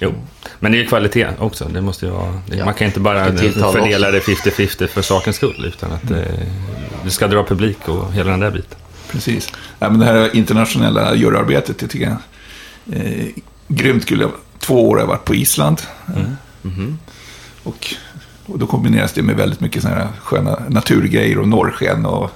Jo, 0.00 0.12
men 0.58 0.72
det 0.72 0.78
är 0.78 0.82
ju 0.82 0.86
kvalitet 0.86 1.28
också. 1.38 1.64
Det 1.64 1.80
måste 1.80 2.06
ju 2.06 2.12
vara, 2.12 2.40
det- 2.46 2.56
Ja, 2.56 2.64
Man 2.64 2.74
kan 2.74 2.86
inte 2.86 3.00
bara 3.00 3.24
fördela 3.72 4.10
det 4.10 4.20
50-50 4.20 4.86
för 4.86 5.02
sakens 5.02 5.36
skull. 5.36 5.64
Utan 5.74 5.92
att 5.92 6.10
eh, 6.10 6.18
det 7.04 7.10
ska 7.10 7.28
dra 7.28 7.44
publik 7.44 7.88
och 7.88 8.12
hela 8.12 8.30
den 8.30 8.40
där 8.40 8.50
biten. 8.50 8.78
Precis. 9.10 9.48
Ja, 9.78 9.90
men 9.90 9.98
det 10.00 10.06
här 10.06 10.36
internationella 10.36 11.14
juryarbetet, 11.14 11.78
det 11.78 11.86
tycker 11.88 12.06
jag 12.06 12.16
är 13.00 13.20
eh, 13.20 13.26
grymt 13.68 14.06
kul. 14.06 14.28
Två 14.58 14.88
år 14.90 14.94
har 14.96 15.02
jag 15.02 15.08
varit 15.08 15.24
på 15.24 15.34
Island. 15.34 15.82
Mhm. 16.62 16.98
Och, 17.62 17.94
och 18.46 18.58
då 18.58 18.66
kombineras 18.66 19.12
det 19.12 19.22
med 19.22 19.36
väldigt 19.36 19.60
mycket 19.60 19.84
här 19.84 20.08
sköna 20.22 20.58
naturgrejer 20.68 21.38
och 21.38 21.48
norrsken 21.48 22.06
och 22.06 22.30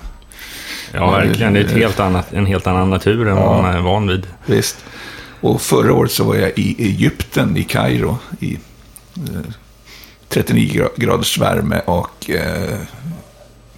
Ja, 0.92 1.10
verkligen. 1.10 1.52
Det 1.54 1.60
är 1.60 1.64
ett 1.64 1.70
helt 1.72 2.00
annat, 2.00 2.32
en 2.32 2.46
helt 2.46 2.66
annan 2.66 2.90
natur 2.90 3.28
än 3.28 3.36
Ja. 3.36 3.46
vad 3.52 3.62
man 3.62 3.74
är 3.74 3.80
van 3.80 4.06
vid. 4.08 4.26
Visst. 4.46 4.84
Och 5.40 5.60
förra 5.62 5.92
året 5.92 6.10
så 6.12 6.24
var 6.24 6.34
jag 6.34 6.50
i 6.58 6.84
Egypten, 6.84 7.56
i 7.56 7.62
Kairo, 7.64 8.18
i 8.40 8.54
eh, 9.16 9.40
39 10.28 10.70
gra- 10.72 10.88
graders 10.96 11.38
värme 11.38 11.80
och 11.86 12.30
eh, 12.30 12.78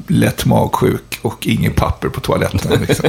lätt 0.07 0.45
magsjuk 0.47 1.19
och 1.23 1.47
ingen 1.47 1.73
papper 1.73 2.09
på 2.09 2.21
toaletten. 2.21 2.81
Liksom. 2.89 3.09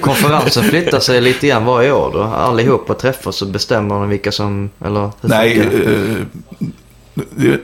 Konferensen 0.00 0.64
flyttar 0.64 1.00
sig 1.00 1.20
lite 1.20 1.46
grann 1.48 1.64
varje 1.64 1.92
år 1.92 2.10
då? 2.12 2.22
Allihopa 2.22 2.94
träffas 2.94 3.42
och 3.42 3.48
bestämmer 3.48 3.94
de 3.94 4.08
vilka 4.08 4.32
som, 4.32 4.70
eller 4.84 5.10
Nej, 5.20 5.60
eh, 5.60 6.16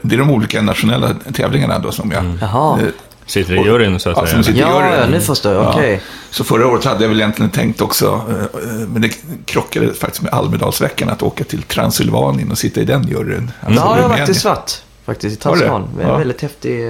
det, 0.01 0.13
är 0.15 0.17
de 0.17 0.29
olika 0.31 0.61
nationella 0.61 1.15
tävlingarna 1.33 1.79
då 1.79 1.91
som 1.91 2.11
jag... 2.11 2.23
Jaha. 2.41 2.79
eh, 2.79 2.85
Sitter 3.25 3.53
i 3.53 3.57
juryn 3.65 3.99
så 3.99 4.09
att 4.09 4.17
Ja, 4.17 4.21
säga. 4.25 4.33
som 4.35 4.43
sitter- 4.43 4.59
Ja, 4.59 4.95
ja, 4.97 5.05
nu 5.07 5.21
förstår 5.21 5.53
jag. 5.53 5.63
Ja. 5.63 5.69
Okej. 5.73 6.01
Så 6.29 6.43
förra 6.43 6.67
året 6.67 6.83
hade 6.85 7.01
jag 7.03 7.09
väl 7.09 7.19
egentligen 7.19 7.51
tänkt 7.51 7.81
också, 7.81 8.21
eh, 8.29 8.35
eh, 8.63 8.87
men 8.87 9.01
det 9.01 9.09
krockade 9.45 9.93
faktiskt 9.93 10.21
med 10.21 10.33
Almedalsveckan, 10.33 11.09
att 11.09 11.23
åka 11.23 11.43
till 11.43 11.61
Transylvanien 11.63 12.51
och 12.51 12.57
sitta 12.57 12.81
i 12.81 12.85
den 12.85 13.07
juryn. 13.07 13.51
Alltså, 13.61 13.81
Ja, 13.83 13.95
jag 13.97 14.03
har 14.03 14.09
varit 14.09 14.29
i 14.29 14.33
svart. 14.33 14.71
Faktiskt 15.05 15.35
i? 15.37 15.39
Transylvanien. 15.39 15.89
Det 15.97 16.03
är 16.03 16.07
Ja. 16.07 16.17
väldigt 16.17 16.41
häftigt 16.41 16.85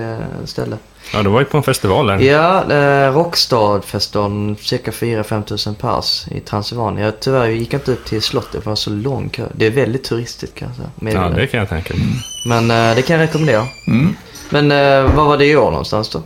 ställe. 0.46 0.78
Ja, 1.14 1.24
du 1.24 1.30
var 1.30 1.40
ju 1.40 1.46
på 1.46 1.58
en 1.58 1.64
festival 1.64 2.08
där. 2.08 2.20
Ja, 2.20 2.72
eh, 2.74 3.14
Rockstadfestivalen, 3.14 4.56
cirka 4.60 4.92
4-5 4.92 5.44
tusen 5.44 5.76
pers 5.76 6.26
i 6.32 6.40
Transylvanien. 6.40 7.06
Jag 7.06 7.20
tyvärr 7.20 7.48
gick 7.48 7.74
inte 7.74 7.92
upp 7.92 8.06
till 8.06 8.22
slottet 8.22 8.52
för 8.52 8.60
det 8.62 8.70
var 8.70 8.76
så 8.76 8.90
lång 8.90 9.30
kö. 9.30 9.44
Det 9.56 9.66
är 9.66 9.72
väldigt 9.72 10.04
turistigt 10.04 10.56
kan 10.56 10.68
jag 10.68 10.76
säga. 10.78 11.22
Ja, 11.24 11.30
det 11.30 11.48
kan 11.48 11.60
jag 11.60 11.70
tänka 11.70 11.94
mig. 11.94 12.04
Men 12.50 12.72
eh, 12.72 12.96
det 12.96 13.02
kan 13.02 13.20
jag 13.20 13.24
rekommendera. 13.28 13.64
Mm. 13.88 14.16
Men 14.50 14.72
eh, 14.72 15.16
vad 15.16 15.26
var 15.26 15.38
det 15.38 15.46
i 15.46 15.56
år 15.56 15.72
någonstans 15.72 16.10
då? 16.10 16.22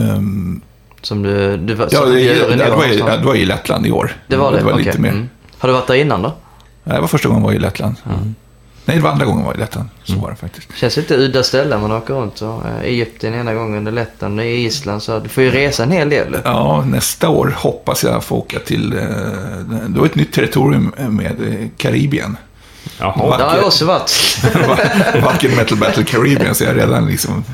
Ehm, 0.00 0.60
Som 1.02 1.22
du... 1.22 1.56
du 1.56 1.74
var, 1.74 1.88
ja, 1.90 2.04
det, 2.04 2.12
det, 2.14 2.20
i 2.20 2.42
år 2.42 2.76
var 2.76 2.86
i, 2.86 2.96
det 2.96 3.22
var 3.24 3.34
i 3.34 3.44
Lettland 3.44 3.86
i 3.86 3.90
år. 3.90 4.16
det 4.26 4.36
var 4.36 4.52
det? 4.52 4.58
Det 4.58 4.64
var 4.64 4.72
Okej. 4.72 4.84
lite 4.84 4.98
mer. 4.98 5.10
Mm. 5.10 5.28
Har 5.58 5.68
du 5.68 5.72
varit 5.72 5.86
där 5.86 5.94
innan 5.94 6.22
då? 6.22 6.32
Nej, 6.84 6.94
Det 6.94 7.00
var 7.00 7.08
första 7.08 7.28
gången 7.28 7.42
jag 7.42 7.48
var 7.48 7.54
i 7.54 7.58
Lettland. 7.58 7.96
Nej, 8.88 8.96
det 8.96 9.02
var 9.02 9.10
andra 9.10 9.24
gången 9.26 9.44
var 9.46 9.54
i 9.54 9.58
Lettland. 9.58 9.88
Så 10.04 10.12
Mm. 10.12 10.22
var 10.22 10.30
det 10.30 10.36
faktiskt. 10.36 10.68
Känns 10.76 10.96
lite 10.96 11.16
udda 11.16 11.42
ställen 11.42 11.80
man 11.80 11.92
åker 11.92 12.14
runt. 12.14 12.38
Så, 12.38 12.62
eh, 12.66 12.84
Egypten 12.88 13.34
ena 13.34 13.54
gången, 13.54 13.84
Lettland, 13.84 14.40
i 14.40 14.44
Island. 14.44 15.02
Så 15.02 15.18
du 15.18 15.28
får 15.28 15.42
ju 15.44 15.50
resa 15.50 15.82
en 15.82 15.90
hel 15.90 16.08
del. 16.10 16.36
Ja, 16.44 16.84
nästa 16.86 17.28
år 17.28 17.54
hoppas 17.56 18.04
jag 18.04 18.24
få 18.24 18.34
åka 18.36 18.58
till... 18.58 18.92
Eh, 18.92 18.98
det 19.88 19.98
var 19.98 20.06
ett 20.06 20.14
nytt 20.14 20.32
territorium 20.32 20.92
med 21.08 21.36
eh, 21.48 21.68
Karibien. 21.76 22.36
Jaha. 22.98 23.36
Det 23.38 23.44
har 23.44 23.56
jag 23.56 23.66
också 23.66 23.84
varit. 23.84 24.38
Vacker 25.22 25.56
Metal 25.56 25.78
Battle 25.78 26.04
Caribbean, 26.04 26.54
så 26.54 26.64
jag 26.64 26.76
redan 26.76 27.06
liksom... 27.06 27.44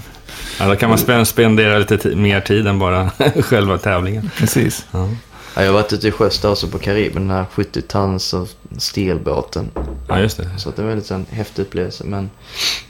Ja, 0.60 0.66
då 0.68 0.76
kan 0.76 0.88
man 0.88 0.98
spen- 0.98 1.24
spendera 1.26 1.78
lite 1.78 2.08
mer 2.16 2.40
tid 2.40 2.66
än 2.66 2.78
bara 2.78 3.10
själva 3.42 3.78
tävlingen. 3.78 4.30
Precis. 4.38 4.86
Ja. 4.90 5.08
Ja, 5.56 5.62
jag 5.62 5.68
har 5.68 5.74
varit 5.74 5.92
ute 5.92 6.08
i 6.08 6.10
sjöss 6.10 6.38
där 6.38 6.50
också 6.50 6.68
på 6.68 6.78
Karibien. 6.78 7.28
Den 7.28 7.36
här 7.36 7.46
70 7.52 7.82
tons 7.82 8.34
och 8.34 8.48
stilbåten. 8.78 9.70
ja, 10.08 10.20
just 10.20 10.36
det. 10.36 10.48
Så 10.58 10.68
att 10.68 10.76
det 10.76 10.82
var 10.82 10.90
en 10.90 11.02
sån 11.02 11.26
häftig 11.30 11.62
upplevelse. 11.62 12.04
Men 12.04 12.30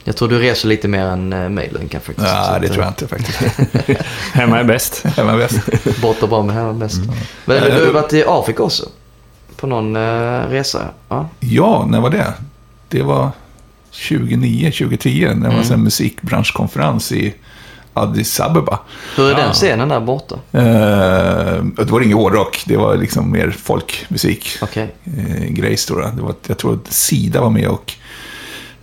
jag 0.05 0.17
tror 0.17 0.29
du 0.29 0.39
reser 0.39 0.69
lite 0.69 0.89
mer 0.89 1.07
än 1.07 1.33
uh, 1.33 1.49
mig 1.49 1.71
Lunka 1.73 2.01
faktiskt. 2.01 2.29
Ja, 2.29 2.59
det 2.61 2.67
eh, 2.67 2.73
tror 2.73 2.85
jag 2.85 2.91
inte 2.91 3.09
faktiskt. 3.09 3.39
Hemma 4.33 4.59
är 4.61 4.65
bäst. 4.65 5.03
Hemma 5.17 5.37
bäst. 5.37 5.61
Borta 6.03 6.27
bra 6.27 6.43
med 6.43 6.55
hemma 6.55 6.73
bäst. 6.73 6.97
Mm. 6.97 7.11
Men 7.45 7.57
Eh, 7.57 7.77
du 7.79 7.87
har 7.87 7.93
varit 7.93 8.13
i 8.13 8.25
Afrika 8.27 8.63
också. 8.63 8.89
På 9.57 9.67
någon 9.67 9.97
uh, 9.97 10.49
resa. 10.51 10.89
Ja. 11.09 11.29
Ja, 11.41 11.87
när 11.89 12.01
var 12.01 12.11
det? 12.11 12.35
Det 12.89 13.03
var 13.03 13.31
2009, 14.09 14.71
2010. 14.71 15.21
Det 15.21 15.27
var 15.27 15.33
en 15.35 15.45
Mm. 15.45 15.65
sån 15.65 15.77
här 15.77 15.85
musikbranschkonferens 15.85 17.13
i 17.13 17.35
Addis 17.95 18.41
Abeba. 18.41 18.79
Hur 19.17 19.27
är 19.27 19.31
Ja. 19.31 19.37
den 19.37 19.53
scenen 19.53 19.89
där 19.89 20.01
borta? 20.01 20.35
Eh, 20.53 21.65
det 21.65 21.91
var 21.91 22.01
ingen 22.01 22.19
hårdrock, 22.19 22.63
det 22.67 22.77
var 22.77 22.97
liksom 22.97 23.33
mer 23.33 23.51
folkmusik. 23.51 24.49
Okej. 24.63 24.95
eh, 25.05 25.45
grej 25.49 25.77
stora. 25.77 26.11
Det 26.11 26.23
var, 26.23 26.35
jag 26.47 26.59
tror 26.59 26.75
att 26.75 26.93
Sida 26.93 27.41
var 27.41 27.51
med 27.51 27.69
och 27.69 27.93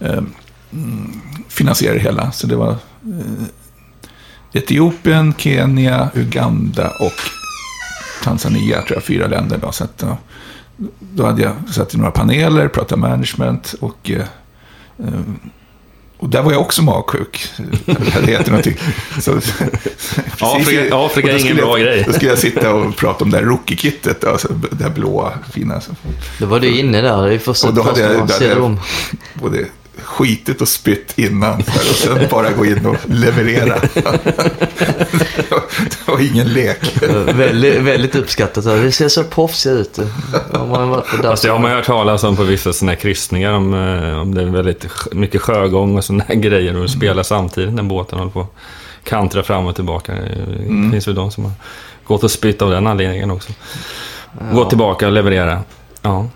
mm, 0.02 1.22
finansierade 1.48 2.00
det 2.00 2.04
hela. 2.04 2.32
Så 2.32 2.48
det 2.48 2.56
var 2.56 2.70
eh, 2.72 3.44
Etiopien, 4.54 5.34
Kenya, 5.38 6.10
Uganda 6.14 6.88
och 7.00 7.14
Tanzania, 8.24 8.82
tror 8.82 8.96
jag, 8.98 9.04
fyra 9.04 9.28
länder. 9.28 9.58
Då, 9.62 9.72
så 9.72 9.84
att, 9.84 9.98
då, 9.98 10.18
då 11.00 11.26
hade 11.26 11.42
jag 11.42 11.54
satt 11.72 11.94
i 11.94 11.98
några 11.98 12.12
paneler, 12.12 12.68
pratat 12.68 13.00
management 13.00 13.76
och 13.80 14.12
och 16.20 16.30
där 16.30 16.42
var 16.42 16.52
jag 16.52 16.62
också 16.62 16.82
magsjuk. 16.82 17.48
Det 18.26 18.32
heter 18.32 18.50
någonting. 18.52 18.78
Så, 19.22 19.32
Afrika- 20.40 20.96
Afrika 21.06 21.32
är 21.32 21.40
ingen 21.40 21.56
bra 21.58 21.80
jag, 21.80 21.86
grej. 21.88 22.04
Då 22.08 22.14
skulle 22.14 22.30
jag 22.30 22.40
sitta 22.40 22.74
och 22.74 22.96
prata 22.96 23.24
om 23.24 23.32
det 23.32 23.38
här 23.38 23.44
rookie-kittet. 23.46 24.24
Alltså, 24.24 24.48
det 24.72 24.84
här 24.84 24.92
blåa, 24.92 25.34
fina. 25.54 25.82
Då 26.40 26.46
var 26.46 26.60
du 26.60 26.80
inne 26.80 27.02
där. 27.02 27.28
Det 27.28 27.34
är 27.34 27.40
första 27.40 27.68
Och 27.68 27.74
då 27.74 27.82
hade 27.82 28.02
jag- 28.02 28.20
då 28.20 28.28
ser 28.28 28.50
hade 28.50 28.62
jag- 28.62 28.78
både 29.34 29.66
skitit 30.20 30.62
och 30.62 30.68
spytt 30.68 31.14
innan. 31.20 31.52
här, 31.68 31.80
Och 31.90 31.96
sen 31.96 32.28
bara 32.32 32.52
gå 32.52 32.66
in 32.66 32.86
och 32.86 32.96
leverera. 33.10 33.76
Det 35.90 36.08
var 36.12 36.20
ingen 36.34 36.48
lek. 36.54 37.02
Eh, 37.04 37.16
väldigt, 37.16 37.82
väldigt 37.82 38.16
uppskattat. 38.16 38.64
Det 38.64 38.92
ser 38.92 39.10
så 39.10 39.24
proffsiga 39.24 39.74
ut. 39.74 40.00
Om 40.54 40.70
man 40.70 40.80
har 40.82 40.88
varit 40.88 41.04
på 41.06 41.10
Fast 41.10 41.24
dans. 41.24 41.42
det 41.42 41.50
har 41.50 41.60
man 41.60 41.72
hört 41.72 41.86
talas 41.86 42.24
om 42.24 42.36
på 42.36 42.44
vissa 42.44 42.74
sådana 42.74 42.92
här 42.92 43.00
kryssningar. 43.00 43.54
Om, 43.54 43.74
eh, 43.74 44.20
om 44.22 44.36
det 44.36 44.42
är 44.42 44.46
väldigt 44.46 44.86
mycket 45.12 45.42
sjögång 45.42 45.98
och 45.98 46.04
sådana 46.06 46.24
här 46.28 46.36
grejer. 46.42 46.76
Och 46.78 46.90
spela 46.90 47.24
samtidigt 47.24 47.74
när 47.74 47.84
båten 47.84 48.20
håller 48.20 48.32
på 48.32 48.42
att 48.42 48.54
kantra 49.04 49.44
fram 49.44 49.66
och 49.66 49.76
tillbaka. 49.76 50.14
Det 50.14 50.20
Mm. 50.20 50.92
finns 50.92 51.08
väl 51.08 51.16
de 51.16 51.32
som 51.32 51.44
har 51.44 51.54
gått 52.04 52.24
och 52.24 52.32
spytt 52.32 52.62
av 52.62 52.70
den 52.72 52.88
anledningen 52.88 53.32
också. 53.32 53.52
Gått 54.54 54.70
tillbaka 54.70 55.06
och 55.08 55.12
leverera. 55.14 55.62
Ja, 56.02 56.28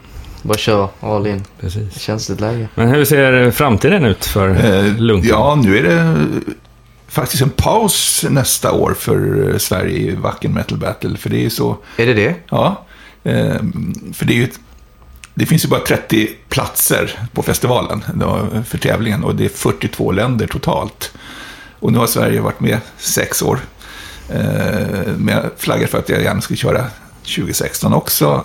Bara 0.43 0.57
kör 0.57 0.89
all 0.99 1.27
in. 1.27 1.43
precis. 1.59 1.99
Känsligt 1.99 2.39
läge. 2.41 2.67
Men 2.75 2.87
hur 2.89 3.05
ser 3.05 3.51
framtiden 3.51 4.05
ut 4.05 4.25
för 4.25 4.49
Eh, 4.49 4.95
Lunken? 4.97 5.29
Ja, 5.29 5.55
nu 5.63 5.77
är 5.77 5.83
det 5.83 6.25
faktiskt 7.07 7.41
en 7.43 7.49
paus 7.49 8.25
nästa 8.29 8.71
år 8.71 8.93
för 8.99 9.49
eh, 9.51 9.57
Sverige 9.57 9.97
i 9.97 10.15
Wacken 10.15 10.53
Metal 10.53 10.77
Battle. 10.77 11.17
För 11.17 11.29
det 11.29 11.37
är 11.37 11.41
ju 11.41 11.49
så... 11.49 11.77
Är 11.97 12.05
det 12.05 12.13
det? 12.13 12.35
Ja, 12.49 12.85
eh, 13.23 13.55
för 14.13 14.25
det 14.25 14.33
är 14.33 14.37
ju... 14.37 14.43
ett- 14.43 14.59
Det 15.35 15.45
finns 15.45 15.65
ju 15.65 15.69
bara 15.69 15.79
30 15.79 16.29
platser 16.49 17.19
på 17.33 17.43
festivalen 17.43 18.03
då, 18.13 18.47
för 18.67 18.77
tävlingen 18.77 19.23
och 19.23 19.35
det 19.35 19.45
är 19.45 19.49
42 19.49 20.11
länder 20.11 20.47
totalt. 20.47 21.11
Och 21.79 21.91
nu 21.91 21.97
har 21.97 22.07
Sverige 22.07 22.41
varit 22.41 22.59
med 22.59 22.77
sex 22.97 23.41
år. 23.41 23.59
Eh, 24.29 25.07
men 25.17 25.27
jag 25.27 25.43
flaggar 25.57 25.87
för 25.87 25.97
att 25.99 26.09
jag 26.09 26.21
gärna 26.23 26.41
skulle 26.41 26.57
köra 26.57 26.85
2016 27.35 27.93
också. 27.93 28.43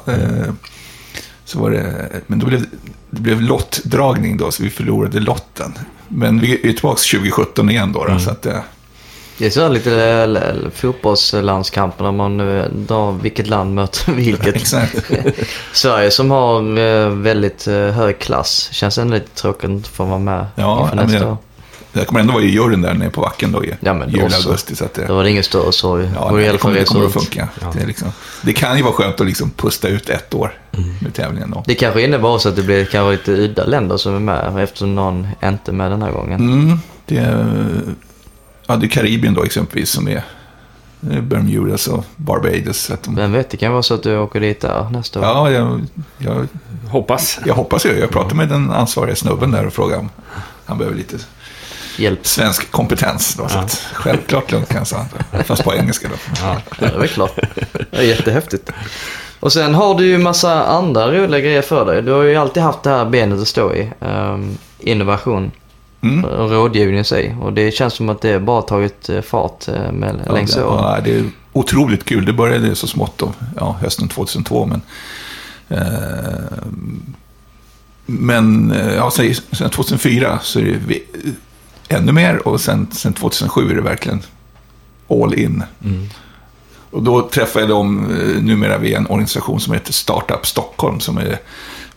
Eh, 1.49 1.53
så 1.53 1.59
var 1.61 1.71
det, 1.71 2.09
men 2.27 2.39
då 2.39 2.47
blev 2.47 2.65
det 3.11 3.21
blev 3.21 3.41
lottdragning 3.43 4.37
då, 4.37 4.51
så 4.51 4.63
vi 4.63 4.71
förlorade 4.71 5.21
lotten. 5.21 5.73
Men 6.09 6.41
vi 6.41 6.69
är 6.69 6.73
tillbaka 6.73 7.01
2017 7.13 7.71
igen 7.71 7.93
då. 7.93 8.05
då 8.05 8.19
så 8.19 8.31
att, 8.31 8.47
eh, 8.47 8.59
Det 9.39 9.47
är 9.47 9.51
så 9.51 9.69
lite 9.69 9.93
l- 10.03 10.71
fotbollslandskamper 10.75 12.05
när 12.05 12.13
man 12.13 12.41
eh, 12.59 12.65
drar 12.65 13.13
vilket 13.13 13.47
land 13.47 13.75
möter 13.75 14.13
vilket. 14.17 14.57
exakt. 14.57 15.11
Sverige 15.73 16.11
som 16.11 16.31
har 16.31 16.79
eh, 16.79 17.09
väldigt 17.09 17.67
eh, 17.67 17.75
hög 17.75 18.19
klass. 18.19 18.69
Känns 18.73 18.99
ändå 18.99 19.15
lite 19.15 19.35
tråkigt 19.41 19.65
att 19.65 19.71
inte 19.71 19.91
få 19.91 20.05
vara 20.05 20.19
med 20.19 20.47
Ja, 20.55 20.83
inför 20.83 20.97
nästa 20.97 21.19
jag- 21.19 21.29
år. 21.33 21.37
Jag 21.99 22.07
kommer 22.07 22.21
ändå 22.21 22.33
vara 22.33 22.43
i 22.43 22.49
juryn 22.49 22.81
där 22.83 22.95
nere 22.95 23.11
på 23.11 23.21
Wacken 23.21 23.53
då 23.53 23.65
i 23.65 23.75
Ja, 23.81 23.95
men 23.95 24.13
då 24.13 24.19
juli, 24.19 24.35
augusti. 24.35 24.77
Så 24.77 24.85
att 24.85 24.95
det, 24.95 25.07
Då 25.07 25.15
var 25.15 25.25
det 25.25 25.31
ingen 25.31 25.45
större 25.45 25.73
sorg. 25.73 26.11
Ja, 26.15 26.31
nej, 26.33 26.45
alla 26.45 26.53
det 26.53 26.59
kommer, 26.59 26.75
det 26.75 26.85
kommer 26.85 27.07
att 27.07 27.13
funka. 27.13 27.49
Ja. 27.61 27.73
Det, 27.75 27.83
är 27.83 27.87
liksom, 27.87 28.09
det 28.43 28.53
kan 28.53 28.77
ju 28.77 28.83
vara 28.83 28.93
skönt 28.93 29.21
att 29.21 29.27
liksom 29.27 29.51
pusta 29.51 29.89
ut 29.89 30.09
ett 30.09 30.35
år 30.35 30.55
med 31.01 31.15
tävlingen 31.15 31.51
då. 31.51 31.63
Det 31.67 31.75
kanske 31.75 32.03
innebär 32.03 32.29
också 32.29 32.49
att 32.49 32.57
det 32.57 32.63
blir 32.63 32.85
kanske 32.85 33.11
lite 33.11 33.43
udda 33.43 33.65
länder 33.65 33.97
som 33.97 34.15
är 34.15 34.21
med 34.21 34.63
eftersom 34.63 34.95
någon 34.95 35.29
inte 35.45 35.71
är 35.71 35.73
med 35.73 35.91
den 35.91 36.03
här 36.03 36.13
gången. 36.13 36.41
Mm, 36.41 36.79
det, 37.07 37.17
är, 37.17 37.81
ja, 38.67 38.77
det 38.77 38.87
är 38.87 38.89
Karibien 38.89 39.35
då 39.35 39.45
exempelvis 39.45 39.91
som 39.91 40.09
är 40.09 40.23
är 41.01 41.21
Bermudas 41.21 41.87
och 41.87 42.05
Barbados. 42.17 42.91
Att 42.91 43.03
de, 43.03 43.15
Vem 43.15 43.33
vet, 43.33 43.51
det 43.51 43.57
kan 43.57 43.73
vara 43.73 43.83
så 43.83 43.95
att 43.95 44.03
du 44.03 44.19
åker 44.19 44.41
dit 44.41 44.61
där 44.61 44.91
nästa 44.91 45.21
år. 45.21 45.27
ja, 45.27 45.51
jag, 45.51 45.87
jag, 46.19 46.49
Hoppas. 46.91 47.41
jag 47.47 47.55
hoppas 47.55 47.87
ju. 47.87 47.99
Jag 47.99 48.11
pratade 48.11 48.35
med 48.35 48.49
den 48.49 48.71
ansvariga 48.71 49.17
snubben 49.17 49.51
där 49.51 49.67
och 49.67 49.73
frågade 49.73 50.01
om 50.01 50.11
han 50.67 50.79
behöver 50.79 50.97
lite 50.97 51.17
Hjälp. 51.99 52.27
svensk 52.27 52.71
kompetens. 52.71 53.35
Då, 53.35 53.49
så 53.49 53.59
att, 53.59 53.87
självklart 53.93 54.53
lugnt 54.53 54.69
kan 54.69 54.79
jag 54.79 54.87
säga. 54.87 55.07
Fast 55.45 55.65
på 55.65 55.75
engelska 55.75 56.09
då. 56.09 56.15
Ja. 56.43 56.57
Det 56.79 56.85
är 56.87 56.99
väl 56.99 57.09
klart. 57.09 57.39
Det 57.91 57.97
är 57.97 58.03
jättehäftigt. 58.03 58.71
Och 59.41 59.53
sen 59.53 59.75
har 59.75 59.95
du 59.95 60.07
ju 60.07 60.19
massa 60.19 60.65
andra 60.65 61.13
roliga 61.13 61.41
grejer 61.41 61.63
för 61.63 61.85
dig. 61.87 62.03
Du 62.03 62.13
har 62.13 62.23
ju 62.23 62.37
alltid 62.37 62.63
haft 62.63 62.83
det 62.83 62.91
här 62.91 63.05
benet 63.05 63.41
att 63.41 63.49
stå 63.49 63.75
i. 63.75 63.93
Ehm, 64.01 64.59
innovation 64.79 65.51
Mm. 66.01 66.25
och 66.25 66.51
rådgivning 66.51 66.99
i 67.01 67.05
sig. 67.05 67.37
Och 67.43 67.53
det 67.53 67.71
känns 67.71 67.95
som 67.95 68.09
att 68.09 68.21
det 68.21 68.41
bara 68.41 68.63
tagit 68.63 69.09
eh, 69.09 69.21
fart 69.21 69.69
eh, 69.69 69.93
med, 69.93 70.21
längs 70.35 70.57
ja, 70.57 70.65
åren. 70.65 70.85
ja, 70.85 71.01
det 71.05 71.17
är 71.19 71.25
otroligt 71.53 72.05
kul. 72.05 72.25
Det 72.25 72.33
började 72.33 72.75
så 72.75 72.87
smått 72.87 73.19
då, 73.19 73.33
ja, 73.57 73.77
hösten 73.81 74.09
2002. 74.09 74.67
Men, 74.67 74.81
eh, 75.69 76.59
men 78.07 78.71
eh, 78.73 78.95
ja, 78.95 79.11
sen, 79.11 79.35
sen 79.53 79.71
2004 79.71 80.39
så 80.43 80.59
är 80.59 80.65
det 80.65 80.99
ännu 81.89 82.13
mer 82.13 82.49
och 82.49 82.61
sen, 82.61 82.87
sen 82.93 83.13
2007 83.13 83.71
är 83.71 83.75
det 83.75 83.81
verkligen 83.81 84.23
all 85.09 85.35
in. 85.35 85.63
Mm. 85.85 86.09
Och 86.91 87.03
då 87.03 87.29
träffade 87.29 87.63
jag 87.63 87.69
dem 87.69 88.11
eh, 88.11 88.43
numera 88.43 88.79
via 88.79 88.99
en 88.99 89.07
organisation 89.07 89.61
som 89.61 89.73
heter 89.73 89.93
Startup 89.93 90.47
Stockholm 90.47 91.01
som 91.01 91.19
är 91.19 91.39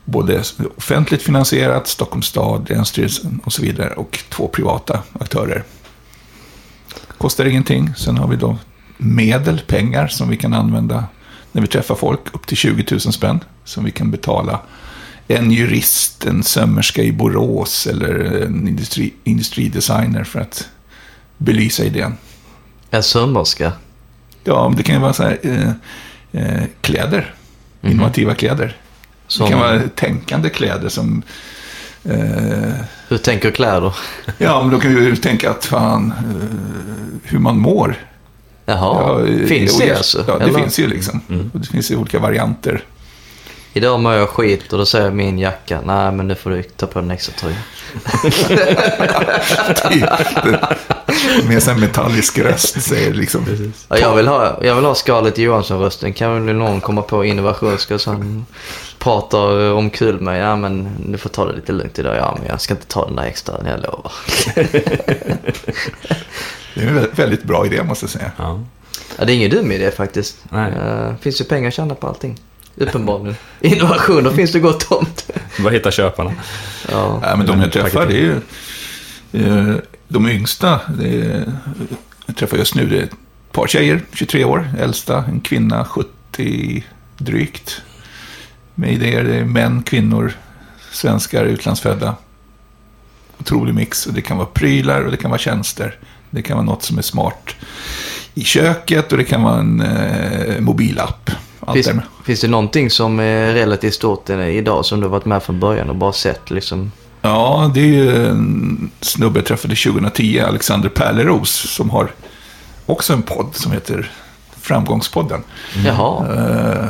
både 0.05 0.43
offentligt 0.77 1.21
finansierat, 1.21 1.87
Stockholms 1.87 2.25
stad, 2.25 2.69
Länsstyrelsen 2.69 3.39
och 3.43 3.53
så 3.53 3.61
vidare 3.61 3.93
och 3.93 4.19
två 4.29 4.47
privata 4.47 4.99
aktörer. 5.19 5.63
Kostar 7.17 7.45
ingenting. 7.45 7.93
Sen 7.97 8.17
har 8.17 8.27
vi 8.27 8.35
då 8.35 8.57
medel, 8.97 9.61
pengar 9.67 10.07
som 10.07 10.29
vi 10.29 10.37
kan 10.37 10.53
använda 10.53 11.05
när 11.51 11.61
vi 11.61 11.67
träffar 11.67 11.95
folk, 11.95 12.19
upp 12.33 12.47
till 12.47 12.57
20 12.57 12.85
000 12.91 12.99
spänn 12.99 13.39
som 13.63 13.83
vi 13.83 13.91
kan 13.91 14.11
betala 14.11 14.59
en 15.31 15.51
jurist, 15.51 16.25
en 16.25 16.43
sömmerska 16.43 17.03
i 17.03 17.11
Borås 17.11 17.87
eller 17.87 18.43
en 18.45 18.67
industri, 18.67 19.13
industridesigner 19.23 20.23
för 20.23 20.39
att 20.39 20.67
belysa 21.37 21.83
idén. 21.83 22.17
En 22.91 23.03
sömmerska. 23.03 23.71
Ja, 24.43 24.67
men 24.69 24.77
det 24.77 24.83
kan 24.83 24.95
ju 24.95 25.01
vara 25.01 25.13
så 25.13 25.23
här, 25.23 25.39
eh, 25.43 25.69
eh, 26.41 26.63
kläder, 26.81 27.33
Mhm. 27.81 27.91
innovativa 27.91 28.33
kläder. 28.35 28.77
Som, 29.27 29.45
Det 29.45 29.51
kan 29.51 29.59
vara 29.59 29.81
tänkande 29.95 30.49
kläder 30.49 30.89
som... 30.89 31.21
Eh, 32.03 32.73
Hur 33.07 33.17
tänker 33.17 33.51
kläder? 33.51 33.93
ja, 34.37 34.61
men 34.61 34.71
då 34.71 34.79
kan 34.79 34.91
ju 34.91 35.15
tänka 35.15 35.49
att 35.51 35.65
fan, 35.65 36.13
eh, 36.17 36.57
hur 37.23 37.39
man 37.39 37.57
mår. 37.59 37.95
Jaha, 38.65 39.27
eh, 39.27 39.45
finns 39.47 39.77
det- 39.77 39.97
alltså? 39.97 40.23
Ja, 40.27 40.37
det 40.37 40.43
Eller? 40.43 40.59
finns 40.59 40.79
ju 40.79 40.87
liksom. 40.87 41.21
Mm. 41.29 41.51
Och 41.53 41.59
det 41.59 41.67
finns 41.67 41.91
ju 41.91 41.95
olika 41.95 42.19
varianter. 42.19 42.83
Idag 43.73 43.99
mår 43.99 44.13
jag 44.13 44.29
skit 44.29 44.73
och 44.73 44.79
då 44.79 44.85
säger 44.85 45.11
min 45.11 45.39
jacka, 45.39 45.79
nej 45.85 46.11
men 46.11 46.27
nu 46.27 46.35
får 46.35 46.49
du 46.49 46.63
ta 46.63 46.87
på 46.87 46.99
en 46.99 47.11
extra 47.11 47.33
tröja. 47.35 47.57
Med 51.47 51.67
en 51.67 51.79
metallisk 51.79 52.37
röst 52.37 52.81
säger 52.81 53.13
liksom... 53.13 53.45
Ja, 53.89 53.97
jag, 53.97 54.15
vill 54.15 54.27
ha, 54.27 54.63
jag 54.63 54.75
vill 54.75 54.85
ha 54.85 54.95
Scarlett 54.95 55.37
Johansson-rösten. 55.37 56.13
Kan 56.13 56.45
väl 56.45 56.55
någon 56.55 56.81
komma 56.81 57.01
på 57.01 57.25
innovationska 57.25 57.99
så 57.99 58.09
han 58.11 58.45
pratar 58.99 59.71
om 59.71 59.89
kul 59.89 60.21
med 60.21 60.41
Ja, 60.41 60.55
men 60.55 60.89
du 61.11 61.17
får 61.17 61.29
ta 61.29 61.45
det 61.45 61.53
lite 61.53 61.71
lugnt 61.71 61.99
idag. 61.99 62.15
Ja, 62.15 62.37
men 62.39 62.47
jag 62.49 62.61
ska 62.61 62.73
inte 62.73 62.87
ta 62.87 63.05
den 63.05 63.15
där 63.15 63.23
extra, 63.23 63.55
jag 63.65 63.79
lovar. 63.79 64.11
Det 66.75 66.81
är 66.83 66.87
en 66.87 67.07
väldigt- 67.15 67.43
bra 67.43 67.65
idé 67.65 67.83
måste 67.83 68.03
jag 68.03 68.09
säga. 68.09 68.31
Ja. 68.37 68.59
Ja, 69.17 69.25
det 69.25 69.33
är 69.33 69.35
ingen 69.35 69.49
dum 69.51 69.71
idé 69.71 69.91
faktiskt. 69.91 70.37
Nej. 70.49 70.71
Eh, 70.71 71.15
finns 71.21 71.41
ju 71.41 71.45
pengar 71.45 71.67
att 71.67 71.73
tjäna 71.73 71.95
på 71.95 72.07
allting. 72.07 72.39
Uppenbarligen. 72.75 73.35
Innovationer 73.59 74.31
finns 74.31 74.51
det 74.51 74.59
gott 74.59 74.91
om. 74.91 75.05
Vad 75.59 75.73
hittar 75.73 75.91
köparna? 75.91 76.31
Ja. 76.91 77.19
Ja, 77.23 77.35
men 77.35 77.45
de 77.45 77.61
jag 77.61 77.71
träffar, 77.71 78.05
det 78.05 78.13
är 78.13 78.21
ju 78.21 78.41
eh, 79.31 79.75
de 80.07 80.29
yngsta. 80.29 80.79
Det 80.99 81.21
är, 81.21 81.53
jag 82.25 82.35
träffar 82.35 82.57
just 82.57 82.75
nu, 82.75 82.85
det 82.85 82.97
är 82.97 83.03
ett 83.03 83.15
par 83.51 83.67
tjejer, 83.67 84.01
23 84.13 84.43
år, 84.43 84.69
äldsta, 84.79 85.23
en 85.27 85.41
kvinna, 85.41 85.85
70 85.85 86.83
drygt. 87.17 87.81
Med 88.75 88.93
idéer, 88.93 89.23
det 89.23 89.35
är 89.35 89.45
män, 89.45 89.83
kvinnor, 89.83 90.33
svenskar, 90.91 91.45
utlandsfödda. 91.45 92.15
Otrolig 93.39 93.75
mix. 93.75 94.05
Och 94.05 94.13
det 94.13 94.21
kan 94.21 94.37
vara 94.37 94.47
prylar 94.47 95.01
och 95.01 95.11
det 95.11 95.17
kan 95.17 95.31
vara 95.31 95.39
tjänster. 95.39 95.95
Det 96.29 96.41
kan 96.41 96.57
vara 96.57 96.65
något 96.65 96.83
som 96.83 96.97
är 96.97 97.01
smart 97.01 97.55
i 98.33 98.43
köket 98.43 99.11
och 99.11 99.17
det 99.17 99.23
kan 99.23 99.43
vara 99.43 99.59
en 99.59 99.81
eh, 99.81 100.59
mobilapp. 100.59 101.31
Allt 101.65 101.75
Finns, 101.85 102.01
finns 102.25 102.41
det 102.41 102.47
någonting 102.47 102.89
som 102.89 103.19
är 103.19 103.53
relativt 103.53 103.93
stort 103.93 104.29
idag 104.29 104.85
som 104.85 104.99
du 104.99 105.05
har 105.05 105.11
varit 105.11 105.25
med 105.25 105.43
från 105.43 105.59
början 105.59 105.89
och 105.89 105.95
bara 105.95 106.13
sett 106.13 106.51
liksom? 106.51 106.91
Ja, 107.21 107.71
det 107.73 107.79
är 107.79 107.85
ju 107.85 108.25
en 108.25 108.91
snubbe 109.01 109.39
jag 109.39 109.45
träffade 109.45 109.75
2010, 109.75 110.39
Alexander 110.47 110.89
Pärleros, 110.89 111.49
som 111.51 111.89
har 111.89 112.11
också 112.85 113.13
en 113.13 113.21
podd 113.21 113.47
som 113.51 113.71
heter 113.71 114.11
Framgångspodden. 114.61 115.43
Jaha. 115.85 116.25
Eh, 116.33 116.85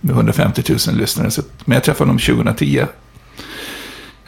med 0.00 0.14
150 0.16 0.62
000 0.88 0.96
lyssnare. 0.96 1.30
Så, 1.30 1.42
men 1.64 1.74
jag 1.74 1.84
träffade 1.84 2.10
honom 2.10 2.18
2010. 2.18 2.78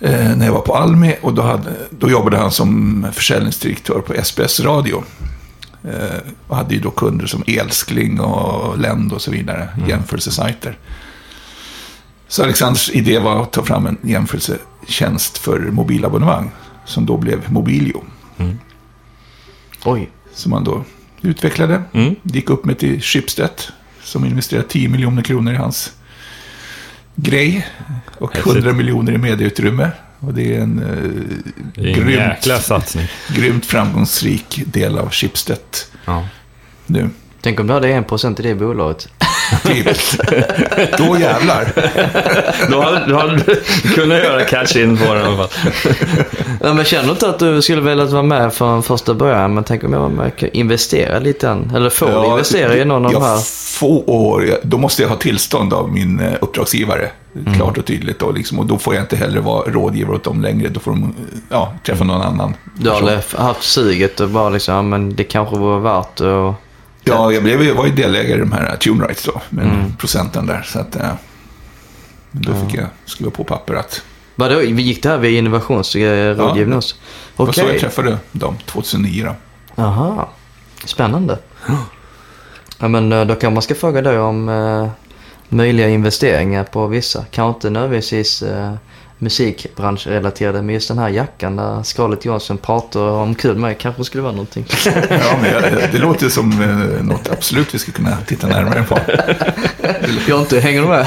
eh, 0.01 0.37
när 0.37 0.47
jag 0.47 0.53
var 0.53 0.61
på 0.61 0.75
Almi 0.77 1.17
och 1.23 1.35
då, 1.35 1.43
hade, 1.43 1.71
då 1.91 2.11
jobbade 2.11 2.37
han 2.37 2.51
som 2.53 3.07
försäljningsdirektör 3.13 4.01
på 4.01 4.15
SBS 4.25 4.61
Radio. 4.61 5.05
Eh, 5.85 6.19
och 6.49 6.57
hade 6.57 6.75
ju 6.75 6.81
då 6.81 6.91
kunder 6.91 7.27
som 7.27 7.45
Elskling 7.47 8.21
och 8.21 8.79
Lend 8.79 9.13
och 9.13 9.23
så 9.23 9.31
vidare, 9.31 9.69
jämförelsesajter. 9.89 10.79
Så 12.29 12.43
Alexanders 12.43 12.91
idé 12.91 13.19
var 13.19 13.43
att 13.43 13.53
ta 13.53 13.65
fram 13.65 13.87
en 13.87 13.99
jämförelsetjänst 14.03 15.39
för 15.39 15.59
mobilabonnemang, 15.59 16.51
som 16.85 17.07
då 17.07 17.17
blev 17.17 17.53
Mobilio. 17.53 18.05
Oj. 19.85 20.11
Som 20.35 20.53
han 20.53 20.65
då 20.65 20.85
utvecklade. 21.23 21.83
Mm. 21.93 22.15
Gick 22.23 22.51
upp 22.51 22.65
med 22.65 22.79
till 22.79 23.03
Schibsted, 23.03 23.63
som 24.03 24.25
investerade 24.25 24.69
10 24.69 24.89
miljoner 24.89 25.23
kronor 25.23 25.53
i 25.53 25.57
hans 25.57 25.93
grej. 27.15 27.67
Och 28.19 28.35
Häftigt. 28.35 28.53
100 28.53 28.73
miljoner 28.73 29.13
i 29.13 29.19
medieutrymme. 29.19 29.91
Och 30.27 30.35
det 30.35 30.57
är 30.57 30.61
en 30.61 30.77
Det 31.75 31.81
är 31.81 31.87
eh, 31.87 31.93
en 31.99 32.05
grymt, 32.07 32.11
jäkla 32.21 32.59
satsning. 32.59 33.07
grymt 33.37 33.67
framgångsrik 33.67 34.63
del 34.67 34.99
av 34.99 35.11
Schibsted 35.11 35.59
Ja. 36.05 36.27
nu. 36.87 37.11
Tänk 37.41 37.61
om 37.61 37.67
du 37.67 37.73
hade 37.73 37.89
1% 37.89 38.41
i 38.41 38.43
det 38.43 38.55
bolaget. 38.55 39.09
Typ. 39.65 39.87
Då 40.99 41.19
jävlar. 41.21 41.73
Då 42.71 42.83
hade, 42.83 43.07
då 43.07 43.17
hade 43.19 43.37
du 43.37 43.63
kunnat 43.95 44.19
göra 44.19 44.45
cash-in 44.45 44.97
på 44.97 45.15
den 45.15 45.23
i 45.23 45.27
alla 45.27 45.37
fall. 45.37 45.49
Ja, 46.63 46.73
men 46.73 46.85
känner 46.85 47.11
inte 47.11 47.29
att 47.29 47.39
du 47.39 47.63
skulle 47.63 47.83
velat 47.83 48.11
vara 48.11 48.23
med 48.23 48.55
från 48.55 48.83
första 48.83 49.15
början? 49.15 49.55
Men 49.55 49.65
tänk 49.65 49.85
om 49.85 49.93
jag 49.93 50.01
var 50.01 50.09
med 50.09 50.27
och 50.27 50.43
investera 50.43 51.19
lite 51.19 51.49
än. 51.49 51.73
Eller 51.77 51.91
får 51.91 52.23
du 52.23 52.27
investera 52.27 52.77
i 52.77 52.85
någon 52.85 53.07
av 53.07 53.13
de 53.13 53.23
här? 53.23 53.31
Jag 53.31 53.47
får, 53.47 54.67
då 54.67 54.79
måste 54.79 55.03
jag 55.03 55.09
ha 55.09 55.17
tillstånd 55.17 55.73
av 55.75 55.93
min 55.93 56.21
eh, 56.21 56.33
uppdragsgivare. 56.41 57.11
Mm. 57.37 57.55
Klart 57.55 57.79
och 57.79 57.85
tydligt. 57.87 58.19
Då, 58.19 58.31
liksom, 58.33 58.59
och 58.59 58.67
då 58.67 58.79
får 58.79 58.95
jag 58.95 59.03
inte 59.03 59.17
heller 59.17 59.41
vara 59.41 59.71
rådgivare 59.71 60.17
åt 60.17 60.25
dem 60.25 60.41
längre. 60.43 60.69
Då 60.69 60.81
får 60.81 60.91
de 60.91 61.15
ja, 61.49 61.73
träffa 61.85 62.05
någon 62.05 62.23
annan. 62.23 62.55
Du 62.75 62.91
har 62.91 63.39
haft 63.43 63.63
suget 63.63 64.21
och 64.21 64.29
bara 64.29 64.51
liksom, 64.51 64.75
ja, 64.75 64.83
men 64.83 65.17
det 65.17 65.25
kanske 65.25 65.57
vore 65.57 65.81
värt 65.81 66.21
att... 66.21 66.55
Ja, 67.05 67.33
jag, 67.33 67.43
blev, 67.43 67.63
jag 67.63 67.75
var 67.75 67.87
ju 67.87 67.93
delägare 67.93 68.37
i 68.37 68.41
de 68.41 68.53
här 68.53 68.77
Tune 68.77 69.05
Rights 69.05 69.25
då, 69.25 69.41
med 69.51 69.65
Mm. 69.65 69.97
procenten 69.97 70.47
där. 70.47 70.63
Så 70.63 70.79
att, 70.79 70.97
eh, 70.97 71.11
då 72.31 72.55
fick 72.55 72.75
jag 72.79 72.87
skriva 73.05 73.31
på 73.31 73.45
papper 73.45 73.75
att... 73.75 74.03
Vadå, 74.35 74.63
gick 74.63 75.03
det 75.03 75.09
här 75.09 75.19
via 75.19 75.39
innovationsrådgivning 75.39 76.77
också? 76.77 76.97
Det 77.37 77.45
var 77.45 77.53
så 77.53 77.61
jag 77.61 77.79
träffade 77.81 78.19
dem 78.33 78.57
2009 78.67 79.25
då. 79.77 79.83
Aha. 79.83 80.29
Spännande. 80.85 81.39
Ja, 82.79 82.89
men 82.89 83.13
eh, 83.13 83.25
då 83.25 83.35
kan 83.35 83.53
man 83.55 83.63
ska 83.63 83.75
fråga 83.75 84.03
dig 84.03 84.19
om 84.19 84.49
möjliga 85.53 85.89
investeringar 85.89 86.65
på 86.65 86.87
vissa. 86.87 87.25
Kanske 87.31 87.57
inte 87.57 87.71
nödvändigtvis 87.71 88.43
eh, 88.43 88.75
musikbranschrelaterade, 89.19 90.63
men 90.63 90.75
just 90.75 90.89
den 90.89 90.99
här 90.99 91.09
jackan 91.09 91.57
där 91.57 91.83
Scarlett 91.83 92.25
Johansson 92.25 92.59
pratar 92.59 93.01
om 93.01 93.35
kul 93.35 93.57
med 93.57 93.79
kanske 93.79 94.05
skulle 94.05 94.23
vara 94.23 94.33
någonting. 94.33 94.67
Ja, 95.11 95.39
men 95.43 95.51
jag, 95.51 95.63
det 95.93 95.99
låter 95.99 96.29
som 96.29 96.63
eh, 96.63 97.05
något 97.05 97.29
absolut 97.29 97.75
vi 97.75 97.79
ska 97.79 97.93
kunna 97.93 98.17
titta 98.27 98.47
närmare 98.47 98.83
på. 98.83 98.99
Jag 100.29 100.41
inte 100.41 100.61
hänger 100.61 100.83
du 100.83 100.89
med? 100.89 101.07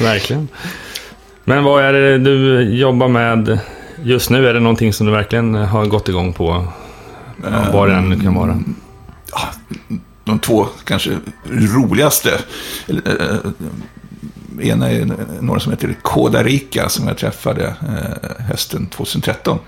Verkligen. 0.00 0.48
Men 1.44 1.64
vad 1.64 1.84
är 1.84 1.92
det 1.92 2.18
du 2.18 2.62
jobbar 2.62 3.08
med 3.08 3.58
just 4.02 4.30
nu? 4.30 4.48
Är 4.48 4.54
det 4.54 4.60
någonting 4.60 4.92
som 4.92 5.06
du 5.06 5.12
verkligen 5.12 5.54
har 5.54 5.86
gått 5.86 6.08
igång 6.08 6.32
på? 6.32 6.64
Vad 7.72 7.88
det 7.88 7.94
än 7.94 8.20
kan 8.20 8.34
vara. 8.34 8.58
De 10.30 10.38
två 10.38 10.68
kanske 10.84 11.18
roligaste. 11.50 12.40
eller, 12.86 13.20
eh, 13.20 13.50
Ena 14.62 14.90
är 14.90 15.16
några 15.40 15.60
som 15.60 15.72
heter 15.72 15.96
Koda 16.02 16.42
Rica 16.42 16.88
som 16.88 17.08
jag 17.08 17.18
träffade 17.18 17.66
eh, 17.66 18.46
hösten 18.46 18.86
2013. 18.86 19.58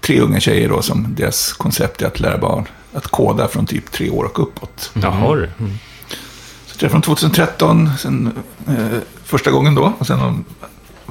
Tre 0.00 0.20
unga 0.20 0.40
tjejer 0.40 0.68
då 0.68 0.82
som 0.82 1.14
deras 1.14 1.52
koncept 1.52 2.02
är 2.02 2.06
att 2.06 2.20
lära 2.20 2.38
barn 2.38 2.68
att 2.92 3.06
koda 3.06 3.48
från 3.48 3.66
typ 3.66 3.92
tre 3.92 4.10
år 4.10 4.24
och 4.24 4.42
uppåt. 4.42 4.90
Jaha 4.94 5.34
du. 5.34 5.50
Mm. 5.58 5.78
Så 6.66 6.72
jag 6.72 6.78
träffade 6.78 6.94
dem 6.94 7.02
2013, 7.02 7.90
sen, 7.98 8.32
eh, 8.68 8.98
första 9.24 9.50
gången 9.50 9.74
då. 9.74 9.92
Och 9.98 10.06
sen 10.06 10.18
har 10.18 10.26
de 10.26 10.44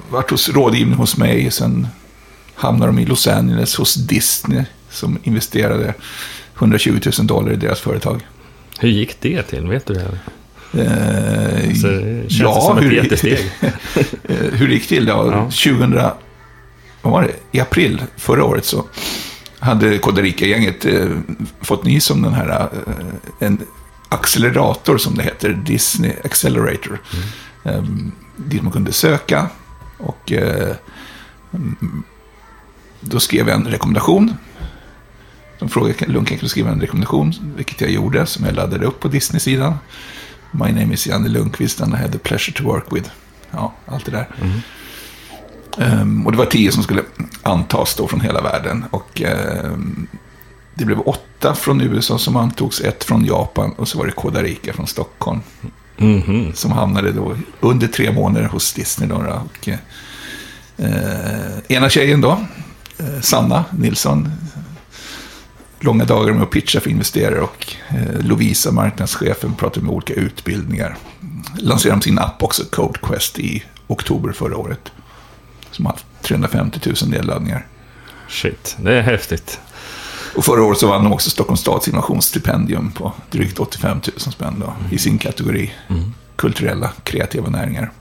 varit 0.10 0.32
hos 0.32 0.50
rådgivning 0.50 0.96
hos 0.96 1.18
mig. 1.18 1.52
Sen 1.52 1.88
hamnade 2.56 2.92
de 2.92 3.00
i 3.00 3.06
Los 3.06 3.28
Angeles 3.28 3.76
hos 3.76 3.96
Disney 3.96 4.64
som 4.90 5.18
investerade 5.24 5.94
120 6.58 7.00
000 7.20 7.28
dollar 7.28 7.52
i 7.52 7.56
deras 7.56 7.80
företag. 7.80 8.28
Hur 8.80 8.90
gick 8.90 9.22
det 9.22 9.44
till? 9.44 9.68
Vet 9.68 9.86
du 9.86 9.94
det? 9.94 10.02
Eh, 10.84 11.74
Så 11.74 11.88
det 11.88 12.30
känns 12.30 12.66
som 12.66 12.78
ett 12.78 12.84
hur, 12.84 12.92
jättesteg. 12.92 13.52
Eh, 14.30 14.36
hur 14.54 14.68
det 14.68 14.74
gick 14.74 14.88
till? 14.88 15.08
Ja, 15.08 15.26
Ja. 15.32 15.42
2000, 15.44 15.94
vad 17.02 17.14
var 17.14 17.22
det? 17.24 17.32
I 17.52 17.60
april 17.60 18.04
förra 18.18 18.44
året 18.44 18.66
så 18.66 18.86
hade 19.60 19.98
Kodarica-gänget 19.98 20.86
eh, 20.86 21.08
fått 21.62 21.84
nys 21.84 22.10
om 22.12 22.22
den 22.22 22.34
här, 22.34 22.50
eh, 22.50 23.48
en 23.48 23.58
accelerator 24.10 24.98
som 24.98 25.16
det 25.16 25.24
heter, 25.24 25.50
Disney 25.66 26.14
Accelerator. 26.24 27.02
Eh, 27.64 27.84
dit 28.36 28.62
man 28.64 28.72
kunde 28.72 28.92
söka 28.92 29.50
och 29.98 30.32
eh, 30.32 30.76
mm, 31.54 32.04
då 33.02 33.20
skrev 33.20 33.48
jag 33.48 33.56
en 33.60 33.68
rekommendation. 33.68 34.34
De 35.60 35.70
frågade 35.70 35.94
kan 35.94 36.12
Lundh 36.12 36.30
kan 36.30 36.38
du 36.42 36.48
skriva 36.48 36.72
en 36.72 36.82
rekommendation, 36.82 37.34
vilket 37.56 37.82
jag 37.82 37.92
gjorde, 37.92 38.26
som 38.26 38.46
jag 38.46 38.56
laddade 38.56 38.86
upp 38.86 39.00
på 39.00 39.08
Disney-sidan. 39.08 39.74
My 40.52 40.72
name 40.72 40.94
is 40.94 41.08
Janne 41.08 41.30
Lundqvist 41.30 41.82
and 41.82 41.94
I 41.94 41.98
had 41.98 42.12
the 42.12 42.18
pleasure 42.18 42.58
to 42.58 42.64
work 42.64 42.86
with. 42.92 43.10
Ja, 43.52 43.74
allt 43.86 44.06
det 44.06 44.12
där. 44.12 44.28
Ehm, 45.78 46.26
och 46.26 46.32
det 46.32 46.38
var 46.38 46.46
tio 46.46 46.72
som 46.72 46.84
skulle 46.84 47.02
antas 47.42 47.96
då 47.96 48.08
från 48.08 48.22
hela 48.22 48.42
världen. 48.42 48.86
Och 48.92 49.22
ehm, 49.22 50.08
det 50.74 50.86
blev 50.86 51.00
åtta 51.00 51.56
från 51.56 51.82
USA 51.82 52.18
som 52.18 52.36
antogs, 52.36 52.82
ett 52.82 53.04
från 53.04 53.26
Japan 53.26 53.72
och 53.72 53.88
så 53.88 53.98
var 53.98 54.06
det 54.06 54.12
Costa 54.12 54.44
Rica 54.44 54.74
från 54.74 54.88
Stockholm. 54.88 55.40
Mhm. 55.98 56.54
Som 56.54 56.72
hamnade 56.72 57.12
då 57.12 57.38
under 57.60 57.88
tre 57.88 58.12
månader 58.12 58.48
hos 58.48 58.74
Disney. 58.74 59.10
Då, 59.10 59.16
och, 59.16 59.70
eh, 60.78 61.58
ena 61.68 61.90
tjejen 61.90 62.22
då, 62.22 62.40
eh, 62.98 63.22
Sanna 63.22 63.66
Nilsson. 63.72 64.32
Långa 65.80 66.06
dagar 66.06 66.34
med 66.34 66.44
att 66.44 66.50
pitcha 66.50 66.80
för 66.80 66.90
investerare 66.90 67.42
och 67.42 67.74
eh, 67.90 68.22
Lovisa, 68.22 68.72
marknadschefen, 68.72 69.54
pratade 69.54 69.86
med 69.86 69.96
olika 69.96 70.14
utbildningar. 70.14 70.98
Lanserade 71.58 72.00
de 72.00 72.04
sin 72.04 72.20
app 72.20 72.44
också, 72.44 72.64
CodeQuest, 72.72 73.40
i 73.40 73.64
oktober 73.88 74.32
förra 74.32 74.58
året. 74.58 74.92
Som 75.72 75.86
har 75.86 75.94
haft 75.94 76.06
350 76.22 76.80
000 76.86 76.96
nedladdningar. 77.10 77.68
Shit, 78.30 78.78
det 78.80 78.98
är 78.98 79.02
häftigt. 79.02 79.60
Och 80.36 80.46
förra 80.46 80.64
året 80.64 80.78
så 80.78 80.88
vann 80.88 81.04
de 81.04 81.14
också 81.14 81.30
Stockholms 81.30 81.60
stads 81.60 81.88
innovationsstipendium 81.88 82.92
på 82.92 83.14
drygt 83.32 83.60
85 83.60 84.02
000 84.08 84.20
spänn 84.20 84.60
då, 84.60 84.74
i 84.92 84.98
sin 84.98 85.18
kategori. 85.18 85.74
Kulturella, 86.36 86.92
kreativa 87.04 87.50
näringar. 87.50 87.92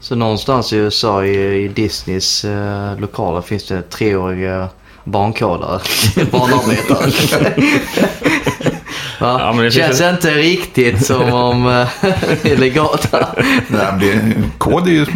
Så 0.00 0.14
någonstans 0.14 0.72
i 0.72 0.76
USA 0.76 1.24
i, 1.24 1.64
i 1.64 1.68
Disneys 1.68 2.44
eh, 2.44 2.98
lokaler 2.98 3.42
finns 3.42 3.68
det 3.68 3.82
treåriga 3.82 4.68
barnkodare. 5.06 5.80
Barnarbetare. 6.30 7.54
Ja, 9.20 9.52
men 9.52 9.64
det 9.64 9.70
Känns 9.70 9.98
finns- 9.98 10.10
inte 10.14 10.30
riktigt 10.34 11.06
som 11.06 11.32
om 11.32 11.66
eh, 11.66 11.88
det 12.42 12.52
är 12.52 12.56
legalt 12.56 13.10
det, 14.00 14.32
kod 14.58 14.86
är 14.86 14.90
ju 14.92 15.06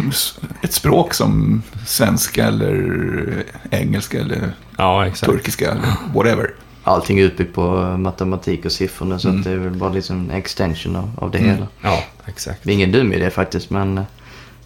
ett 0.61 0.73
språk 0.73 1.13
som 1.13 1.61
svenska 1.87 2.45
eller 2.47 3.43
engelska 3.71 4.19
eller 4.19 4.51
Ja, 4.77 5.05
exakt. 5.07 5.31
turkiska 5.31 5.71
eller 5.71 5.81
whatever. 6.15 6.51
Allting 6.83 7.19
är 7.19 7.23
utbyggt 7.23 7.55
på 7.55 7.71
matematik 7.97 8.65
och 8.65 8.71
siffror 8.71 9.05
nu 9.05 9.19
så 9.19 9.27
Mm. 9.27 9.39
att 9.39 9.45
det 9.45 9.51
är 9.51 9.57
väl 9.57 9.73
bara 9.73 9.89
liksom 9.93 10.29
en 10.29 10.31
extension 10.37 10.95
av, 10.95 11.11
av 11.17 11.31
det 11.31 11.37
hela. 11.37 11.67
Ja, 11.81 12.03
exakt. 12.25 12.59
Det 12.63 12.71
är 12.71 12.73
ingen 12.73 12.91
dum 12.91 13.13
idé 13.13 13.29
faktiskt 13.29 13.69
men 13.69 13.97
eh, 13.97 14.03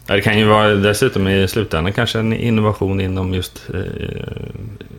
Ja, 0.08 0.16
Det 0.16 0.22
kan 0.22 0.40
ju 0.40 0.46
vara 0.46 0.70
dessutom 0.70 1.28
i 1.28 1.48
slutändan 1.48 1.94
kanske 1.94 2.20
en 2.20 2.34
innovation 2.34 3.02
inom 3.02 3.34
just 3.34 3.70
eh, 3.74 3.80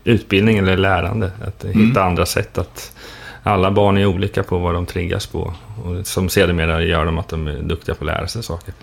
utbildning 0.04 0.58
eller 0.58 0.76
lärande. 0.76 1.30
Att 1.46 1.64
hitta 1.64 2.02
andra 2.04 2.26
sätt 2.26 2.58
att 2.58 2.92
alla 3.42 3.70
barn 3.70 3.98
är 3.98 4.06
olika 4.06 4.42
på 4.42 4.58
vad 4.58 4.74
de 4.74 4.86
triggas 4.86 5.26
på. 5.26 5.54
Och 5.84 6.06
som 6.06 6.28
sedermera 6.28 6.82
gör 6.82 7.06
dem 7.06 7.18
att 7.18 7.28
de 7.28 7.46
är 7.46 7.58
duktiga 7.62 7.94
på 7.94 8.04
att 8.04 8.06
lära 8.06 8.28
sig 8.28 8.42
saker. 8.42 8.74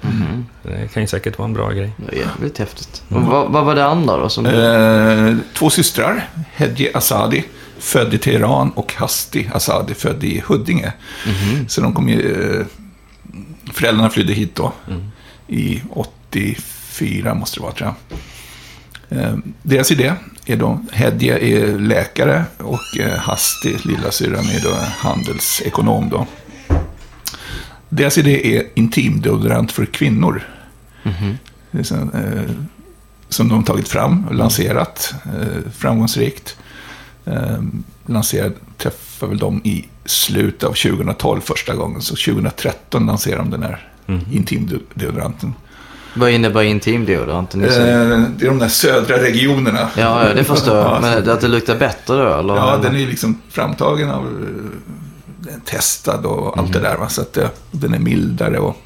Det 0.64 0.94
kan 0.94 1.04
ju 1.04 1.08
säkert 1.08 1.38
vara 1.38 1.48
en 1.48 1.54
bra 1.54 1.72
grej. 1.72 1.92
det 1.98 2.16
är 2.16 2.20
jävligt 2.26 2.58
häftigt. 2.58 3.04
Och 3.10 3.22
vad, 3.22 3.52
vad 3.52 3.66
var 3.66 3.76
det 3.76 3.86
andra 3.86 4.18
då? 4.18 4.30
Som, 4.30 4.46
Eh, 4.46 5.36
två 5.54 5.70
systrar, 5.70 6.30
Hedje 6.54 6.92
Asadi, 6.98 7.44
född 7.80 8.14
i 8.14 8.18
Teheran 8.18 8.72
och 8.76 8.94
Hasti 8.94 9.50
Asadi, 9.54 9.94
född 9.94 10.24
i 10.24 10.44
Huddinge. 10.48 10.94
Så 11.68 11.82
de 11.82 11.94
kom 11.94 12.10
ju, 12.10 12.52
eh, 12.60 12.66
föräldrarna 13.74 14.10
flydde 14.10 14.34
hit 14.34 14.56
då 14.56 14.74
i 15.48 15.82
84 15.90 17.34
måste 17.34 17.60
det 17.60 17.64
vara 17.64 17.74
tror 17.74 17.94
jag. 18.10 18.20
Eh, 19.20 19.36
deras 19.62 19.92
idé 19.92 20.14
är 20.46 20.58
då, 20.58 20.86
Hedje 20.92 21.38
är 21.38 21.80
läkare 21.80 22.46
och 22.58 23.00
eh, 23.00 23.18
Hasti, 23.18 23.78
lillasyrran, 23.84 24.46
är 24.46 24.64
då 24.64 24.76
handelsekonom 24.98 26.10
då. 26.10 26.28
Deras 27.90 28.18
idé 28.18 28.58
är 28.58 28.64
intimdeodorant 28.76 29.72
för 29.72 29.86
kvinnor. 29.86 30.44
Så, 31.84 31.96
eh, 31.96 32.52
som 33.30 33.50
de 33.50 33.64
tagit 33.64 33.88
fram 33.88 34.28
och 34.28 34.36
lanserat 34.36 35.14
eh, 35.26 35.72
framgångsrikt. 35.72 36.58
Eh, 37.26 37.60
lanserad, 38.06 38.54
träffade 38.78 39.30
väl 39.30 39.38
dem 39.38 39.62
i 39.64 39.86
slutet 40.06 40.64
av 40.64 40.74
2012 40.74 41.42
första 41.42 41.76
gången. 41.76 42.02
Så 42.02 42.16
2013 42.16 43.06
lanserade 43.06 43.44
de 43.44 43.52
den 43.52 43.64
här 43.64 43.93
intimdeodoranten. 44.32 45.54
Vad 46.16 46.32
innebär 46.32 46.62
intimdeodoranten? 46.64 47.64
Eh, 47.64 47.70
det 47.70 48.46
är 48.46 48.46
de 48.46 48.60
där 48.60 48.68
södra 48.68 49.18
regionerna. 49.22 49.90
ja, 49.98 50.28
ja, 50.28 50.34
det 50.34 50.44
förstår 50.44 50.76
jag. 50.78 50.86
Ja. 50.94 51.00
Men 51.02 51.30
att 51.30 51.42
det 51.42 51.48
luktar 51.48 51.76
bättre 51.80 52.16
då 52.18 52.34
eller? 52.40 52.56
Ja, 52.56 52.80
den 52.82 52.96
är 52.96 53.08
liksom 53.08 53.42
framtagen 53.50 54.10
av 54.10 54.26
eh, 55.48 55.54
testad 55.66 56.26
och 56.26 56.58
allt 56.58 56.74
det 56.74 56.80
där. 56.80 56.98
Va? 56.98 57.10
Så 57.10 57.22
att 57.22 57.38
eh, 57.38 57.48
den 57.72 57.94
är 57.94 58.00
mildare. 58.00 58.60
Och... 58.60 58.78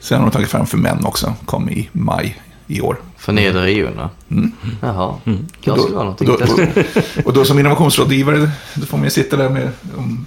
Sen 0.00 0.18
har 0.18 0.26
de 0.26 0.30
tagit 0.32 0.48
fram 0.48 0.66
för 0.66 0.76
män 0.78 1.04
också. 1.04 1.34
Kom 1.44 1.68
i 1.70 1.88
maj 1.92 2.42
i 2.66 2.80
år. 2.80 2.96
För 3.16 3.32
nedre 3.32 3.62
regionerna? 3.64 4.10
Mm. 4.30 4.52
Jaha, 4.80 5.06
Och 5.06 5.20
kanske 5.60 5.82
då, 5.82 5.88
det 5.88 5.94
var 5.94 6.00
och, 6.00 6.04
någonting. 6.04 6.26
då, 6.26 6.36
Testa, 6.36 6.62
och, 7.20 7.26
och 7.26 7.32
då 7.32 7.44
som 7.44 7.58
innovationsrådgivare, 7.58 8.50
då 8.74 8.86
får 8.86 8.96
man 8.96 9.04
ju 9.04 9.10
sitta 9.10 9.36
där 9.36 9.48
med... 9.48 9.70
Um, 9.98 10.26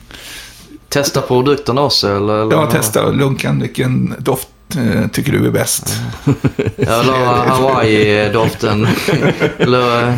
testa 0.90 1.22
produkterna 1.22 1.82
också 1.82 2.08
eller? 2.16 2.42
eller? 2.42 2.56
ja, 2.56 2.66
testa 2.66 3.12
Lunkan, 3.12 3.62
vilken 3.62 4.16
doft 4.20 4.48
eh, 4.78 5.08
tycker 5.08 5.32
du 5.32 5.48
är 5.48 5.52
bäst? 5.52 5.98
Ja, 6.76 7.02
eller 7.02 7.14
Hawaii-doften. 7.48 8.88
eller 9.58 10.08
eh, 10.08 10.14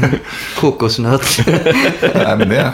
kokosnöt. 0.59 1.39
Nej, 2.15 2.37
men 2.37 2.49
det, 2.49 2.73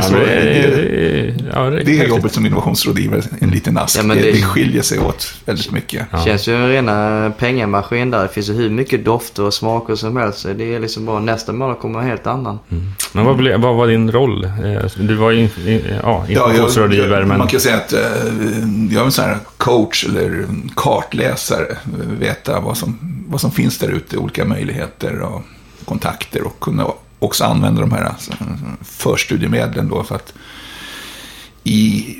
är 0.00 0.02
Ja, 0.02 0.08
så, 0.08 0.12
men 0.12 0.20
det, 0.26 0.34
det, 0.42 1.34
det, 1.42 1.44
ja, 1.54 1.60
det, 1.70 1.82
det 1.84 2.00
är 2.00 2.08
jobbet 2.08 2.32
som 2.32 2.46
innovationsrådgivare, 2.46 3.22
en 3.40 3.50
liten 3.50 3.78
ask. 3.78 3.98
Ja, 3.98 4.02
men 4.02 4.16
det, 4.16 4.22
det- 4.22 4.32
det 4.32 4.42
skiljer 4.42 4.82
sig 4.82 4.98
åt 4.98 5.34
väldigt 5.44 5.70
mycket. 5.72 6.06
Ja. 6.10 6.24
Känns 6.24 6.48
ju 6.48 6.54
en 6.56 6.68
rena 6.68 7.32
pengamaskin 7.38 8.10
där. 8.10 8.22
Det 8.22 8.28
finns 8.28 8.48
ju 8.48 8.52
hur 8.52 8.70
mycket 8.70 9.04
dofter 9.04 9.42
och 9.42 9.54
smaker 9.54 9.94
som 9.94 10.16
helst. 10.16 10.46
Det 10.56 10.74
är 10.74 10.80
liksom 10.80 11.06
bara 11.06 11.20
nästa 11.20 11.52
månad 11.52 11.78
kommer 11.78 11.98
en 12.00 12.06
helt 12.06 12.26
annan. 12.26 12.58
Men 13.12 13.24
vad, 13.24 13.36
blev, 13.36 13.60
vad 13.60 13.76
var 13.76 13.86
din 13.86 14.12
roll? 14.12 14.44
Eh, 14.44 14.50
Du 14.98 15.14
var 15.14 15.30
ju 15.30 15.40
in- 15.40 15.50
ja, 15.66 15.80
Ja, 16.02 16.24
informationsrådgivare, 16.28 17.18
jag, 17.20 17.28
men... 17.28 17.38
Man 17.38 17.48
kan 17.48 17.60
säga 17.60 17.76
att 17.76 17.92
eh, 17.92 18.00
jag 18.90 19.00
är 19.00 19.04
en 19.04 19.12
sån 19.12 19.24
här 19.24 19.36
coach 19.56 20.04
eller 20.08 20.44
kartläsare. 20.74 21.76
Veta 22.20 22.60
vad 22.60 22.76
som, 22.76 22.98
vad 23.28 23.40
som 23.40 23.50
finns 23.50 23.78
där 23.78 23.88
ute, 23.88 24.16
olika 24.16 24.44
möjligheter 24.44 25.20
och 25.20 25.42
kontakter 25.84 26.42
och 26.46 26.60
kunna 26.60 26.86
också 27.18 27.44
använda 27.44 27.80
de 27.80 27.92
här 27.92 28.04
eh, 28.04 28.46
förstudiemedlen 28.82 29.88
då 29.88 30.04
för 30.04 30.14
att 30.14 30.34
i 31.64 32.16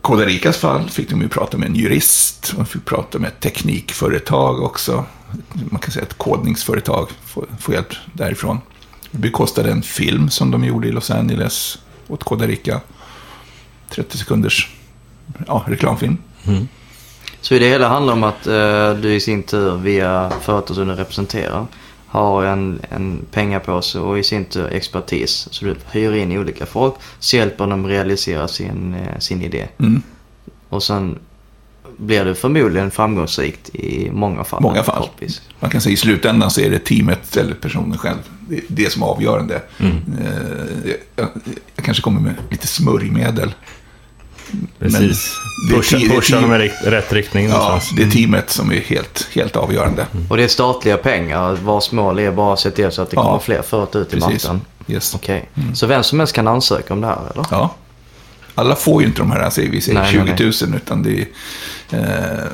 Costa 0.00 0.24
Ricas 0.24 0.56
fall 0.56 0.90
fick 0.90 1.10
de 1.10 1.22
ju 1.22 1.28
prata 1.28 1.58
med 1.58 1.68
en 1.68 1.74
jurist, 1.74 2.52
de 2.56 2.66
fick 2.66 2.84
prata 2.84 3.18
med 3.18 3.28
ett 3.28 3.40
teknikföretag 3.40 4.62
också. 4.62 5.04
Man 5.52 5.80
kan 5.80 5.92
säga 5.92 6.02
ett 6.04 6.18
kodningsföretag, 6.18 7.08
få, 7.58 7.72
hjälp 7.72 7.94
därifrån. 8.12 8.58
Det 9.10 9.18
bekostade 9.18 9.70
en 9.70 9.82
film 9.82 10.30
som 10.30 10.50
de 10.50 10.64
gjorde 10.64 10.88
i 10.88 10.92
Los 10.92 11.10
Angeles 11.10 11.78
åt 12.08 12.24
Costa 12.24 12.46
Rica. 12.46 12.80
30 13.90 14.18
sekunders 14.18 14.70
ja, 15.46 15.64
reklamfilm. 15.66 16.18
Mm. 16.46 16.68
Så 17.40 17.54
det 17.54 17.68
hela 17.68 17.88
handlar 17.88 18.12
om 18.12 18.24
att 18.24 18.46
eh, 18.46 18.90
du 18.90 19.14
i 19.14 19.20
sin 19.20 19.42
tur 19.42 19.76
via 19.76 20.30
företag 20.40 20.76
som 20.76 20.88
du 20.88 20.94
representerar 20.94 21.66
har 22.16 22.44
en, 22.44 22.80
en 22.90 23.18
pengapåse 23.30 23.98
och 23.98 24.18
i 24.18 24.22
sin 24.22 24.44
tur 24.44 24.72
expertis. 24.72 25.48
Så 25.50 25.64
du 25.64 25.76
hyr 25.90 26.12
in 26.12 26.38
olika 26.38 26.66
folk 26.66 26.94
så 27.18 27.36
hjälper 27.36 27.66
dem 27.66 27.86
realisera 27.86 28.48
sin, 28.48 28.94
eh, 28.94 29.18
sin 29.18 29.42
idé. 29.42 29.68
Mm. 29.78 30.02
Och 30.68 30.82
sen 30.82 31.18
blir 31.96 32.24
det 32.24 32.34
förmodligen 32.34 32.90
framgångsrikt 32.90 33.74
i 33.74 34.10
många 34.12 34.44
fall. 34.44 34.62
Många 34.62 34.82
fall. 34.82 34.94
Förhoppningsvis. 34.94 35.42
Man 35.60 35.70
kan 35.70 35.80
säga 35.80 35.92
i 35.92 35.96
slutändan 35.96 36.50
så 36.50 36.60
är 36.60 36.70
det 36.70 36.78
teamet 36.78 37.36
eller 37.36 37.54
personen 37.54 37.98
själv. 37.98 38.18
Det 38.48 38.56
är 38.56 38.62
det 38.68 38.92
som 38.92 39.02
är 39.02 39.06
avgörande. 39.06 39.62
Mm. 39.78 39.96
Eh, 40.20 40.92
jag, 41.16 41.28
jag 41.76 41.84
kanske 41.84 42.02
kommer 42.02 42.20
med 42.20 42.34
lite 42.50 42.66
smörjmedel. 42.66 43.54
Precis. 44.78 45.36
är 45.70 45.74
Pusha, 45.74 45.98
det 45.98 46.08
pusha 46.08 46.40
dem 46.40 46.54
i 46.54 46.68
rätt 46.84 47.12
riktning 47.12 47.48
Ja, 47.48 47.80
det 47.96 48.02
är 48.02 48.10
teamet 48.10 48.50
som 48.50 48.72
är 48.72 48.80
helt, 48.80 49.28
helt 49.32 49.56
avgörande. 49.56 50.06
Och 50.30 50.36
det 50.36 50.44
är 50.44 50.48
statliga 50.48 50.96
pengar 50.96 51.58
vars 51.62 51.92
mål 51.92 52.18
är 52.18 52.30
bara 52.32 52.52
att 52.52 52.60
se 52.60 52.70
till 52.70 52.90
så 52.92 53.02
att 53.02 53.10
det 53.10 53.16
Ja. 53.16 53.22
kommer 53.22 53.38
fler 53.38 53.62
företag 53.62 54.02
ut 54.02 54.14
i 54.14 54.16
marknaden. 54.16 54.60
Yes. 54.88 55.14
Okej. 55.14 55.48
Så 55.74 55.86
vem 55.86 56.02
som 56.02 56.18
helst 56.18 56.34
kan 56.34 56.48
ansöka 56.48 56.94
om 56.94 57.00
det 57.00 57.06
här 57.06 57.30
eller? 57.34 57.46
Ja. 57.50 57.74
Alla 58.54 58.76
får 58.76 59.02
ju 59.02 59.08
inte 59.08 59.20
de 59.20 59.30
här, 59.30 59.50
säger 59.50 59.70
vi 59.70 59.80
säger 59.80 59.98
Nej, 60.00 60.12
20 60.12 60.24
nej, 60.24 60.52
000, 60.68 60.76
utan 60.76 61.02
det 61.02 61.26
är... 61.90 62.38
Eh, 62.44 62.46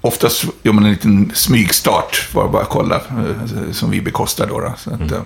oftast 0.00 0.44
gör 0.62 0.72
man 0.72 0.84
en 0.84 0.90
liten 0.90 1.30
smygstart, 1.34 2.28
bara, 2.32 2.48
bara 2.48 2.64
kolla, 2.64 2.96
eh, 2.96 3.72
som 3.72 3.90
vi 3.90 4.00
bekostar 4.00 4.46
då. 4.46 4.60
då 4.60 4.74
så 4.78 4.90
att, 4.94 5.12
eh, 5.12 5.20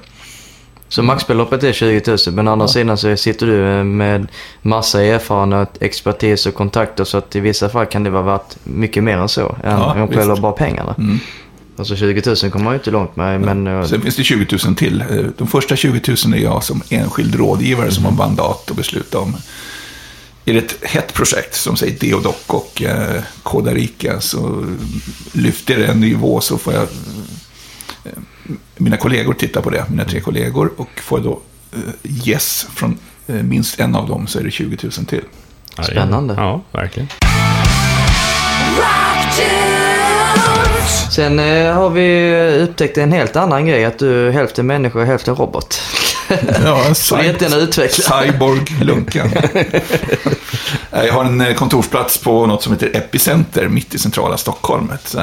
Så 0.91 1.03
maxbeloppet 1.03 1.63
är 1.65 1.73
20 1.73 2.03
000 2.07 2.19
men 2.35 2.49
å 2.49 2.53
andra 2.53 2.69
sidan 2.69 2.99
så 2.99 3.17
sitter 3.17 3.47
du 3.47 3.85
med 3.85 4.27
massa 4.63 5.03
erfarenhet, 5.03 5.69
expertis 5.81 6.47
och 6.47 6.55
kontakter 6.55 7.05
så 7.05 7.19
att 7.19 7.37
i 7.37 7.41
vissa 7.41 7.69
fall 7.69 7.87
kan 7.87 8.05
det 8.05 8.11
vara 8.11 8.23
värt 8.23 8.57
mycket 8.65 9.05
mer 9.05 9.17
än 9.17 9.29
så. 9.29 9.49
Än 9.65 9.71
Ja, 9.71 10.09
själva 10.13 10.37
bara 10.37 10.53
pengarna. 10.53 10.95
Mm. 10.99 11.19
Alltså 11.77 11.97
20 11.97 12.23
000 12.27 12.37
kommer 12.37 12.65
man 12.65 12.73
ju 12.75 12.79
inte 12.79 12.91
långt 12.91 13.17
med 13.17 13.41
men 13.41 13.67
eh, 13.67 13.85
Sen 13.85 14.01
finns 14.01 14.17
det 14.17 14.25
20 14.25 14.59
000 14.67 14.75
till. 14.77 15.01
Eh, 15.01 15.07
De 15.39 15.47
första 15.47 15.77
20 15.77 16.15
000 16.27 16.35
är 16.35 16.39
jag 16.43 16.65
som 16.65 16.83
enskild 16.89 17.35
rådgivare 17.35 17.91
som 17.91 18.05
har 18.05 18.13
mandat 18.13 18.71
att 18.71 18.77
besluta 18.77 19.19
om. 19.19 19.37
Är 20.45 20.53
det 20.53 20.59
ett 20.59 20.77
hett 20.83 21.15
projekt 21.15 21.55
som 21.55 21.77
säger 21.77 21.99
Deodoc 22.01 22.37
och 22.47 22.83
eh, 22.83 23.23
Coda 23.43 23.75
Rica 23.75 24.21
så 24.21 24.65
lyfter 25.33 25.79
det 25.79 25.87
en 25.87 26.01
nivå 26.01 26.41
så 26.41 26.59
får 26.59 26.75
jag 26.75 26.87
mina 28.77 28.97
kollegor 28.97 29.35
titta 29.35 29.63
på 29.63 29.71
det, 29.71 29.85
mina 29.91 30.05
tre 30.05 30.21
kollegor 30.21 30.71
och 30.77 30.89
får 31.01 31.19
jag 31.19 31.25
då 31.25 31.41
eh, 31.73 32.29
yes 32.29 32.67
från 32.75 32.99
eh, 33.27 33.35
minst 33.35 33.81
en 33.81 33.95
av 33.95 34.09
dem 34.09 34.27
så 34.27 34.39
är 34.39 34.45
det 34.45 34.51
20 34.51 34.79
000 34.83 34.93
till. 34.93 35.25
Spännande. 35.83 36.35
Ja, 36.35 36.63
verkligen. 36.73 37.09
Sen 41.11 41.39
eh, 41.39 41.75
har 41.75 41.91
vi 41.91 42.35
upptäckt 42.63 42.99
en 42.99 43.13
helt 43.13 43.37
annan 43.37 43.67
grej 43.67 43.85
att 43.85 43.99
du 43.99 44.29
är 44.29 44.33
hälften 44.33 44.67
människa 44.67 44.99
och 44.99 45.07
hälften 45.07 45.37
robot. 45.37 45.81
Ja, 46.65 46.85
en 46.85 46.95
Så 46.95 47.17
det 47.17 47.23
är 47.23 47.31
inte 47.31 47.47
en 47.47 47.53
utveckla. 47.53 48.23
Cyborg 48.23 48.61
Lunken. 48.83 49.31
jag 50.91 51.13
har 51.13 51.25
en 51.25 51.55
kontorsplats 51.55 52.19
på 52.19 52.47
något 52.47 52.63
som 52.63 52.73
heter 52.73 52.97
Epicenter 52.97 53.69
mitt 53.69 53.95
i 53.95 53.99
centrala 53.99 54.37
Stockholm. 54.37 54.91
Ett 54.91 55.17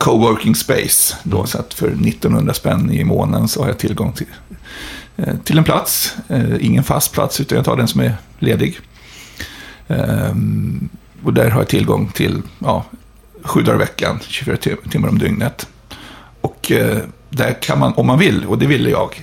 coworking 0.00 0.54
space. 0.54 1.16
Då, 1.22 1.46
så 1.46 1.58
att 1.58 1.74
för 1.74 1.86
1900 1.88 2.54
spänn 2.54 2.90
i 2.90 3.04
månaden 3.04 3.48
så 3.48 3.60
har 3.60 3.68
jag 3.68 3.78
tillgång 3.78 4.12
till, 4.12 4.26
eh, 5.16 5.36
till 5.44 5.58
en 5.58 5.64
plats. 5.64 6.16
Eh, 6.28 6.54
ingen 6.60 6.84
fast 6.84 7.12
plats 7.12 7.40
utan 7.40 7.56
jag 7.56 7.64
tar 7.64 7.76
den 7.76 7.88
som 7.88 8.00
är 8.00 8.14
ledig. 8.38 8.78
Ehm, 9.88 10.88
och 11.24 11.34
där 11.34 11.50
har 11.50 11.60
jag 11.60 11.68
tillgång 11.68 12.08
till 12.08 12.42
ja, 12.58 12.84
sju 13.42 13.62
dagar 13.62 13.76
i 13.76 13.78
veckan, 13.78 14.18
24 14.28 14.56
tim- 14.56 14.90
timmar 14.90 15.08
om 15.08 15.18
dygnet. 15.18 15.68
Och 16.40 16.72
eh, 16.72 16.98
där 17.30 17.62
kan 17.62 17.78
man, 17.78 17.92
om 17.92 18.06
man 18.06 18.18
vill, 18.18 18.44
och 18.44 18.58
det 18.58 18.66
ville 18.66 18.90
jag, 18.90 19.22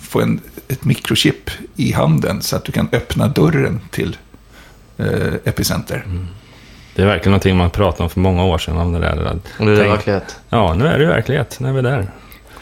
få 0.00 0.20
en, 0.20 0.40
ett 0.68 0.84
mikrochip 0.84 1.50
i 1.76 1.92
handen 1.92 2.42
så 2.42 2.56
att 2.56 2.64
du 2.64 2.72
kan 2.72 2.88
öppna 2.92 3.28
dörren 3.28 3.80
till 3.90 4.16
Epicenter. 5.44 6.04
Det 6.98 7.02
är 7.04 7.06
verkligen 7.06 7.30
någonting 7.30 7.56
man 7.56 7.70
pratade 7.70 8.02
om 8.02 8.10
för 8.10 8.20
många 8.20 8.44
år 8.44 8.58
sedan. 8.58 8.76
Om 8.76 8.92
det 8.92 8.98
där. 8.98 9.38
Och 9.58 9.66
nu 9.66 9.72
är 9.72 9.76
det 9.76 9.82
Tänk- 9.82 9.92
verklighet. 9.92 10.36
Ja, 10.48 10.74
nu 10.74 10.86
är 10.86 10.98
det 10.98 11.06
verklighet. 11.06 11.56
Nu 11.60 11.68
är 11.68 11.72
vi 11.72 11.82
där. 11.82 12.10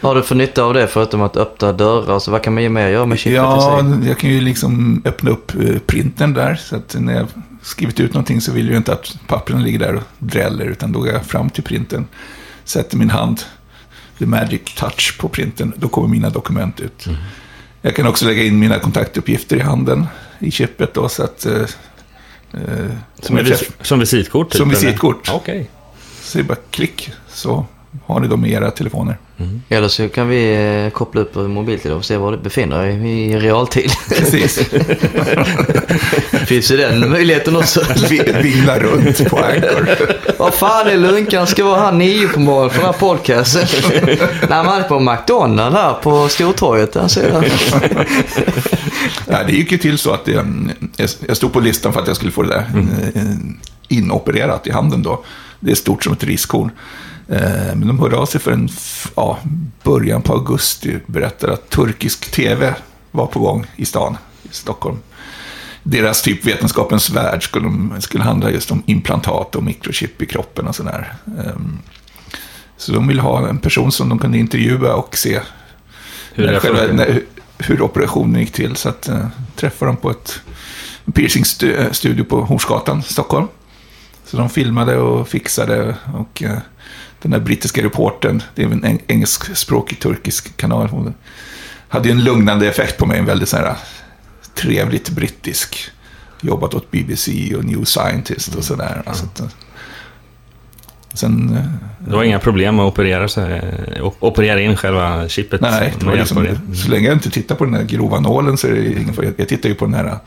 Har 0.01 0.15
du 0.15 0.23
för 0.23 0.35
nytta 0.35 0.63
av 0.63 0.73
det 0.73 0.87
förutom 0.87 1.21
att 1.21 1.37
öppna 1.37 1.71
dörrar? 1.71 2.19
Så 2.19 2.31
vad 2.31 2.41
kan 2.43 2.53
man 2.53 2.63
ju 2.63 2.69
mer 2.69 2.87
göra 2.87 3.05
med 3.05 3.19
chippet 3.19 3.35
Ja, 3.35 3.83
jag 4.07 4.17
kan 4.17 4.29
ju 4.29 4.41
liksom 4.41 5.01
öppna 5.05 5.31
upp 5.31 5.51
eh, 5.55 5.77
printern 5.85 6.33
där. 6.33 6.55
Så 6.55 6.75
att 6.75 6.95
när 6.99 7.13
jag 7.13 7.27
skrivit 7.61 7.99
ut 7.99 8.13
någonting 8.13 8.41
så 8.41 8.51
vill 8.51 8.65
jag 8.65 8.71
ju 8.71 8.77
inte 8.77 8.93
att 8.93 9.15
pappren 9.27 9.63
ligger 9.63 9.79
där 9.79 9.95
och 9.95 10.03
dräller. 10.19 10.65
Utan 10.65 10.91
då 10.91 10.99
går 10.99 11.09
jag 11.09 11.25
fram 11.25 11.49
till 11.49 11.63
printern, 11.63 12.05
sätter 12.63 12.97
min 12.97 13.09
hand, 13.09 13.41
the 14.19 14.25
magic 14.25 14.61
touch 14.75 15.17
på 15.19 15.29
printern. 15.29 15.73
Då 15.77 15.87
kommer 15.87 16.07
mina 16.07 16.29
dokument 16.29 16.79
ut. 16.79 17.05
Mm. 17.05 17.17
Jag 17.81 17.95
kan 17.95 18.07
också 18.07 18.25
lägga 18.25 18.43
in 18.43 18.59
mina 18.59 18.79
kontaktuppgifter 18.79 19.55
i 19.55 19.59
handen, 19.59 20.07
i 20.39 20.51
chippet 20.51 20.93
då. 20.93 21.09
Så 21.09 21.23
att... 21.23 21.47
Eh, 22.57 22.89
Som, 23.21 23.37
jag 23.37 23.43
vis- 23.43 23.71
som 23.81 23.99
visitkort? 23.99 24.49
Typ, 24.51 24.57
Som 24.57 24.69
visitkort. 24.69 25.29
Okej. 25.33 25.69
så 26.21 26.37
det 26.37 26.41
är 26.41 26.47
bara 26.47 26.57
klick, 26.71 27.11
så 27.27 27.65
har 28.05 28.19
ni 28.19 28.27
dem 28.27 28.45
i 28.45 28.53
era 28.53 28.71
telefoner. 28.71 29.17
Eller 29.69 29.87
så 29.87 30.09
kan 30.09 30.27
vi 30.29 30.53
eh, 30.85 30.91
koppla 30.91 31.21
upp 31.21 31.29
vår 31.33 31.47
mobiltelefon 31.47 31.97
och 31.99 32.05
se 32.05 32.17
var 32.17 32.31
du 32.31 32.37
befinner 32.37 32.85
dig 32.85 33.11
i 33.31 33.39
realtid. 33.39 33.91
Precis. 34.09 34.59
Finns 36.45 36.71
ju 36.71 36.77
den 36.77 37.09
möjligheten 37.09 37.55
också. 37.55 37.81
Vi- 38.09 38.33
Vingla 38.43 38.79
runt 38.79 39.29
på 39.29 39.37
Anchor. 39.37 39.87
Vad 40.37 40.53
fan 40.53 40.87
är 40.87 40.97
Lunkan? 40.97 41.47
Ska 41.47 41.63
vara 41.65 41.79
här 41.79 41.91
nio 41.91 42.27
på 42.27 42.39
morgonen 42.39 42.69
för 42.69 42.77
den 42.77 42.85
här 42.85 42.99
podcasten. 42.99 43.67
Nej, 44.49 44.63
man 44.63 44.81
är 44.81 44.83
på 44.83 44.99
McDonalds 44.99 45.75
här 45.77 45.93
på 45.93 46.29
Stortorget. 46.29 46.93
Där 46.93 47.07
ser 47.07 47.29
jag. 47.29 47.45
Ja, 49.27 49.43
det 49.47 49.51
gick 49.51 49.71
ju 49.71 49.77
till 49.77 49.97
så 49.97 50.11
att 50.13 50.25
det, 50.25 50.31
jag- 50.31 51.09
jag 51.27 51.37
stod 51.37 51.53
på 51.53 51.59
listan 51.59 51.93
för 51.93 52.01
att 52.01 52.07
jag 52.07 52.15
skulle 52.15 52.31
få 52.31 52.43
det 52.43 52.49
där 52.49 52.65
eh, 53.15 53.21
inopererat 53.87 54.67
i 54.67 54.71
handen 54.71 55.03
då. 55.03 55.23
Det 55.59 55.71
är 55.71 55.75
stort 55.75 56.03
som 56.03 56.13
ett 56.13 56.23
riskorn. 56.23 56.71
Eh, 57.29 57.75
Men 57.75 57.87
de 57.87 57.99
hörde 57.99 58.17
av 58.17 58.25
sig 58.25 58.41
för 58.41 58.51
en 58.51 58.69
ja, 59.15 59.39
början 59.83 60.21
på 60.21 60.33
augusti. 60.33 60.99
Berättade 61.05 61.53
att 61.53 61.69
turkisk 61.69 62.31
tv 62.31 62.75
var 63.11 63.27
på 63.27 63.39
gång 63.39 63.65
i 63.75 63.85
stan, 63.85 64.17
i 64.43 64.47
Stockholm. 64.51 64.97
Deras 65.83 66.21
typ 66.21 66.45
vetenskapens 66.45 67.09
värld 67.09 67.43
skulle, 67.43 67.65
de, 67.65 67.95
skulle 67.99 68.23
handla 68.23 68.51
just 68.51 68.71
om 68.71 68.83
implantat 68.85 69.55
och 69.55 69.63
mikrochip 69.63 70.21
i 70.21 70.25
kroppen 70.25 70.67
och 70.67 70.75
sådär. 70.75 71.13
Ehm, 71.25 71.79
Så 72.77 72.91
de 72.91 73.07
ville 73.07 73.21
ha 73.21 73.47
en 73.49 73.57
person 73.57 73.91
som 73.91 74.09
de 74.09 74.19
kunde 74.19 74.37
intervjua 74.37 74.93
och 74.95 75.17
se 75.17 75.39
Hur 76.33 76.45
när 76.45 76.59
själva, 76.59 76.93
när, 76.93 77.21
hur 77.57 77.81
operationen 77.81 78.41
gick 78.41 78.51
till. 78.51 78.75
Så 78.75 78.89
att, 78.89 79.07
eh, 79.07 79.27
träffade 79.55 79.89
dem 79.89 79.97
på 79.97 80.11
ett 80.11 80.41
piercingstudio 81.13 82.23
på 82.23 82.41
Horsgatan, 82.41 83.03
Stockholm. 83.03 83.47
Så 84.25 84.37
de 84.37 84.49
filmade 84.49 84.97
och 84.97 85.27
fixade 85.27 85.95
och 86.13 86.43
eh, 86.43 86.57
den 87.31 87.39
där 87.39 87.45
brittiska 87.45 87.83
reportern, 87.83 88.41
det 88.55 88.61
är 88.63 88.65
en 88.65 88.83
eng- 88.85 89.01
engelskspråkig 89.07 89.99
turkisk 89.99 90.57
kanal, 90.57 90.87
hon 90.87 91.13
hade 91.89 92.07
ju 92.09 92.11
en 92.11 92.23
lugnande 92.23 92.67
effekt 92.69 92.97
på 92.97 93.05
mig, 93.05 93.19
en 93.19 93.25
väldigt 93.25 93.49
så 93.49 93.57
här 93.57 93.75
trevligt 94.55 95.09
brittisk. 95.09 95.77
Jobbat 96.41 96.73
åt 96.73 96.91
BBC 96.91 97.55
och 97.55 97.65
New 97.65 97.83
Scientist 97.85 98.55
och 98.55 98.63
sådär. 98.63 99.01
Alltså, 99.05 99.25
eh, 99.39 99.45
sen, 101.13 101.57
eh, 101.57 101.63
Det 102.07 102.15
var 102.15 102.23
inga 102.23 102.39
problem 102.39 102.75
med 102.75 102.85
att 102.85 102.91
operera, 102.93 103.47
eh, 103.55 104.05
o- 104.05 104.15
operera 104.19 104.61
in 104.61 104.75
själva 104.77 105.29
chippet? 105.29 105.61
Nej, 105.61 105.93
det 105.99 106.05
var 106.05 106.15
liksom, 106.15 106.43
det. 106.43 106.75
så 106.77 106.89
länge 106.89 107.07
jag 107.07 107.15
inte 107.15 107.29
tittar 107.29 107.55
på 107.55 107.63
den 107.65 107.73
där 107.73 107.83
grova 107.83 108.19
nålen 108.19 108.57
så 108.57 108.67
är 108.67 108.71
det 108.71 109.01
ingen 109.01 109.13
fara. 109.13 109.25
Jag 109.37 109.47
tittar 109.47 109.69
ju 109.69 109.75
på 109.75 109.85
den 109.85 109.93
här 109.93 110.05
äh, 110.05 110.17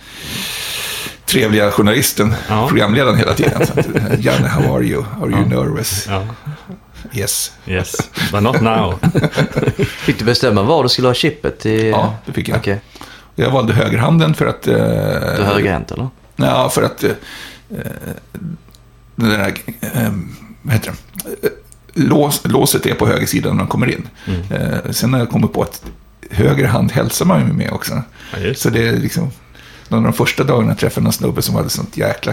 trevliga 1.27 1.70
journalisten, 1.70 2.35
Ja. 2.48 2.68
programledaren 2.68 3.16
hela 3.18 3.35
tiden. 3.35 3.66
Så 3.66 3.81
att, 3.81 3.86
Janne, 4.24 4.48
how 4.48 4.77
are 4.77 4.85
you? 4.85 5.05
Are 5.22 5.31
you 5.31 5.47
nervous? 5.47 6.06
Ja, 6.09 6.24
Yes. 7.12 7.52
yes. 7.66 7.97
But 8.32 8.43
not 8.43 8.60
now. 8.60 8.98
Fick 9.86 10.18
du 10.18 10.24
bestämma 10.24 10.62
var 10.62 10.82
du 10.82 10.89
skulle 10.89 11.09
ha 11.09 11.14
chippet? 11.14 11.66
I... 11.66 11.90
Ja, 11.90 12.14
det 12.27 12.32
fick 12.32 12.48
jag. 12.48 12.59
Okej. 12.59 12.81
Jag 13.35 13.51
valde 13.51 13.72
högerhanden 13.72 14.35
för 14.35 14.47
att... 14.47 14.66
äh, 14.66 14.74
Du 14.74 14.81
är 14.81 15.44
högerhänt 15.44 15.90
eller? 15.90 16.09
Ja, 16.36 16.68
för 16.68 16.82
att... 16.82 17.05
Äh, 17.05 17.10
den 19.16 19.28
där... 19.31 19.55
Äh, 19.81 20.12
vad 20.62 20.74
heter 20.74 20.93
det? 21.40 21.48
Lås, 21.94 22.40
låset 22.44 22.86
är 22.86 22.94
på 22.94 23.06
höger 23.06 23.27
sida 23.27 23.48
när 23.48 23.56
man 23.56 23.66
kommer 23.66 23.86
in. 23.94 24.09
Äh, 24.51 24.90
sen 24.90 25.10
när 25.10 25.18
jag 25.18 25.31
kommer 25.31 25.47
på 25.48 25.62
att 25.62 25.82
höger 26.31 26.66
hand 26.66 26.93
hälsar 26.93 27.27
man 27.27 27.47
ju 27.47 27.52
med 27.52 27.70
också. 27.72 28.02
Ja, 28.32 28.39
just. 28.39 28.60
Så 28.62 28.70
det 28.70 28.89
är 28.89 28.97
liksom, 28.97 29.31
någon 29.89 29.98
av 29.98 30.05
de 30.05 30.12
första 30.12 30.44
dagarna 30.44 30.70
jag 30.70 30.78
träffade 30.78 31.05
någon 31.05 31.12
snubbe 31.12 31.43
som 31.43 31.55
hade 31.55 31.68
sånt 31.70 31.97
jäkla 31.97 32.32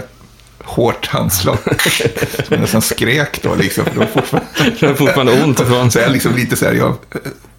hårt 0.68 1.06
handslag. 1.06 1.58
som 2.34 2.44
jag 2.48 2.60
nästan 2.60 2.82
skrek 2.82 3.42
då 3.42 3.54
liksom. 3.54 3.84
För 3.84 3.92
det 3.92 3.98
var 3.98 4.06
fortfarande, 4.06 4.48
Det 4.80 4.86
har 4.86 4.94
fortfarande 4.94 5.42
ont 5.44 5.60
ifrån. 5.60 5.90
så 5.90 5.98
jag 5.98 6.06
är 6.08 6.12
liksom 6.12 6.36
lite 6.36 6.56
så 6.56 6.64
här, 6.64 6.72
jag 6.72 6.96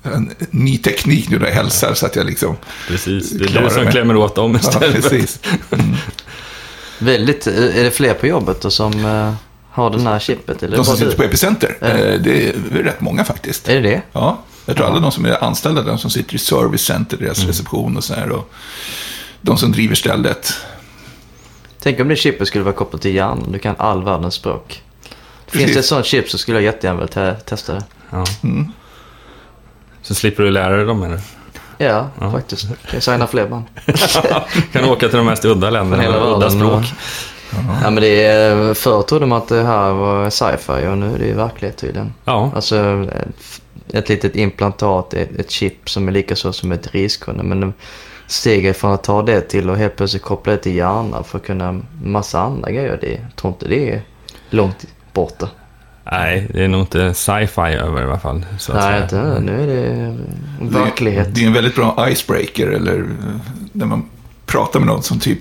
en 0.04 0.32
ny 0.52 0.78
teknik 0.78 1.30
nu 1.30 1.40
när 1.40 1.48
jag 1.48 1.54
hälsar 1.56 1.94
så 1.94 2.06
att 2.06 2.16
jag 2.16 2.26
liksom, 2.26 2.56
Precis, 2.88 3.30
det 3.30 3.44
är 3.46 3.48
Klarar 3.48 3.68
du 3.68 3.74
som 3.74 3.84
mig. 3.84 3.92
klämmer 3.92 4.16
åt 4.16 4.36
dem 4.36 4.60
ja 4.64 4.70
istället. 4.70 5.10
precis. 5.10 5.40
Väldigt, 7.00 7.48
är 7.48 7.84
det 7.84 7.92
fler 7.92 8.14
på 8.14 8.28
jobbet 8.28 8.62
då 8.62 8.72
som 8.72 9.06
eh, 9.06 9.34
har 9.72 9.90
den 9.90 10.08
här 10.08 10.20
chippet? 10.20 10.64
Eller 10.64 10.78
De 10.78 10.86
som 10.86 10.96
sitter 10.98 11.12
du? 11.12 11.18
på 11.18 11.24
Epicenter, 11.24 11.78
Ja. 11.82 11.88
eh, 11.88 12.20
det 12.22 12.50
är 12.50 12.54
rätt 12.84 13.02
många 13.02 13.26
faktiskt. 13.26 13.70
Är 13.70 13.74
det 13.76 13.90
det? 13.90 14.02
Ja, 14.12 14.40
jag 14.66 14.76
tror 14.78 14.86
alla 14.88 15.00
de 15.00 15.12
som 15.12 15.26
är 15.26 15.44
anställda, 15.44 15.82
de 15.82 15.98
som 15.98 16.10
sitter 16.12 16.36
i 16.36 16.38
service 16.38 16.82
center, 16.82 17.18
deras 17.18 17.44
reception 17.46 17.98
och 17.98 18.04
så 18.04 18.14
här. 18.14 18.30
Och 18.32 18.52
de 19.42 19.58
som 19.58 19.72
driver 19.72 19.96
stället. 19.96 20.54
Tänk 21.82 22.00
om 22.00 22.08
det 22.08 22.16
chippet 22.16 22.48
skulle 22.48 22.64
vara 22.64 22.76
kopplat 22.76 23.02
till 23.02 23.16
hjärnan. 23.16 23.52
Du 23.52 23.60
kan 23.60 23.76
all 23.78 24.04
världens 24.04 24.34
språk. 24.34 24.84
Finns 25.48 25.52
Precis. 25.62 25.74
det 25.74 25.80
ett 25.80 25.86
sånt 25.86 26.06
chip 26.06 26.30
så 26.30 26.38
skulle 26.38 26.58
jag 26.58 26.64
jättegärna 26.64 27.00
vilja 27.00 27.14
te- 27.14 27.36
testa 27.46 27.74
det. 27.74 27.84
Ja. 28.10 28.26
Mm. 28.44 28.72
Så 30.02 30.16
slipper 30.16 30.44
du 30.44 30.52
lära 30.52 30.76
dig 30.76 30.86
dem, 30.86 31.04
eller? 31.04 31.20
Ja, 31.78 32.10
Ja. 32.22 32.32
faktiskt. 32.32 32.68
Jag 32.94 33.04
signar 33.04 33.28
fler 33.28 33.48
band. 33.48 33.64
kan 34.72 34.86
åka 34.86 35.08
till 35.10 35.18
de 35.18 35.26
mest 35.26 35.46
udda 35.46 35.70
länderna 35.70 36.04
hela 36.04 36.20
med 36.20 36.28
udda 36.36 36.50
språk. 36.50 36.84
Ja, 37.84 37.90
men 37.90 37.96
det 37.96 38.26
är, 38.26 38.74
förr 38.74 39.02
trodde 39.02 39.26
man 39.26 39.38
att 39.38 39.48
det 39.48 39.64
här 39.64 39.92
var 39.94 40.30
sci-fi 40.30 40.88
och 40.88 40.98
nu 40.98 41.14
är 41.16 41.20
det 41.20 41.26
ju 41.26 41.34
verklighet 41.34 41.78
tydligen. 41.78 42.14
Ja, 42.26 42.52
Alltså 42.56 43.08
ett 43.94 44.10
litet 44.10 44.36
implantat, 44.36 45.14
ett, 45.14 45.40
ett 45.40 45.52
chip 45.52 45.90
som 45.90 46.08
är 46.08 46.12
lika 46.12 46.36
så 46.36 46.54
som 46.54 46.72
ett 46.72 46.88
riskorn. 46.92 47.36
Men 47.44 47.74
steget 48.30 48.78
från 48.78 48.94
att 48.94 49.04
ta 49.04 49.22
det 49.22 49.42
till 49.42 49.70
att 49.70 49.78
helt 49.78 49.96
plötsligt 49.96 50.24
koppla 50.24 50.52
det 50.54 50.58
till 50.60 50.76
hjärnan 50.76 51.24
för 51.24 51.38
att 51.38 51.46
kunna 51.46 51.82
massa 52.04 52.42
andra 52.42 52.72
grejer. 52.72 52.98
Det, 53.02 53.12
jag 53.12 53.36
tror 53.36 53.54
inte 53.54 53.68
det 53.68 53.90
är 53.90 54.02
långt 54.50 54.86
borta. 55.14 55.50
nej, 56.12 56.48
det 56.54 56.64
är 56.64 56.68
nog 56.68 56.82
inte 56.82 57.14
sci-fi 57.14 57.62
över 57.62 58.02
i 58.02 58.04
alla 58.06 58.20
fall. 58.20 58.46
Så 58.60 58.72
att 58.72 58.78
Nej, 58.78 59.02
inte, 59.02 59.40
nu 59.40 59.64
är 59.64 59.68
det 59.68 60.18
verklighet. 60.80 61.28
Det 61.36 61.44
är 61.44 61.48
en 61.48 61.54
väldigt 61.54 61.76
bra 61.76 62.10
icebreaker, 62.10 62.68
eller 62.68 63.00
eh, 63.00 63.06
när 63.72 63.86
man 63.86 64.10
pratar 64.50 64.80
med 64.80 64.88
någon 64.88 65.04
som 65.04 65.20
typ 65.20 65.40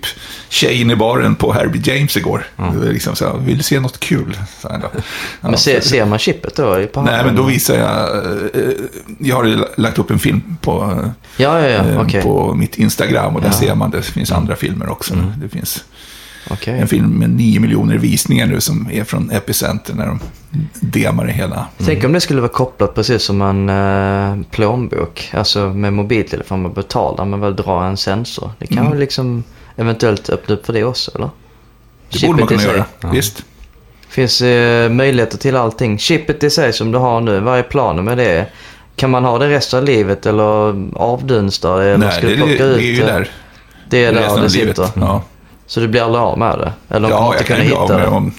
tjejen 0.48 0.90
i 0.90 0.96
baren 0.96 1.34
på 1.34 1.52
Herbie 1.52 1.82
James 1.84 2.16
igår. 2.16 2.46
Är 2.56 2.92
liksom 2.92 3.16
så 3.16 3.24
här, 3.26 3.38
vill 3.38 3.56
du 3.56 3.62
se 3.62 3.80
något 3.80 4.00
kul? 4.00 4.38
Så 4.62 4.68
här. 4.68 4.80
Ja, 4.82 5.00
Men 5.40 5.58
ser, 5.58 5.80
ser 5.80 6.04
man 6.04 6.18
chippet 6.18 6.56
då? 6.56 6.86
På 6.86 7.02
Nej, 7.02 7.24
men 7.24 7.36
då 7.36 7.42
visar 7.42 7.74
jag... 7.74 8.16
eh, 8.56 8.70
Jag 9.18 9.36
har 9.36 9.68
lagt 9.80 9.98
upp 9.98 10.10
en 10.10 10.18
film 10.18 10.56
på, 10.60 11.00
Ja, 11.36 11.60
ja, 11.60 11.66
ja. 11.68 11.84
eh, 11.84 12.00
Okej. 12.00 12.22
på 12.22 12.54
mitt 12.54 12.78
Instagram 12.78 13.36
och 13.36 13.42
där 13.42 13.50
ser 13.50 13.74
man 13.74 13.90
det. 13.90 13.96
Det 13.96 14.02
finns 14.02 14.32
andra 14.32 14.56
filmer 14.56 14.88
också. 14.90 15.14
Det 15.42 15.48
finns 15.48 15.84
Okej. 16.50 16.78
en 16.80 16.88
film 16.88 17.10
med 17.10 17.30
nio 17.30 17.60
miljoner 17.60 17.98
visningar 17.98 18.46
nu 18.46 18.60
som 18.60 18.88
är 18.92 19.04
från 19.04 19.30
Epicenter 19.30 19.94
när 19.94 20.06
de 20.06 20.20
demar 20.80 21.26
det 21.26 21.32
hela. 21.32 21.66
Tänk 21.84 22.04
om 22.04 22.12
det 22.12 22.20
skulle 22.20 22.40
vara 22.40 22.52
kopplat 22.52 22.94
precis 22.94 23.22
som 23.22 23.42
en 23.42 23.68
eh, 23.68 24.44
plånbok. 24.50 25.30
Alltså 25.34 25.68
med 25.68 25.92
mobiltelefon 25.92 26.62
man 26.62 26.72
betalar 26.72 27.24
men 27.24 27.40
väl 27.40 27.56
drar 27.56 27.84
en 27.84 27.96
sensor. 27.96 28.50
Det 28.58 28.66
kan 28.66 28.86
Mm. 28.86 28.98
liksom 28.98 29.44
eventuellt 29.76 30.30
öppna 30.30 30.54
upp 30.54 30.66
för 30.66 30.72
det 30.72 30.84
också 30.84 31.10
eller? 31.14 31.30
Det 32.12 32.26
borde 32.26 32.38
man 32.38 32.48
kunna 32.48 32.62
göra. 32.62 32.84
Ja. 33.00 33.10
Visst. 33.10 33.44
Finns 34.08 34.40
eh, 34.42 34.90
möjligheter 34.90 35.38
till 35.38 35.56
allting. 35.56 35.98
Chippet 35.98 36.44
i 36.44 36.50
sig 36.50 36.72
som 36.72 36.92
du 36.92 36.98
har 36.98 37.20
nu, 37.20 37.40
vad 37.40 37.58
är 37.58 37.62
planen 37.62 38.04
med 38.04 38.18
det? 38.18 38.46
Kan 38.96 39.10
man 39.10 39.24
ha 39.24 39.38
det 39.38 39.48
resten 39.50 39.78
av 39.78 39.84
livet 39.84 40.26
eller 40.26 40.42
avdunsta 40.98 41.76
det? 41.76 41.96
Nej, 41.98 42.18
det, 42.22 42.28
det, 42.36 42.56
det 42.56 42.64
är 42.64 42.78
ju 42.80 42.96
det? 42.96 43.04
där. 43.06 43.28
Det 43.90 44.04
är 44.04 44.12
där 44.12 44.20
det 44.42 44.48
livet. 44.48 44.52
sitter. 44.76 44.88
Ja, 45.00 45.22
Så 45.68 45.80
du 45.80 45.88
blir 45.88 46.02
aldrig 46.02 46.22
av 46.22 46.38
med 46.38 46.58
det? 46.58 46.72
Eller 46.94 47.08
de 47.08 47.14
kommer 47.16 47.26
ja 47.28 47.32
inte 47.32 47.44
kunna 47.44 47.58
ju 47.58 47.64
bli 47.64 47.74
av 47.74 47.82
hitta 47.82 47.94
med 47.98 48.02
det? 48.06 48.08
om 48.16 48.32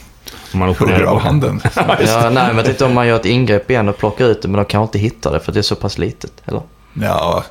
Om 0.53 0.59
man 0.59 0.67
hugger 0.67 0.83
opererar 0.83 1.05
av 1.05 1.19
handen. 1.19 1.61
Ja, 1.75 2.29
nej, 2.31 2.53
men 2.53 2.65
tänkte 2.65 2.85
om 2.85 2.93
man 2.93 3.07
gör 3.07 3.15
ett 3.15 3.25
ingrepp 3.25 3.69
igen 3.71 3.89
och 3.89 3.97
plockar 3.97 4.25
ut 4.25 4.41
det 4.41 4.47
men 4.47 4.57
de 4.57 4.65
kan 4.65 4.81
inte 4.83 4.99
hitta 4.99 5.31
det 5.31 5.39
för 5.39 5.51
det 5.51 5.59
är 5.59 5.63
så 5.63 5.75
pass 5.75 5.97
litet. 5.97 6.31
Eller? 6.45 6.61
Ja, 6.93 7.43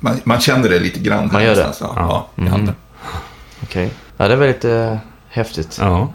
man, 0.00 0.20
man 0.24 0.40
känner 0.40 0.68
det 0.68 0.78
lite 0.78 0.98
grann. 1.00 1.30
Man 1.32 1.44
gör 1.44 1.54
det? 1.54 1.72
Ja, 1.80 1.92
ja, 1.96 2.26
i 2.36 2.40
Mhm. 2.40 2.50
handen. 2.52 2.74
Okej. 3.62 3.90
Ja, 4.16 4.28
det 4.28 4.32
är 4.34 4.38
väldigt 4.38 4.64
eh, 4.64 4.96
häftigt. 5.28 5.78
Ja, 5.80 6.08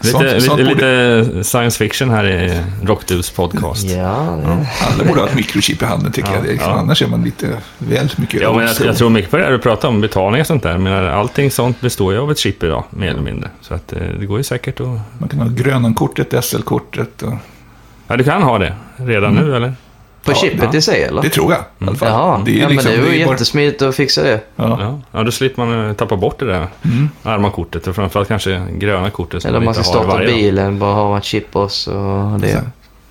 Sånt, 0.00 0.24
Lite, 0.24 0.40
sånt 0.40 0.58
lite, 0.60 0.74
borde, 0.74 1.22
lite 1.22 1.44
science 1.44 1.78
fiction 1.78 2.10
här 2.10 2.24
i 2.28 2.60
Rockdudes 2.84 3.30
podcast. 3.30 3.82
Ja, 3.90 4.38
det- 4.44 4.68
alla 4.86 5.04
borde 5.08 5.20
ha 5.20 5.28
ett 5.28 5.34
mikrochip 5.34 5.82
i 5.82 5.84
handen 5.84 6.12
tycker 6.12 6.32
jag. 6.32 6.46
Är 6.46 6.50
liksom, 6.52 6.70
ja. 6.70 6.76
Annars 6.78 7.02
är 7.02 7.06
man 7.06 7.22
lite 7.24 7.46
väl 7.78 8.10
mycket 8.16 8.40
Ja, 8.42 8.52
men 8.56 8.66
jag, 8.66 8.86
jag 8.86 8.96
tror 8.96 9.10
mycket 9.10 9.30
på 9.30 9.36
det 9.36 9.44
här 9.44 9.50
du 9.50 9.58
pratar 9.58 9.88
om, 9.88 10.00
betalning 10.00 10.40
och 10.40 10.46
sånt 10.46 10.62
där. 10.62 10.78
Men 10.78 11.08
allting 11.08 11.50
sånt 11.50 11.80
består 11.80 12.12
ju 12.12 12.18
av 12.18 12.30
ett 12.30 12.38
chip 12.38 12.62
idag, 12.62 12.84
mer 12.90 13.08
eller 13.10 13.22
mindre. 13.22 13.50
Så 13.60 13.74
att, 13.74 13.92
eh, 13.92 13.98
det 14.20 14.26
går 14.26 14.38
ju 14.38 14.44
säkert 14.44 14.80
att... 14.80 14.86
Man 15.18 15.28
kan 15.30 15.40
ha 15.40 15.48
Grönan-kortet, 15.48 16.44
SL-kortet. 16.44 17.22
Och... 17.22 17.34
Ja, 18.08 18.16
du 18.16 18.24
kan 18.24 18.42
ha 18.42 18.58
det 18.58 18.74
redan 18.96 19.30
Mm. 19.36 19.44
nu, 19.48 19.56
eller? 19.56 19.74
På 20.24 20.30
Ja, 20.32 20.34
chippet 20.34 20.68
ja. 20.72 20.78
i 20.78 20.82
sig 20.82 21.02
eller? 21.02 21.22
Det 21.22 21.28
tror 21.28 21.52
jag 21.52 21.60
i 21.60 21.64
alla 21.88 21.96
fall. 21.96 22.08
Jaha, 22.08 22.42
Det 22.44 22.50
är 22.58 22.62
ja, 22.62 22.68
liksom, 22.68 22.92
men 22.92 23.00
det 23.00 23.08
är 23.08 23.12
ju 23.14 23.24
bara- 23.24 23.32
jättesmidigt 23.32 23.82
att 23.82 23.94
fixa 23.96 24.22
det. 24.22 24.40
Ja. 24.56 24.76
Ja, 24.80 25.00
ja 25.12 25.22
då 25.22 25.30
slipper 25.32 25.64
man 25.64 25.86
eh, 25.88 25.92
tappa 25.92 26.16
bort 26.16 26.38
det 26.38 26.46
där 26.46 26.66
Mm. 26.84 27.08
arma 27.22 27.50
kortet. 27.50 27.86
Och 27.86 27.94
framförallt 27.94 28.28
kanske 28.28 28.62
gröna 28.72 29.10
kortet 29.10 29.44
Eller 29.44 29.58
om 29.58 29.64
man 29.64 29.74
ska 29.74 29.82
starta 29.82 30.18
bilen, 30.18 30.78
bara 30.78 30.94
ha 30.94 31.18
ett 31.18 31.24
chip 31.24 31.56
och 31.56 31.70
så 31.72 31.90
det. 32.40 32.64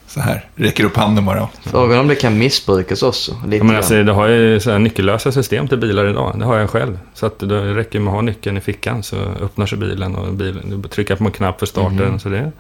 Så 0.07 0.19
här, 0.19 0.45
räcker 0.55 0.83
upp 0.83 0.97
handen 0.97 1.25
bara. 1.25 1.47
Frågan 1.63 1.99
om 1.99 2.07
det 2.07 2.15
kan 2.15 2.37
missbrukas 2.37 3.03
också. 3.03 3.31
Lite 3.45 3.57
Ja, 3.57 3.63
men 3.63 3.75
alltså, 3.75 4.03
det 4.03 4.11
har 4.11 4.27
ju 4.27 4.59
så 4.59 4.71
här 4.71 4.79
nyckellösa 4.79 5.31
system 5.31 5.67
till 5.67 5.77
bilar 5.77 6.05
idag. 6.09 6.35
Det 6.39 6.45
har 6.45 6.57
jag 6.57 6.69
själv. 6.69 6.99
Så 7.13 7.25
att 7.25 7.39
det 7.39 7.75
räcker 7.75 7.99
med 7.99 8.11
att 8.11 8.15
ha 8.15 8.21
nyckeln 8.21 8.57
i 8.57 8.61
fickan 8.61 9.03
så 9.03 9.15
öppnar 9.41 9.65
sig 9.65 9.77
bilen 9.77 10.15
och 10.15 10.33
bilen, 10.33 10.81
du 10.81 10.89
trycker 10.89 11.15
på 11.15 11.23
en 11.23 11.31
knapp 11.31 11.59
för 11.59 11.65
starten. 11.65 12.19
Så 12.19 12.29
det 12.29 12.51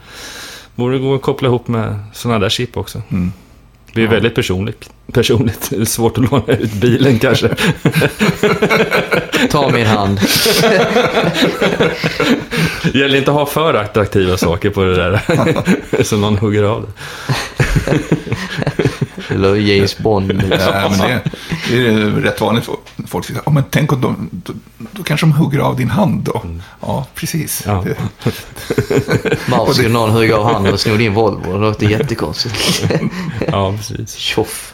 borde 0.75 0.97
gå 0.99 1.15
att 1.15 1.21
koppla 1.21 1.47
ihop 1.47 1.67
med 1.67 1.99
sådana 2.13 2.39
där 2.39 2.49
chip 2.49 2.77
också. 2.77 3.01
Mm. 3.11 3.33
Det 3.93 4.03
är 4.03 4.07
väldigt 4.07 4.35
personligt. 4.35 4.89
personligt. 5.13 5.67
Det 5.69 5.81
är 5.81 5.85
svårt 5.85 6.17
att 6.17 6.31
låna 6.31 6.53
ut 6.53 6.73
bilen 6.73 7.19
kanske. 7.19 7.49
Ta 9.51 9.69
min 9.71 9.85
hand. 9.85 10.19
Det 12.83 12.99
gäller 12.99 13.17
inte 13.17 13.31
att 13.31 13.37
ha 13.37 13.45
för 13.45 13.73
attraktiva 13.73 14.37
saker 14.37 14.69
på 14.69 14.83
det 14.83 14.95
där. 14.95 15.21
så 16.03 16.17
någon 16.17 16.37
hugger 16.37 16.63
av 16.63 16.81
det. 16.81 16.91
Eller 19.31 19.55
James 19.55 19.97
Bond. 19.97 20.27
liksom. 20.33 20.73
Ja, 20.73 20.89
men 20.89 20.99
det, 20.99 21.21
det 21.69 21.87
är 21.87 22.09
rätt 22.09 22.41
vanligt. 22.41 22.69
Folk 23.07 23.25
säger, 23.25 23.41
ja, 23.45 23.51
men 23.51 23.63
tänk 23.69 23.93
om 23.93 24.01
de, 24.01 24.29
då, 24.31 24.53
då 24.91 25.03
kanske 25.03 25.25
de 25.25 25.31
hugger 25.31 25.59
av 25.59 25.77
din 25.77 25.89
hand 25.89 26.23
då. 26.23 26.41
Ja, 26.81 27.05
precis. 27.15 27.63
Ja. 27.65 27.83
Det, 27.85 27.95
Varför 29.47 29.73
skulle 29.73 29.89
någon 29.89 30.09
hugga 30.09 30.37
av 30.37 30.53
handen 30.53 30.73
och 30.73 30.79
sno 30.79 30.95
din 30.95 31.13
Volvo? 31.13 31.53
Det 31.53 31.59
låter 31.59 31.87
jättekonstigt. 31.89 32.83
Ja, 33.51 33.73
precis. 33.77 34.15
Tjoff. 34.15 34.73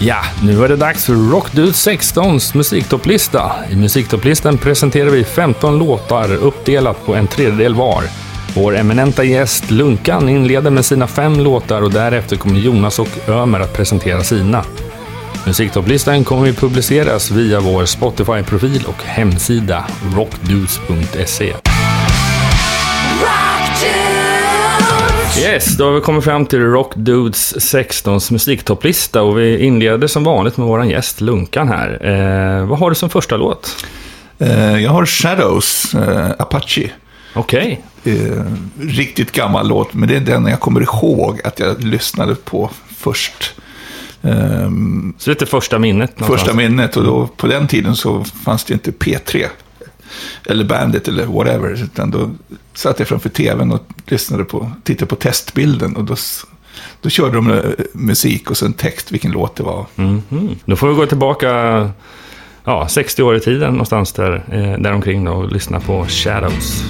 Ja, 0.00 0.24
nu 0.42 0.64
är 0.64 0.68
det 0.68 0.76
dags 0.76 1.04
för 1.04 1.14
Rockdude 1.14 1.72
16s 1.72 2.56
musiktopplista. 2.56 3.52
I 3.70 3.76
musiktopplisten 3.76 4.58
presenterar 4.58 5.10
vi 5.10 5.24
15 5.24 5.78
låtar 5.78 6.34
uppdelat 6.34 7.06
på 7.06 7.14
en 7.14 7.26
tredjedel 7.26 7.74
var. 7.74 8.04
Vår 8.54 8.76
eminenta 8.76 9.24
gäst 9.24 9.70
Lunkan 9.70 10.28
inleder 10.28 10.70
med 10.70 10.84
sina 10.84 11.06
fem 11.06 11.40
låtar 11.40 11.82
och 11.82 11.90
därefter 11.90 12.36
kommer 12.36 12.58
Jonas 12.60 12.98
och 12.98 13.28
Ömer 13.28 13.60
att 13.60 13.72
presentera 13.76 14.22
sina. 14.22 14.64
Musiktopplistan 15.46 16.24
kommer 16.24 16.50
att 16.50 16.56
publiceras 16.56 17.30
via 17.30 17.60
vår 17.60 17.84
Spotify-profil 17.84 18.84
och 18.86 19.02
hemsida 19.04 19.84
rockdudes.se. 20.16 21.52
Yes, 25.38 25.76
då 25.76 25.84
har 25.84 25.92
vi 25.92 26.00
kommit 26.00 26.24
fram 26.24 26.46
till 26.46 26.60
Rock 26.60 26.92
Dudes 26.96 27.54
16s 27.74 28.32
musiktopplista 28.32 29.22
och 29.22 29.38
vi 29.38 29.58
inleder 29.64 30.06
som 30.06 30.24
vanligt 30.24 30.56
med 30.56 30.66
vår 30.66 30.84
gäst 30.84 31.20
Lunkan 31.20 31.68
här. 31.68 31.98
Eh, 32.06 32.66
vad 32.66 32.78
har 32.78 32.88
du 32.90 32.94
som 32.94 33.10
första 33.10 33.36
låt? 33.36 33.84
eh, 34.38 34.78
jag 34.78 34.90
har 34.90 35.06
Shadows, 35.06 35.94
eh, 35.94 36.30
Apache. 36.38 36.90
Okej. 37.34 37.80
Eh, 38.08 38.42
riktigt 38.80 39.32
gammal 39.32 39.68
låt, 39.68 39.94
men 39.94 40.08
det 40.08 40.16
är 40.16 40.20
den 40.20 40.46
jag 40.46 40.60
kommer 40.60 40.80
ihåg 40.80 41.40
att 41.44 41.58
jag 41.60 41.84
lyssnade 41.84 42.34
på 42.34 42.70
först. 42.96 43.54
Ehm, 44.22 45.14
Så 45.18 45.30
lite 45.30 45.46
första 45.46 45.78
minnet 45.78 46.20
någonstans. 46.20 46.40
första 46.40 46.56
minnet 46.56 46.96
och 46.96 47.04
då, 47.04 47.26
på 47.26 47.46
den 47.46 47.66
tiden 47.66 47.96
så 47.96 48.24
fanns 48.24 48.64
det 48.64 48.72
inte 48.74 48.90
P3. 48.90 49.46
Eller 50.46 50.64
Bandit 50.64 51.08
eller 51.08 51.26
whatever. 51.26 51.82
Utan 51.82 52.10
då 52.10 52.30
satt 52.74 52.98
jag 52.98 53.08
framför 53.08 53.28
tvn 53.28 53.72
och 53.72 53.82
lyssnade 54.06 54.44
på, 54.44 54.70
tittade 54.84 55.06
på 55.06 55.16
testbilden. 55.16 55.96
Och 55.96 56.04
då, 56.04 56.16
då 57.00 57.08
körde 57.08 57.34
de 57.34 57.50
eh, 57.50 57.60
musik 57.92 58.50
och 58.50 58.56
sen 58.56 58.72
text 58.72 59.12
vilken 59.12 59.30
låt 59.30 59.56
det 59.56 59.62
var. 59.62 59.86
Mhm. 59.94 60.56
Då 60.64 60.76
får 60.76 60.88
vi 60.88 60.94
gå 60.94 61.06
tillbaka 61.06 61.48
ja, 62.64 62.88
60 62.88 63.22
år 63.22 63.36
i 63.36 63.40
tiden 63.40 63.70
någonstans 63.72 64.12
där, 64.12 64.44
eh, 64.52 64.82
däromkring 64.82 65.24
då, 65.24 65.32
och 65.32 65.52
lyssna 65.52 65.80
på 65.80 66.06
Shadows. 66.08 66.82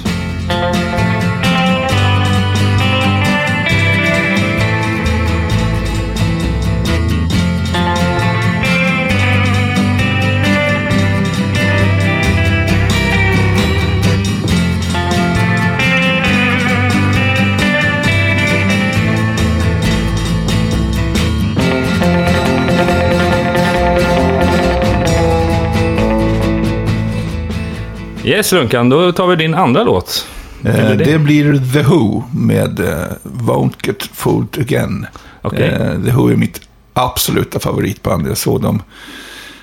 Yes, 28.29 28.51
Lunkan, 28.51 28.89
då 28.89 29.11
tar 29.11 29.27
vi 29.27 29.35
din 29.35 29.53
andra 29.53 29.83
låt. 29.83 30.27
Eh, 30.63 30.73
det? 30.73 30.95
det? 30.95 31.19
blir 31.19 31.73
The 31.73 31.81
Who 31.81 32.23
med 32.31 32.79
eh, 32.79 33.07
Won't 33.23 33.73
Get 33.81 34.03
Fooled 34.03 34.59
Again. 34.59 35.07
Okej. 35.41 35.69
Eh, 35.69 36.03
The 36.05 36.11
Who 36.11 36.31
är 36.31 36.35
mitt 36.35 36.61
absoluta 36.93 37.59
favoritband. 37.59 38.27
Jag 38.27 38.37
såg 38.37 38.61
dem, 38.61 38.81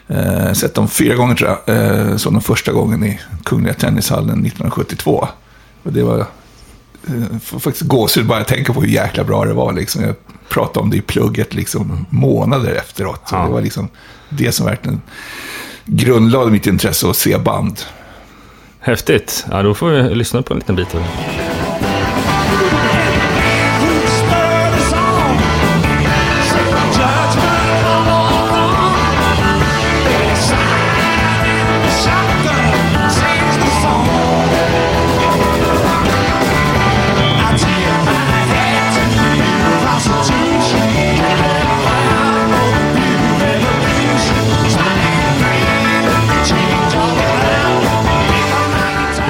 eh, 0.09 0.53
sett 0.53 0.75
dem 0.75 0.89
fyra 0.89 1.15
gånger 1.15 1.35
tror 1.35 1.51
jag. 1.51 1.77
Eh, 1.77 2.17
såg 2.17 2.33
dem 2.33 2.43
första 2.43 2.73
gången 2.73 3.05
i 3.05 3.21
Kungliga 3.45 3.75
Tennishallen 3.75 4.47
1972. 4.47 5.29
Och 5.83 5.93
det 5.93 6.03
var 6.03 6.19
eh, 6.19 7.39
får 7.43 7.59
faktiskt 7.59 7.87
gåshud 7.87 8.27
bara 8.27 8.39
jag 8.39 8.49
tänker 8.49 8.73
på 8.73 8.81
hur 8.81 8.89
jäkla 8.89 9.25
bra 9.25 9.45
det 9.45 9.55
var. 9.55 9.73
Liksom. 9.73 10.03
Jag 10.03 10.15
pratade 10.49 10.81
om 10.81 10.91
det 10.91 10.97
i 10.97 11.03
plugget 11.03 11.55
liksom, 11.55 12.07
månader 12.11 12.75
efteråt. 12.75 13.29
Ja. 13.31 13.45
Det 13.45 13.53
var 13.53 13.61
liksom 13.61 13.89
det 14.29 14.53
som 14.53 14.67
verkligen 14.67 15.03
grundlade 15.85 16.51
mitt 16.51 16.67
intresse 16.67 17.11
att 17.11 17.17
se 17.17 17.39
band. 17.39 17.81
Häftigt. 18.87 19.47
Ja, 19.51 19.63
då 19.63 19.75
får 19.75 19.91
vi 19.91 20.15
lyssna 20.15 20.43
på 20.43 20.55
en 20.55 20.59
liten 20.59 20.77
bit 20.77 20.95
av 20.95 21.01
det. 21.01 21.09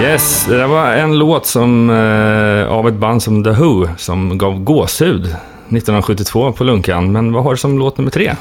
Yes, 0.06 0.44
det 0.48 0.56
där 0.56 0.66
var 0.66 0.92
en 0.92 1.18
låt 1.18 1.46
som, 1.46 1.90
eh, 1.90 2.66
av 2.72 2.88
ett 2.88 2.94
band 2.94 3.22
som 3.22 3.44
The 3.44 3.50
Who 3.50 3.88
som 3.96 4.38
gav 4.38 4.58
gåshud 4.64 5.20
1972 5.68 6.52
på 6.52 6.64
Lunkan. 6.64 7.12
Men 7.12 7.32
vad 7.32 7.44
har 7.44 7.50
du 7.50 7.56
som 7.56 7.78
låt 7.78 7.98
nummer 7.98 8.10
tre? 8.10 8.34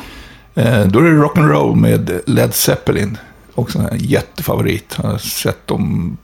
Eh, 0.56 0.86
då 0.86 1.00
är 1.00 1.04
det 1.04 1.10
rock'n'roll 1.10 1.76
med 1.76 2.20
Led 2.26 2.54
Zeppelin. 2.54 3.18
Också 3.56 3.80
en 3.80 3.88
jättefavorit. 3.98 4.98
Jag 5.04 5.10
har 5.10 5.18
sett 5.18 5.68
dem 5.68 6.18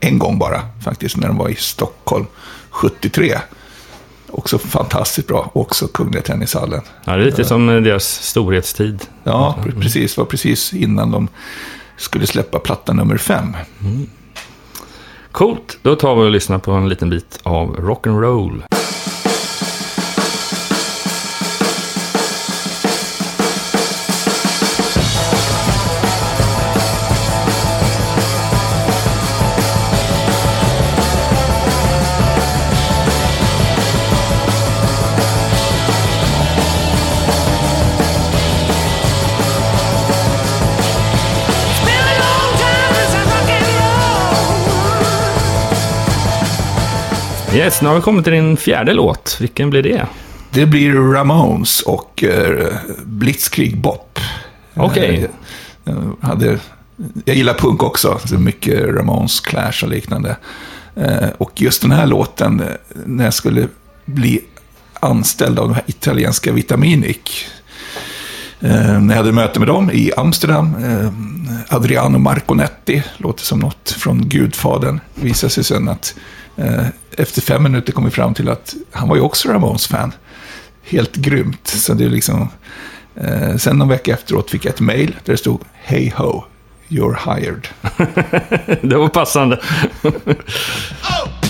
en 0.00 0.18
gång 0.18 0.38
bara 0.38 0.60
faktiskt 0.84 1.16
när 1.16 1.28
de 1.28 1.36
var 1.36 1.48
i 1.48 1.54
Stockholm 1.54 2.26
73. 2.70 3.38
Också 4.30 4.58
fantastiskt 4.58 5.28
bra. 5.28 5.50
Också 5.54 5.86
Kungliga 5.88 6.22
Tennishallen. 6.22 6.80
Ja, 7.04 7.12
det 7.16 7.22
är 7.22 7.24
lite 7.24 7.44
som 7.44 7.68
eh, 7.68 7.76
deras 7.80 8.04
storhetstid. 8.04 9.02
Ja, 9.24 9.56
pre- 9.64 9.80
precis. 9.80 10.16
var 10.16 10.24
precis 10.24 10.72
innan 10.72 11.10
de 11.10 11.28
skulle 11.96 12.26
släppa 12.26 12.58
platta 12.58 12.92
nummer 12.92 13.16
fem. 13.16 13.56
Coolt, 15.32 15.78
då 15.82 15.96
tar 15.96 16.14
vi 16.14 16.22
och 16.22 16.30
lyssnar 16.30 16.58
på 16.58 16.72
en 16.72 16.88
liten 16.88 17.10
bit 17.10 17.40
av 17.42 17.76
rock'n'roll. 17.76 18.62
Yes, 47.54 47.82
nu 47.82 47.88
har 47.88 47.94
vi 47.94 48.00
kommit 48.00 48.24
till 48.24 48.32
din 48.32 48.56
fjärde 48.56 48.92
låt. 48.92 49.36
Vilken 49.40 49.70
blir 49.70 49.82
det? 49.82 50.06
Det 50.50 50.66
blir 50.66 50.92
Ramones 50.92 51.80
och 51.80 52.24
eh, 52.24 52.74
Blitzkrieg 53.04 53.78
Bop. 53.78 54.18
Okej. 54.74 55.28
Eh, 55.84 55.94
jag, 56.20 56.28
hade, 56.28 56.58
jag 57.24 57.36
gillar 57.36 57.54
punk 57.54 57.82
också, 57.82 58.20
så 58.24 58.34
mycket 58.34 58.84
Ramones, 58.84 59.40
Clash 59.40 59.82
och 59.82 59.88
liknande. 59.88 60.36
Eh, 60.96 61.28
och 61.38 61.60
just 61.60 61.82
den 61.82 61.92
här 61.92 62.06
låten, 62.06 62.60
eh, 62.60 62.66
när 63.06 63.24
jag 63.24 63.34
skulle 63.34 63.68
bli 64.04 64.40
anställd 65.00 65.58
av 65.58 65.68
de 65.68 65.74
här 65.74 65.84
italienska 65.86 66.52
Vitaminic. 66.52 67.46
Eh, 68.60 69.00
när 69.00 69.14
jag 69.14 69.16
hade 69.16 69.32
möte 69.32 69.58
med 69.58 69.68
dem 69.68 69.90
i 69.90 70.12
Amsterdam. 70.16 70.74
Eh, 70.84 71.76
Adriano 71.76 72.18
Marconetti, 72.18 73.02
låter 73.16 73.44
som 73.44 73.58
något 73.58 73.90
från 73.90 74.28
Gudfadern. 74.28 75.00
Visade 75.14 75.50
sig 75.50 75.64
sen 75.64 75.88
att 75.88 76.14
eh, 76.56 76.86
efter 77.18 77.40
fem 77.40 77.62
minuter 77.62 77.92
kom 77.92 78.04
vi 78.04 78.10
fram 78.10 78.34
till 78.34 78.48
att 78.48 78.74
han 78.90 79.08
var 79.08 79.16
ju 79.16 79.22
också 79.22 79.48
Ramones-fan. 79.48 80.12
Helt 80.82 81.16
grymt. 81.16 81.66
Så 81.66 81.94
det 81.94 82.04
är 82.04 82.10
liksom... 82.10 82.48
Eh, 83.16 83.56
sen 83.56 83.78
någon 83.78 83.88
vecka 83.88 84.12
efteråt 84.12 84.50
fick 84.50 84.64
jag 84.64 84.74
ett 84.74 84.80
mail 84.80 85.16
där 85.24 85.32
det 85.32 85.36
stod 85.36 85.60
Hey 85.72 86.12
ho, 86.16 86.44
you're 86.88 87.34
hired. 87.34 87.68
det 88.90 88.96
var 88.96 89.08
passande. 89.08 89.56
oh, 90.02 91.41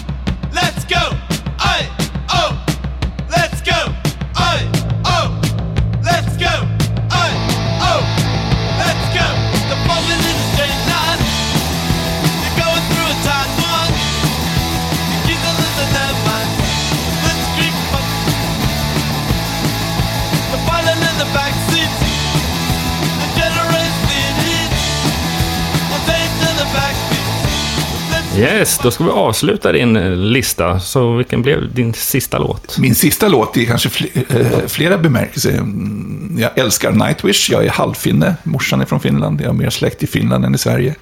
Yes, 28.36 28.78
då 28.82 28.90
ska 28.90 29.04
vi 29.04 29.10
avsluta 29.10 29.72
din 29.72 29.96
eh, 29.96 30.10
lista. 30.10 30.80
Så 30.80 31.16
vilken 31.16 31.42
blev 31.42 31.74
din 31.74 31.94
sista 31.94 32.38
låt? 32.38 32.78
Min 32.78 32.94
sista 32.94 33.28
låt 33.28 33.56
är 33.56 33.64
kanske 33.64 33.88
fl- 33.88 34.24
eh, 34.40 34.66
flera 34.66 34.98
bemärkelser. 34.98 35.50
Mm, 35.52 36.36
jag 36.38 36.58
älskar 36.58 36.92
Nightwish, 36.92 37.50
jag 37.50 37.64
är 37.64 37.70
halvfinne, 37.70 38.34
morsan 38.42 38.80
är 38.80 38.84
från 38.84 39.00
Finland, 39.00 39.40
jag 39.40 39.46
har 39.46 39.54
mer 39.54 39.70
släkt 39.70 40.02
i 40.02 40.06
Finland 40.06 40.44
än 40.44 40.54
i 40.54 40.58
Sverige. 40.58 40.94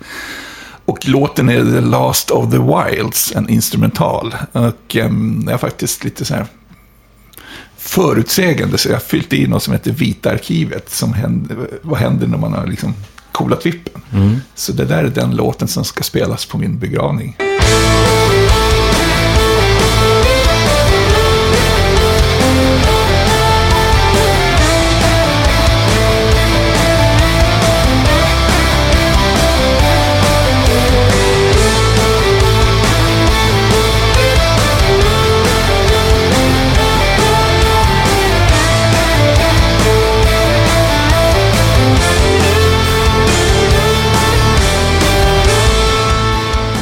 Och 0.85 1.09
låten 1.09 1.49
är 1.49 1.65
The 1.65 1.81
Last 1.81 2.31
of 2.31 2.51
the 2.51 2.59
Wilds, 2.59 3.33
en 3.37 3.49
instrumental. 3.49 4.35
Och 4.53 4.97
ehm, 4.97 5.43
jag 5.45 5.53
är 5.55 5.59
faktiskt 5.59 6.05
lite 6.05 6.25
så 6.25 6.35
här 6.35 6.47
förutsägande, 7.79 8.79
så 8.79 8.89
jag 8.89 8.95
har 8.95 9.01
fyllt 9.01 9.33
i 9.33 9.47
något 9.47 9.63
som 9.63 9.73
heter 9.73 9.93
Vita 9.93 10.31
arkivet. 10.31 10.91
Som 10.91 11.13
händer, 11.13 11.57
vad 11.83 11.99
händer 11.99 12.27
när 12.27 12.39
man 12.39 12.53
har 12.53 12.67
liksom 12.67 12.95
coolat 13.41 13.67
vippen? 13.67 14.03
Så 14.55 14.73
det 14.73 14.85
där 14.85 15.05
är 15.05 15.09
den 15.09 15.37
låten 15.37 15.69
som 15.69 15.85
ska 15.85 16.03
spelas 16.03 16.47
på 16.47 16.59
min 16.59 16.79
begravning. 16.79 17.37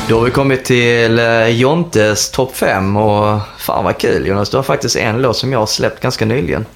Då 0.08 0.18
har 0.18 0.24
vi 0.24 0.30
kommit 0.30 0.64
till 0.64 1.18
eh, 1.18 1.48
Jontes 1.48 2.30
topp 2.30 2.56
5 2.56 2.96
och 2.96 3.40
fan 3.58 3.84
vad 3.84 3.98
kul 3.98 4.26
Jonas. 4.26 4.50
Du 4.50 4.56
har 4.56 4.62
faktiskt 4.64 4.96
en 4.96 5.22
låt 5.22 5.36
som 5.36 5.52
jag 5.52 5.58
har 5.58 5.66
släppt 5.66 6.00
ganska 6.00 6.24
nyligen. 6.24 6.66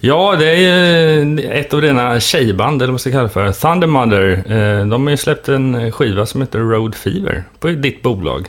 Ja, 0.00 0.36
det 0.38 0.50
är 0.50 0.56
ju 0.56 1.40
ett 1.40 1.74
av 1.74 1.82
dina 1.82 2.20
tjejband, 2.20 2.82
eller 2.82 2.86
vad 2.86 2.92
man 2.92 2.98
ska 2.98 3.10
kalla 3.10 3.22
det 3.22 3.28
för. 3.28 3.52
Thunder 3.52 3.86
Mother. 3.86 4.30
Eh, 4.30 4.86
de 4.86 5.02
har 5.02 5.10
ju 5.10 5.16
släppt 5.16 5.48
en 5.48 5.92
skiva 5.92 6.26
som 6.26 6.40
heter 6.40 6.58
Road 6.58 6.94
Fever 6.94 7.44
på 7.60 7.68
ditt 7.68 8.02
bolag. 8.02 8.46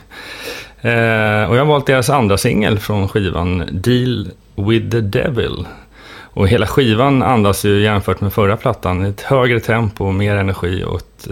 Och 1.48 1.56
jag 1.56 1.58
har 1.58 1.64
valt 1.64 1.86
deras 1.86 2.10
andra 2.10 2.38
singel 2.38 2.78
från 2.78 3.08
skivan, 3.08 3.68
Deal 3.72 4.30
with 4.56 4.90
the 4.90 5.00
Devil. 5.00 5.66
Och 6.20 6.48
hela 6.48 6.66
skivan 6.66 7.22
andas 7.22 7.64
ju 7.64 7.82
jämfört 7.82 8.20
med 8.20 8.32
förra 8.32 8.56
plattan 8.56 9.04
ett 9.04 9.20
högre 9.20 9.60
tempo, 9.60 10.12
mer 10.12 10.36
energi 10.36 10.84
och 10.84 10.96
ett 10.96 11.28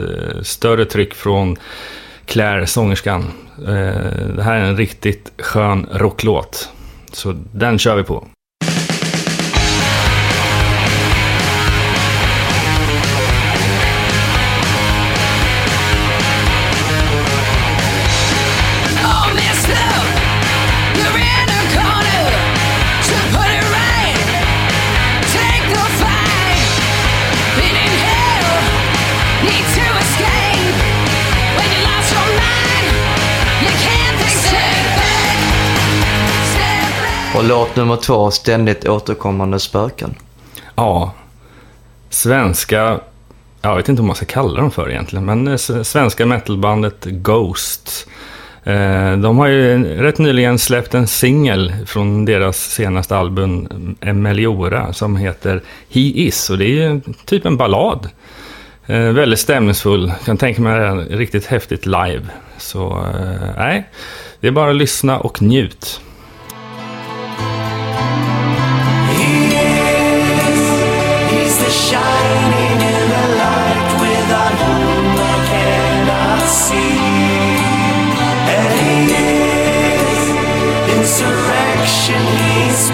större 0.47 0.85
tryck 0.85 1.15
från 1.15 1.57
Claire, 2.27 2.67
sångerskan. 2.67 3.25
Eh, 3.59 4.27
det 4.37 4.43
här 4.43 4.55
är 4.55 4.65
en 4.65 4.77
riktigt 4.77 5.33
skön 5.39 5.87
rocklåt. 5.93 6.69
Så 7.13 7.35
den 7.53 7.79
kör 7.79 7.97
vi 7.97 8.03
på. 8.03 8.27
Back. 37.57 37.69
Låt 37.69 37.77
nummer 37.77 37.97
två, 37.97 38.31
Ständigt 38.31 38.89
återkommande 38.89 39.59
spöken. 39.59 40.15
Ja, 40.75 41.15
svenska, 42.11 43.01
jag 43.63 43.77
vet 43.77 43.89
inte 43.89 44.03
vad 44.03 44.07
man 44.07 44.17
ska 44.17 44.27
kalla 44.27 44.61
dem 44.61 44.71
för 44.71 44.91
egentligen, 44.91 45.25
men 45.25 45.49
eh, 45.49 45.57
svenska 45.83 46.27
metalbandet 46.27 47.05
Ghost. 47.05 48.09
Eh, 48.65 49.17
de 49.17 49.39
har 49.39 49.47
ju 49.47 49.85
rätt 50.03 50.19
nyligen 50.19 50.59
släppt 50.59 50.95
en 50.95 51.07
singel 51.07 51.73
från 51.87 52.25
deras 52.25 52.57
senaste 52.57 53.17
album 53.17 53.67
eh, 54.01 54.09
Emeliora 54.09 54.71
Meliora 54.71 54.93
som 54.93 55.17
heter 55.17 55.63
He 55.89 56.01
Is 56.01 56.51
och 56.51 56.59
det 56.59 56.65
är 56.65 56.69
ju 56.69 57.01
typ 57.25 57.47
en 57.47 57.57
ballad. 57.57 58.09
Väldigt 58.89 59.39
stämningsfull, 59.39 60.13
kan 60.25 60.37
tänka 60.37 60.63
mig 60.63 60.81
det 60.81 60.95
riktigt 60.95 61.47
häftigt 61.47 61.87
live. 61.87 62.23
Så 62.59 63.07
nej, 63.57 63.89
det 64.41 64.47
är 64.47 64.51
bara 64.51 64.71
att 64.71 64.77
lyssna 64.77 65.19
och 65.19 65.43
njut. 65.43 66.01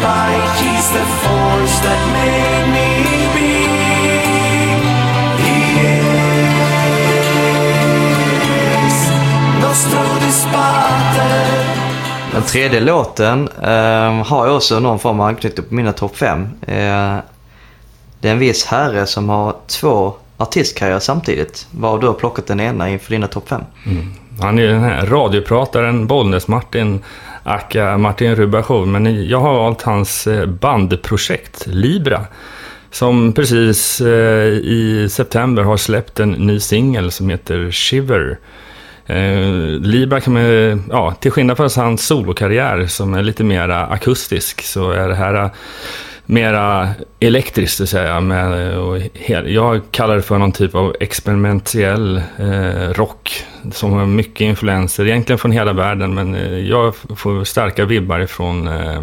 He's 0.02 0.08
spite, 0.08 0.44
he's 0.60 0.88
the 0.92 1.04
force 1.22 1.80
that 1.82 2.00
made 2.12 2.66
me 2.74 2.88
be. 3.34 3.52
He 5.42 5.56
is 8.86 9.10
nostro 9.62 10.26
dispater. 10.26 11.72
Den 12.32 12.42
tredje 12.42 12.80
låten 12.80 13.48
eh, 13.62 14.24
har 14.26 14.46
jag 14.46 14.56
också 14.56 14.80
någon 14.80 14.98
form 14.98 15.20
av 15.20 15.26
anknytning 15.26 15.66
på 15.68 15.74
mina 15.74 15.92
topp 15.92 16.16
5. 16.16 16.42
Eh, 16.42 17.16
det 18.20 18.28
är 18.28 18.32
en 18.32 18.38
viss 18.38 18.64
herre 18.64 19.06
som 19.06 19.28
har 19.28 19.56
två 19.66 20.14
artistkarriärer 20.36 21.00
samtidigt. 21.00 21.66
Varav 21.70 22.00
du 22.00 22.06
har 22.06 22.14
plockat 22.14 22.46
den 22.46 22.60
ena 22.60 22.88
inför 22.88 23.10
dina 23.10 23.26
topp 23.26 23.48
5. 23.48 23.62
Han 24.40 24.58
är 24.58 24.62
ju 24.62 24.68
den 24.68 24.82
här 24.82 25.06
radioprataren 25.06 26.06
Bollnäs-Martin, 26.06 27.00
aka 27.42 27.98
Martin 27.98 28.34
Rubachov, 28.34 28.88
Men 28.88 29.28
jag 29.28 29.40
har 29.40 29.54
valt 29.54 29.82
hans 29.82 30.26
eh, 30.26 30.46
bandprojekt 30.46 31.66
Libra. 31.66 32.26
Som 32.90 33.32
precis 33.32 34.00
eh, 34.00 34.46
i 34.48 35.08
september 35.10 35.62
har 35.62 35.76
släppt 35.76 36.20
en 36.20 36.30
ny 36.30 36.60
singel 36.60 37.10
som 37.10 37.30
heter 37.30 37.70
Shiver. 37.70 38.38
Eh, 39.06 39.50
Libra 39.80 40.20
kan 40.20 40.32
man, 40.32 40.84
ja, 40.90 41.14
till 41.20 41.30
skillnad 41.30 41.56
från 41.56 41.70
hans 41.76 42.06
solokarriär 42.06 42.86
som 42.86 43.14
är 43.14 43.22
lite 43.22 43.44
mer 43.44 43.68
akustisk 43.68 44.62
så 44.62 44.90
är 44.90 45.08
det 45.08 45.14
här 45.14 45.50
mera 46.32 46.88
elektriskt, 47.20 47.76
så 47.76 47.82
att 47.82 47.88
säga. 47.88 48.20
Med, 48.20 48.78
och 48.78 48.98
hel, 49.14 49.54
jag 49.54 49.80
kallar 49.90 50.16
det 50.16 50.22
för 50.22 50.38
någon 50.38 50.52
typ 50.52 50.74
av 50.74 50.96
experimentell 51.00 52.22
eh, 52.38 52.88
rock 52.92 53.44
som 53.72 53.92
har 53.92 54.06
mycket 54.06 54.40
influenser, 54.40 55.06
egentligen 55.06 55.38
från 55.38 55.52
hela 55.52 55.72
världen, 55.72 56.14
men 56.14 56.34
eh, 56.34 56.58
jag 56.58 56.94
får 57.16 57.44
starka 57.44 57.84
vibbar 57.84 58.20
ifrån 58.20 58.68
eh, 58.68 59.02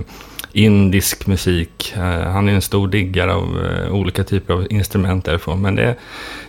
indisk 0.54 1.28
musik. 1.28 1.94
Eh, 1.96 2.32
han 2.32 2.50
är 2.50 2.54
en 2.54 2.62
stor 2.62 2.88
diggare 2.88 3.34
av 3.34 3.66
eh, 3.66 3.94
olika 3.94 4.24
typer 4.24 4.54
av 4.54 4.68
instrument 4.70 5.26
därifrån, 5.26 5.62
men 5.62 5.76
det, 5.76 5.96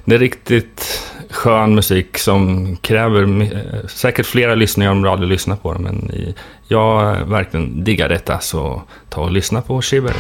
det 0.05 0.15
är 0.15 0.19
riktigt 0.19 1.03
skön 1.31 1.75
musik 1.75 2.19
som 2.19 2.77
kräver 2.77 3.43
eh, 3.43 3.87
säkert 3.87 4.27
flera 4.27 4.55
lyssningar 4.55 4.91
om 4.91 5.03
du 5.03 5.09
aldrig 5.09 5.31
lyssnar 5.31 5.57
på 5.57 5.73
den, 5.73 5.83
men 5.83 6.11
i, 6.11 6.35
jag 6.69 7.17
verkligen 7.27 7.85
diggar 7.85 8.09
detta, 8.09 8.39
så 8.39 8.83
ta 9.09 9.23
och 9.23 9.31
lyssna 9.31 9.63
på 9.63 9.83
Shiver. 9.83 10.15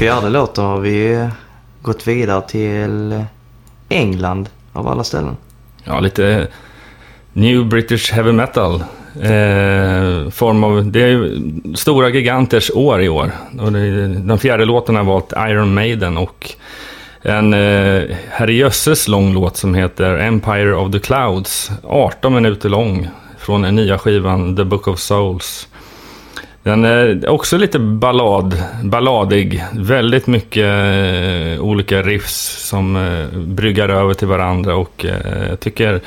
Fjärde 0.00 0.28
låten 0.28 0.64
har 0.64 0.80
vi 0.80 1.28
gått 1.82 2.08
vidare 2.08 2.42
till 2.48 3.24
England 3.88 4.48
av 4.72 4.88
alla 4.88 5.04
ställen. 5.04 5.36
Ja, 5.84 6.00
lite 6.00 6.48
New 7.32 7.66
British 7.66 8.12
Heavy 8.12 8.32
Metal. 8.32 8.74
Eh, 9.14 10.30
form 10.30 10.64
av, 10.64 10.90
det 10.92 11.02
är 11.02 11.06
ju 11.06 11.52
stora 11.74 12.08
giganters 12.08 12.70
år 12.70 13.02
i 13.02 13.08
år. 13.08 13.32
Och 13.60 13.72
det, 13.72 14.08
den 14.08 14.38
fjärde 14.38 14.64
låten 14.64 14.96
har 14.96 15.04
valt 15.04 15.32
Iron 15.36 15.74
Maiden 15.74 16.16
och 16.16 16.50
en 17.22 17.54
eh, 17.54 18.16
herrejösses 18.30 19.08
lång 19.08 19.34
låt 19.34 19.56
som 19.56 19.74
heter 19.74 20.16
Empire 20.16 20.74
of 20.74 20.92
the 20.92 20.98
Clouds. 20.98 21.70
18 21.84 22.34
minuter 22.34 22.68
lång 22.68 23.08
från 23.38 23.62
den 23.62 23.74
nya 23.76 23.98
skivan 23.98 24.56
The 24.56 24.64
Book 24.64 24.88
of 24.88 24.98
Souls. 24.98 25.68
Den 26.62 26.84
är 26.84 27.28
också 27.28 27.56
lite 27.56 27.78
ballad, 27.78 28.62
balladig. 28.82 29.64
Väldigt 29.72 30.26
mycket 30.26 30.64
eh, 30.64 31.64
olika 31.64 32.02
riffs 32.02 32.68
som 32.68 32.96
eh, 32.96 33.38
bryggar 33.38 33.88
över 33.88 34.14
till 34.14 34.28
varandra 34.28 34.76
och 34.76 35.04
eh, 35.04 35.48
jag 35.48 35.60
tycker 35.60 36.00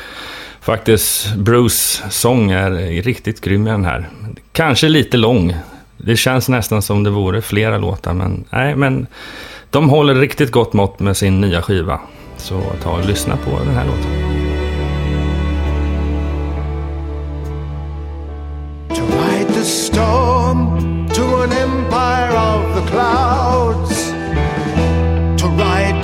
faktiskt 0.61 1.35
Bruce 1.35 2.09
sång 2.09 2.51
är 2.51 3.01
riktigt 3.01 3.41
grym 3.41 3.67
i 3.67 3.69
den 3.69 3.85
här. 3.85 4.09
Kanske 4.51 4.89
lite 4.89 5.17
lång. 5.17 5.55
Det 5.97 6.17
känns 6.17 6.49
nästan 6.49 6.81
som 6.81 7.03
det 7.03 7.09
vore 7.09 7.41
flera 7.41 7.77
låtar, 7.77 8.13
men 8.13 8.43
nej, 8.49 8.75
men 8.75 9.07
de 9.69 9.89
håller 9.89 10.15
riktigt 10.15 10.51
gott 10.51 10.73
mått 10.73 10.99
med 10.99 11.17
sin 11.17 11.41
nya 11.41 11.61
skiva. 11.61 11.99
Så 12.37 12.61
ta 12.83 12.91
och 12.91 13.05
lyssna 13.05 13.37
på 13.37 13.59
den 13.65 13.75
här 13.75 13.85
låten. 13.85 14.32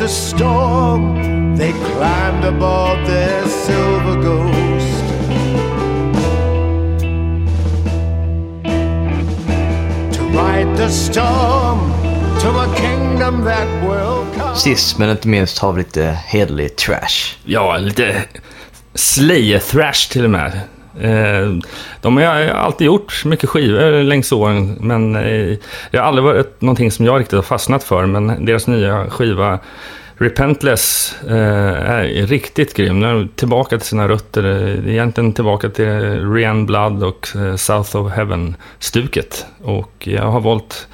Storm, 0.10 1.56
they 1.57 1.72
climbed 1.72 2.45
aboard 2.45 3.06
their 3.06 3.45
silver 3.48 4.22
ghost. 4.22 5.03
To 10.14 10.23
ride 10.34 10.77
the 10.77 10.90
storm 10.90 11.80
to 12.40 12.49
a 12.49 12.76
kingdom 12.76 13.44
that 13.45 13.68
will 13.88 14.26
come. 14.38 14.56
Sist 14.56 14.98
men 14.98 15.10
inte 15.10 15.27
minst 15.27 15.60
har 15.60 15.73
vi 15.73 15.81
lite 15.84 16.18
hederlig 16.26 16.76
trash. 16.76 17.38
Ja, 17.44 17.77
lite 17.77 18.23
Slayer-thrash 18.94 20.11
till 20.11 20.23
och 20.23 20.31
med. 20.31 20.61
Eh, 20.99 21.53
de 22.02 22.18
har 22.18 22.40
ju 22.40 22.49
alltid 22.49 22.88
gjort 22.88 23.26
mycket 23.26 23.49
skivor 23.49 24.03
längs 24.03 24.32
åren, 24.32 24.78
men 24.80 25.16
eh, 25.16 25.57
det 25.91 25.98
har 25.98 26.06
aldrig 26.06 26.24
varit 26.24 26.61
någonting 26.61 26.91
som 26.91 27.06
jag 27.06 27.20
riktigt 27.20 27.36
har 27.36 27.44
fastnat 27.44 27.84
för. 27.84 28.06
Men 28.06 28.45
deras 28.45 28.68
nya 28.68 29.10
skiva 29.10 29.60
Repentless 30.22 31.16
eh, 31.28 31.90
är 31.90 32.28
riktigt 32.28 32.74
grym. 32.74 32.99
Den 32.99 33.10
är 33.10 33.28
tillbaka 33.36 33.78
till 33.78 33.88
sina 33.88 34.07
rötter. 34.07 34.44
Det 34.44 34.49
är 34.49 34.88
egentligen 34.88 35.34
tillbaka 35.34 35.70
till 35.70 35.86
Rian 36.34 36.66
Blood 36.66 37.03
och 37.03 37.28
South 37.57 37.95
of 37.95 38.14
Heaven-stuket. 38.14 39.45
Och 39.64 40.07
jag 40.07 40.24
har 40.24 40.40
valt 40.40 40.88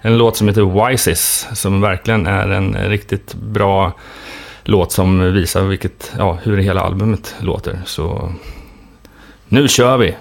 en 0.00 0.18
låt 0.18 0.36
som 0.36 0.48
heter 0.48 0.88
Wises, 0.88 1.46
som 1.52 1.80
verkligen 1.80 2.26
är 2.26 2.48
en 2.48 2.74
riktigt 2.74 3.34
bra 3.34 3.92
låt 4.64 4.92
som 4.92 5.32
visar 5.32 5.62
vilket, 5.62 6.12
ja, 6.18 6.38
hur 6.42 6.56
hela 6.56 6.80
albumet 6.80 7.34
låter. 7.40 7.80
Så 7.86 8.32
nu 9.52 9.68
kör 9.68 9.96
vi! 9.98 10.14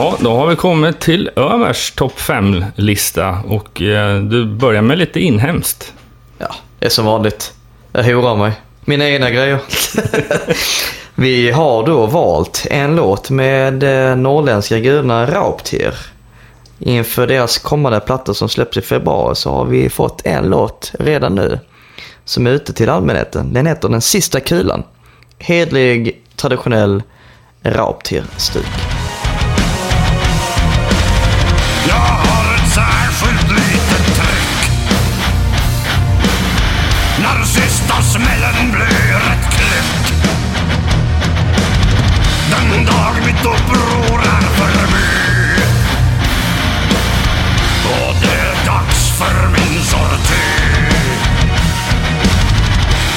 Jaha, 0.00 0.16
då 0.20 0.36
har 0.36 0.46
vi 0.46 0.56
kommit 0.56 1.00
till 1.00 1.30
Övers 1.36 1.90
topp 1.90 2.18
5-lista 2.18 3.38
och 3.48 3.82
eh, 3.82 4.22
du 4.22 4.46
börjar 4.46 4.82
med 4.82 4.98
lite 4.98 5.20
inhemskt. 5.20 5.92
Ja, 6.38 6.54
det 6.78 6.86
är 6.86 6.90
som 6.90 7.04
vanligt. 7.04 7.52
Jag 7.92 8.04
horar 8.04 8.36
mig. 8.36 8.52
Mina 8.80 9.08
egna 9.08 9.30
grejer. 9.30 9.58
Vi 11.14 11.50
har 11.50 11.86
då 11.86 12.06
valt 12.06 12.66
en 12.70 12.96
låt 12.96 13.30
med 13.30 13.82
eh, 13.82 14.16
norrländska 14.16 14.78
gudarna 14.78 15.26
Rauptir. 15.26 15.94
Inför 16.78 17.26
deras 17.26 17.58
kommande 17.58 18.00
platta 18.00 18.34
som 18.34 18.48
släpps 18.48 18.76
i 18.76 18.80
februari 18.82 19.34
så 19.34 19.50
har 19.50 19.64
vi 19.64 19.90
fått 19.90 20.26
en 20.26 20.44
låt 20.44 20.92
redan 20.98 21.34
nu. 21.34 21.58
Som 22.24 22.46
är 22.46 22.50
ute 22.50 22.72
till 22.72 22.88
allmänheten. 22.88 23.52
Den 23.52 23.66
heter 23.66 23.88
Den 23.88 24.00
sista 24.00 24.40
kulan. 24.40 24.82
Hedlig, 25.38 26.22
traditionell 26.36 27.02
Rauptir-stuk. 27.62 28.99
Jag 31.88 31.94
har 31.94 32.54
ett 32.54 32.68
särskilt 32.70 33.50
litet 33.50 34.16
trick. 34.16 34.70
När 37.22 37.44
sista 37.44 38.02
smällen 38.02 38.70
blir 38.72 39.16
ett 39.32 39.54
klick. 39.54 40.14
Den 42.50 42.84
dag 42.84 43.14
mitt 43.26 43.40
uppror 43.40 44.20
är 44.20 44.40
förbi. 44.40 45.10
Och 47.84 48.14
det 48.20 48.40
är 48.40 48.66
dags 48.66 49.18
för 49.18 49.48
min 49.48 49.84
sorti. 49.84 50.46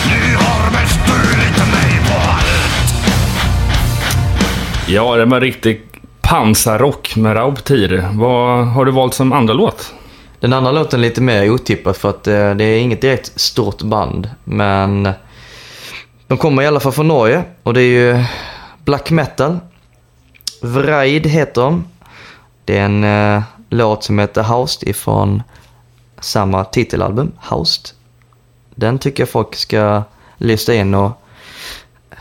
Ni 0.08 0.34
har 0.34 0.72
mest 0.72 1.00
burit 1.08 1.58
mig 1.58 2.00
på 2.08 2.30
allt. 2.30 2.94
Ja, 4.88 5.16
det 5.16 5.26
var 5.26 5.42
riktigt 5.42 5.93
pansarrock 6.24 7.16
med 7.16 7.36
Raubtir. 7.36 8.10
Vad 8.14 8.68
har 8.68 8.86
du 8.86 8.92
valt 8.92 9.14
som 9.14 9.34
andra 9.34 9.54
låt? 9.54 9.94
Den 10.40 10.54
andra 10.54 10.72
låten 10.72 11.00
är 11.00 11.02
lite 11.02 11.22
mer 11.22 11.50
otippad 11.50 11.96
för 11.96 12.10
att 12.10 12.28
eh, 12.28 12.54
det 12.56 12.64
är 12.64 12.80
inget 12.80 13.02
direkt 13.02 13.40
stort 13.40 13.82
band. 13.82 14.30
Men 14.44 15.10
de 16.28 16.38
kommer 16.38 16.64
i 16.64 16.68
alla 16.68 16.80
fall 16.80 16.92
från 16.92 17.08
Norge 17.08 17.44
och 17.64 17.74
det 17.74 17.82
är 17.82 18.16
ju 18.16 18.26
black 18.86 19.12
metal. 19.12 19.60
Vraid 20.62 21.28
heter 21.28 21.62
de. 21.62 21.86
Det 22.66 22.78
är 22.78 22.86
en 22.86 23.04
eh, 23.04 23.44
låt 23.70 24.04
som 24.04 24.20
heter 24.20 24.44
Haust 24.44 24.84
ifrån 24.84 25.44
samma 26.20 26.66
titelalbum, 26.66 27.32
Haust. 27.40 27.96
Den 28.76 29.00
tycker 29.00 29.22
jag 29.24 29.30
folk 29.30 29.56
ska 29.56 30.04
lyssna 30.38 30.74
in 30.74 30.94
och, 30.94 31.12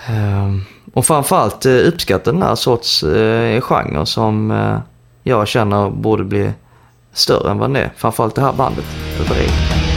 eh, 0.06 0.56
och 0.92 1.06
framförallt 1.06 1.66
eh, 1.66 1.72
uppskatta 1.72 2.32
den 2.32 2.42
här 2.42 2.54
sorts 2.54 3.02
eh, 3.02 3.60
genre 3.60 4.06
som 4.06 4.50
eh, 4.50 4.78
jag 5.22 5.48
känner 5.48 5.90
borde 5.90 6.24
bli 6.24 6.52
större 7.12 7.50
än 7.50 7.58
vad 7.58 7.70
den 7.70 7.76
är. 7.76 7.92
Framförallt 7.96 8.34
det 8.34 8.42
här 8.42 8.52
bandet, 8.52 8.84
Vreid. 9.28 9.91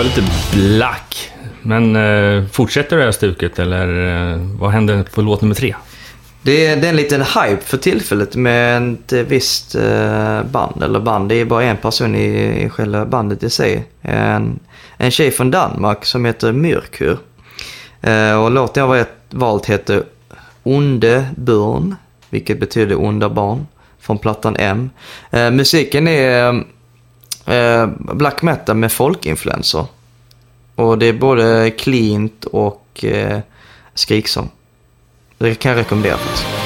Var 0.00 0.04
lite 0.04 0.24
black. 0.52 1.30
Men 1.62 1.96
eh, 1.96 2.46
fortsätter 2.46 2.96
det 2.96 3.04
här 3.04 3.12
stuket 3.12 3.58
eller 3.58 3.86
eh, 4.32 4.38
vad 4.60 4.70
händer 4.70 5.02
på 5.02 5.22
låt 5.22 5.40
nummer 5.40 5.54
tre? 5.54 5.74
Det 6.42 6.66
är, 6.66 6.76
det 6.76 6.86
är 6.86 6.90
en 6.90 6.96
liten 6.96 7.20
hype 7.20 7.62
för 7.64 7.76
tillfället 7.76 8.36
med 8.36 8.92
ett 8.92 9.12
visst 9.12 9.74
eh, 9.74 10.42
band, 10.42 10.82
eller 10.82 11.00
band, 11.00 11.28
det 11.28 11.34
är 11.34 11.44
bara 11.44 11.64
en 11.64 11.76
person 11.76 12.14
i, 12.14 12.64
i 12.64 12.68
själva 12.68 13.06
bandet 13.06 13.42
i 13.42 13.50
sig. 13.50 13.84
En, 14.02 14.58
en 14.96 15.10
tjej 15.10 15.30
från 15.30 15.50
Danmark 15.50 16.04
som 16.04 16.24
heter 16.24 16.52
Myrkur. 16.52 17.18
Eh, 18.00 18.42
och 18.42 18.50
låten 18.50 18.80
jag 18.80 18.88
har 18.88 19.06
valt 19.30 19.66
heter 19.66 20.02
Onde 20.62 21.26
Burn, 21.36 21.96
vilket 22.30 22.60
betyder 22.60 23.00
onda 23.00 23.28
barn, 23.28 23.66
från 24.00 24.18
plattan 24.18 24.56
M. 24.58 24.90
Eh, 25.30 25.50
musiken 25.50 26.08
är 26.08 26.64
eh, 27.46 27.86
black 27.96 28.42
metal 28.42 28.76
med 28.76 28.92
folkinfluenser. 28.92 29.86
Och 30.74 30.98
det 30.98 31.06
är 31.06 31.12
både 31.12 31.70
cleant 31.70 32.44
och 32.44 33.04
eh, 33.04 33.40
skriksång. 33.94 34.50
Det 35.38 35.54
kan 35.54 35.70
jag 35.70 35.78
rekommendera 35.78 36.16
faktiskt. 36.16 36.59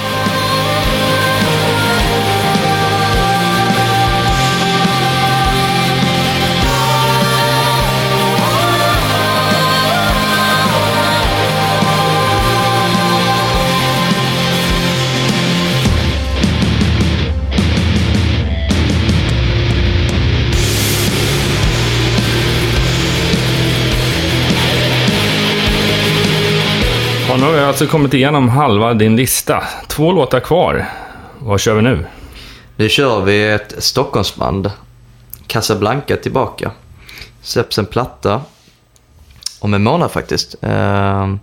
Ja, 27.34 27.38
nu 27.38 27.46
har 27.46 27.52
vi 27.52 27.60
alltså 27.60 27.86
kommit 27.86 28.14
igenom 28.14 28.48
halva 28.48 28.94
din 28.94 29.16
lista. 29.16 29.62
Två 29.86 30.12
låtar 30.12 30.40
kvar. 30.40 30.88
Vad 31.38 31.60
kör 31.60 31.74
vi 31.74 31.82
nu? 31.82 32.06
Nu 32.76 32.88
kör 32.88 33.20
vi 33.20 33.50
ett 33.50 33.74
Stockholmsband. 33.78 34.70
Casablanca 35.46 36.16
tillbaka. 36.16 36.70
Släpps 37.42 37.78
en 37.78 37.86
platta. 37.86 38.40
Om 39.60 39.74
en 39.74 39.82
månad 39.82 40.10
faktiskt. 40.10 40.54
Eh, 40.62 41.34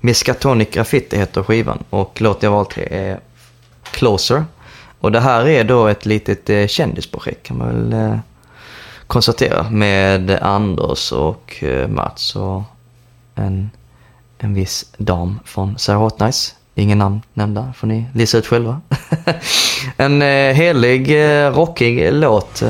Miskatonic 0.00 0.68
Graffiti 0.70 1.18
heter 1.18 1.42
skivan 1.42 1.84
och 1.90 2.20
låten 2.20 2.46
jag 2.46 2.56
valt 2.56 2.78
är 2.78 3.20
Closer. 3.90 4.44
Och 5.00 5.12
det 5.12 5.20
här 5.20 5.48
är 5.48 5.64
då 5.64 5.86
ett 5.86 6.06
litet 6.06 6.50
eh, 6.50 6.66
kändisprojekt 6.66 7.42
kan 7.42 7.58
man 7.58 7.68
väl 7.68 7.92
eh, 7.92 8.18
konstatera. 9.06 9.70
Med 9.70 10.30
Anders 10.30 11.12
och 11.12 11.64
eh, 11.64 11.88
Mats 11.88 12.36
och 12.36 12.62
en, 13.34 13.70
en 14.38 14.54
viss 14.54 14.86
dam 14.96 15.40
från 15.44 15.78
Sarah 15.78 16.00
Hotnice. 16.00 16.52
Ingen 16.74 16.98
namn 16.98 17.22
nämnda, 17.34 17.72
får 17.76 17.86
ni 17.86 18.06
lista 18.14 18.38
ut 18.38 18.46
själva. 18.46 18.80
en 19.96 20.22
eh, 20.22 20.54
helig, 20.54 21.24
eh, 21.24 21.52
rockig 21.52 22.12
låt. 22.12 22.62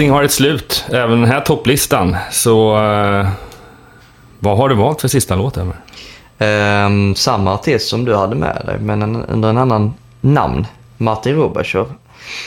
Allting 0.00 0.12
har 0.12 0.22
ett 0.22 0.32
slut, 0.32 0.84
även 0.88 1.20
den 1.20 1.30
här 1.30 1.40
topplistan. 1.40 2.16
Så 2.30 2.76
eh, 2.76 3.28
vad 4.38 4.56
har 4.56 4.68
du 4.68 4.74
valt 4.74 5.00
för 5.00 5.08
sista 5.08 5.36
låt? 5.36 5.56
Emma? 5.56 5.72
Ehm, 6.38 7.14
samma 7.14 7.54
artist 7.54 7.88
som 7.88 8.04
du 8.04 8.16
hade 8.16 8.34
med 8.34 8.62
dig, 8.66 8.78
men 8.78 9.02
en, 9.02 9.24
under 9.24 9.48
en 9.48 9.58
annan 9.58 9.94
namn. 10.20 10.66
Martin 10.96 11.36
Robachev. 11.36 11.86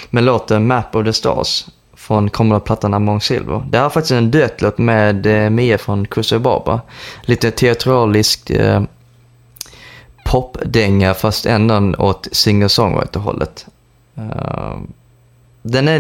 Med 0.10 0.24
låten 0.24 0.68
Map 0.68 0.96
of 0.96 1.06
the 1.06 1.14
Stars 1.14 1.66
från 1.96 2.30
kommande 2.30 2.66
plattan 2.66 2.94
Among 2.94 3.22
Silver. 3.22 3.64
Det 3.70 3.78
här 3.78 3.86
är 3.86 3.90
faktiskt 3.90 4.12
en 4.12 4.32
duettlåt 4.32 4.78
med 4.78 5.26
eh, 5.26 5.50
Mia 5.50 5.78
från 5.78 6.08
Kusse 6.08 6.40
Barbara. 6.40 6.82
Lite 7.22 7.52
teatralisk 7.52 8.50
eh, 8.50 8.84
popdänga 10.26 11.14
fast 11.14 11.46
ändå 11.46 11.94
åt 11.98 12.28
singer-songwriter-hållet. 12.32 13.66
Uh, 14.18 14.78
den, 15.64 15.88
är, 15.88 16.00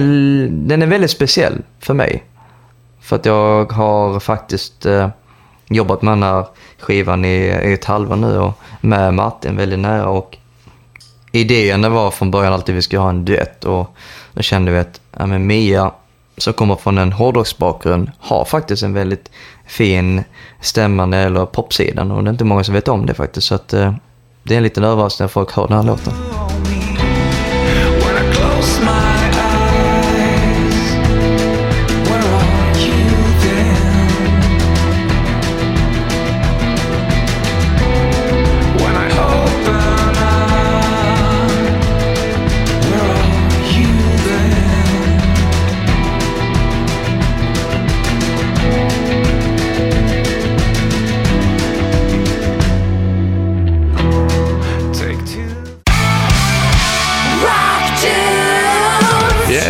den 0.67 0.81
är 0.81 0.87
väldigt 0.87 1.11
speciell 1.11 1.61
för 1.79 1.93
mig. 1.93 2.23
För 3.01 3.15
att 3.15 3.25
jag 3.25 3.71
har 3.71 4.19
faktiskt 4.19 4.85
eh, 4.85 5.09
jobbat 5.69 6.01
med 6.01 6.11
den 6.11 6.23
här 6.23 6.45
skivan 6.79 7.25
i, 7.25 7.37
i 7.45 7.73
ett 7.73 7.85
halvår 7.85 8.15
nu 8.15 8.37
och 8.37 8.59
med 8.81 9.13
Martin 9.13 9.57
väldigt 9.57 9.79
nära. 9.79 10.09
Och 10.09 10.37
idén 11.31 11.93
var 11.93 12.11
från 12.11 12.31
början 12.31 12.53
alltid 12.53 12.75
att 12.75 12.77
vi 12.77 12.81
skulle 12.81 13.01
ha 13.01 13.09
en 13.09 13.25
duett 13.25 13.65
och 13.65 13.95
då 14.33 14.41
kände 14.41 14.71
vi 14.71 14.77
att 14.77 15.01
ja, 15.17 15.25
men 15.25 15.47
Mia 15.47 15.91
som 16.37 16.53
kommer 16.53 16.75
från 16.75 16.97
en 16.97 17.11
hårdrocksbakgrund 17.11 18.11
har 18.19 18.45
faktiskt 18.45 18.83
en 18.83 18.93
väldigt 18.93 19.31
fin 19.67 20.23
stämma 20.61 21.05
när 21.05 21.17
det 21.17 21.23
gäller 21.23 21.45
popsidan 21.45 22.11
och 22.11 22.23
det 22.23 22.29
är 22.29 22.31
inte 22.31 22.43
många 22.43 22.63
som 22.63 22.73
vet 22.73 22.87
om 22.87 23.05
det 23.05 23.13
faktiskt. 23.13 23.47
Så 23.47 23.55
att, 23.55 23.73
eh, 23.73 23.93
det 24.43 24.53
är 24.53 24.57
en 24.57 24.63
liten 24.63 24.83
överraskning 24.83 25.23
när 25.23 25.29
folk 25.29 25.51
hör 25.51 25.67
den 25.67 25.77
här 25.77 25.83
låten. 25.83 26.13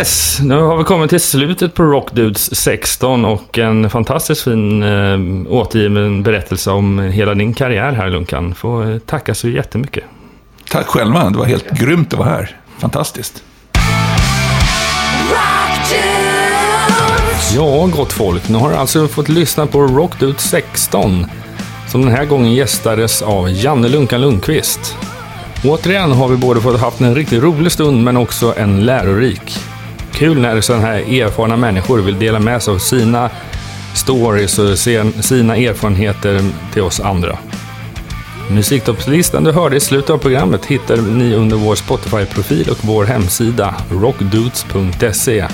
Yes, 0.04 0.40
nu 0.42 0.62
har 0.62 0.78
vi 0.78 0.84
kommit 0.84 1.10
till 1.10 1.20
slutet 1.20 1.74
på 1.74 1.84
Rock 1.84 2.12
Dudes 2.12 2.56
16 2.56 3.26
och 3.26 3.58
en 3.58 3.90
fantastiskt 3.90 4.42
fin 4.42 4.84
eh, 4.84 5.20
återgiven 5.54 6.24
berättelse 6.24 6.72
om 6.72 7.00
hela 7.00 7.34
din 7.34 7.54
karriär 7.54 7.92
här 7.92 8.10
Lunkan. 8.10 8.56
Får 8.56 9.00
tacka 9.00 9.36
så 9.36 9.50
jättemycket. 9.50 10.04
Tack 10.70 10.88
själva, 10.88 11.30
det 11.30 11.38
var 11.38 11.46
helt 11.46 11.70
grymt 11.70 12.14
att 12.14 12.20
vara 12.20 12.30
här. 12.30 12.58
Fantastiskt. 12.78 13.44
Ja, 17.56 17.86
gott 17.88 18.14
folk. 18.14 18.50
Nu 18.50 18.58
har 18.58 18.70
du 18.70 18.76
alltså 18.76 19.08
fått 19.08 19.30
lyssna 19.30 19.66
på 19.66 19.82
Rock 19.82 20.20
Dudes 20.20 20.42
16 20.42 21.26
som 21.88 22.02
den 22.02 22.12
här 22.12 22.26
gången 22.26 22.54
gästades 22.54 23.22
av 23.22 23.50
Janne 23.50 23.88
Lunkan 23.88 24.22
Lundqvist. 24.22 24.98
Återigen 25.66 26.12
har 26.12 26.28
vi 26.28 26.38
både 26.38 26.62
fått 26.62 26.80
haft 26.80 27.02
en 27.02 27.16
riktigt 27.16 27.44
rolig 27.44 27.72
stund 27.72 28.04
men 28.04 28.18
också 28.18 28.54
en 28.58 28.86
lärorik. 28.86 29.60
Kul 30.14 30.42
när 30.42 30.62
sådana 30.62 30.84
här 30.84 31.22
erfarna 31.22 31.58
människor 31.58 32.00
vill 32.00 32.20
dela 32.20 32.40
med 32.40 32.64
sig 32.64 32.74
av 32.74 32.78
sina 32.78 33.30
stories 33.96 34.60
och 34.60 34.80
sina 35.24 35.56
erfarenheter 35.56 36.42
till 36.74 36.82
oss 36.82 37.00
andra. 37.00 37.38
Musiktoppslistan 38.52 39.44
du 39.44 39.52
hörde 39.52 39.76
i 39.76 39.80
slutet 39.80 40.10
av 40.10 40.18
programmet 40.18 40.66
hittar 40.66 40.98
ni 40.98 41.36
under 41.36 41.58
vår 41.58 41.76
Spotify-profil 41.76 42.70
och 42.70 42.78
vår 42.82 43.06
hemsida 43.06 43.76
rockdudes.se. 43.92 45.46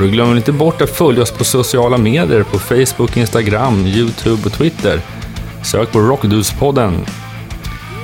Och 0.00 0.08
glöm 0.08 0.36
inte 0.36 0.52
bort 0.52 0.82
att 0.82 0.90
följa 0.90 1.22
oss 1.22 1.30
på 1.30 1.44
sociala 1.44 1.98
medier 1.98 2.42
på 2.42 2.58
Facebook, 2.58 3.16
Instagram, 3.16 3.86
YouTube 3.86 4.42
och 4.44 4.52
Twitter. 4.52 5.00
Sök 5.62 5.92
på 5.92 6.00
Rockdudespodden. 6.00 7.06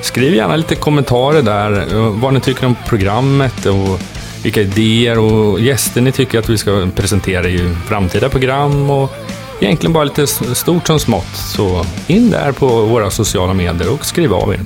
Skriv 0.02 0.34
gärna 0.34 0.56
lite 0.56 0.74
kommentarer 0.74 1.42
där, 1.42 1.94
eh, 1.94 2.20
vad 2.20 2.34
ni 2.34 2.40
tycker 2.40 2.66
om 2.66 2.76
programmet 2.88 3.66
och 3.66 4.00
vilka 4.42 4.60
idéer 4.60 5.18
och 5.18 5.60
gäster 5.60 6.00
ni 6.00 6.12
tycker 6.12 6.38
att 6.38 6.48
vi 6.48 6.58
ska 6.58 6.88
presentera 6.96 7.48
i 7.48 7.74
framtida 7.86 8.28
program 8.28 8.90
och 8.90 9.12
egentligen 9.60 9.92
bara 9.92 10.04
lite 10.04 10.26
stort 10.26 10.86
som 10.86 11.00
smått. 11.00 11.36
Så 11.36 11.86
in 12.06 12.30
där 12.30 12.52
på 12.52 12.66
våra 12.66 13.10
sociala 13.10 13.54
medier 13.54 13.92
och 13.92 14.06
skriv 14.06 14.34
av 14.34 14.52
er. 14.54 14.60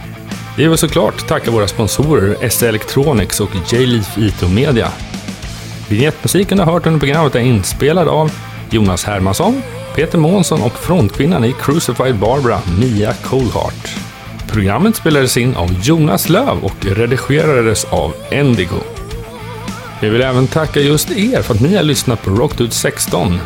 Vi 0.56 0.68
vill 0.68 0.78
såklart 0.78 1.26
tacka 1.28 1.50
våra 1.50 1.68
sponsorer 1.68 2.48
SE 2.48 2.68
Electronics 2.68 3.40
och 3.40 3.50
J-Leaf 3.72 4.18
IT 4.18 4.50
Media. 4.54 4.88
Vignettmusiken 5.88 6.58
du 6.58 6.64
har 6.64 6.72
hört 6.72 6.86
under 6.86 7.00
programmet 7.00 7.34
är 7.34 7.40
inspelad 7.40 8.08
av 8.08 8.30
Jonas 8.70 9.04
Hermansson, 9.04 9.62
Peter 9.94 10.18
Månsson 10.18 10.62
och 10.62 10.78
frontkvinnan 10.78 11.44
i 11.44 11.54
Crucified 11.60 12.14
Barbara, 12.14 12.60
Mia 12.80 13.14
Coolheart. 13.14 13.96
Programmet 14.52 14.96
spelades 14.96 15.36
in 15.36 15.56
av 15.56 15.74
Jonas 15.82 16.28
Löv 16.28 16.58
och 16.62 16.84
redigerades 16.84 17.84
av 17.84 18.14
Endigo. 18.30 18.93
Vi 20.00 20.08
vill 20.08 20.22
även 20.22 20.46
tacka 20.46 20.80
just 20.80 21.10
er 21.10 21.42
för 21.42 21.54
att 21.54 21.60
ni 21.60 21.76
har 21.76 21.82
lyssnat 21.82 22.22
på 22.22 22.30
Rockdude 22.30 22.70
16 22.70 23.38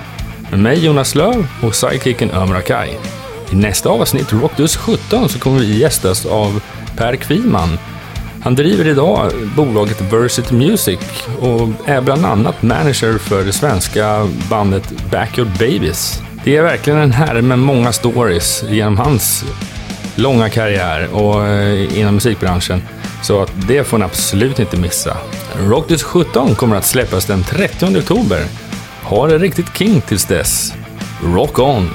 med 0.50 0.60
mig 0.60 0.84
Jonas 0.84 1.14
Löv 1.14 1.46
och 1.62 1.74
sidekicken 1.74 2.30
Ömer 2.30 2.54
Akai. 2.54 2.90
I 3.52 3.54
nästa 3.56 3.88
avsnitt, 3.88 4.32
Rockdudes 4.32 4.76
17, 4.76 5.28
så 5.28 5.38
kommer 5.38 5.60
vi 5.60 5.78
gästas 5.78 6.26
av 6.26 6.60
Per 6.96 7.16
Kviman. 7.16 7.78
Han 8.42 8.54
driver 8.54 8.86
idag 8.86 9.32
bolaget 9.56 10.00
Versity 10.12 10.54
Music 10.54 10.98
och 11.40 11.68
är 11.84 12.00
bland 12.00 12.26
annat 12.26 12.62
manager 12.62 13.18
för 13.18 13.44
det 13.44 13.52
svenska 13.52 14.28
bandet 14.50 14.92
Backyard 15.10 15.48
Babies. 15.58 16.22
Det 16.44 16.56
är 16.56 16.62
verkligen 16.62 16.98
en 16.98 17.12
herre 17.12 17.42
med 17.42 17.58
många 17.58 17.92
stories 17.92 18.64
genom 18.68 18.96
hans 18.96 19.44
långa 20.14 20.50
karriär 20.50 21.08
och 21.12 21.46
eh, 21.46 21.98
inom 21.98 22.14
musikbranschen. 22.14 22.82
Så 23.22 23.42
att 23.42 23.52
det 23.68 23.84
får 23.84 23.98
ni 23.98 24.04
absolut 24.04 24.58
inte 24.58 24.76
missa. 24.76 25.16
Rockdisc 25.66 26.02
17 26.02 26.54
kommer 26.54 26.76
att 26.76 26.86
släppas 26.86 27.26
den 27.26 27.42
30 27.42 27.98
oktober. 27.98 28.44
Ha 29.02 29.26
det 29.26 29.38
riktigt 29.38 29.76
king 29.76 30.00
tills 30.00 30.24
dess. 30.24 30.74
Rock 31.24 31.58
on! 31.58 31.90